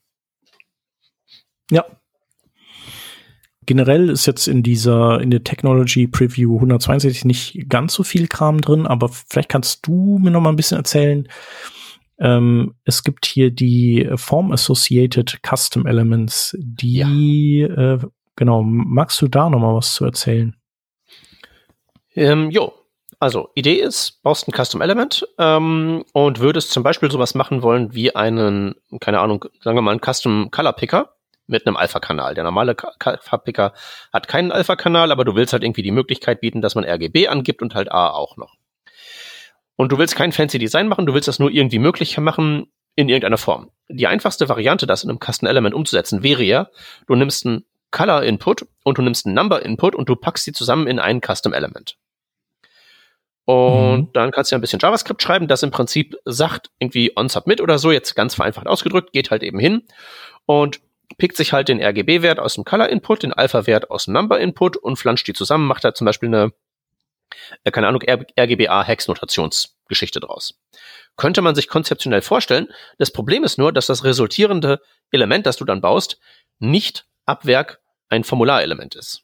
Ja. 1.70 1.86
Generell 3.70 4.10
ist 4.10 4.26
jetzt 4.26 4.48
in 4.48 4.64
dieser, 4.64 5.22
in 5.22 5.30
der 5.30 5.44
Technology 5.44 6.08
Preview 6.08 6.56
162 6.56 7.24
nicht 7.24 7.70
ganz 7.70 7.94
so 7.94 8.02
viel 8.02 8.28
Kram 8.28 8.62
drin, 8.62 8.88
aber 8.88 9.10
vielleicht 9.10 9.50
kannst 9.50 9.86
du 9.86 10.18
mir 10.20 10.32
noch 10.32 10.42
mal 10.42 10.50
ein 10.50 10.56
bisschen 10.56 10.80
erzählen. 10.80 11.28
Ähm, 12.18 12.74
es 12.84 13.04
gibt 13.04 13.28
hier 13.28 13.52
die 13.52 14.10
Form 14.16 14.52
Associated 14.52 15.42
Custom 15.48 15.86
Elements, 15.86 16.58
die 16.60 17.68
ja. 17.68 17.94
äh, 17.94 18.00
Genau, 18.40 18.64
magst 18.64 19.22
du 19.22 19.28
da 19.28 19.50
noch 19.50 19.60
mal 19.60 19.76
was 19.76 19.94
zu 19.94 20.06
erzählen? 20.06 20.56
Ähm, 22.16 22.50
jo, 22.52 22.72
also 23.20 23.50
Idee 23.54 23.82
ist, 23.82 24.24
baust 24.24 24.48
ein 24.48 24.54
Custom 24.54 24.80
Element 24.80 25.28
ähm, 25.38 26.06
und 26.14 26.40
würdest 26.40 26.72
zum 26.72 26.82
Beispiel 26.82 27.12
sowas 27.12 27.36
machen 27.36 27.64
wollen 27.64 27.94
wie 27.94 28.16
einen, 28.16 28.76
keine 29.02 29.20
Ahnung, 29.20 29.44
sagen 29.62 29.76
wir 29.76 29.82
mal 29.82 29.92
einen 29.92 30.00
Custom 30.02 30.52
Color 30.52 30.72
Picker 30.72 31.19
mit 31.50 31.66
einem 31.66 31.78
Alpha-Kanal. 31.78 32.36
Der 32.36 32.44
normale 32.44 32.76
Color-Picker 32.76 33.74
hat 34.14 34.28
keinen 34.28 34.52
Alpha-Kanal, 34.52 35.12
aber 35.12 35.26
du 35.26 35.36
willst 35.36 35.54
halt 35.54 35.64
irgendwie 35.64 35.84
die 35.84 35.92
Möglichkeit 35.92 36.42
bieten, 36.42 36.62
dass 36.62 36.76
man 36.76 36.86
RGB 36.86 37.28
angibt 37.28 37.62
und 37.62 37.76
halt 37.76 37.92
A 37.92 38.10
auch 38.10 38.38
noch. 38.38 38.56
Und 39.76 39.92
du 39.92 39.98
willst 39.98 40.16
kein 40.16 40.32
fancy 40.32 40.60
Design 40.60 40.88
machen, 40.88 41.06
du 41.06 41.14
willst 41.14 41.28
das 41.28 41.40
nur 41.40 41.52
irgendwie 41.52 41.80
möglich 41.80 42.18
machen 42.18 42.72
in 42.96 43.08
irgendeiner 43.08 43.38
Form. 43.38 43.72
Die 43.88 44.08
einfachste 44.08 44.50
Variante, 44.50 44.86
das 44.86 45.04
in 45.04 45.10
einem 45.10 45.20
Custom 45.20 45.48
Element 45.48 45.74
umzusetzen, 45.74 46.22
wäre 46.22 46.44
ja, 46.44 46.68
du 47.08 47.16
nimmst 47.16 47.46
ein 47.46 47.64
Color 47.92 48.24
Input 48.24 48.68
und 48.84 48.98
du 48.98 49.02
nimmst 49.02 49.26
einen 49.26 49.36
Number 49.36 49.64
Input 49.64 49.96
und 49.96 50.10
du 50.10 50.16
packst 50.16 50.46
sie 50.46 50.52
zusammen 50.52 50.88
in 50.88 51.00
ein 51.00 51.22
Custom 51.22 51.54
Element. 51.54 51.98
Und 53.46 53.98
mhm. 53.98 54.14
dann 54.14 54.32
kannst 54.32 54.52
du 54.52 54.56
ja 54.56 54.60
ein 54.60 54.62
bisschen 54.62 54.80
JavaScript 54.80 55.24
schreiben, 55.24 55.48
das 55.48 55.64
im 55.64 55.72
Prinzip 55.72 56.16
sagt 56.26 56.70
irgendwie 56.78 57.14
on 57.16 57.30
submit 57.30 57.62
oder 57.62 57.80
so, 57.80 57.92
jetzt 57.92 58.16
ganz 58.16 58.36
vereinfacht 58.36 58.68
ausgedrückt, 58.68 59.12
geht 59.12 59.32
halt 59.32 59.42
eben 59.42 59.58
hin 59.58 59.84
und 60.46 60.82
pickt 61.18 61.38
sich 61.38 61.54
halt 61.54 61.70
den 61.70 61.82
RGB-Wert 61.82 62.40
aus 62.40 62.56
dem 62.56 62.66
Color-Input, 62.66 63.24
den 63.24 63.34
Alpha-Wert 63.34 63.90
aus 63.90 64.06
dem 64.06 64.14
Number-Input 64.14 64.78
und 64.78 64.98
flanscht 64.98 65.28
die 65.28 65.34
zusammen, 65.34 65.68
macht 65.68 65.84
da 65.84 65.94
zum 65.94 66.06
Beispiel 66.06 66.30
eine, 66.30 66.54
äh, 67.64 67.72
keine 67.72 67.88
Ahnung, 67.88 68.04
RGBA-Hex-Notationsgeschichte 68.04 70.20
draus. 70.20 70.60
Könnte 71.16 71.42
man 71.42 71.56
sich 71.56 71.68
konzeptionell 71.68 72.22
vorstellen. 72.22 72.68
Das 72.98 73.12
Problem 73.12 73.44
ist 73.44 73.58
nur, 73.58 73.74
dass 73.74 73.88
das 73.88 74.04
resultierende 74.04 74.80
Element, 75.12 75.46
das 75.46 75.58
du 75.58 75.66
dann 75.66 75.82
baust, 75.82 76.20
nicht 76.60 77.06
ab 77.26 77.46
Werk 77.46 77.82
ein 78.10 78.24
Formularelement 78.24 78.96
ist. 78.96 79.24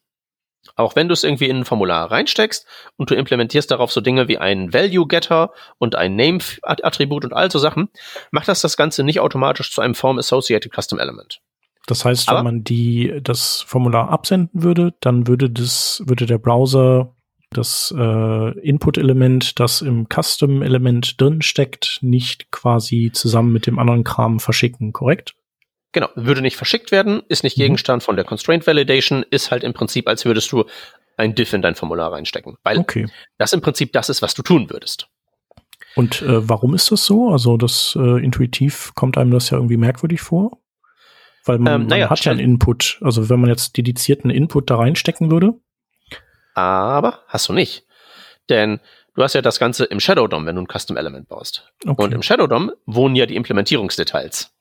Auch 0.75 0.95
wenn 0.95 1.07
du 1.07 1.13
es 1.13 1.23
irgendwie 1.23 1.47
in 1.47 1.59
ein 1.59 1.65
Formular 1.65 2.09
reinsteckst 2.09 2.65
und 2.97 3.11
du 3.11 3.15
implementierst 3.15 3.69
darauf 3.69 3.91
so 3.91 4.01
Dinge 4.01 4.27
wie 4.27 4.39
einen 4.39 4.73
Value-Getter 4.73 5.53
und 5.77 5.95
ein 5.95 6.15
Name-Attribut 6.15 7.23
und 7.23 7.33
all 7.33 7.51
so 7.51 7.59
Sachen, 7.59 7.89
macht 8.31 8.47
das 8.47 8.61
das 8.61 8.75
Ganze 8.75 9.03
nicht 9.03 9.19
automatisch 9.19 9.71
zu 9.71 9.81
einem 9.81 9.95
Form-Associated 9.95 10.73
Custom 10.73 10.99
Element. 10.99 11.41
Das 11.87 12.05
heißt, 12.05 12.29
Aber 12.29 12.39
wenn 12.39 12.45
man 12.45 12.63
die, 12.63 13.19
das 13.21 13.61
Formular 13.61 14.09
absenden 14.09 14.63
würde, 14.63 14.93
dann 15.01 15.27
würde 15.27 15.49
das, 15.49 16.01
würde 16.05 16.25
der 16.25 16.39
Browser 16.39 17.15
das 17.51 17.93
äh, 17.97 18.59
Input-Element, 18.59 19.59
das 19.59 19.81
im 19.81 20.07
Custom-Element 20.09 21.21
drin 21.21 21.41
steckt, 21.41 21.99
nicht 22.01 22.51
quasi 22.51 23.11
zusammen 23.13 23.53
mit 23.53 23.67
dem 23.67 23.79
anderen 23.79 24.03
Kram 24.03 24.39
verschicken, 24.39 24.93
korrekt? 24.93 25.35
Genau, 25.91 26.09
würde 26.15 26.41
nicht 26.41 26.57
verschickt 26.57 26.91
werden, 26.91 27.21
ist 27.29 27.43
nicht 27.43 27.57
mhm. 27.57 27.63
Gegenstand 27.63 28.03
von 28.03 28.15
der 28.15 28.25
Constraint 28.25 28.67
Validation, 28.67 29.23
ist 29.29 29.51
halt 29.51 29.63
im 29.63 29.73
Prinzip, 29.73 30.09
als 30.09 30.25
würdest 30.25 30.51
du 30.51 30.65
ein 31.17 31.35
Diff 31.35 31.53
in 31.53 31.61
dein 31.61 31.75
Formular 31.75 32.11
reinstecken. 32.11 32.57
Weil 32.63 32.79
okay. 32.79 33.07
das 33.37 33.53
im 33.53 33.61
Prinzip 33.61 33.93
das 33.93 34.09
ist, 34.09 34.21
was 34.21 34.33
du 34.33 34.41
tun 34.41 34.69
würdest. 34.69 35.07
Und 35.95 36.21
äh, 36.23 36.49
warum 36.49 36.75
ist 36.75 36.91
das 36.91 37.05
so? 37.05 37.29
Also 37.29 37.55
das 37.55 37.97
äh, 37.97 38.21
intuitiv 38.23 38.91
kommt 38.95 39.17
einem 39.17 39.31
das 39.31 39.49
ja 39.49 39.57
irgendwie 39.57 39.77
merkwürdig 39.77 40.19
vor. 40.19 40.59
Weil 41.45 41.59
man, 41.59 41.81
ähm, 41.81 41.87
naja, 41.87 42.05
man 42.05 42.09
hat 42.09 42.25
ja 42.25 42.31
einen 42.31 42.41
Input. 42.41 42.99
Also 43.01 43.29
wenn 43.29 43.39
man 43.39 43.49
jetzt 43.49 43.77
dedizierten 43.77 44.29
Input 44.29 44.69
da 44.69 44.77
reinstecken 44.77 45.31
würde. 45.31 45.53
Aber 46.55 47.19
hast 47.27 47.49
du 47.49 47.53
nicht. 47.53 47.85
Denn 48.49 48.79
du 49.13 49.23
hast 49.23 49.33
ja 49.33 49.41
das 49.41 49.59
Ganze 49.59 49.85
im 49.85 49.99
Shadow 49.99 50.27
DOM, 50.27 50.45
wenn 50.45 50.55
du 50.55 50.61
ein 50.61 50.67
Custom 50.67 50.97
Element 50.97 51.27
baust. 51.27 51.71
Okay. 51.85 52.03
Und 52.03 52.13
im 52.13 52.23
Shadow 52.23 52.47
DOM 52.47 52.71
wohnen 52.85 53.15
ja 53.15 53.25
die 53.25 53.35
Implementierungsdetails. 53.35 54.51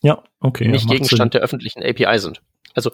Ja, 0.00 0.22
okay. 0.40 0.68
Nicht 0.68 0.86
ja, 0.86 0.92
Gegenstand 0.92 1.32
Sinn. 1.32 1.38
der 1.38 1.40
öffentlichen 1.42 1.82
API 1.82 2.18
sind. 2.18 2.40
Also, 2.74 2.92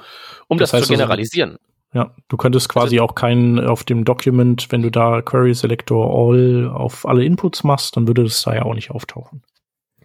um 0.49 0.59
das, 0.59 0.71
das 0.71 0.81
heißt 0.81 0.87
zu 0.89 0.93
generalisieren. 0.95 1.51
Also, 1.51 1.65
ja, 1.95 2.15
du 2.29 2.37
könntest 2.37 2.69
quasi 2.69 2.97
also, 2.97 3.05
auch 3.05 3.15
keinen 3.15 3.61
auf 3.61 3.85
dem 3.85 4.05
Document, 4.05 4.73
wenn 4.73 4.83
du 4.83 4.91
da 4.91 5.23
Query 5.23 5.55
Selector 5.55 6.11
All 6.13 6.69
auf 6.69 7.07
alle 7.07 7.25
Inputs 7.25 7.63
machst, 7.63 7.97
dann 7.97 8.09
würde 8.09 8.25
das 8.25 8.43
da 8.43 8.55
ja 8.55 8.63
auch 8.63 8.75
nicht 8.75 8.91
auftauchen. 8.91 9.43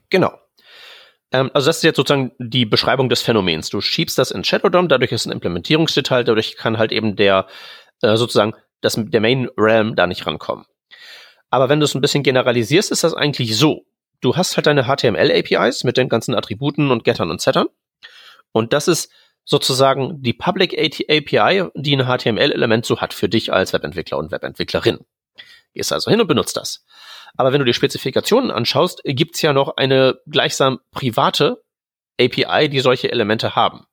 Genau. 0.09 0.31
Ähm, 1.31 1.51
also 1.53 1.67
das 1.67 1.77
ist 1.77 1.83
jetzt 1.83 1.97
sozusagen 1.97 2.31
die 2.39 2.65
Beschreibung 2.65 3.09
des 3.09 3.21
Phänomens. 3.21 3.69
Du 3.69 3.81
schiebst 3.81 4.17
das 4.17 4.31
in 4.31 4.43
Shadow 4.43 4.69
DOM, 4.69 4.87
dadurch 4.87 5.11
ist 5.11 5.25
ein 5.25 5.31
Implementierungsdetail, 5.31 6.23
dadurch 6.23 6.55
kann 6.55 6.77
halt 6.77 6.91
eben 6.91 7.15
der 7.15 7.47
äh, 8.01 8.15
sozusagen 8.15 8.53
das, 8.81 8.95
der 8.97 9.21
Main 9.21 9.49
Realm 9.57 9.95
da 9.95 10.07
nicht 10.07 10.25
rankommen. 10.25 10.65
Aber 11.49 11.69
wenn 11.69 11.79
du 11.79 11.85
es 11.85 11.95
ein 11.95 12.01
bisschen 12.01 12.23
generalisierst, 12.23 12.91
ist 12.91 13.03
das 13.03 13.13
eigentlich 13.13 13.57
so 13.57 13.85
du 14.21 14.35
hast 14.35 14.57
halt 14.57 14.67
deine 14.67 14.83
HTML-APIs 14.83 15.83
mit 15.83 15.97
den 15.97 16.09
ganzen 16.09 16.35
Attributen 16.35 16.91
und 16.91 17.03
Gettern 17.03 17.31
und 17.31 17.41
Settern. 17.41 17.67
Und 18.51 18.73
das 18.73 18.87
ist 18.87 19.11
sozusagen 19.45 20.21
die 20.21 20.33
Public 20.33 20.73
API, 20.77 21.69
die 21.75 21.95
ein 21.95 22.05
HTML-Element 22.05 22.85
so 22.85 22.99
hat 23.01 23.13
für 23.13 23.29
dich 23.29 23.51
als 23.51 23.73
Webentwickler 23.73 24.17
und 24.17 24.31
Webentwicklerin. 24.31 24.99
Gehst 25.73 25.93
also 25.93 26.11
hin 26.11 26.21
und 26.21 26.27
benutzt 26.27 26.57
das. 26.57 26.85
Aber 27.39 27.53
wenn 27.53 27.59
du 27.59 27.65
die 27.65 27.73
Spezifikationen 27.73 28.51
anschaust, 28.51 29.01
gibt's 29.05 29.41
ja 29.41 29.53
noch 29.53 29.77
eine 29.77 30.19
gleichsam 30.27 30.79
private 30.91 31.63
API, 32.19 32.67
die 32.67 32.81
solche 32.81 33.13
Elemente 33.13 33.55
haben. 33.55 33.85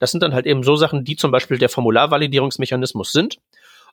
Das 0.00 0.10
sind 0.10 0.24
dann 0.24 0.34
halt 0.34 0.44
eben 0.44 0.64
so 0.64 0.74
Sachen, 0.74 1.04
die 1.04 1.14
zum 1.14 1.30
Beispiel 1.30 1.58
der 1.58 1.68
Formularvalidierungsmechanismus 1.68 3.12
sind, 3.12 3.36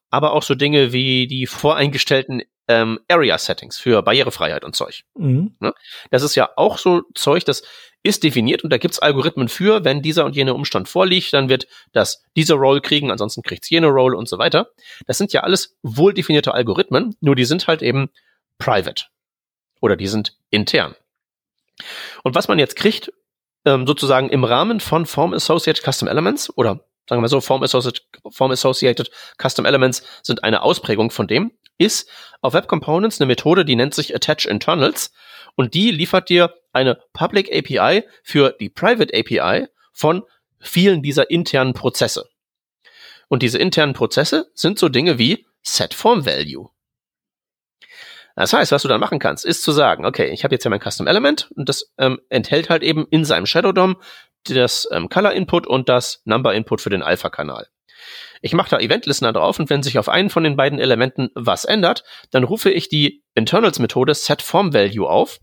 aber 0.10 0.34
auch 0.34 0.42
so 0.42 0.56
Dinge 0.56 0.94
wie 0.94 1.28
die 1.28 1.46
voreingestellten 1.46 2.42
ähm, 2.68 3.00
Area-Settings 3.08 3.78
für 3.78 4.02
Barrierefreiheit 4.02 4.66
und 4.66 4.76
Zeug. 4.76 5.04
Mhm. 5.14 5.56
Ne? 5.60 5.76
Das 6.10 6.24
ist 6.24 6.34
ja 6.34 6.50
auch 6.56 6.80
so 6.80 7.04
Zeug, 7.14 7.46
das 7.46 7.62
ist 8.02 8.24
definiert 8.24 8.64
und 8.64 8.72
da 8.72 8.80
gibt's 8.80 8.98
Algorithmen 8.98 9.48
für, 9.48 9.86
wenn 9.86 10.02
dieser 10.02 10.26
und 10.26 10.36
jener 10.36 10.56
Umstand 10.56 10.90
vorliegt, 10.90 11.34
dann 11.34 11.50
wird 11.50 11.68
das 11.92 12.24
diese 12.36 12.56
Role 12.56 12.82
kriegen, 12.82 13.12
ansonsten 13.12 13.44
kriegt's 13.44 13.70
jene 13.70 13.90
Role 13.90 14.18
und 14.18 14.28
so 14.28 14.40
weiter. 14.40 14.70
Das 15.06 15.20
sind 15.20 15.34
ja 15.34 15.42
alles 15.42 15.78
wohl 15.84 16.16
definierte 16.16 16.56
Algorithmen, 16.56 17.16
nur 17.22 17.36
die 17.36 17.46
sind 17.46 17.68
halt 17.68 17.84
eben 17.84 18.10
private 18.58 19.06
oder 19.80 19.96
die 19.96 20.08
sind 20.08 20.38
intern. 20.50 20.96
Und 22.24 22.36
was 22.36 22.48
man 22.48 22.60
jetzt 22.60 22.76
kriegt, 22.76 23.12
ähm, 23.66 23.86
sozusagen 23.88 24.30
im 24.30 24.44
Rahmen 24.44 24.80
von 24.80 25.06
Form 25.06 25.34
Associated 25.34 25.84
Custom 25.84 26.08
Elements 26.08 26.56
oder 26.56 26.86
sagen 27.10 27.22
wir 27.22 27.30
so, 27.30 27.42
Form 27.42 27.64
Associated, 27.64 28.04
Form 28.30 28.52
Associated 28.52 29.12
Custom 29.42 29.66
Elements 29.66 30.04
sind 30.24 30.44
eine 30.44 30.62
Ausprägung 30.62 31.12
von 31.12 31.28
dem, 31.28 31.52
ist 31.78 32.10
auf 32.42 32.54
Web 32.54 32.68
Components 32.68 33.20
eine 33.20 33.28
Methode, 33.28 33.66
die 33.66 33.76
nennt 33.76 33.94
sich 33.94 34.16
Attach 34.16 34.46
Internals 34.46 35.12
und 35.56 35.74
die 35.74 35.92
liefert 35.92 36.30
dir 36.30 36.54
eine 36.74 37.00
Public 37.14 37.50
API 37.54 38.04
für 38.24 38.56
die 38.60 38.70
Private 38.70 39.14
API 39.18 39.68
von 39.92 40.24
vielen 40.60 41.02
dieser 41.02 41.30
internen 41.30 41.74
Prozesse. 41.74 42.30
Und 43.28 43.44
diese 43.44 43.58
internen 43.58 43.94
Prozesse 43.94 44.52
sind 44.54 44.78
so 44.78 44.90
Dinge 44.90 45.18
wie 45.18 45.46
Set 45.64 45.94
Form 45.94 46.26
Value. 46.26 46.70
Das 48.36 48.54
heißt, 48.54 48.72
was 48.72 48.82
du 48.82 48.88
dann 48.88 49.00
machen 49.00 49.20
kannst, 49.20 49.46
ist 49.46 49.64
zu 49.64 49.72
sagen, 49.72 50.06
okay, 50.06 50.28
ich 50.28 50.44
habe 50.44 50.56
jetzt 50.56 50.64
ja 50.64 50.70
mein 50.70 50.82
Custom 50.82 51.08
Element 51.08 51.50
und 51.56 51.68
das 51.68 51.92
ähm, 51.98 52.20
enthält 52.30 52.70
halt 52.70 52.84
eben 52.84 53.06
in 53.10 53.26
seinem 53.26 53.46
Shadow 53.46 53.72
DOM 53.72 53.98
das 54.46 54.88
ähm, 54.92 55.10
Color 55.10 55.34
Input 55.34 55.68
und 55.68 55.90
das 55.90 56.22
Number 56.26 56.54
Input 56.54 56.82
für 56.82 56.90
den 56.90 57.04
Alpha-Kanal. 57.04 57.68
Ich 58.42 58.54
mache 58.54 58.72
da 58.72 58.80
Event-Listener 58.80 59.34
drauf 59.34 59.60
und 59.60 59.70
wenn 59.70 59.84
sich 59.84 60.00
auf 60.00 60.10
einen 60.10 60.32
von 60.32 60.44
den 60.44 60.56
beiden 60.56 60.80
Elementen 60.80 61.30
was 61.36 61.64
ändert, 61.64 62.04
dann 62.32 62.44
rufe 62.44 62.72
ich 62.72 62.90
die 62.90 63.24
Internals-Methode 63.36 64.16
setFormValue 64.16 65.08
auf 65.08 65.40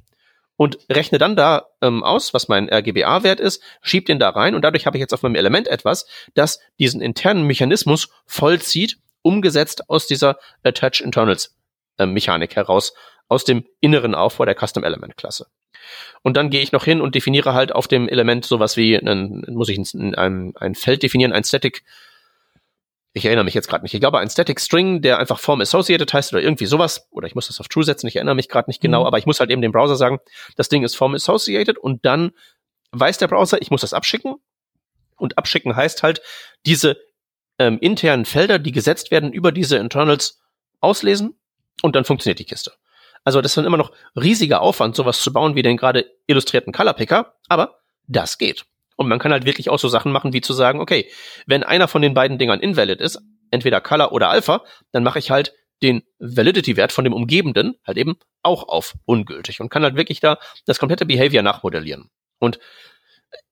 und 0.57 0.79
rechne 0.91 1.19
dann 1.19 1.37
da 1.37 1.69
ähm, 1.81 2.03
aus, 2.03 2.35
was 2.35 2.49
mein 2.49 2.69
RGBA-Wert 2.69 3.39
ist, 3.39 3.63
schieb 3.81 4.07
den 4.07 4.19
da 4.19 4.31
rein 4.31 4.57
und 4.57 4.63
dadurch 4.63 4.87
habe 4.87 4.97
ich 4.97 5.01
jetzt 5.01 5.15
auf 5.15 5.23
meinem 5.23 5.37
Element 5.37 5.69
etwas, 5.69 6.07
das 6.35 6.59
diesen 6.81 7.01
internen 7.01 7.45
Mechanismus 7.45 8.09
vollzieht, 8.27 8.99
umgesetzt 9.23 9.89
aus 9.89 10.09
dieser 10.09 10.39
Attach 10.65 11.01
Internals 11.01 11.57
äh, 11.99 12.07
Mechanik 12.07 12.57
heraus, 12.57 12.95
aus 13.29 13.45
dem 13.45 13.65
inneren 13.81 14.15
Aufbau 14.15 14.45
der 14.45 14.57
Custom 14.59 14.85
Element 14.85 15.17
Klasse. 15.17 15.47
Und 16.23 16.37
dann 16.37 16.51
gehe 16.51 16.63
ich 16.63 16.73
noch 16.73 16.85
hin 16.85 17.01
und 17.01 17.15
definiere 17.15 17.55
halt 17.55 17.73
auf 17.73 17.89
dem 17.89 18.09
Element 18.09 18.45
sowas 18.45 18.77
wie, 18.77 18.99
dann 18.99 19.45
muss 19.49 19.69
ich 19.69 19.79
ein, 19.79 20.15
ein, 20.15 20.53
ein 20.57 20.75
Feld 20.75 21.03
definieren, 21.03 21.33
ein 21.33 21.45
Static 21.45 21.85
ich 23.19 23.25
erinnere 23.25 23.45
mich 23.45 23.55
jetzt 23.55 23.69
gerade 23.69 23.85
nicht. 23.85 23.95
Ich 23.95 24.01
glaube, 24.01 24.19
ein 24.19 24.31
Static 24.31 24.61
String, 24.61 25.03
der 25.03 25.19
einfach 25.19 25.39
Form 25.39 25.61
Associated 25.61 26.13
heißt 26.13 26.33
oder 26.33 26.43
irgendwie 26.43 26.67
sowas, 26.67 27.09
oder 27.11 27.27
ich 27.27 27.35
muss 27.35 27.49
das 27.49 27.61
auf 27.61 27.69
True 27.69 27.85
setzen, 27.85 28.07
ich 28.07 28.17
erinnere 28.17 28.35
mich 28.35 28.49
gerade 28.49 28.71
nicht 28.71 28.81
genau, 28.81 29.01
mhm. 29.01 29.07
aber 29.07 29.19
ich 29.19 29.27
muss 29.27 29.41
halt 29.41 29.51
eben 29.51 29.63
dem 29.63 29.73
Browser 29.73 29.97
sagen, 29.97 30.21
das 30.57 30.69
Ding 30.69 30.85
ist 30.85 30.97
Form 30.97 31.15
Associated 31.15 31.79
und 31.79 32.05
dann 32.05 32.33
weiß 32.93 33.19
der 33.19 33.29
Browser, 33.29 33.61
ich 33.61 33.71
muss 33.71 33.83
das 33.83 33.93
abschicken. 33.93 34.37
Und 35.17 35.37
abschicken 35.37 35.75
heißt 35.75 36.03
halt, 36.03 36.23
diese 36.65 36.97
ähm, 37.59 37.79
internen 37.81 38.25
Felder, 38.25 38.59
die 38.59 38.73
gesetzt 38.73 39.11
werden, 39.11 39.33
über 39.33 39.53
diese 39.53 39.77
Internals 39.77 40.41
auslesen 40.81 41.35
und 41.83 41.97
dann 41.97 42.05
funktioniert 42.05 42.39
die 42.39 42.45
Kiste. 42.45 42.73
Also 43.25 43.41
das 43.41 43.53
ist 43.53 43.57
dann 43.57 43.65
immer 43.65 43.77
noch 43.77 43.93
riesiger 44.17 44.63
Aufwand, 44.63 44.97
sowas 44.97 45.21
zu 45.21 45.33
bauen 45.33 45.55
wie 45.55 45.63
den 45.63 45.77
gerade 45.77 46.07
illustrierten 46.27 46.73
Color 46.73 46.95
Picker, 46.95 47.35
aber 47.49 47.81
das 48.07 48.39
geht. 48.39 48.65
Und 48.97 49.09
man 49.09 49.19
kann 49.19 49.33
halt 49.33 49.45
wirklich 49.45 49.71
auch 49.71 49.79
so 49.79 49.89
Sachen 49.89 50.13
machen, 50.13 50.33
wie 50.33 50.41
zu 50.41 50.53
sagen, 50.53 50.81
okay, 50.81 51.09
wenn 51.47 51.63
einer 51.63 51.89
von 51.89 52.03
den 52.03 52.15
beiden 52.15 52.39
Dingern 52.39 52.61
invalid 52.61 53.01
ist, 53.01 53.21
entweder 53.51 53.81
Color 53.81 54.13
oder 54.13 54.31
Alpha, 54.31 54.65
dann 54.93 55.03
mache 55.03 55.19
ich 55.19 55.31
halt 55.31 55.53
den 55.83 56.03
Validity-Wert 56.19 56.91
von 56.91 57.05
dem 57.05 57.13
Umgebenden 57.13 57.77
halt 57.87 57.99
eben 57.99 58.19
auch 58.43 58.67
auf 58.69 58.95
ungültig 59.05 59.61
und 59.61 59.69
kann 59.69 59.85
halt 59.85 59.95
wirklich 59.95 60.21
da 60.21 60.39
das 60.67 60.79
komplette 60.79 61.07
Behavior 61.07 61.43
nachmodellieren. 61.43 62.11
Und 62.39 62.59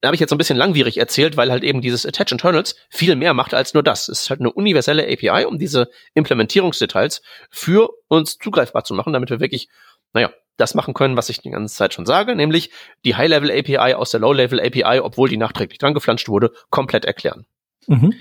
habe 0.03 0.15
ich 0.15 0.19
jetzt 0.19 0.29
so 0.29 0.35
ein 0.35 0.37
bisschen 0.39 0.57
langwierig 0.57 0.97
erzählt, 0.97 1.37
weil 1.37 1.51
halt 1.51 1.63
eben 1.63 1.81
dieses 1.81 2.05
Attach 2.05 2.31
Internals 2.31 2.75
viel 2.89 3.15
mehr 3.15 3.33
macht 3.33 3.53
als 3.53 3.73
nur 3.73 3.83
das. 3.83 4.09
Es 4.09 4.23
ist 4.23 4.29
halt 4.29 4.39
eine 4.39 4.51
universelle 4.51 5.03
API, 5.03 5.45
um 5.45 5.57
diese 5.57 5.89
Implementierungsdetails 6.13 7.21
für 7.49 7.89
uns 8.07 8.37
zugreifbar 8.37 8.83
zu 8.83 8.93
machen, 8.93 9.13
damit 9.13 9.29
wir 9.29 9.39
wirklich, 9.39 9.69
naja, 10.13 10.31
das 10.57 10.73
machen 10.73 10.93
können, 10.93 11.17
was 11.17 11.29
ich 11.29 11.41
die 11.41 11.51
ganze 11.51 11.75
Zeit 11.75 11.93
schon 11.93 12.05
sage, 12.05 12.35
nämlich 12.35 12.71
die 13.05 13.15
High-Level 13.15 13.51
API 13.51 13.93
aus 13.93 14.11
der 14.11 14.19
Low-Level 14.19 14.59
API, 14.59 14.99
obwohl 14.99 15.29
die 15.29 15.37
nachträglich 15.37 15.77
dran 15.77 15.93
geflanscht 15.93 16.29
wurde, 16.29 16.51
komplett 16.69 17.05
erklären. 17.05 17.45
Mhm. 17.85 18.13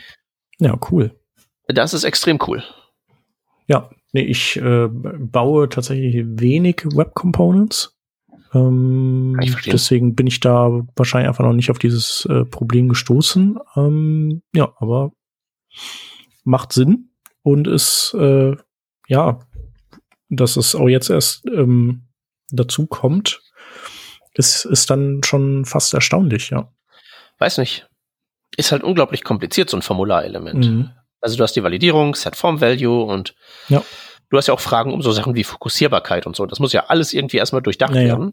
Ja, 0.58 0.78
cool. 0.90 1.18
Das 1.66 1.94
ist 1.94 2.04
extrem 2.04 2.38
cool. 2.46 2.62
Ja, 3.66 3.90
nee, 4.12 4.22
ich 4.22 4.56
äh, 4.56 4.88
baue 4.88 5.68
tatsächlich 5.68 6.24
wenig 6.26 6.84
Web 6.84 7.14
Components. 7.14 7.95
Ähm, 8.56 9.38
deswegen 9.66 10.14
bin 10.14 10.26
ich 10.26 10.40
da 10.40 10.70
wahrscheinlich 10.96 11.28
einfach 11.28 11.44
noch 11.44 11.52
nicht 11.52 11.70
auf 11.70 11.78
dieses 11.78 12.26
äh, 12.26 12.44
Problem 12.44 12.88
gestoßen. 12.88 13.58
Ähm, 13.76 14.42
ja, 14.54 14.72
aber 14.78 15.12
macht 16.44 16.72
Sinn 16.72 17.10
und 17.42 17.66
ist 17.66 18.14
äh, 18.18 18.56
ja, 19.08 19.40
dass 20.28 20.56
es 20.56 20.74
auch 20.74 20.88
jetzt 20.88 21.10
erst 21.10 21.46
ähm, 21.46 22.08
dazu 22.50 22.86
kommt, 22.86 23.40
ist, 24.34 24.64
ist 24.64 24.90
dann 24.90 25.22
schon 25.24 25.64
fast 25.64 25.94
erstaunlich, 25.94 26.50
ja. 26.50 26.72
Weiß 27.38 27.58
nicht. 27.58 27.86
Ist 28.56 28.72
halt 28.72 28.82
unglaublich 28.82 29.24
kompliziert, 29.24 29.70
so 29.70 29.76
ein 29.76 29.82
Formularelement. 29.82 30.66
Mhm. 30.66 30.90
Also 31.20 31.36
du 31.36 31.42
hast 31.42 31.56
die 31.56 31.62
Validierung, 31.62 32.14
Set 32.14 32.36
Form 32.36 32.60
Value 32.60 33.04
und 33.04 33.34
ja. 33.68 33.82
du 34.30 34.36
hast 34.36 34.46
ja 34.46 34.54
auch 34.54 34.60
Fragen 34.60 34.92
um 34.92 35.02
so 35.02 35.12
Sachen 35.12 35.34
wie 35.34 35.44
Fokussierbarkeit 35.44 36.26
und 36.26 36.36
so. 36.36 36.46
Das 36.46 36.60
muss 36.60 36.72
ja 36.72 36.86
alles 36.86 37.12
irgendwie 37.12 37.38
erstmal 37.38 37.62
durchdacht 37.62 37.94
ja, 37.94 38.02
werden. 38.02 38.32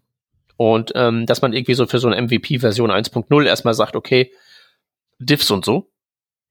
Und 0.58 0.92
ähm, 0.96 1.26
dass 1.26 1.42
man 1.42 1.54
irgendwie 1.54 1.74
so 1.74 1.88
für 1.88 2.00
so 2.00 2.08
eine 2.08 2.22
MVP-Version 2.22 2.92
1.0 2.92 3.46
erstmal 3.46 3.74
sagt, 3.74 3.96
okay, 3.96 4.32
Diffs 5.20 5.52
und 5.52 5.66
so. 5.66 5.90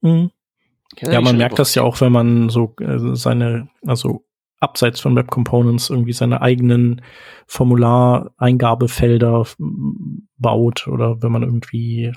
Mhm. 0.00 0.30
Ja, 1.00 1.20
man 1.20 1.38
merkt 1.38 1.58
das 1.58 1.74
ja 1.74 1.82
auch, 1.82 2.00
wenn 2.00 2.12
man 2.12 2.48
so 2.50 2.74
äh, 2.80 3.14
seine, 3.14 3.68
also 3.86 4.24
abseits 4.60 5.00
von 5.00 5.16
Web 5.16 5.30
Components 5.30 5.90
irgendwie 5.90 6.12
seine 6.12 6.42
eigenen 6.42 7.02
Formulareingabfelder 7.46 9.46
baut 10.38 10.86
oder 10.86 11.22
wenn 11.22 11.32
man 11.32 11.42
irgendwie 11.42 12.12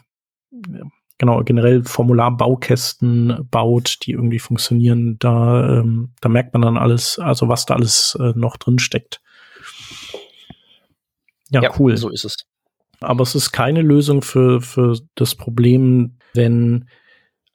genau 1.18 1.44
generell 1.44 1.84
Formularbaukästen 1.84 3.48
baut, 3.50 4.00
die 4.04 4.12
irgendwie 4.12 4.40
funktionieren, 4.40 5.18
da 5.20 5.80
ähm, 5.80 6.14
da 6.22 6.30
merkt 6.30 6.54
man 6.54 6.62
dann 6.62 6.78
alles, 6.78 7.20
also 7.20 7.50
was 7.50 7.66
da 7.66 7.76
alles 7.76 8.18
äh, 8.20 8.34
noch 8.36 8.58
drin 8.58 8.80
steckt. 8.80 9.22
Ja, 11.50 11.62
ja, 11.62 11.72
cool. 11.80 11.96
So 11.98 12.10
ist 12.10 12.26
es. 12.26 12.36
Aber 13.02 13.24
es 13.24 13.36
ist 13.36 13.52
keine 13.52 13.82
Lösung 13.82 14.22
für 14.22 14.62
für 14.62 14.98
das 15.16 15.36
Problem, 15.36 16.18
wenn 16.34 16.90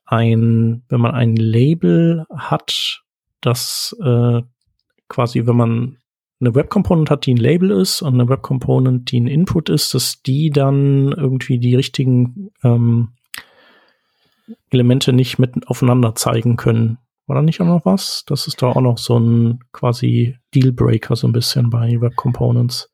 ein 0.04 0.82
wenn 0.88 1.00
man 1.00 1.12
ein 1.12 1.36
Label 1.36 2.26
hat, 2.34 3.02
das 3.40 3.96
äh, 4.02 4.42
quasi, 5.08 5.46
wenn 5.46 5.56
man 5.56 5.96
eine 6.40 6.54
Web 6.54 6.70
Component 6.70 7.10
hat, 7.10 7.26
die 7.26 7.34
ein 7.34 7.38
Label 7.38 7.70
ist 7.70 8.00
und 8.00 8.14
eine 8.14 8.28
Web 8.28 8.42
Component, 8.42 9.10
die 9.10 9.20
ein 9.20 9.26
Input 9.26 9.68
ist, 9.68 9.92
dass 9.92 10.22
die 10.22 10.50
dann 10.50 11.12
irgendwie 11.12 11.58
die 11.58 11.74
richtigen 11.74 12.50
ähm, 12.64 13.10
Elemente 14.70 15.12
nicht 15.12 15.38
mit 15.38 15.68
aufeinander 15.68 16.14
zeigen 16.14 16.56
können. 16.56 16.98
War 17.26 17.36
da 17.36 17.42
nicht 17.42 17.60
auch 17.60 17.66
noch 17.66 17.84
was? 17.84 18.24
Das 18.26 18.46
ist 18.46 18.62
da 18.62 18.68
auch 18.68 18.80
noch 18.80 18.98
so 18.98 19.18
ein 19.18 19.60
quasi 19.72 20.36
Dealbreaker 20.54 21.14
so 21.14 21.28
ein 21.28 21.32
bisschen 21.32 21.70
bei 21.70 22.00
Web 22.00 22.16
Components. 22.16 22.90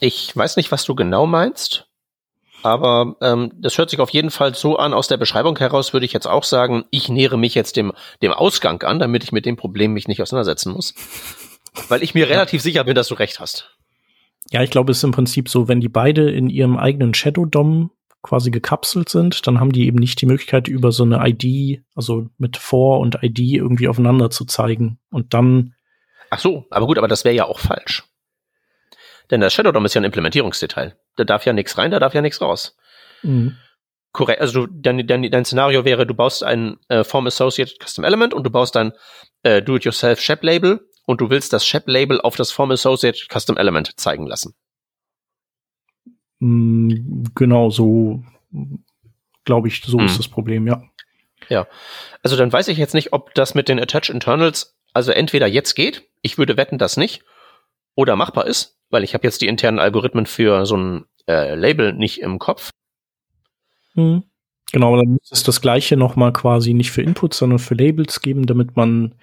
Ich 0.00 0.36
weiß 0.36 0.56
nicht, 0.56 0.70
was 0.70 0.84
du 0.84 0.94
genau 0.94 1.26
meinst, 1.26 1.88
aber 2.62 3.16
ähm, 3.20 3.52
das 3.56 3.78
hört 3.78 3.90
sich 3.90 4.00
auf 4.00 4.10
jeden 4.10 4.30
Fall 4.30 4.54
so 4.54 4.76
an. 4.76 4.92
Aus 4.92 5.08
der 5.08 5.16
Beschreibung 5.16 5.58
heraus 5.58 5.92
würde 5.92 6.06
ich 6.06 6.12
jetzt 6.12 6.26
auch 6.26 6.44
sagen, 6.44 6.84
ich 6.90 7.08
nähere 7.08 7.38
mich 7.38 7.54
jetzt 7.54 7.76
dem, 7.76 7.92
dem 8.22 8.32
Ausgang 8.32 8.82
an, 8.82 8.98
damit 8.98 9.24
ich 9.24 9.32
mit 9.32 9.46
dem 9.46 9.56
Problem 9.56 9.92
mich 9.92 10.08
nicht 10.08 10.22
auseinandersetzen 10.22 10.72
muss. 10.72 10.94
Weil 11.88 12.02
ich 12.02 12.14
mir 12.14 12.28
relativ 12.28 12.62
sicher 12.62 12.84
bin, 12.84 12.94
dass 12.94 13.08
du 13.08 13.14
recht 13.14 13.38
hast. 13.38 13.76
Ja, 14.50 14.62
ich 14.62 14.70
glaube, 14.70 14.92
es 14.92 14.98
ist 14.98 15.04
im 15.04 15.12
Prinzip 15.12 15.48
so, 15.48 15.68
wenn 15.68 15.80
die 15.80 15.88
beide 15.88 16.30
in 16.30 16.48
ihrem 16.48 16.76
eigenen 16.76 17.14
Shadow 17.14 17.44
DOM 17.44 17.90
quasi 18.22 18.50
gekapselt 18.50 19.08
sind, 19.08 19.46
dann 19.46 19.60
haben 19.60 19.72
die 19.72 19.86
eben 19.86 19.98
nicht 19.98 20.20
die 20.20 20.26
Möglichkeit, 20.26 20.66
über 20.66 20.90
so 20.90 21.04
eine 21.04 21.20
ID, 21.24 21.82
also 21.94 22.26
mit 22.38 22.56
For 22.56 22.98
und 22.98 23.22
ID 23.22 23.38
irgendwie 23.38 23.88
aufeinander 23.88 24.30
zu 24.30 24.44
zeigen. 24.44 24.98
Und 25.10 25.34
dann. 25.34 25.74
Ach 26.30 26.40
so, 26.40 26.66
aber 26.70 26.86
gut, 26.86 26.98
aber 26.98 27.08
das 27.08 27.24
wäre 27.24 27.34
ja 27.34 27.44
auch 27.44 27.60
falsch. 27.60 28.07
Denn 29.30 29.40
das 29.40 29.52
Shadow 29.52 29.72
DOM 29.72 29.84
ist 29.84 29.94
ja 29.94 30.00
ein 30.00 30.04
Implementierungsdetail. 30.04 30.96
Da 31.16 31.24
darf 31.24 31.44
ja 31.44 31.52
nichts 31.52 31.76
rein, 31.76 31.90
da 31.90 31.98
darf 31.98 32.14
ja 32.14 32.22
nichts 32.22 32.40
raus. 32.40 32.76
Mhm. 33.22 33.56
Korrekt, 34.12 34.40
also 34.40 34.66
du, 34.66 34.72
dein, 34.72 35.06
dein, 35.06 35.30
dein 35.30 35.44
Szenario 35.44 35.84
wäre, 35.84 36.06
du 36.06 36.14
baust 36.14 36.42
ein 36.42 36.78
äh, 36.88 37.04
Form 37.04 37.26
Associated 37.26 37.78
Custom 37.78 38.04
Element 38.04 38.32
und 38.32 38.44
du 38.44 38.50
baust 38.50 38.76
ein 38.76 38.92
äh, 39.42 39.60
Do-it-yourself 39.62 40.20
Shep 40.20 40.42
Label 40.42 40.80
und 41.08 41.20
du 41.20 41.30
willst 41.30 41.54
das 41.54 41.66
Shep-Label 41.66 42.20
auf 42.20 42.36
das 42.36 42.52
Form 42.52 42.70
Associated 42.70 43.28
Custom 43.30 43.56
Element 43.56 43.98
zeigen 43.98 44.26
lassen. 44.26 44.54
Mm, 46.38 47.24
genau, 47.34 47.70
so 47.70 48.22
glaube 49.44 49.68
ich, 49.68 49.82
so 49.82 49.98
mhm. 49.98 50.06
ist 50.06 50.18
das 50.18 50.28
Problem, 50.28 50.66
ja. 50.66 50.82
Ja. 51.48 51.66
Also 52.22 52.36
dann 52.36 52.52
weiß 52.52 52.68
ich 52.68 52.76
jetzt 52.76 52.92
nicht, 52.92 53.14
ob 53.14 53.32
das 53.34 53.54
mit 53.54 53.68
den 53.68 53.80
Attach 53.80 54.10
Internals 54.10 54.78
also 54.92 55.12
entweder 55.12 55.46
jetzt 55.46 55.74
geht, 55.74 56.08
ich 56.22 56.38
würde 56.38 56.56
wetten, 56.56 56.78
dass 56.78 56.96
nicht, 56.96 57.24
oder 57.94 58.16
machbar 58.16 58.46
ist, 58.46 58.77
weil 58.90 59.04
ich 59.04 59.14
habe 59.14 59.26
jetzt 59.26 59.40
die 59.42 59.48
internen 59.48 59.78
Algorithmen 59.78 60.26
für 60.26 60.66
so 60.66 60.76
ein 60.76 61.04
äh, 61.26 61.54
Label 61.54 61.92
nicht 61.92 62.20
im 62.20 62.38
Kopf. 62.38 62.70
Mhm. 63.94 64.24
Genau, 64.72 64.96
dann 64.96 65.12
müsste 65.12 65.34
es 65.34 65.42
das 65.42 65.60
gleiche 65.60 65.96
nochmal 65.96 66.32
quasi 66.32 66.74
nicht 66.74 66.90
für 66.90 67.02
Inputs, 67.02 67.38
sondern 67.38 67.58
für 67.58 67.74
Labels 67.74 68.20
geben, 68.20 68.46
damit 68.46 68.76
man 68.76 69.14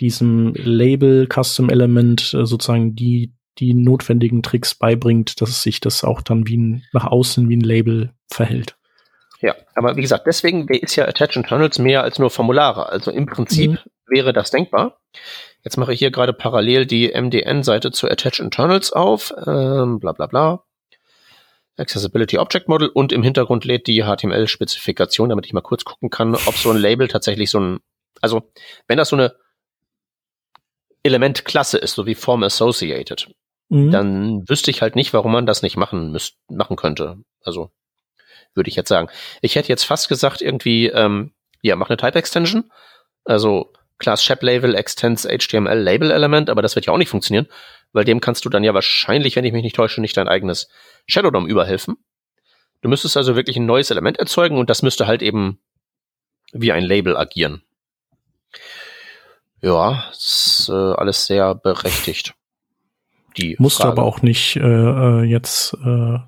diesem 0.00 0.54
Label 0.54 1.28
Custom 1.28 1.68
Element 1.68 2.34
äh, 2.34 2.46
sozusagen 2.46 2.94
die 2.94 3.34
die 3.58 3.74
notwendigen 3.74 4.42
Tricks 4.42 4.74
beibringt, 4.74 5.40
dass 5.40 5.62
sich 5.62 5.80
das 5.80 6.04
auch 6.04 6.22
dann 6.22 6.46
wie 6.48 6.56
ein, 6.56 6.82
nach 6.92 7.06
außen 7.06 7.48
wie 7.48 7.56
ein 7.56 7.60
Label 7.60 8.12
verhält. 8.28 8.76
Ja, 9.40 9.54
aber 9.74 9.96
wie 9.96 10.00
gesagt, 10.00 10.26
deswegen 10.26 10.66
ist 10.68 10.96
ja 10.96 11.06
Attach 11.06 11.36
Internals 11.36 11.78
mehr 11.78 12.02
als 12.02 12.18
nur 12.18 12.30
Formulare. 12.30 12.88
Also 12.88 13.10
im 13.10 13.26
Prinzip 13.26 13.72
mhm. 13.72 13.78
wäre 14.06 14.32
das 14.32 14.50
denkbar. 14.50 14.98
Jetzt 15.64 15.78
mache 15.78 15.94
ich 15.94 15.98
hier 15.98 16.10
gerade 16.10 16.34
parallel 16.34 16.86
die 16.86 17.08
MDN-Seite 17.08 17.90
zu 17.90 18.08
Attach 18.08 18.38
Internals 18.38 18.92
auf, 18.92 19.32
ähm, 19.46 19.98
bla 19.98 20.12
bla 20.12 20.26
bla. 20.26 20.64
Accessibility 21.76 22.38
Object 22.38 22.68
Model 22.68 22.88
und 22.88 23.12
im 23.12 23.22
Hintergrund 23.22 23.64
lädt 23.64 23.86
die 23.86 24.04
HTML-Spezifikation, 24.04 25.30
damit 25.30 25.46
ich 25.46 25.52
mal 25.52 25.62
kurz 25.62 25.84
gucken 25.84 26.10
kann, 26.10 26.34
ob 26.34 26.54
so 26.54 26.70
ein 26.70 26.76
Label 26.76 27.08
tatsächlich 27.08 27.50
so 27.50 27.58
ein, 27.58 27.80
also 28.20 28.52
wenn 28.86 28.98
das 28.98 29.08
so 29.08 29.16
eine 29.16 29.34
Elementklasse 31.02 31.78
ist, 31.78 31.94
so 31.94 32.06
wie 32.06 32.14
Form 32.14 32.42
Associated, 32.42 33.30
mhm. 33.70 33.90
dann 33.90 34.48
wüsste 34.48 34.70
ich 34.70 34.82
halt 34.82 34.94
nicht, 34.94 35.12
warum 35.14 35.32
man 35.32 35.46
das 35.46 35.62
nicht 35.62 35.76
machen 35.76 36.12
müsst, 36.12 36.36
machen 36.48 36.76
könnte. 36.76 37.16
Also 37.42 37.70
würde 38.54 38.68
ich 38.68 38.76
jetzt 38.76 38.88
sagen. 38.88 39.08
Ich 39.40 39.56
hätte 39.56 39.68
jetzt 39.68 39.84
fast 39.84 40.08
gesagt, 40.08 40.40
irgendwie, 40.40 40.86
ähm, 40.88 41.32
ja, 41.62 41.74
mach 41.74 41.88
eine 41.88 41.96
Type 41.96 42.18
Extension, 42.18 42.70
Also 43.24 43.72
Class 43.98 44.24
Shap 44.24 44.42
Label 44.42 44.74
extends 44.74 45.26
HTML 45.26 45.78
Label 45.78 46.10
Element, 46.10 46.50
aber 46.50 46.62
das 46.62 46.74
wird 46.74 46.86
ja 46.86 46.92
auch 46.92 46.98
nicht 46.98 47.08
funktionieren, 47.08 47.46
weil 47.92 48.04
dem 48.04 48.20
kannst 48.20 48.44
du 48.44 48.48
dann 48.48 48.64
ja 48.64 48.74
wahrscheinlich, 48.74 49.36
wenn 49.36 49.44
ich 49.44 49.52
mich 49.52 49.62
nicht 49.62 49.76
täusche, 49.76 50.00
nicht 50.00 50.16
dein 50.16 50.28
eigenes 50.28 50.68
Shadow 51.06 51.30
DOM 51.30 51.46
überhelfen. 51.46 51.96
Du 52.82 52.88
müsstest 52.88 53.16
also 53.16 53.36
wirklich 53.36 53.56
ein 53.56 53.66
neues 53.66 53.90
Element 53.90 54.18
erzeugen 54.18 54.58
und 54.58 54.68
das 54.68 54.82
müsste 54.82 55.06
halt 55.06 55.22
eben 55.22 55.58
wie 56.52 56.72
ein 56.72 56.84
Label 56.84 57.16
agieren. 57.16 57.62
Ja, 59.62 60.04
ist 60.10 60.68
äh, 60.68 60.72
alles 60.72 61.26
sehr 61.26 61.54
berechtigt. 61.54 62.34
Die 63.36 63.56
Musst 63.58 63.78
Frage. 63.78 63.94
du 63.94 64.00
aber 64.00 64.08
auch 64.08 64.22
nicht 64.22 64.56
äh, 64.56 64.60
äh, 64.60 65.22
jetzt 65.22 65.74
äh, 65.84 66.18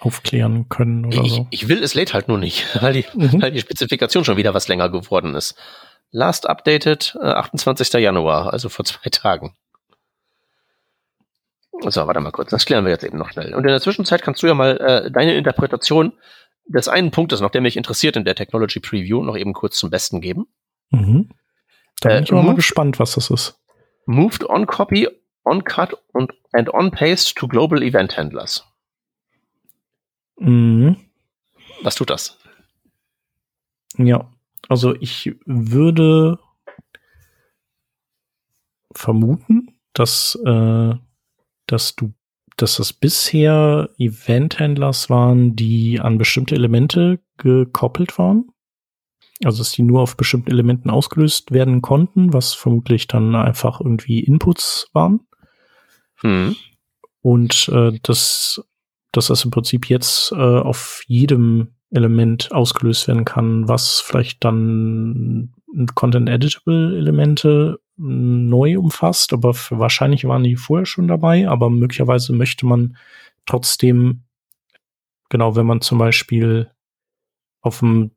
aufklären 0.00 0.68
können 0.68 1.06
oder 1.06 1.22
ich, 1.22 1.32
so. 1.32 1.46
Ich 1.50 1.68
will, 1.68 1.82
es 1.82 1.94
lädt 1.94 2.14
halt 2.14 2.28
nur 2.28 2.38
nicht, 2.38 2.66
weil 2.80 2.94
die, 2.94 3.04
mhm. 3.14 3.42
weil 3.42 3.52
die 3.52 3.60
Spezifikation 3.60 4.24
schon 4.24 4.36
wieder 4.36 4.54
was 4.54 4.68
länger 4.68 4.88
geworden 4.88 5.34
ist. 5.34 5.54
Last 6.10 6.48
updated 6.48 7.16
äh, 7.20 7.26
28. 7.26 7.92
Januar, 7.94 8.52
also 8.52 8.68
vor 8.68 8.84
zwei 8.84 9.10
Tagen. 9.10 9.54
So, 11.80 12.06
warte 12.06 12.20
mal 12.20 12.32
kurz, 12.32 12.50
das 12.50 12.64
klären 12.64 12.84
wir 12.84 12.90
jetzt 12.90 13.04
eben 13.04 13.18
noch 13.18 13.30
schnell. 13.30 13.54
Und 13.54 13.64
in 13.64 13.70
der 13.70 13.80
Zwischenzeit 13.80 14.22
kannst 14.22 14.42
du 14.42 14.46
ja 14.46 14.54
mal 14.54 14.78
äh, 14.78 15.10
deine 15.10 15.34
Interpretation 15.34 16.12
des 16.66 16.88
einen 16.88 17.10
Punktes 17.10 17.40
noch, 17.40 17.50
der 17.50 17.60
mich 17.60 17.76
interessiert 17.76 18.16
in 18.16 18.24
der 18.24 18.34
Technology 18.34 18.80
Preview, 18.80 19.22
noch 19.22 19.36
eben 19.36 19.52
kurz 19.52 19.78
zum 19.78 19.90
Besten 19.90 20.20
geben. 20.20 20.46
Mhm. 20.90 21.30
Da 22.00 22.08
bin 22.08 22.18
äh, 22.18 22.22
ich 22.22 22.32
auch 22.32 22.42
mal 22.42 22.54
gespannt, 22.54 22.98
was 22.98 23.12
das 23.12 23.30
ist. 23.30 23.60
Moved 24.06 24.44
on 24.44 24.66
Copy, 24.66 25.08
on 25.44 25.64
Cut 25.64 25.94
und 26.12 26.32
and 26.52 26.72
on 26.72 26.90
Paste 26.90 27.34
to 27.34 27.46
Global 27.46 27.82
Event 27.82 28.16
Handlers. 28.16 28.66
Mhm. 30.38 30.96
Was 31.82 31.94
tut 31.94 32.10
das? 32.10 32.38
Ja, 33.96 34.30
also 34.66 34.94
ich 34.96 35.36
würde 35.44 36.38
vermuten, 38.92 39.78
dass, 39.92 40.38
äh, 40.44 40.94
dass 41.66 41.94
du, 41.96 42.12
dass 42.56 42.76
das 42.76 42.92
bisher 42.92 43.90
Event-Handlers 43.98 45.10
waren, 45.10 45.54
die 45.54 46.00
an 46.00 46.18
bestimmte 46.18 46.54
Elemente 46.54 47.20
gekoppelt 47.36 48.18
waren. 48.18 48.50
Also 49.44 49.58
dass 49.58 49.70
die 49.70 49.82
nur 49.82 50.00
auf 50.00 50.16
bestimmten 50.16 50.50
Elementen 50.50 50.90
ausgelöst 50.90 51.52
werden 51.52 51.80
konnten, 51.80 52.32
was 52.32 52.54
vermutlich 52.54 53.06
dann 53.06 53.36
einfach 53.36 53.80
irgendwie 53.80 54.20
Inputs 54.20 54.90
waren. 54.92 55.20
Hm. 56.16 56.56
Und 57.20 57.68
äh, 57.68 57.92
dass, 58.02 58.60
dass 59.12 59.28
das 59.28 59.44
im 59.44 59.52
Prinzip 59.52 59.88
jetzt 59.88 60.32
äh, 60.32 60.36
auf 60.36 61.02
jedem 61.06 61.77
Element 61.90 62.52
ausgelöst 62.52 63.08
werden 63.08 63.24
kann, 63.24 63.68
was 63.68 64.00
vielleicht 64.00 64.44
dann 64.44 65.54
Content 65.94 66.28
Editable 66.28 66.96
Elemente 66.96 67.80
neu 67.96 68.78
umfasst, 68.78 69.32
aber 69.32 69.54
wahrscheinlich 69.70 70.24
waren 70.24 70.44
die 70.44 70.56
vorher 70.56 70.86
schon 70.86 71.08
dabei, 71.08 71.48
aber 71.48 71.68
möglicherweise 71.68 72.32
möchte 72.32 72.64
man 72.66 72.96
trotzdem, 73.44 74.22
genau, 75.28 75.56
wenn 75.56 75.66
man 75.66 75.80
zum 75.80 75.98
Beispiel 75.98 76.70
auf 77.60 77.82
einem 77.82 78.12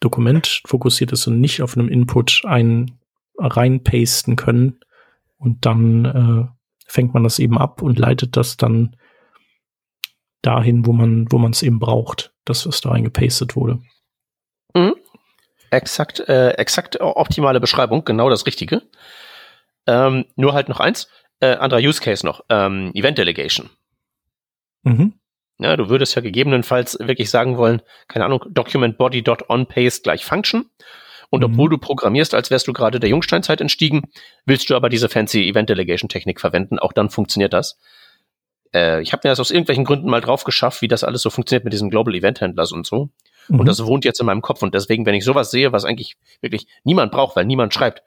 Dokument 0.00 0.62
fokussiert 0.66 1.12
ist 1.12 1.26
und 1.26 1.40
nicht 1.40 1.62
auf 1.62 1.76
einem 1.76 1.88
Input 1.88 2.42
ein 2.44 2.98
reinpasten 3.38 4.36
können 4.36 4.78
und 5.38 5.64
dann 5.64 6.04
äh, 6.04 6.46
fängt 6.86 7.14
man 7.14 7.24
das 7.24 7.38
eben 7.38 7.56
ab 7.56 7.80
und 7.80 7.98
leitet 7.98 8.36
das 8.36 8.56
dann 8.56 8.96
dahin, 10.42 10.84
wo 10.84 10.92
man, 10.92 11.26
wo 11.30 11.38
man 11.38 11.52
es 11.52 11.62
eben 11.62 11.78
braucht, 11.78 12.33
dass 12.44 12.66
es 12.66 12.80
da 12.80 12.90
reingepastet 12.90 13.56
wurde. 13.56 13.78
Mhm. 14.74 14.94
Exakt, 15.70 16.20
äh, 16.20 16.50
exakt 16.50 17.00
optimale 17.00 17.60
Beschreibung, 17.60 18.04
genau 18.04 18.30
das 18.30 18.46
Richtige. 18.46 18.82
Ähm, 19.86 20.26
nur 20.36 20.54
halt 20.54 20.68
noch 20.68 20.80
eins, 20.80 21.08
äh, 21.40 21.56
anderer 21.56 21.80
Use 21.80 22.00
Case 22.00 22.24
noch, 22.24 22.44
ähm, 22.48 22.92
Event 22.94 23.18
Delegation. 23.18 23.70
Mhm. 24.82 25.14
Ja, 25.58 25.76
du 25.76 25.88
würdest 25.88 26.14
ja 26.14 26.22
gegebenenfalls 26.22 26.98
wirklich 27.00 27.30
sagen 27.30 27.56
wollen, 27.56 27.82
keine 28.08 28.24
Ahnung, 28.24 28.44
Document 28.50 28.98
Body 28.98 29.22
dot 29.22 29.48
on 29.48 29.66
paste 29.66 30.02
gleich 30.02 30.24
Function. 30.24 30.70
Und 31.30 31.40
mhm. 31.40 31.46
obwohl 31.46 31.70
du 31.70 31.78
programmierst, 31.78 32.34
als 32.34 32.50
wärst 32.50 32.66
du 32.68 32.72
gerade 32.72 33.00
der 33.00 33.10
Jungsteinzeit 33.10 33.60
entstiegen, 33.60 34.02
willst 34.46 34.68
du 34.70 34.76
aber 34.76 34.88
diese 34.88 35.08
fancy 35.08 35.48
Event 35.48 35.68
Delegation 35.70 36.08
Technik 36.08 36.40
verwenden. 36.40 36.78
Auch 36.78 36.92
dann 36.92 37.10
funktioniert 37.10 37.52
das 37.52 37.78
äh, 38.74 39.00
ich 39.00 39.12
habe 39.12 39.22
mir 39.24 39.30
das 39.30 39.40
aus 39.40 39.50
irgendwelchen 39.50 39.84
Gründen 39.84 40.10
mal 40.10 40.20
drauf 40.20 40.44
geschafft, 40.44 40.82
wie 40.82 40.88
das 40.88 41.04
alles 41.04 41.22
so 41.22 41.30
funktioniert 41.30 41.64
mit 41.64 41.72
diesen 41.72 41.90
Global 41.90 42.14
Event 42.14 42.40
Handlers 42.40 42.72
und 42.72 42.86
so. 42.86 43.10
Mhm. 43.48 43.60
Und 43.60 43.66
das 43.66 43.84
wohnt 43.84 44.04
jetzt 44.04 44.20
in 44.20 44.26
meinem 44.26 44.42
Kopf. 44.42 44.62
Und 44.62 44.74
deswegen, 44.74 45.06
wenn 45.06 45.14
ich 45.14 45.24
sowas 45.24 45.50
sehe, 45.50 45.72
was 45.72 45.84
eigentlich 45.84 46.16
wirklich 46.40 46.66
niemand 46.82 47.12
braucht, 47.12 47.36
weil 47.36 47.44
niemand 47.44 47.72
schreibt 47.72 48.02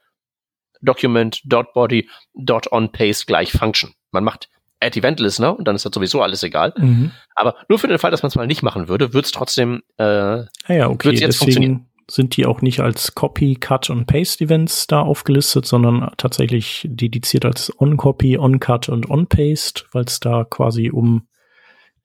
Document, 0.81 1.41
dot 1.45 1.73
body, 1.73 2.09
dot 2.35 2.71
on 2.71 2.91
paste 2.91 3.25
gleich 3.25 3.51
Function. 3.51 3.93
Man 4.11 4.23
macht 4.23 4.49
Add 4.79 4.99
Event 4.99 5.19
Listener 5.19 5.57
und 5.57 5.67
dann 5.67 5.75
ist 5.75 5.85
das 5.85 5.93
sowieso 5.93 6.21
alles 6.21 6.43
egal. 6.43 6.73
Mhm. 6.77 7.11
Aber 7.33 7.55
nur 7.67 7.79
für 7.79 7.87
den 7.87 7.97
Fall, 7.97 8.11
dass 8.11 8.21
man 8.21 8.27
es 8.27 8.35
mal 8.35 8.45
nicht 8.45 8.61
machen 8.61 8.87
würde, 8.87 9.13
wird 9.13 9.25
es 9.25 9.31
trotzdem 9.31 9.81
äh, 9.97 10.03
ah 10.03 10.47
ja, 10.67 10.87
okay. 10.87 11.09
jetzt 11.09 11.21
Deswegen 11.21 11.33
funktionieren 11.33 11.89
sind 12.09 12.37
die 12.37 12.45
auch 12.45 12.61
nicht 12.61 12.79
als 12.79 13.15
Copy, 13.15 13.55
Cut 13.55 13.89
und 13.89 14.05
Paste 14.05 14.43
Events 14.43 14.87
da 14.87 15.01
aufgelistet, 15.01 15.65
sondern 15.65 16.11
tatsächlich 16.17 16.87
dediziert 16.89 17.45
als 17.45 17.71
On-Copy, 17.79 18.37
On-Cut 18.37 18.89
und 18.89 19.09
On-Paste, 19.09 19.83
weil 19.91 20.05
es 20.05 20.19
da 20.19 20.45
quasi 20.45 20.89
um 20.89 21.27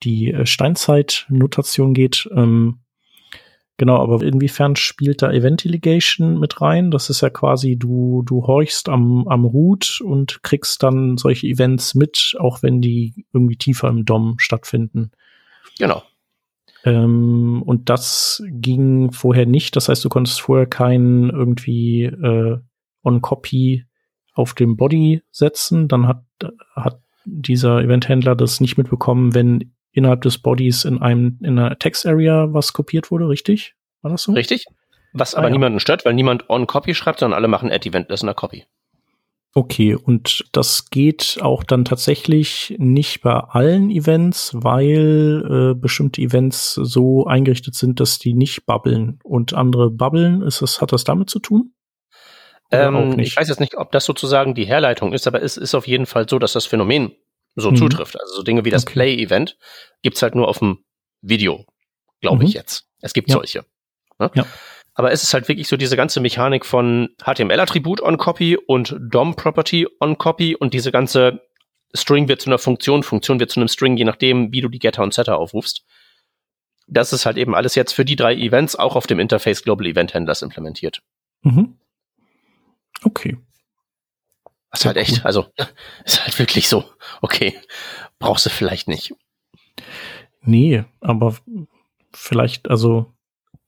die 0.03 0.33
äh, 0.33 0.45
Steinzeit-Notation 0.45 1.95
geht. 1.95 2.29
Ähm, 2.35 2.81
genau, 3.77 3.99
aber 3.99 4.23
inwiefern 4.23 4.75
spielt 4.75 5.23
da 5.23 5.31
Event 5.31 5.65
Delegation 5.65 6.41
mit 6.41 6.61
rein? 6.61 6.91
Das 6.91 7.09
ist 7.09 7.21
ja 7.21 7.31
quasi, 7.31 7.77
du, 7.77 8.23
du 8.27 8.47
horchst 8.47 8.89
am, 8.89 9.29
am 9.29 9.45
Root 9.45 10.01
und 10.05 10.43
kriegst 10.43 10.83
dann 10.83 11.17
solche 11.17 11.47
Events 11.47 11.95
mit, 11.95 12.35
auch 12.41 12.63
wenn 12.63 12.81
die 12.81 13.25
irgendwie 13.33 13.57
tiefer 13.57 13.89
im 13.89 14.05
DOM 14.05 14.35
stattfinden. 14.39 15.13
Genau. 15.79 16.03
Ähm, 16.85 17.63
und 17.65 17.89
das 17.89 18.43
ging 18.49 19.13
vorher 19.13 19.47
nicht. 19.47 19.77
Das 19.77 19.89
heißt, 19.89 20.05
du 20.05 20.09
konntest 20.09 20.41
vorher 20.41 20.67
kein 20.67 21.31
irgendwie 21.31 22.05
äh, 22.05 22.59
On-Copy 23.03 23.85
auf 24.35 24.55
dem 24.55 24.77
Body 24.77 25.23
setzen. 25.31 25.89
Dann 25.89 26.09
hat, 26.09 26.25
hat 26.75 27.01
dieser 27.25 27.81
Event-Händler 27.81 28.35
das 28.35 28.61
nicht 28.61 28.79
mitbekommen, 28.79 29.35
wenn 29.35 29.73
innerhalb 29.93 30.23
des 30.23 30.39
Bodies 30.39 30.85
in 30.85 31.01
einem 31.01 31.39
in 31.43 31.59
einer 31.59 31.79
Text-Area 31.79 32.53
was 32.53 32.73
kopiert 32.73 33.11
wurde, 33.11 33.29
richtig? 33.29 33.75
War 34.01 34.11
das 34.11 34.23
so? 34.23 34.33
Richtig. 34.33 34.65
Was 35.13 35.35
ah, 35.35 35.39
aber 35.39 35.49
ja. 35.49 35.53
niemanden 35.53 35.79
stört, 35.79 36.05
weil 36.05 36.15
niemand 36.15 36.49
On-Copy 36.49 36.95
schreibt, 36.95 37.21
sondern 37.21 37.37
alle 37.37 37.49
machen 37.49 37.71
Add-Event-Listener-Copy. 37.71 38.65
Okay, 39.55 39.95
und 39.95 40.47
das 40.53 40.89
geht 40.89 41.39
auch 41.43 41.63
dann 41.63 41.85
tatsächlich 41.85 42.75
nicht 42.79 43.21
bei 43.21 43.33
allen 43.35 43.91
Events, 43.91 44.53
weil 44.55 45.73
äh, 45.73 45.79
bestimmte 45.79 46.23
Events 46.23 46.73
so 46.75 47.27
eingerichtet 47.27 47.75
sind, 47.75 48.01
dass 48.01 48.19
die 48.19 48.33
nicht 48.33 48.65
bubbeln 48.65 49.19
und 49.23 49.53
andere 49.53 49.91
bubbeln. 49.91 50.41
Ist 50.41 50.63
das, 50.63 50.81
hat 50.81 50.93
das 50.93 51.05
damit 51.05 51.29
zu 51.29 51.39
tun? 51.39 51.75
Ähm, 52.71 53.19
ich 53.19 53.37
weiß 53.37 53.49
jetzt 53.49 53.61
nicht, 53.61 53.77
ob 53.77 53.93
das 53.93 54.07
sozusagen 54.07 54.55
die 54.55 54.65
Herleitung 54.65 55.13
ist, 55.13 55.27
aber 55.27 55.43
es 55.43 55.59
ist 55.59 55.75
auf 55.75 55.87
jeden 55.87 56.07
Fall 56.07 56.27
so, 56.27 56.39
dass 56.39 56.55
das 56.55 56.65
Phänomen 56.65 57.13
so 57.55 57.71
mhm. 57.71 57.77
zutrifft. 57.77 58.19
Also 58.19 58.37
so 58.37 58.43
Dinge 58.43 58.65
wie 58.65 58.71
das 58.71 58.85
okay. 58.85 58.95
Play-Event 58.95 59.59
gibt's 60.01 60.23
halt 60.23 60.35
nur 60.35 60.49
auf 60.49 60.61
dem 60.61 60.83
Video, 61.21 61.67
glaube 62.23 62.39
mhm. 62.39 62.49
ich 62.49 62.55
jetzt. 62.55 62.87
Es 63.03 63.13
gibt 63.13 63.29
ja. 63.29 63.35
solche. 63.35 63.67
Ne? 64.19 64.31
Ja. 64.35 64.47
Aber 64.95 65.11
es 65.11 65.23
ist 65.23 65.33
halt 65.33 65.49
wirklich 65.49 65.69
so 65.69 65.77
diese 65.77 65.97
ganze 65.97 66.21
Mechanik 66.21 66.67
von 66.67 67.11
HTML-Attribut 67.25 68.03
on 68.03 68.19
Copy 68.19 68.57
und 68.57 68.97
DOM-Property 69.01 69.89
on 70.01 70.19
Copy 70.19 70.55
und 70.55 70.75
diese 70.75 70.93
ganze 70.93 71.41
String 71.95 72.29
wird 72.29 72.43
zu 72.43 72.51
einer 72.51 72.59
Funktion, 72.59 73.03
Funktion 73.03 73.41
wird 73.41 73.51
zu 73.51 73.61
einem 73.61 73.69
String, 73.69 73.97
je 73.97 74.05
nachdem, 74.05 74.53
wie 74.53 74.61
du 74.61 74.69
die 74.69 74.79
Getter 74.79 75.03
und 75.03 75.15
Setter 75.15 75.39
aufrufst. 75.39 75.85
Das 76.87 77.13
ist 77.13 77.27
halt 77.27 77.37
eben 77.37 77.55
alles 77.55 77.75
jetzt 77.75 77.93
für 77.93 78.05
die 78.05 78.17
drei 78.17 78.35
Events 78.35 78.77
auch 78.77 78.97
auf 78.97 79.07
dem 79.07 79.19
Interface 79.19 79.63
Global 79.63 79.87
Event 79.87 80.15
Handlers 80.15 80.43
implementiert. 80.43 81.03
Mhm. 81.43 81.79
Okay. 83.05 83.39
Das 84.71 84.81
ist 84.81 84.87
halt 84.87 84.97
echt, 84.97 85.19
cool. 85.19 85.23
also 85.25 85.47
ist 86.05 86.23
halt 86.23 86.39
wirklich 86.39 86.69
so, 86.69 86.85
okay, 87.21 87.59
brauchst 88.19 88.47
du 88.47 88.51
vielleicht 88.51 88.89
nicht. 88.89 89.15
Nee, 90.43 90.85
aber 91.01 91.37
vielleicht, 92.13 92.69
also 92.69 93.12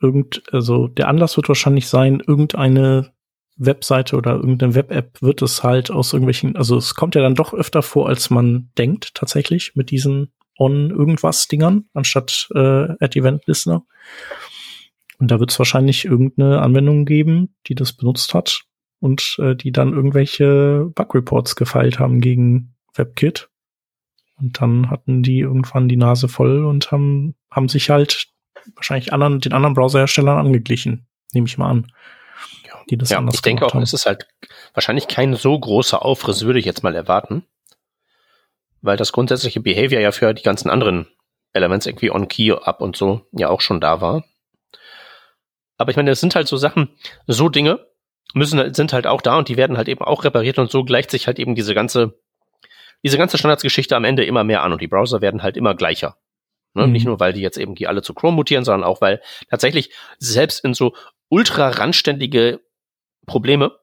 irgend, 0.04 0.42
also 0.52 0.86
der 0.88 1.08
Anlass 1.08 1.36
wird 1.36 1.48
wahrscheinlich 1.48 1.88
sein, 1.88 2.22
irgendeine 2.24 3.12
Webseite 3.56 4.16
oder 4.16 4.34
irgendeine 4.34 4.74
Web-App 4.74 5.22
wird 5.22 5.42
es 5.42 5.62
halt 5.62 5.90
aus 5.90 6.12
irgendwelchen, 6.12 6.56
also 6.56 6.76
es 6.76 6.94
kommt 6.94 7.14
ja 7.14 7.22
dann 7.22 7.34
doch 7.34 7.54
öfter 7.54 7.82
vor, 7.82 8.08
als 8.08 8.30
man 8.30 8.70
denkt, 8.78 9.14
tatsächlich, 9.14 9.72
mit 9.74 9.90
diesen 9.90 10.32
On-Irgendwas-Dingern, 10.58 11.86
anstatt 11.94 12.48
äh, 12.54 12.58
Ad-Event-Listener. 13.00 13.84
Und 15.18 15.30
da 15.30 15.40
wird 15.40 15.52
es 15.52 15.58
wahrscheinlich 15.58 16.04
irgendeine 16.04 16.60
Anwendung 16.60 17.04
geben, 17.04 17.54
die 17.66 17.74
das 17.74 17.92
benutzt 17.92 18.34
hat 18.34 18.62
und 19.00 19.36
äh, 19.38 19.54
die 19.54 19.72
dann 19.72 19.92
irgendwelche 19.92 20.90
Bug-Reports 20.94 21.56
gefeilt 21.56 21.98
haben 21.98 22.20
gegen 22.20 22.74
WebKit. 22.94 23.48
Und 24.36 24.60
dann 24.60 24.90
hatten 24.90 25.22
die 25.22 25.38
irgendwann 25.38 25.88
die 25.88 25.96
Nase 25.96 26.28
voll 26.28 26.64
und 26.64 26.90
haben, 26.90 27.36
haben 27.50 27.68
sich 27.68 27.90
halt 27.90 28.33
wahrscheinlich 28.74 29.12
anderen, 29.12 29.40
den 29.40 29.52
anderen 29.52 29.74
Browserherstellern 29.74 30.38
angeglichen, 30.38 31.06
nehme 31.32 31.46
ich 31.46 31.58
mal 31.58 31.70
an. 31.70 31.92
Ja. 32.66 32.74
die 32.90 32.96
das 32.96 33.10
ja, 33.10 33.18
anders 33.18 33.36
ich 33.36 33.42
denke 33.42 33.66
auch, 33.66 33.74
haben. 33.74 33.82
es 33.82 33.92
ist 33.92 34.06
halt 34.06 34.26
wahrscheinlich 34.72 35.08
kein 35.08 35.34
so 35.34 35.58
großer 35.58 36.04
Aufriss, 36.04 36.44
würde 36.44 36.58
ich 36.58 36.64
jetzt 36.64 36.82
mal 36.82 36.94
erwarten. 36.94 37.44
Weil 38.80 38.96
das 38.96 39.12
grundsätzliche 39.12 39.60
Behavior 39.60 40.00
ja 40.00 40.12
für 40.12 40.34
die 40.34 40.42
ganzen 40.42 40.68
anderen 40.68 41.06
Elements 41.52 41.86
irgendwie 41.86 42.10
on-key, 42.10 42.52
up 42.52 42.80
und 42.80 42.96
so 42.96 43.26
ja 43.32 43.48
auch 43.48 43.60
schon 43.60 43.80
da 43.80 44.00
war. 44.00 44.24
Aber 45.78 45.90
ich 45.90 45.96
meine, 45.96 46.10
das 46.10 46.20
sind 46.20 46.34
halt 46.34 46.48
so 46.48 46.56
Sachen, 46.56 46.90
so 47.26 47.48
Dinge 47.48 47.86
müssen, 48.34 48.58
halt, 48.58 48.76
sind 48.76 48.92
halt 48.92 49.06
auch 49.06 49.20
da 49.20 49.38
und 49.38 49.48
die 49.48 49.56
werden 49.56 49.76
halt 49.76 49.88
eben 49.88 50.04
auch 50.04 50.24
repariert 50.24 50.58
und 50.58 50.70
so 50.70 50.84
gleicht 50.84 51.10
sich 51.10 51.26
halt 51.26 51.38
eben 51.38 51.54
diese 51.54 51.74
ganze, 51.74 52.18
diese 53.02 53.18
ganze 53.18 53.38
Standardsgeschichte 53.38 53.96
am 53.96 54.04
Ende 54.04 54.24
immer 54.24 54.44
mehr 54.44 54.62
an 54.62 54.72
und 54.72 54.80
die 54.80 54.88
Browser 54.88 55.20
werden 55.20 55.42
halt 55.42 55.56
immer 55.56 55.74
gleicher. 55.74 56.16
Ne? 56.74 56.86
Mhm. 56.86 56.92
Nicht 56.92 57.06
nur, 57.06 57.20
weil 57.20 57.32
die 57.32 57.40
jetzt 57.40 57.56
eben 57.56 57.74
die 57.74 57.86
alle 57.86 58.02
zu 58.02 58.14
Chrome 58.14 58.36
mutieren, 58.36 58.64
sondern 58.64 58.84
auch, 58.88 59.00
weil 59.00 59.22
tatsächlich 59.48 59.90
selbst 60.18 60.64
in 60.64 60.74
so 60.74 60.94
ultra 61.28 61.68
randständige 61.68 62.60
Probleme 63.26 63.78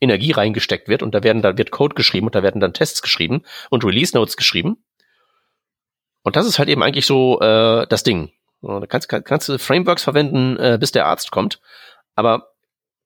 Energie 0.00 0.32
reingesteckt 0.32 0.88
wird 0.88 1.02
und 1.02 1.14
da 1.14 1.22
werden 1.22 1.42
da 1.42 1.58
wird 1.58 1.70
Code 1.70 1.94
geschrieben 1.94 2.26
und 2.26 2.34
da 2.34 2.42
werden 2.42 2.60
dann 2.60 2.72
Tests 2.72 3.02
geschrieben 3.02 3.42
und 3.70 3.84
Release 3.84 4.16
Notes 4.16 4.36
geschrieben. 4.36 4.84
Und 6.22 6.36
das 6.36 6.46
ist 6.46 6.58
halt 6.58 6.68
eben 6.68 6.82
eigentlich 6.82 7.06
so 7.06 7.40
äh, 7.40 7.86
das 7.88 8.02
Ding. 8.04 8.30
Da 8.60 8.86
kannst, 8.86 9.08
kann, 9.08 9.24
kannst 9.24 9.48
du 9.48 9.58
Frameworks 9.58 10.02
verwenden, 10.02 10.56
äh, 10.56 10.78
bis 10.78 10.92
der 10.92 11.06
Arzt 11.06 11.30
kommt. 11.30 11.60
Aber 12.14 12.54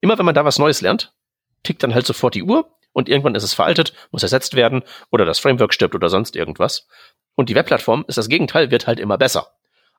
immer 0.00 0.18
wenn 0.18 0.26
man 0.26 0.34
da 0.34 0.44
was 0.44 0.58
Neues 0.58 0.80
lernt, 0.80 1.14
tickt 1.62 1.82
dann 1.82 1.94
halt 1.94 2.06
sofort 2.06 2.34
die 2.34 2.42
Uhr 2.42 2.74
und 2.92 3.08
irgendwann 3.08 3.34
ist 3.34 3.42
es 3.42 3.54
veraltet, 3.54 3.92
muss 4.10 4.22
ersetzt 4.22 4.54
werden 4.54 4.82
oder 5.10 5.24
das 5.24 5.38
Framework 5.38 5.72
stirbt 5.72 5.94
oder 5.94 6.08
sonst 6.08 6.36
irgendwas. 6.36 6.88
Und 7.34 7.48
die 7.48 7.54
Webplattform 7.54 8.04
ist 8.08 8.18
das 8.18 8.28
Gegenteil, 8.28 8.70
wird 8.70 8.86
halt 8.86 9.00
immer 9.00 9.18
besser. 9.18 9.48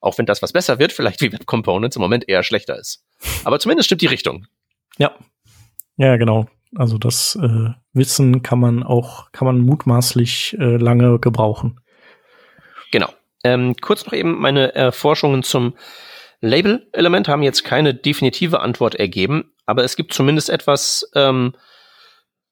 Auch 0.02 0.18
wenn 0.18 0.26
das, 0.26 0.42
was 0.42 0.54
besser 0.54 0.80
wird, 0.80 0.92
vielleicht 0.92 1.22
wie 1.22 1.32
Web 1.32 1.46
Components 1.46 1.96
im 1.96 2.02
Moment 2.02 2.28
eher 2.28 2.44
schlechter 2.44 2.78
ist. 2.78 3.04
Aber 3.44 3.60
zumindest 3.60 3.88
stimmt 3.88 4.02
die 4.02 4.08
Richtung. 4.08 4.48
Ja. 4.98 5.16
Ja, 5.98 6.18
genau. 6.18 6.48
Also 6.76 6.98
das 6.98 7.38
äh, 7.42 7.70
Wissen 7.94 8.42
kann 8.42 8.60
man 8.60 8.84
auch, 8.84 9.32
kann 9.32 9.46
man 9.46 9.60
mutmaßlich 9.60 10.58
äh, 10.60 10.78
lange 10.78 11.20
gebrauchen. 11.20 11.80
Genau. 12.92 13.10
Ähm, 13.44 13.76
kurz 13.80 14.06
noch 14.06 14.14
eben 14.14 14.40
meine 14.40 14.74
Erforschungen 14.76 15.44
zum 15.44 15.74
Label-Element 16.42 17.28
haben 17.28 17.44
jetzt 17.44 17.64
keine 17.64 17.94
definitive 17.94 18.60
Antwort 18.60 18.96
ergeben, 18.96 19.54
aber 19.66 19.84
es 19.84 19.96
gibt 19.96 20.14
zumindest 20.14 20.50
etwas, 20.50 21.10
ähm, 21.16 21.54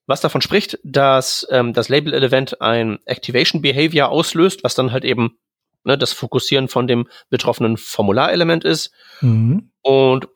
was 0.08 0.22
davon 0.22 0.42
spricht, 0.42 0.80
dass 0.84 1.48
ähm, 1.52 1.74
das 1.74 1.90
Label-Element 1.90 2.62
ein 2.62 3.00
Activation 3.06 3.62
Behavior 3.62 4.10
auslöst, 4.10 4.64
was 4.64 4.76
dann 4.76 4.92
halt 4.92 5.06
eben 5.06 5.38
ne, 5.84 5.98
das 5.98 6.14
Fokussieren 6.14 6.68
von 6.68 6.88
dem 6.88 7.08
betroffenen 7.30 7.78
Formularelement 7.78 8.64
ist. 8.64 8.92
Mhm. 9.22 9.72
Und 9.82 10.28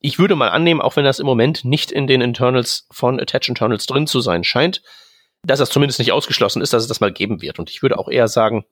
ich 0.00 0.18
würde 0.18 0.36
mal 0.36 0.48
annehmen, 0.48 0.80
auch 0.80 0.96
wenn 0.96 1.04
das 1.04 1.18
im 1.18 1.26
Moment 1.26 1.64
nicht 1.64 1.92
in 1.92 2.06
den 2.06 2.20
Internals 2.22 2.86
von 2.90 3.20
Attach 3.20 3.48
Internals 3.48 3.86
drin 3.86 4.06
zu 4.06 4.20
sein 4.20 4.44
scheint, 4.44 4.82
dass 5.42 5.58
das 5.58 5.70
zumindest 5.70 5.98
nicht 5.98 6.12
ausgeschlossen 6.12 6.62
ist, 6.62 6.72
dass 6.72 6.82
es 6.82 6.88
das 6.88 7.00
mal 7.00 7.12
geben 7.12 7.42
wird. 7.42 7.58
Und 7.58 7.70
ich 7.70 7.82
würde 7.82 7.98
auch 7.98 8.08
eher 8.08 8.28
sagen, 8.28 8.64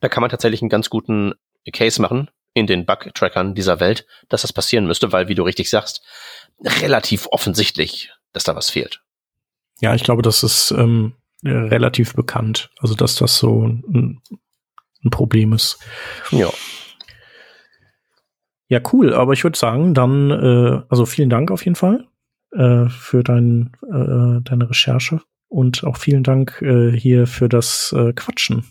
da 0.00 0.08
kann 0.08 0.20
man 0.20 0.30
tatsächlich 0.30 0.62
einen 0.62 0.68
ganz 0.68 0.90
guten 0.90 1.34
Case 1.72 2.00
machen 2.00 2.30
in 2.52 2.66
den 2.66 2.86
Bug-Trackern 2.86 3.54
dieser 3.54 3.80
Welt, 3.80 4.06
dass 4.28 4.42
das 4.42 4.52
passieren 4.52 4.86
müsste, 4.86 5.10
weil, 5.12 5.28
wie 5.28 5.34
du 5.34 5.42
richtig 5.42 5.70
sagst, 5.70 6.02
relativ 6.62 7.26
offensichtlich, 7.30 8.12
dass 8.32 8.44
da 8.44 8.54
was 8.54 8.70
fehlt. 8.70 9.03
Ja, 9.80 9.94
ich 9.94 10.04
glaube, 10.04 10.22
das 10.22 10.42
ist 10.42 10.70
ähm, 10.72 11.14
relativ 11.44 12.14
bekannt. 12.14 12.70
Also, 12.78 12.94
dass 12.94 13.16
das 13.16 13.38
so 13.38 13.66
ein, 13.66 14.20
ein 15.04 15.10
Problem 15.10 15.52
ist. 15.52 15.78
Ja. 16.30 16.48
Ja, 18.68 18.80
cool. 18.92 19.12
Aber 19.12 19.34
ich 19.34 19.44
würde 19.44 19.58
sagen, 19.58 19.94
dann, 19.94 20.30
äh, 20.30 20.82
also 20.88 21.06
vielen 21.06 21.30
Dank 21.30 21.50
auf 21.50 21.64
jeden 21.64 21.76
Fall 21.76 22.08
äh, 22.52 22.88
für 22.88 23.22
dein, 23.22 23.72
äh, 23.82 24.40
deine 24.42 24.70
Recherche 24.70 25.20
und 25.48 25.84
auch 25.84 25.98
vielen 25.98 26.22
Dank 26.22 26.62
äh, 26.62 26.90
hier 26.90 27.26
für 27.26 27.48
das 27.48 27.94
äh, 27.96 28.12
Quatschen. 28.14 28.64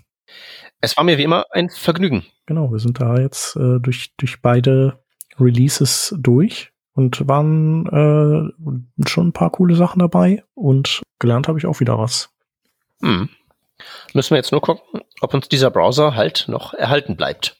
Es 0.81 0.97
war 0.97 1.03
mir 1.03 1.17
wie 1.17 1.23
immer 1.23 1.45
ein 1.51 1.69
Vergnügen. 1.69 2.25
Genau, 2.45 2.71
wir 2.71 2.79
sind 2.79 2.99
da 2.99 3.17
jetzt 3.17 3.55
äh, 3.55 3.79
durch, 3.79 4.13
durch 4.17 4.41
beide 4.41 4.99
Releases 5.39 6.13
durch 6.17 6.72
und 6.93 7.27
waren 7.27 7.85
äh, 7.87 9.07
schon 9.07 9.27
ein 9.27 9.33
paar 9.33 9.51
coole 9.51 9.75
Sachen 9.75 9.99
dabei 9.99 10.43
und 10.53 11.01
gelernt 11.19 11.47
habe 11.47 11.57
ich 11.57 11.65
auch 11.65 11.79
wieder 11.79 11.97
was. 11.97 12.29
Hm. 13.01 13.29
Müssen 14.13 14.31
wir 14.31 14.37
jetzt 14.37 14.51
nur 14.51 14.61
gucken, 14.61 15.01
ob 15.21 15.33
uns 15.33 15.49
dieser 15.49 15.71
Browser 15.71 16.15
halt 16.15 16.45
noch 16.47 16.73
erhalten 16.73 17.17
bleibt. 17.17 17.57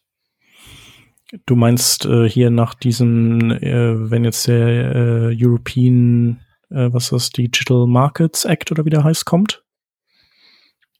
Du 1.45 1.55
meinst 1.55 2.05
äh, 2.05 2.30
hier 2.30 2.51
nach 2.51 2.76
diesem, 2.76 3.51
äh, 3.51 4.11
wenn 4.11 4.23
jetzt 4.23 4.47
der 4.47 4.95
äh, 4.95 5.35
European, 5.35 6.41
äh, 6.69 6.89
was 6.93 7.05
ist 7.05 7.11
das, 7.11 7.30
Digital 7.31 7.88
Markets 7.88 8.45
Act 8.45 8.72
oder 8.72 8.85
wie 8.85 8.91
der 8.91 9.03
heißt, 9.03 9.26
kommt? 9.26 9.64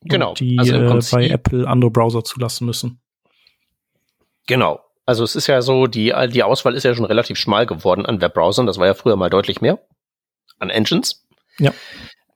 Genau. 0.02 0.30
Und 0.30 0.40
die 0.40 0.58
Also 0.58 0.74
äh, 0.74 1.00
bei 1.12 1.28
Apple 1.28 1.68
andere 1.68 1.90
Browser 1.90 2.24
zulassen 2.24 2.66
müssen. 2.66 3.00
Genau. 4.46 4.80
Also 5.06 5.22
es 5.24 5.36
ist 5.36 5.46
ja 5.46 5.60
so, 5.60 5.86
die, 5.86 6.14
die 6.28 6.42
Auswahl 6.42 6.74
ist 6.74 6.84
ja 6.84 6.94
schon 6.94 7.04
relativ 7.04 7.36
schmal 7.38 7.66
geworden 7.66 8.06
an 8.06 8.20
Webbrowsern. 8.20 8.66
Das 8.66 8.78
war 8.78 8.86
ja 8.86 8.94
früher 8.94 9.16
mal 9.16 9.30
deutlich 9.30 9.60
mehr. 9.60 9.78
An 10.58 10.70
Engines. 10.70 11.26
Ja. 11.58 11.74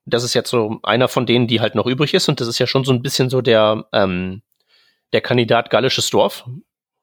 Das 0.05 0.23
ist 0.24 0.35
jetzt 0.35 0.51
so 0.51 0.78
einer 0.82 1.09
von 1.09 1.27
denen, 1.27 1.47
die 1.47 1.61
halt 1.61 1.74
noch 1.74 1.86
übrig 1.86 2.15
ist. 2.15 2.28
Und 2.28 2.40
das 2.40 2.49
ist 2.49 2.59
ja 2.59 2.66
schon 2.66 2.85
so 2.85 2.93
ein 2.93 3.03
bisschen 3.03 3.31
so 3.31 3.40
der, 3.40 3.86
ähm, 3.93 4.43
der 5.12 5.20
Kandidat 5.20 5.70
gallisches 5.70 6.11
Dorf. 6.11 6.45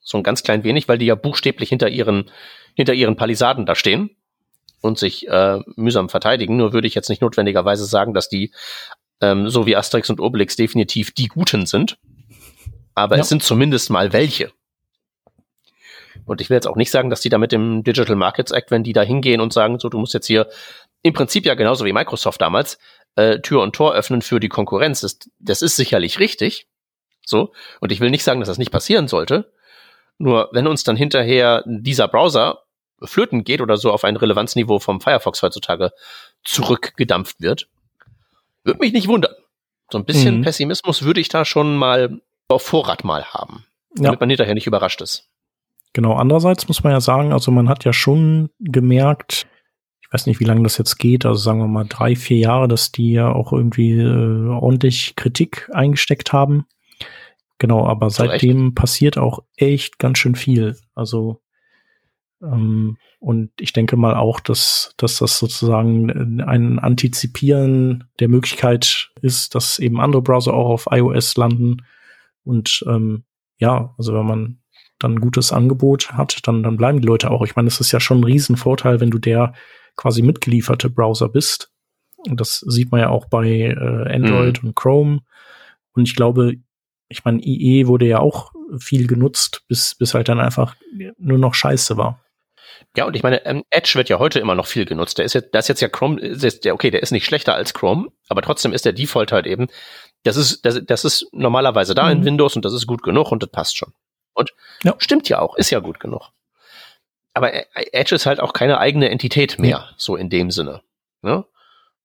So 0.01 0.17
ein 0.17 0.23
ganz 0.23 0.43
klein 0.43 0.63
wenig, 0.63 0.87
weil 0.87 0.99
die 0.99 1.07
ja 1.07 1.15
buchstäblich 1.15 1.69
hinter 1.69 1.89
ihren, 1.89 2.29
hinter 2.75 2.93
ihren 2.93 3.15
Palisaden 3.15 3.65
da 3.65 3.73
stehen 3.73 4.11
und 4.81 4.99
sich 4.99 5.27
äh, 5.27 5.59
mühsam 5.75 6.09
verteidigen. 6.09 6.57
Nur 6.57 6.73
würde 6.73 6.87
ich 6.87 6.93
jetzt 6.93 7.09
nicht 7.09 7.23
notwendigerweise 7.23 7.85
sagen, 7.85 8.13
dass 8.13 8.29
die, 8.29 8.53
ähm, 9.21 9.49
so 9.49 9.65
wie 9.65 9.75
Asterix 9.75 10.11
und 10.11 10.19
Obelix, 10.19 10.55
definitiv 10.55 11.11
die 11.11 11.27
Guten 11.27 11.65
sind. 11.65 11.97
Aber 12.93 13.15
Ja. 13.15 13.23
es 13.23 13.29
sind 13.29 13.41
zumindest 13.41 13.89
mal 13.89 14.13
welche. 14.13 14.51
Und 16.25 16.41
ich 16.41 16.49
will 16.49 16.55
jetzt 16.55 16.67
auch 16.67 16.75
nicht 16.75 16.91
sagen, 16.91 17.09
dass 17.09 17.21
die 17.21 17.29
da 17.29 17.37
mit 17.37 17.51
dem 17.51 17.83
Digital 17.83 18.15
Markets 18.15 18.51
Act, 18.51 18.71
wenn 18.71 18.83
die 18.83 18.93
da 18.93 19.01
hingehen 19.01 19.41
und 19.41 19.53
sagen, 19.53 19.79
so, 19.79 19.89
du 19.89 19.97
musst 19.99 20.13
jetzt 20.13 20.27
hier 20.27 20.47
im 21.03 21.13
Prinzip 21.13 21.45
ja 21.45 21.53
genauso 21.53 21.85
wie 21.85 21.93
Microsoft 21.93 22.41
damals 22.41 22.79
äh, 23.15 23.39
Tür 23.39 23.61
und 23.61 23.75
Tor 23.75 23.93
öffnen 23.93 24.21
für 24.21 24.39
die 24.39 24.49
Konkurrenz. 24.49 25.01
Das, 25.01 25.19
das 25.39 25.61
ist 25.61 25.75
sicherlich 25.75 26.19
richtig. 26.19 26.67
So. 27.25 27.53
Und 27.79 27.91
ich 27.91 27.99
will 27.99 28.09
nicht 28.09 28.23
sagen, 28.23 28.39
dass 28.39 28.49
das 28.49 28.57
nicht 28.57 28.71
passieren 28.71 29.07
sollte. 29.07 29.51
Nur 30.17 30.49
wenn 30.51 30.67
uns 30.67 30.83
dann 30.83 30.95
hinterher 30.95 31.63
dieser 31.67 32.07
Browser 32.07 32.63
flöten 33.03 33.43
geht 33.43 33.61
oder 33.61 33.77
so 33.77 33.91
auf 33.91 34.03
ein 34.03 34.15
Relevanzniveau 34.15 34.79
vom 34.79 35.01
Firefox 35.01 35.41
heutzutage 35.43 35.91
zurückgedampft 36.43 37.41
wird, 37.41 37.67
würde 38.63 38.79
mich 38.79 38.93
nicht 38.93 39.07
wundern. 39.07 39.33
So 39.91 39.97
ein 39.99 40.05
bisschen 40.05 40.39
Mhm. 40.39 40.41
Pessimismus 40.43 41.03
würde 41.03 41.19
ich 41.21 41.29
da 41.29 41.45
schon 41.45 41.75
mal 41.75 42.21
auf 42.47 42.63
Vorrat 42.63 43.03
mal 43.03 43.25
haben, 43.25 43.65
Ja. 43.97 44.05
damit 44.05 44.19
man 44.21 44.29
hinterher 44.29 44.53
nicht 44.53 44.67
überrascht 44.67 45.01
ist. 45.01 45.27
Genau, 45.95 46.15
andererseits 46.15 46.67
muss 46.67 46.83
man 46.83 46.91
ja 46.91 46.99
sagen, 46.99 47.31
also 47.31 47.51
man 47.51 47.69
hat 47.69 47.85
ja 47.85 47.93
schon 47.93 48.49
gemerkt, 48.59 49.47
ich 50.01 50.11
weiß 50.11 50.25
nicht, 50.27 50.41
wie 50.41 50.43
lange 50.43 50.63
das 50.63 50.77
jetzt 50.77 50.97
geht, 50.97 51.25
also 51.25 51.41
sagen 51.41 51.59
wir 51.59 51.67
mal 51.67 51.85
drei, 51.87 52.17
vier 52.17 52.37
Jahre, 52.37 52.67
dass 52.67 52.91
die 52.91 53.13
ja 53.13 53.31
auch 53.31 53.53
irgendwie 53.53 53.93
äh, 53.93 54.49
ordentlich 54.49 55.15
Kritik 55.15 55.69
eingesteckt 55.71 56.33
haben. 56.33 56.65
Genau, 57.59 57.87
aber 57.87 58.09
seitdem 58.09 58.75
passiert 58.75 59.17
auch 59.17 59.39
echt 59.55 59.97
ganz 59.97 60.17
schön 60.17 60.35
viel. 60.35 60.75
Also 60.95 61.39
ähm, 62.43 62.97
und 63.19 63.51
ich 63.57 63.71
denke 63.71 63.95
mal 63.95 64.15
auch, 64.15 64.41
dass, 64.41 64.93
dass 64.97 65.19
das 65.19 65.39
sozusagen 65.39 66.41
ein 66.41 66.77
Antizipieren 66.77 68.03
der 68.19 68.27
Möglichkeit 68.27 69.11
ist, 69.21 69.55
dass 69.55 69.79
eben 69.79 70.01
andere 70.01 70.21
Browser 70.21 70.55
auch 70.55 70.71
auf 70.71 70.87
iOS 70.91 71.37
landen. 71.37 71.85
Und 72.43 72.83
ähm, 72.85 73.23
ja, 73.59 73.95
also 73.97 74.13
wenn 74.13 74.25
man 74.25 74.59
dann 74.99 75.15
ein 75.15 75.19
gutes 75.19 75.51
Angebot 75.51 76.13
hat, 76.13 76.39
dann, 76.47 76.63
dann 76.63 76.77
bleiben 76.77 77.01
die 77.01 77.07
Leute 77.07 77.31
auch. 77.31 77.43
Ich 77.43 77.55
meine, 77.55 77.67
es 77.67 77.79
ist 77.79 77.91
ja 77.91 77.99
schon 77.99 78.19
ein 78.19 78.23
Riesenvorteil, 78.23 78.99
wenn 78.99 79.11
du 79.11 79.17
der 79.17 79.53
quasi 79.95 80.21
mitgelieferte 80.21 80.89
Browser 80.89 81.29
bist. 81.29 81.71
Und 82.27 82.39
das 82.39 82.59
sieht 82.59 82.91
man 82.91 83.01
ja 83.01 83.09
auch 83.09 83.25
bei 83.25 83.47
äh, 83.47 84.13
Android 84.13 84.63
und 84.63 84.75
Chrome. 84.75 85.19
Und 85.93 86.07
ich 86.07 86.15
glaube, 86.15 86.55
ich 87.07 87.23
meine, 87.23 87.41
IE 87.41 87.87
wurde 87.87 88.07
ja 88.07 88.19
auch 88.19 88.51
viel 88.79 89.07
genutzt, 89.07 89.63
bis, 89.67 89.95
bis 89.95 90.13
halt 90.13 90.27
dann 90.27 90.39
einfach 90.39 90.75
nur 91.17 91.37
noch 91.37 91.53
scheiße 91.53 91.97
war. 91.97 92.21
Ja, 92.97 93.05
und 93.05 93.15
ich 93.15 93.23
meine, 93.23 93.45
ähm, 93.45 93.63
Edge 93.69 93.93
wird 93.95 94.09
ja 94.09 94.19
heute 94.19 94.39
immer 94.39 94.55
noch 94.55 94.65
viel 94.65 94.85
genutzt. 94.85 95.17
Der 95.17 95.25
ist 95.25 95.33
jetzt, 95.33 95.49
das 95.53 95.65
ist 95.65 95.69
jetzt 95.69 95.81
ja 95.81 95.89
Chrome, 95.89 96.19
ist 96.19 96.43
jetzt, 96.43 96.65
okay, 96.65 96.91
der 96.91 97.03
ist 97.03 97.11
nicht 97.11 97.25
schlechter 97.25 97.53
als 97.53 97.73
Chrome, 97.73 98.07
aber 98.27 98.41
trotzdem 98.41 98.73
ist 98.73 98.85
der 98.85 98.93
Default 98.93 99.31
halt 99.31 99.45
eben, 99.45 99.67
das 100.23 100.37
ist, 100.37 100.65
das, 100.65 100.81
das 100.85 101.05
ist 101.05 101.27
normalerweise 101.31 101.93
da 101.93 102.09
in 102.09 102.21
Mhm. 102.21 102.25
Windows 102.25 102.55
und 102.55 102.65
das 102.65 102.73
ist 102.73 102.87
gut 102.87 103.03
genug 103.03 103.31
und 103.31 103.43
das 103.43 103.51
passt 103.51 103.77
schon. 103.77 103.93
Und 104.35 104.51
Ja. 104.83 104.93
stimmt 104.99 105.27
ja 105.29 105.39
auch, 105.39 105.55
ist 105.55 105.71
ja 105.71 105.79
gut 105.79 105.99
genug. 105.99 106.29
Aber 107.33 107.51
Edge 107.93 108.15
ist 108.15 108.25
halt 108.27 108.39
auch 108.39 108.53
keine 108.53 108.77
eigene 108.77 109.09
Entität 109.09 109.57
mehr, 109.59 109.89
so 109.97 110.15
in 110.15 110.29
dem 110.29 110.51
Sinne. 110.51 110.81
Ne? 111.21 111.43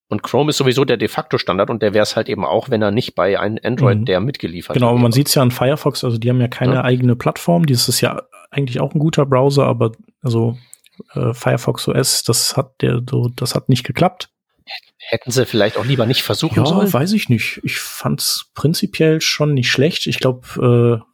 Und 0.08 0.22
Chrome 0.24 0.50
ist 0.50 0.56
sowieso 0.56 0.84
der 0.84 0.96
de 0.96 1.06
facto 1.06 1.38
Standard 1.38 1.70
und 1.70 1.82
der 1.82 1.94
wäre 1.94 2.02
es 2.02 2.16
halt 2.16 2.28
eben 2.28 2.44
auch, 2.44 2.68
wenn 2.68 2.82
er 2.82 2.90
nicht 2.90 3.14
bei 3.14 3.38
einem 3.38 3.58
Android 3.62 3.98
Mhm. 4.00 4.04
der 4.06 4.20
mitgeliefert 4.20 4.74
Genau, 4.74 4.96
man 4.96 5.12
sieht 5.12 5.28
es 5.28 5.34
ja 5.36 5.42
an 5.42 5.52
Firefox, 5.52 6.02
also 6.02 6.18
die 6.18 6.28
haben 6.30 6.40
ja 6.40 6.48
keine 6.48 6.74
Ja. 6.76 6.84
eigene 6.84 7.14
Plattform. 7.14 7.66
Dieses 7.66 7.88
ist 7.88 8.00
ja 8.00 8.22
eigentlich 8.50 8.80
auch 8.80 8.92
ein 8.92 8.98
guter 8.98 9.24
Browser, 9.26 9.66
aber 9.66 9.92
also 10.22 10.58
äh, 11.14 11.32
Firefox 11.32 11.86
OS, 11.86 12.24
das 12.24 12.56
hat 12.56 12.80
der 12.82 13.00
so, 13.08 13.28
das 13.28 13.54
hat 13.54 13.68
nicht 13.68 13.84
geklappt. 13.84 14.30
Hätten 14.98 15.30
sie 15.30 15.46
vielleicht 15.46 15.76
auch 15.76 15.84
lieber 15.84 16.06
nicht 16.06 16.22
versuchen 16.22 16.58
ja, 16.58 16.66
sollen? 16.66 16.92
weiß 16.92 17.12
ich 17.12 17.28
nicht. 17.28 17.60
Ich 17.64 17.78
fand's 17.78 18.50
prinzipiell 18.54 19.20
schon 19.20 19.54
nicht 19.54 19.70
schlecht. 19.70 20.06
Ich 20.06 20.18
glaube, 20.18 21.00
äh, 21.04 21.09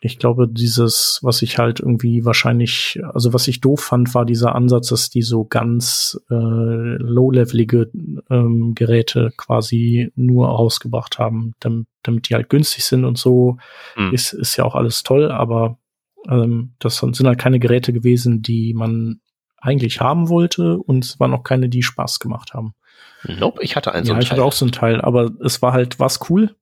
ich 0.00 0.18
glaube, 0.18 0.46
dieses, 0.46 1.20
was 1.22 1.40
ich 1.40 1.58
halt 1.58 1.80
irgendwie 1.80 2.24
wahrscheinlich, 2.24 3.00
also 3.14 3.32
was 3.32 3.48
ich 3.48 3.60
doof 3.60 3.80
fand, 3.80 4.14
war 4.14 4.26
dieser 4.26 4.54
Ansatz, 4.54 4.88
dass 4.88 5.08
die 5.08 5.22
so 5.22 5.44
ganz 5.44 6.20
äh, 6.30 6.34
low-levelige 6.34 7.90
ähm, 8.30 8.74
Geräte 8.74 9.32
quasi 9.36 10.12
nur 10.14 10.48
rausgebracht 10.48 11.18
haben, 11.18 11.54
damit, 11.60 11.86
damit 12.02 12.28
die 12.28 12.34
halt 12.34 12.50
günstig 12.50 12.84
sind 12.84 13.04
und 13.04 13.16
so. 13.16 13.56
Hm. 13.94 14.12
Ist, 14.12 14.34
ist 14.34 14.56
ja 14.56 14.64
auch 14.64 14.74
alles 14.74 15.02
toll, 15.02 15.30
aber 15.32 15.78
ähm, 16.28 16.74
das 16.78 16.98
sind 16.98 17.26
halt 17.26 17.38
keine 17.38 17.58
Geräte 17.58 17.94
gewesen, 17.94 18.42
die 18.42 18.74
man 18.74 19.20
eigentlich 19.56 20.00
haben 20.00 20.28
wollte 20.28 20.76
und 20.76 21.04
es 21.04 21.18
waren 21.18 21.32
auch 21.32 21.42
keine, 21.42 21.70
die 21.70 21.82
Spaß 21.82 22.20
gemacht 22.20 22.52
haben. 22.52 22.74
Nope, 23.24 23.62
ich 23.62 23.76
hatte 23.76 23.92
einen 23.92 24.04
so 24.04 24.12
Ja, 24.12 24.16
einen 24.16 24.22
ich 24.22 24.30
hatte 24.30 24.44
auch 24.44 24.52
so 24.52 24.66
ein 24.66 24.72
Teil, 24.72 25.00
aber 25.00 25.32
es 25.40 25.62
war 25.62 25.72
halt, 25.72 25.98
war's 25.98 26.20
cool? 26.28 26.54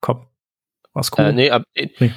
Komm, 0.00 0.26
war's 0.98 1.10
cool? 1.16 1.24
Äh, 1.26 1.32
nee, 1.32 1.50
ab, 1.50 1.62
Nee. 1.74 2.12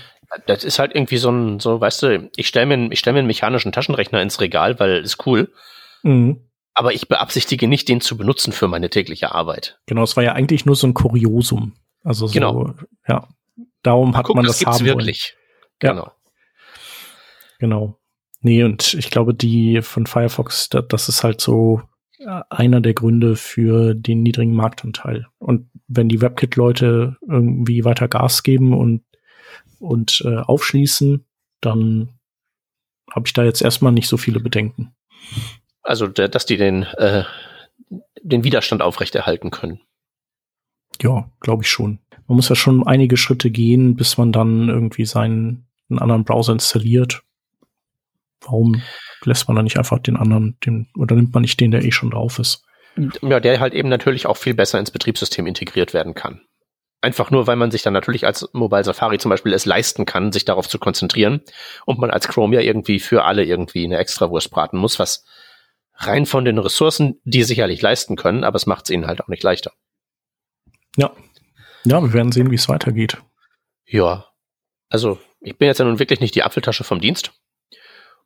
das 0.48 0.64
ist 0.64 0.80
halt 0.80 0.94
irgendwie 0.96 1.18
so 1.18 1.30
ein, 1.32 1.60
so, 1.60 1.80
weißt 1.80 2.04
du, 2.04 2.30
ich 2.36 2.48
stelle 2.48 2.66
mir, 2.78 2.92
ich 2.92 3.00
stell 3.00 3.14
mir 3.14 3.20
einen 3.20 3.28
mechanischen 3.28 3.72
Taschenrechner 3.72 4.22
ins 4.22 4.42
Regal, 4.42 4.80
weil 4.80 4.98
ist 5.02 5.26
cool. 5.26 5.54
Mhm. 6.04 6.50
Aber 6.74 6.94
ich 6.94 7.08
beabsichtige 7.08 7.68
nicht, 7.68 7.90
den 7.90 8.00
zu 8.02 8.18
benutzen 8.18 8.54
für 8.54 8.68
meine 8.68 8.90
tägliche 8.90 9.34
Arbeit. 9.36 9.80
Genau, 9.88 10.04
es 10.04 10.16
war 10.16 10.24
ja 10.24 10.34
eigentlich 10.34 10.66
nur 10.66 10.76
so 10.76 10.88
ein 10.88 10.94
Kuriosum. 10.94 11.74
Also 12.04 12.28
so, 12.28 12.34
Genau. 12.34 12.74
ja. 13.08 13.28
Darum 13.84 14.16
hat 14.16 14.26
Guck, 14.26 14.36
man 14.38 14.46
das 14.46 14.60
das, 14.60 14.80
haben 14.80 14.86
wirklich. 14.86 15.36
Ja. 15.82 15.90
Genau. 15.92 16.02
wollen. 16.04 16.12
Genau. 17.60 17.98
Nee, 18.42 18.64
und 18.64 18.94
ich 18.96 19.12
glaube, 19.12 19.34
die 19.36 19.82
von 19.82 20.08
Firefox, 20.08 20.70
da, 20.70 20.82
das 20.82 21.10
ist 21.10 21.24
halt 21.24 21.42
so 21.42 21.82
äh, 21.82 21.84
einer 22.26 22.82
der 22.82 22.94
Gründe 22.94 23.36
für 23.36 23.94
den 23.94 24.24
niedrigen 24.24 24.54
Marktanteil. 24.54 25.28
Und 25.40 25.70
wenn 25.88 26.10
die 26.10 26.22
WebKit-Leute 26.22 27.18
irgendwie 27.28 27.84
weiter 27.84 28.08
Gas 28.08 28.44
geben 28.44 28.74
und, 28.74 29.04
und 29.80 30.22
äh, 30.26 30.38
aufschließen, 30.38 31.26
dann 31.62 32.20
habe 33.12 33.28
ich 33.28 33.34
da 33.34 33.44
jetzt 33.44 33.62
erstmal 33.62 33.92
nicht 33.92 34.08
so 34.08 34.18
viele 34.18 34.40
Bedenken. 34.40 34.96
Also, 35.82 36.08
dass 36.08 36.46
die 36.46 36.58
den, 36.58 36.84
äh, 36.84 37.24
den 38.22 38.44
Widerstand 38.44 38.82
aufrechterhalten 38.82 39.52
können. 39.52 39.82
Ja, 41.02 41.32
glaube 41.40 41.64
ich 41.64 41.70
schon. 41.70 42.00
Man 42.28 42.36
muss 42.36 42.50
ja 42.50 42.56
schon 42.56 42.86
einige 42.86 43.18
Schritte 43.18 43.50
gehen, 43.50 43.96
bis 43.96 44.18
man 44.18 44.32
dann 44.32 44.70
irgendwie 44.70 45.06
seinen 45.06 45.68
einen 45.90 46.00
anderen 46.00 46.24
Browser 46.24 46.54
installiert. 46.54 47.24
Warum 48.42 48.82
lässt 49.24 49.48
man 49.48 49.56
dann 49.56 49.66
nicht 49.66 49.78
einfach 49.78 50.00
den 50.00 50.18
anderen, 50.18 50.58
den, 50.66 50.88
oder 50.98 51.16
nimmt 51.16 51.34
man 51.34 51.42
nicht 51.42 51.60
den, 51.60 51.72
der 51.72 51.84
eh 51.84 51.92
schon 51.92 52.12
drauf 52.12 52.40
ist? 52.40 52.64
Ja, 53.22 53.40
der 53.40 53.60
halt 53.60 53.74
eben 53.74 53.90
natürlich 53.90 54.26
auch 54.26 54.38
viel 54.38 54.54
besser 54.54 54.80
ins 54.80 54.92
Betriebssystem 54.92 55.48
integriert 55.48 55.94
werden 55.94 56.14
kann. 56.14 56.42
Einfach 57.02 57.32
nur, 57.32 57.48
weil 57.48 57.56
man 57.56 57.72
sich 57.72 57.82
dann 57.82 57.94
natürlich 57.94 58.26
als 58.26 58.50
Mobile 58.54 58.84
Safari 58.84 59.18
zum 59.18 59.30
Beispiel 59.30 59.54
es 59.54 59.66
leisten 59.66 60.06
kann, 60.06 60.32
sich 60.32 60.46
darauf 60.46 60.68
zu 60.68 60.78
konzentrieren 60.78 61.42
und 61.86 62.00
man 62.00 62.12
als 62.12 62.28
Chrome 62.28 62.56
ja 62.56 62.62
irgendwie 62.62 63.00
für 63.00 63.24
alle 63.24 63.44
irgendwie 63.44 63.86
eine 63.86 63.98
Extrawurst 63.98 64.52
braten 64.52 64.78
muss, 64.78 65.00
was 65.00 65.26
rein 65.96 66.26
von 66.26 66.46
den 66.46 66.60
Ressourcen, 66.60 67.20
die 67.24 67.44
sicherlich 67.44 67.82
leisten 67.82 68.18
können, 68.18 68.44
aber 68.44 68.56
es 68.56 68.68
macht 68.68 68.86
es 68.86 68.92
ihnen 68.92 69.08
halt 69.08 69.22
auch 69.22 69.30
nicht 69.30 69.42
leichter. 69.42 69.72
Ja. 70.96 71.12
Ja, 71.86 72.02
wir 72.02 72.14
werden 72.14 72.32
sehen, 72.32 72.52
wie 72.52 72.56
es 72.56 72.70
weitergeht. 72.70 73.18
Ja, 73.86 74.28
also 74.90 75.20
ich 75.40 75.58
bin 75.58 75.68
jetzt 75.68 75.80
ja 75.80 75.86
nun 75.86 75.98
wirklich 75.98 76.20
nicht 76.20 76.36
die 76.36 76.44
Apfeltasche 76.44 76.84
vom 76.84 77.02
Dienst 77.02 77.32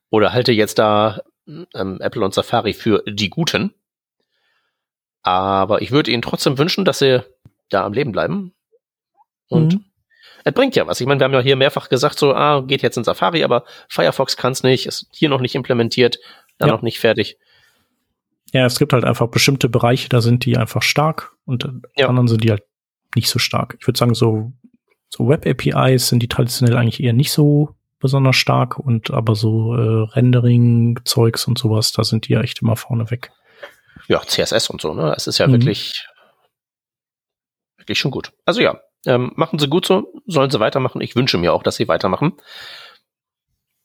oder 0.10 0.34
halte 0.34 0.52
jetzt 0.52 0.80
da 0.80 1.22
ähm, 1.48 1.99
Apple 2.02 2.23
und 2.23 2.34
Safari 2.34 2.73
für 2.73 3.03
die 3.07 3.30
Guten. 3.30 3.73
Aber 5.22 5.82
ich 5.82 5.91
würde 5.91 6.11
ihnen 6.11 6.22
trotzdem 6.22 6.57
wünschen, 6.57 6.86
dass 6.86 6.99
sie 6.99 7.23
da 7.69 7.86
am 7.86 7.94
Leben 7.94 8.11
bleiben. 8.11 8.53
Und 9.49 9.73
Mhm. 9.76 9.86
es 10.44 10.53
bringt 10.53 10.76
ja 10.76 10.86
was. 10.88 11.02
Ich 11.02 11.07
meine, 11.07 11.19
wir 11.19 11.26
haben 11.26 11.34
ja 11.34 11.40
hier 11.40 11.56
mehrfach 11.56 11.90
gesagt, 11.90 12.19
so, 12.19 12.34
ah, 12.34 12.61
geht 12.61 12.82
jetzt 12.84 12.98
in 12.98 13.03
Safari, 13.03 13.44
aber 13.44 13.65
Firefox 13.90 14.38
kann 14.38 14.52
es 14.53 14.64
nicht, 14.64 14.86
ist 14.86 15.07
hier 15.11 15.30
noch 15.30 15.41
nicht 15.41 15.56
implementiert, 15.56 16.19
dann 16.57 16.69
Ja. 16.69 16.76
noch 16.76 16.82
nicht 16.84 16.99
fertig. 16.99 17.38
Ja, 18.53 18.65
es 18.65 18.77
gibt 18.80 18.94
halt 18.94 19.03
einfach 19.03 19.27
bestimmte 19.27 19.68
Bereiche, 19.69 20.07
da 20.10 20.22
sind 20.22 20.45
die 20.45 20.57
einfach 20.57 20.82
stark 20.84 21.34
und 21.45 21.68
Ja. 21.98 22.07
anderen 22.07 22.27
sind 22.27 22.44
die 22.44 22.52
halt 22.52 22.64
nicht 23.15 23.30
so 23.30 23.40
stark. 23.40 23.76
Ich 23.80 23.88
würde 23.88 23.98
sagen, 23.98 24.14
so, 24.14 24.53
so 25.10 25.27
Web-APIs 25.27 26.10
sind 26.10 26.22
die 26.22 26.27
traditionell 26.27 26.77
eigentlich 26.77 27.02
eher 27.02 27.14
nicht 27.14 27.32
so 27.32 27.76
besonders 28.00 28.36
stark 28.36 28.78
und 28.78 29.12
aber 29.12 29.36
so 29.36 29.76
äh, 29.76 30.10
Rendering-Zeugs 30.14 31.46
und 31.48 31.58
sowas, 31.58 31.92
da 31.92 32.04
sind 32.04 32.28
die 32.28 32.34
ja 32.34 32.42
echt 32.42 32.62
immer 32.62 32.76
vorne 32.76 33.10
weg. 33.12 33.32
Ja, 34.08 34.22
CSS 34.22 34.70
und 34.70 34.82
so, 34.82 34.94
ne? 34.94 35.14
Es 35.16 35.28
ist 35.28 35.38
ja 35.38 35.48
Mhm. 35.48 35.54
wirklich, 35.54 36.06
wirklich 37.78 37.98
schon 38.00 38.12
gut. 38.12 38.34
Also 38.46 38.62
ja, 38.62 38.80
ähm, 39.06 39.32
machen 39.36 39.60
sie 39.60 39.68
gut 39.70 39.86
so, 39.86 40.12
sollen 40.26 40.50
sie 40.52 40.60
weitermachen. 40.60 41.02
Ich 41.02 41.16
wünsche 41.16 41.38
mir 41.38 41.54
auch, 41.54 41.64
dass 41.64 41.76
sie 41.78 41.88
weitermachen, 41.88 42.34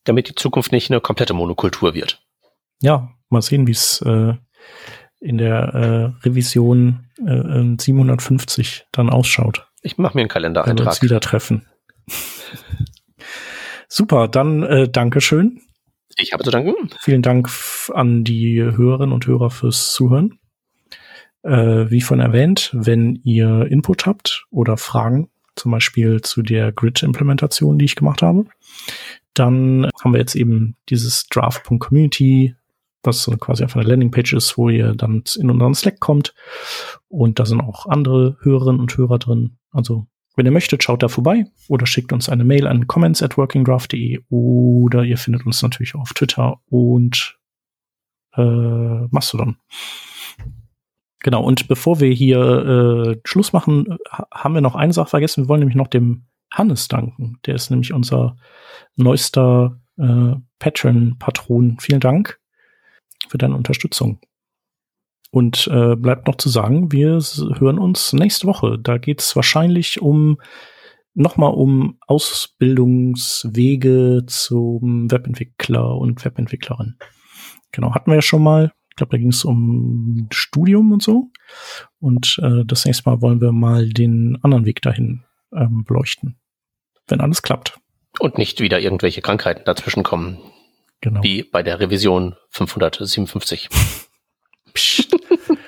damit 0.05 0.29
die 0.29 0.35
Zukunft 0.35 0.73
nicht 0.73 0.91
eine 0.91 1.01
komplette 1.01 1.35
Monokultur 1.35 1.95
wird. 1.95 2.23
Ja, 2.83 3.11
mal 3.29 3.43
sehen, 3.43 3.67
wie 3.67 3.73
es 3.73 4.01
äh, 4.03 4.35
in 5.21 5.39
der 5.39 6.15
äh, 6.23 6.27
Revision 6.27 7.11
äh, 7.27 7.31
äh, 7.33 7.77
750 7.79 8.87
dann 8.93 9.11
ausschaut. 9.11 9.67
Ich 9.83 9.99
mache 9.99 10.17
mir 10.17 10.23
einen 10.23 10.31
wenn 10.31 10.35
wir 10.35 10.49
uns 10.49 10.55
Kalendereintrag. 10.55 11.03
wieder 11.03 11.21
treffen. 11.21 11.67
Super, 13.93 14.29
dann 14.29 14.63
äh, 14.63 14.89
Dankeschön. 14.89 15.61
Ich 16.17 16.33
habe 16.33 16.45
zu 16.45 16.53
danken. 16.53 16.91
Vielen 17.01 17.23
Dank 17.23 17.51
an 17.93 18.23
die 18.23 18.63
Hörerinnen 18.63 19.13
und 19.13 19.27
Hörer 19.27 19.51
fürs 19.51 19.93
Zuhören. 19.93 20.39
Äh, 21.43 21.91
wie 21.91 22.01
von 22.01 22.21
erwähnt, 22.21 22.71
wenn 22.73 23.17
ihr 23.25 23.67
Input 23.69 24.07
habt 24.07 24.47
oder 24.51 24.77
Fragen, 24.77 25.29
zum 25.57 25.73
Beispiel 25.73 26.21
zu 26.21 26.43
der 26.43 26.71
Grid-Implementation, 26.71 27.79
die 27.81 27.85
ich 27.87 27.97
gemacht 27.97 28.23
habe, 28.23 28.45
dann 29.35 29.91
haben 30.03 30.13
wir 30.13 30.21
jetzt 30.21 30.37
eben 30.37 30.77
dieses 30.89 31.27
Draft.community, 31.27 32.55
was 33.03 33.25
so 33.25 33.33
quasi 33.33 33.65
einfach 33.65 33.81
eine 33.81 33.89
Landingpage 33.89 34.35
ist, 34.35 34.57
wo 34.57 34.69
ihr 34.69 34.95
dann 34.95 35.25
in 35.37 35.51
unseren 35.51 35.75
Slack 35.75 35.99
kommt. 35.99 36.33
Und 37.09 37.41
da 37.41 37.45
sind 37.45 37.61
auch 37.61 37.87
andere 37.87 38.37
Hörerinnen 38.41 38.81
und 38.81 38.97
Hörer 38.97 39.19
drin. 39.19 39.57
Also, 39.73 40.07
wenn 40.37 40.47
ihr 40.47 40.53
möchtet, 40.53 40.83
schaut 40.83 41.03
da 41.03 41.09
vorbei 41.09 41.45
oder 41.69 41.87
schickt 41.87 42.13
uns 42.13 42.29
eine 42.29 42.45
Mail 42.45 42.67
an 42.67 42.87
comments 42.87 43.23
at 43.23 43.37
workingdraft.de 43.37 44.21
oder 44.31 45.05
ihr 45.05 45.19
findet 45.19 45.45
uns 45.47 45.63
natürlich 45.63 45.95
auf 45.95 46.13
Twitter 46.15 46.61
und 46.67 47.39
äh, 48.37 48.41
Mastodon. 49.11 49.57
Genau, 51.23 51.43
und 51.45 51.69
bevor 51.69 52.01
wir 52.01 52.11
hier 52.13 52.41
äh, 52.41 53.21
Schluss 53.25 53.53
machen, 53.53 53.99
ha- 54.11 54.27
haben 54.33 54.55
wir 54.55 54.63
noch 54.63 54.75
eine 54.75 54.93
Sache 54.93 55.11
vergessen. 55.11 55.45
Wir 55.45 55.49
wollen 55.49 55.61
nämlich 55.61 55.77
noch 55.77 55.89
dem 55.89 56.25
Hannes 56.51 56.89
danken. 56.89 57.39
Der 57.45 57.55
ist 57.57 57.71
nämlich 57.71 57.93
unser 57.93 58.37
neuester 58.97 59.79
äh, 59.99 60.35
Patron-Patron. 60.59 61.77
Vielen 61.81 62.01
Dank 62.01 62.41
für 63.29 63.37
deine 63.37 63.55
Unterstützung. 63.55 64.21
Und 65.31 65.69
äh, 65.73 65.95
bleibt 65.95 66.27
noch 66.27 66.35
zu 66.37 66.49
sagen, 66.49 66.91
wir 66.91 67.21
hören 67.59 67.79
uns 67.79 68.13
nächste 68.13 68.49
Woche. 68.49 68.79
Da 68.81 68.99
geht 68.99 69.21
es 69.21 69.37
wahrscheinlich 69.37 70.03
um 70.03 70.39
nochmal 71.15 71.53
um 71.53 71.99
Ausbildungswege 72.07 74.25
zum 74.27 75.11
Webentwickler 75.11 75.97
und 75.97 76.25
Webentwicklerin. 76.25 76.97
Genau, 77.73 77.95
hatten 77.95 78.11
wir 78.11 78.17
ja 78.17 78.23
schon 78.23 78.43
mal. 78.43 78.73
Ich 78.91 78.97
glaube, 78.97 79.13
da 79.13 79.19
ging 79.19 79.29
es 79.29 79.45
um 79.45 80.27
Studium 80.33 80.91
und 80.93 81.03
so. 81.03 81.31
Und 82.01 82.39
äh, 82.43 82.65
das 82.67 82.85
nächste 82.85 83.09
Mal 83.09 83.23
wollen 83.23 83.41
wir 83.41 83.53
mal 83.53 83.89
den 83.89 84.37
anderen 84.43 84.67
Weg 84.67 84.83
dahin 84.83 85.23
ähm, 85.55 85.85
beleuchten. 85.87 86.37
Wenn 87.07 87.21
alles 87.21 87.43
klappt. 87.43 87.79
Und 88.19 88.39
nicht 88.39 88.61
wieder 88.61 88.81
irgendwelche 88.81 89.23
Krankheiten 89.23 89.63
dazwischen 89.65 90.03
kommen, 90.03 90.39
Genau. 91.01 91.23
wie 91.23 91.45
bei 91.45 91.63
der 91.63 91.79
Revision 91.81 92.35
557. 92.51 93.69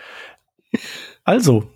Also, 1.25 1.71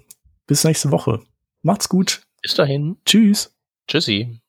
bis 0.46 0.64
nächste 0.64 0.90
Woche. 0.90 1.22
Macht's 1.62 1.88
gut. 1.88 2.22
Bis 2.42 2.54
dahin. 2.54 2.96
Tschüss. 3.04 3.54
Tschüssi. 3.86 4.40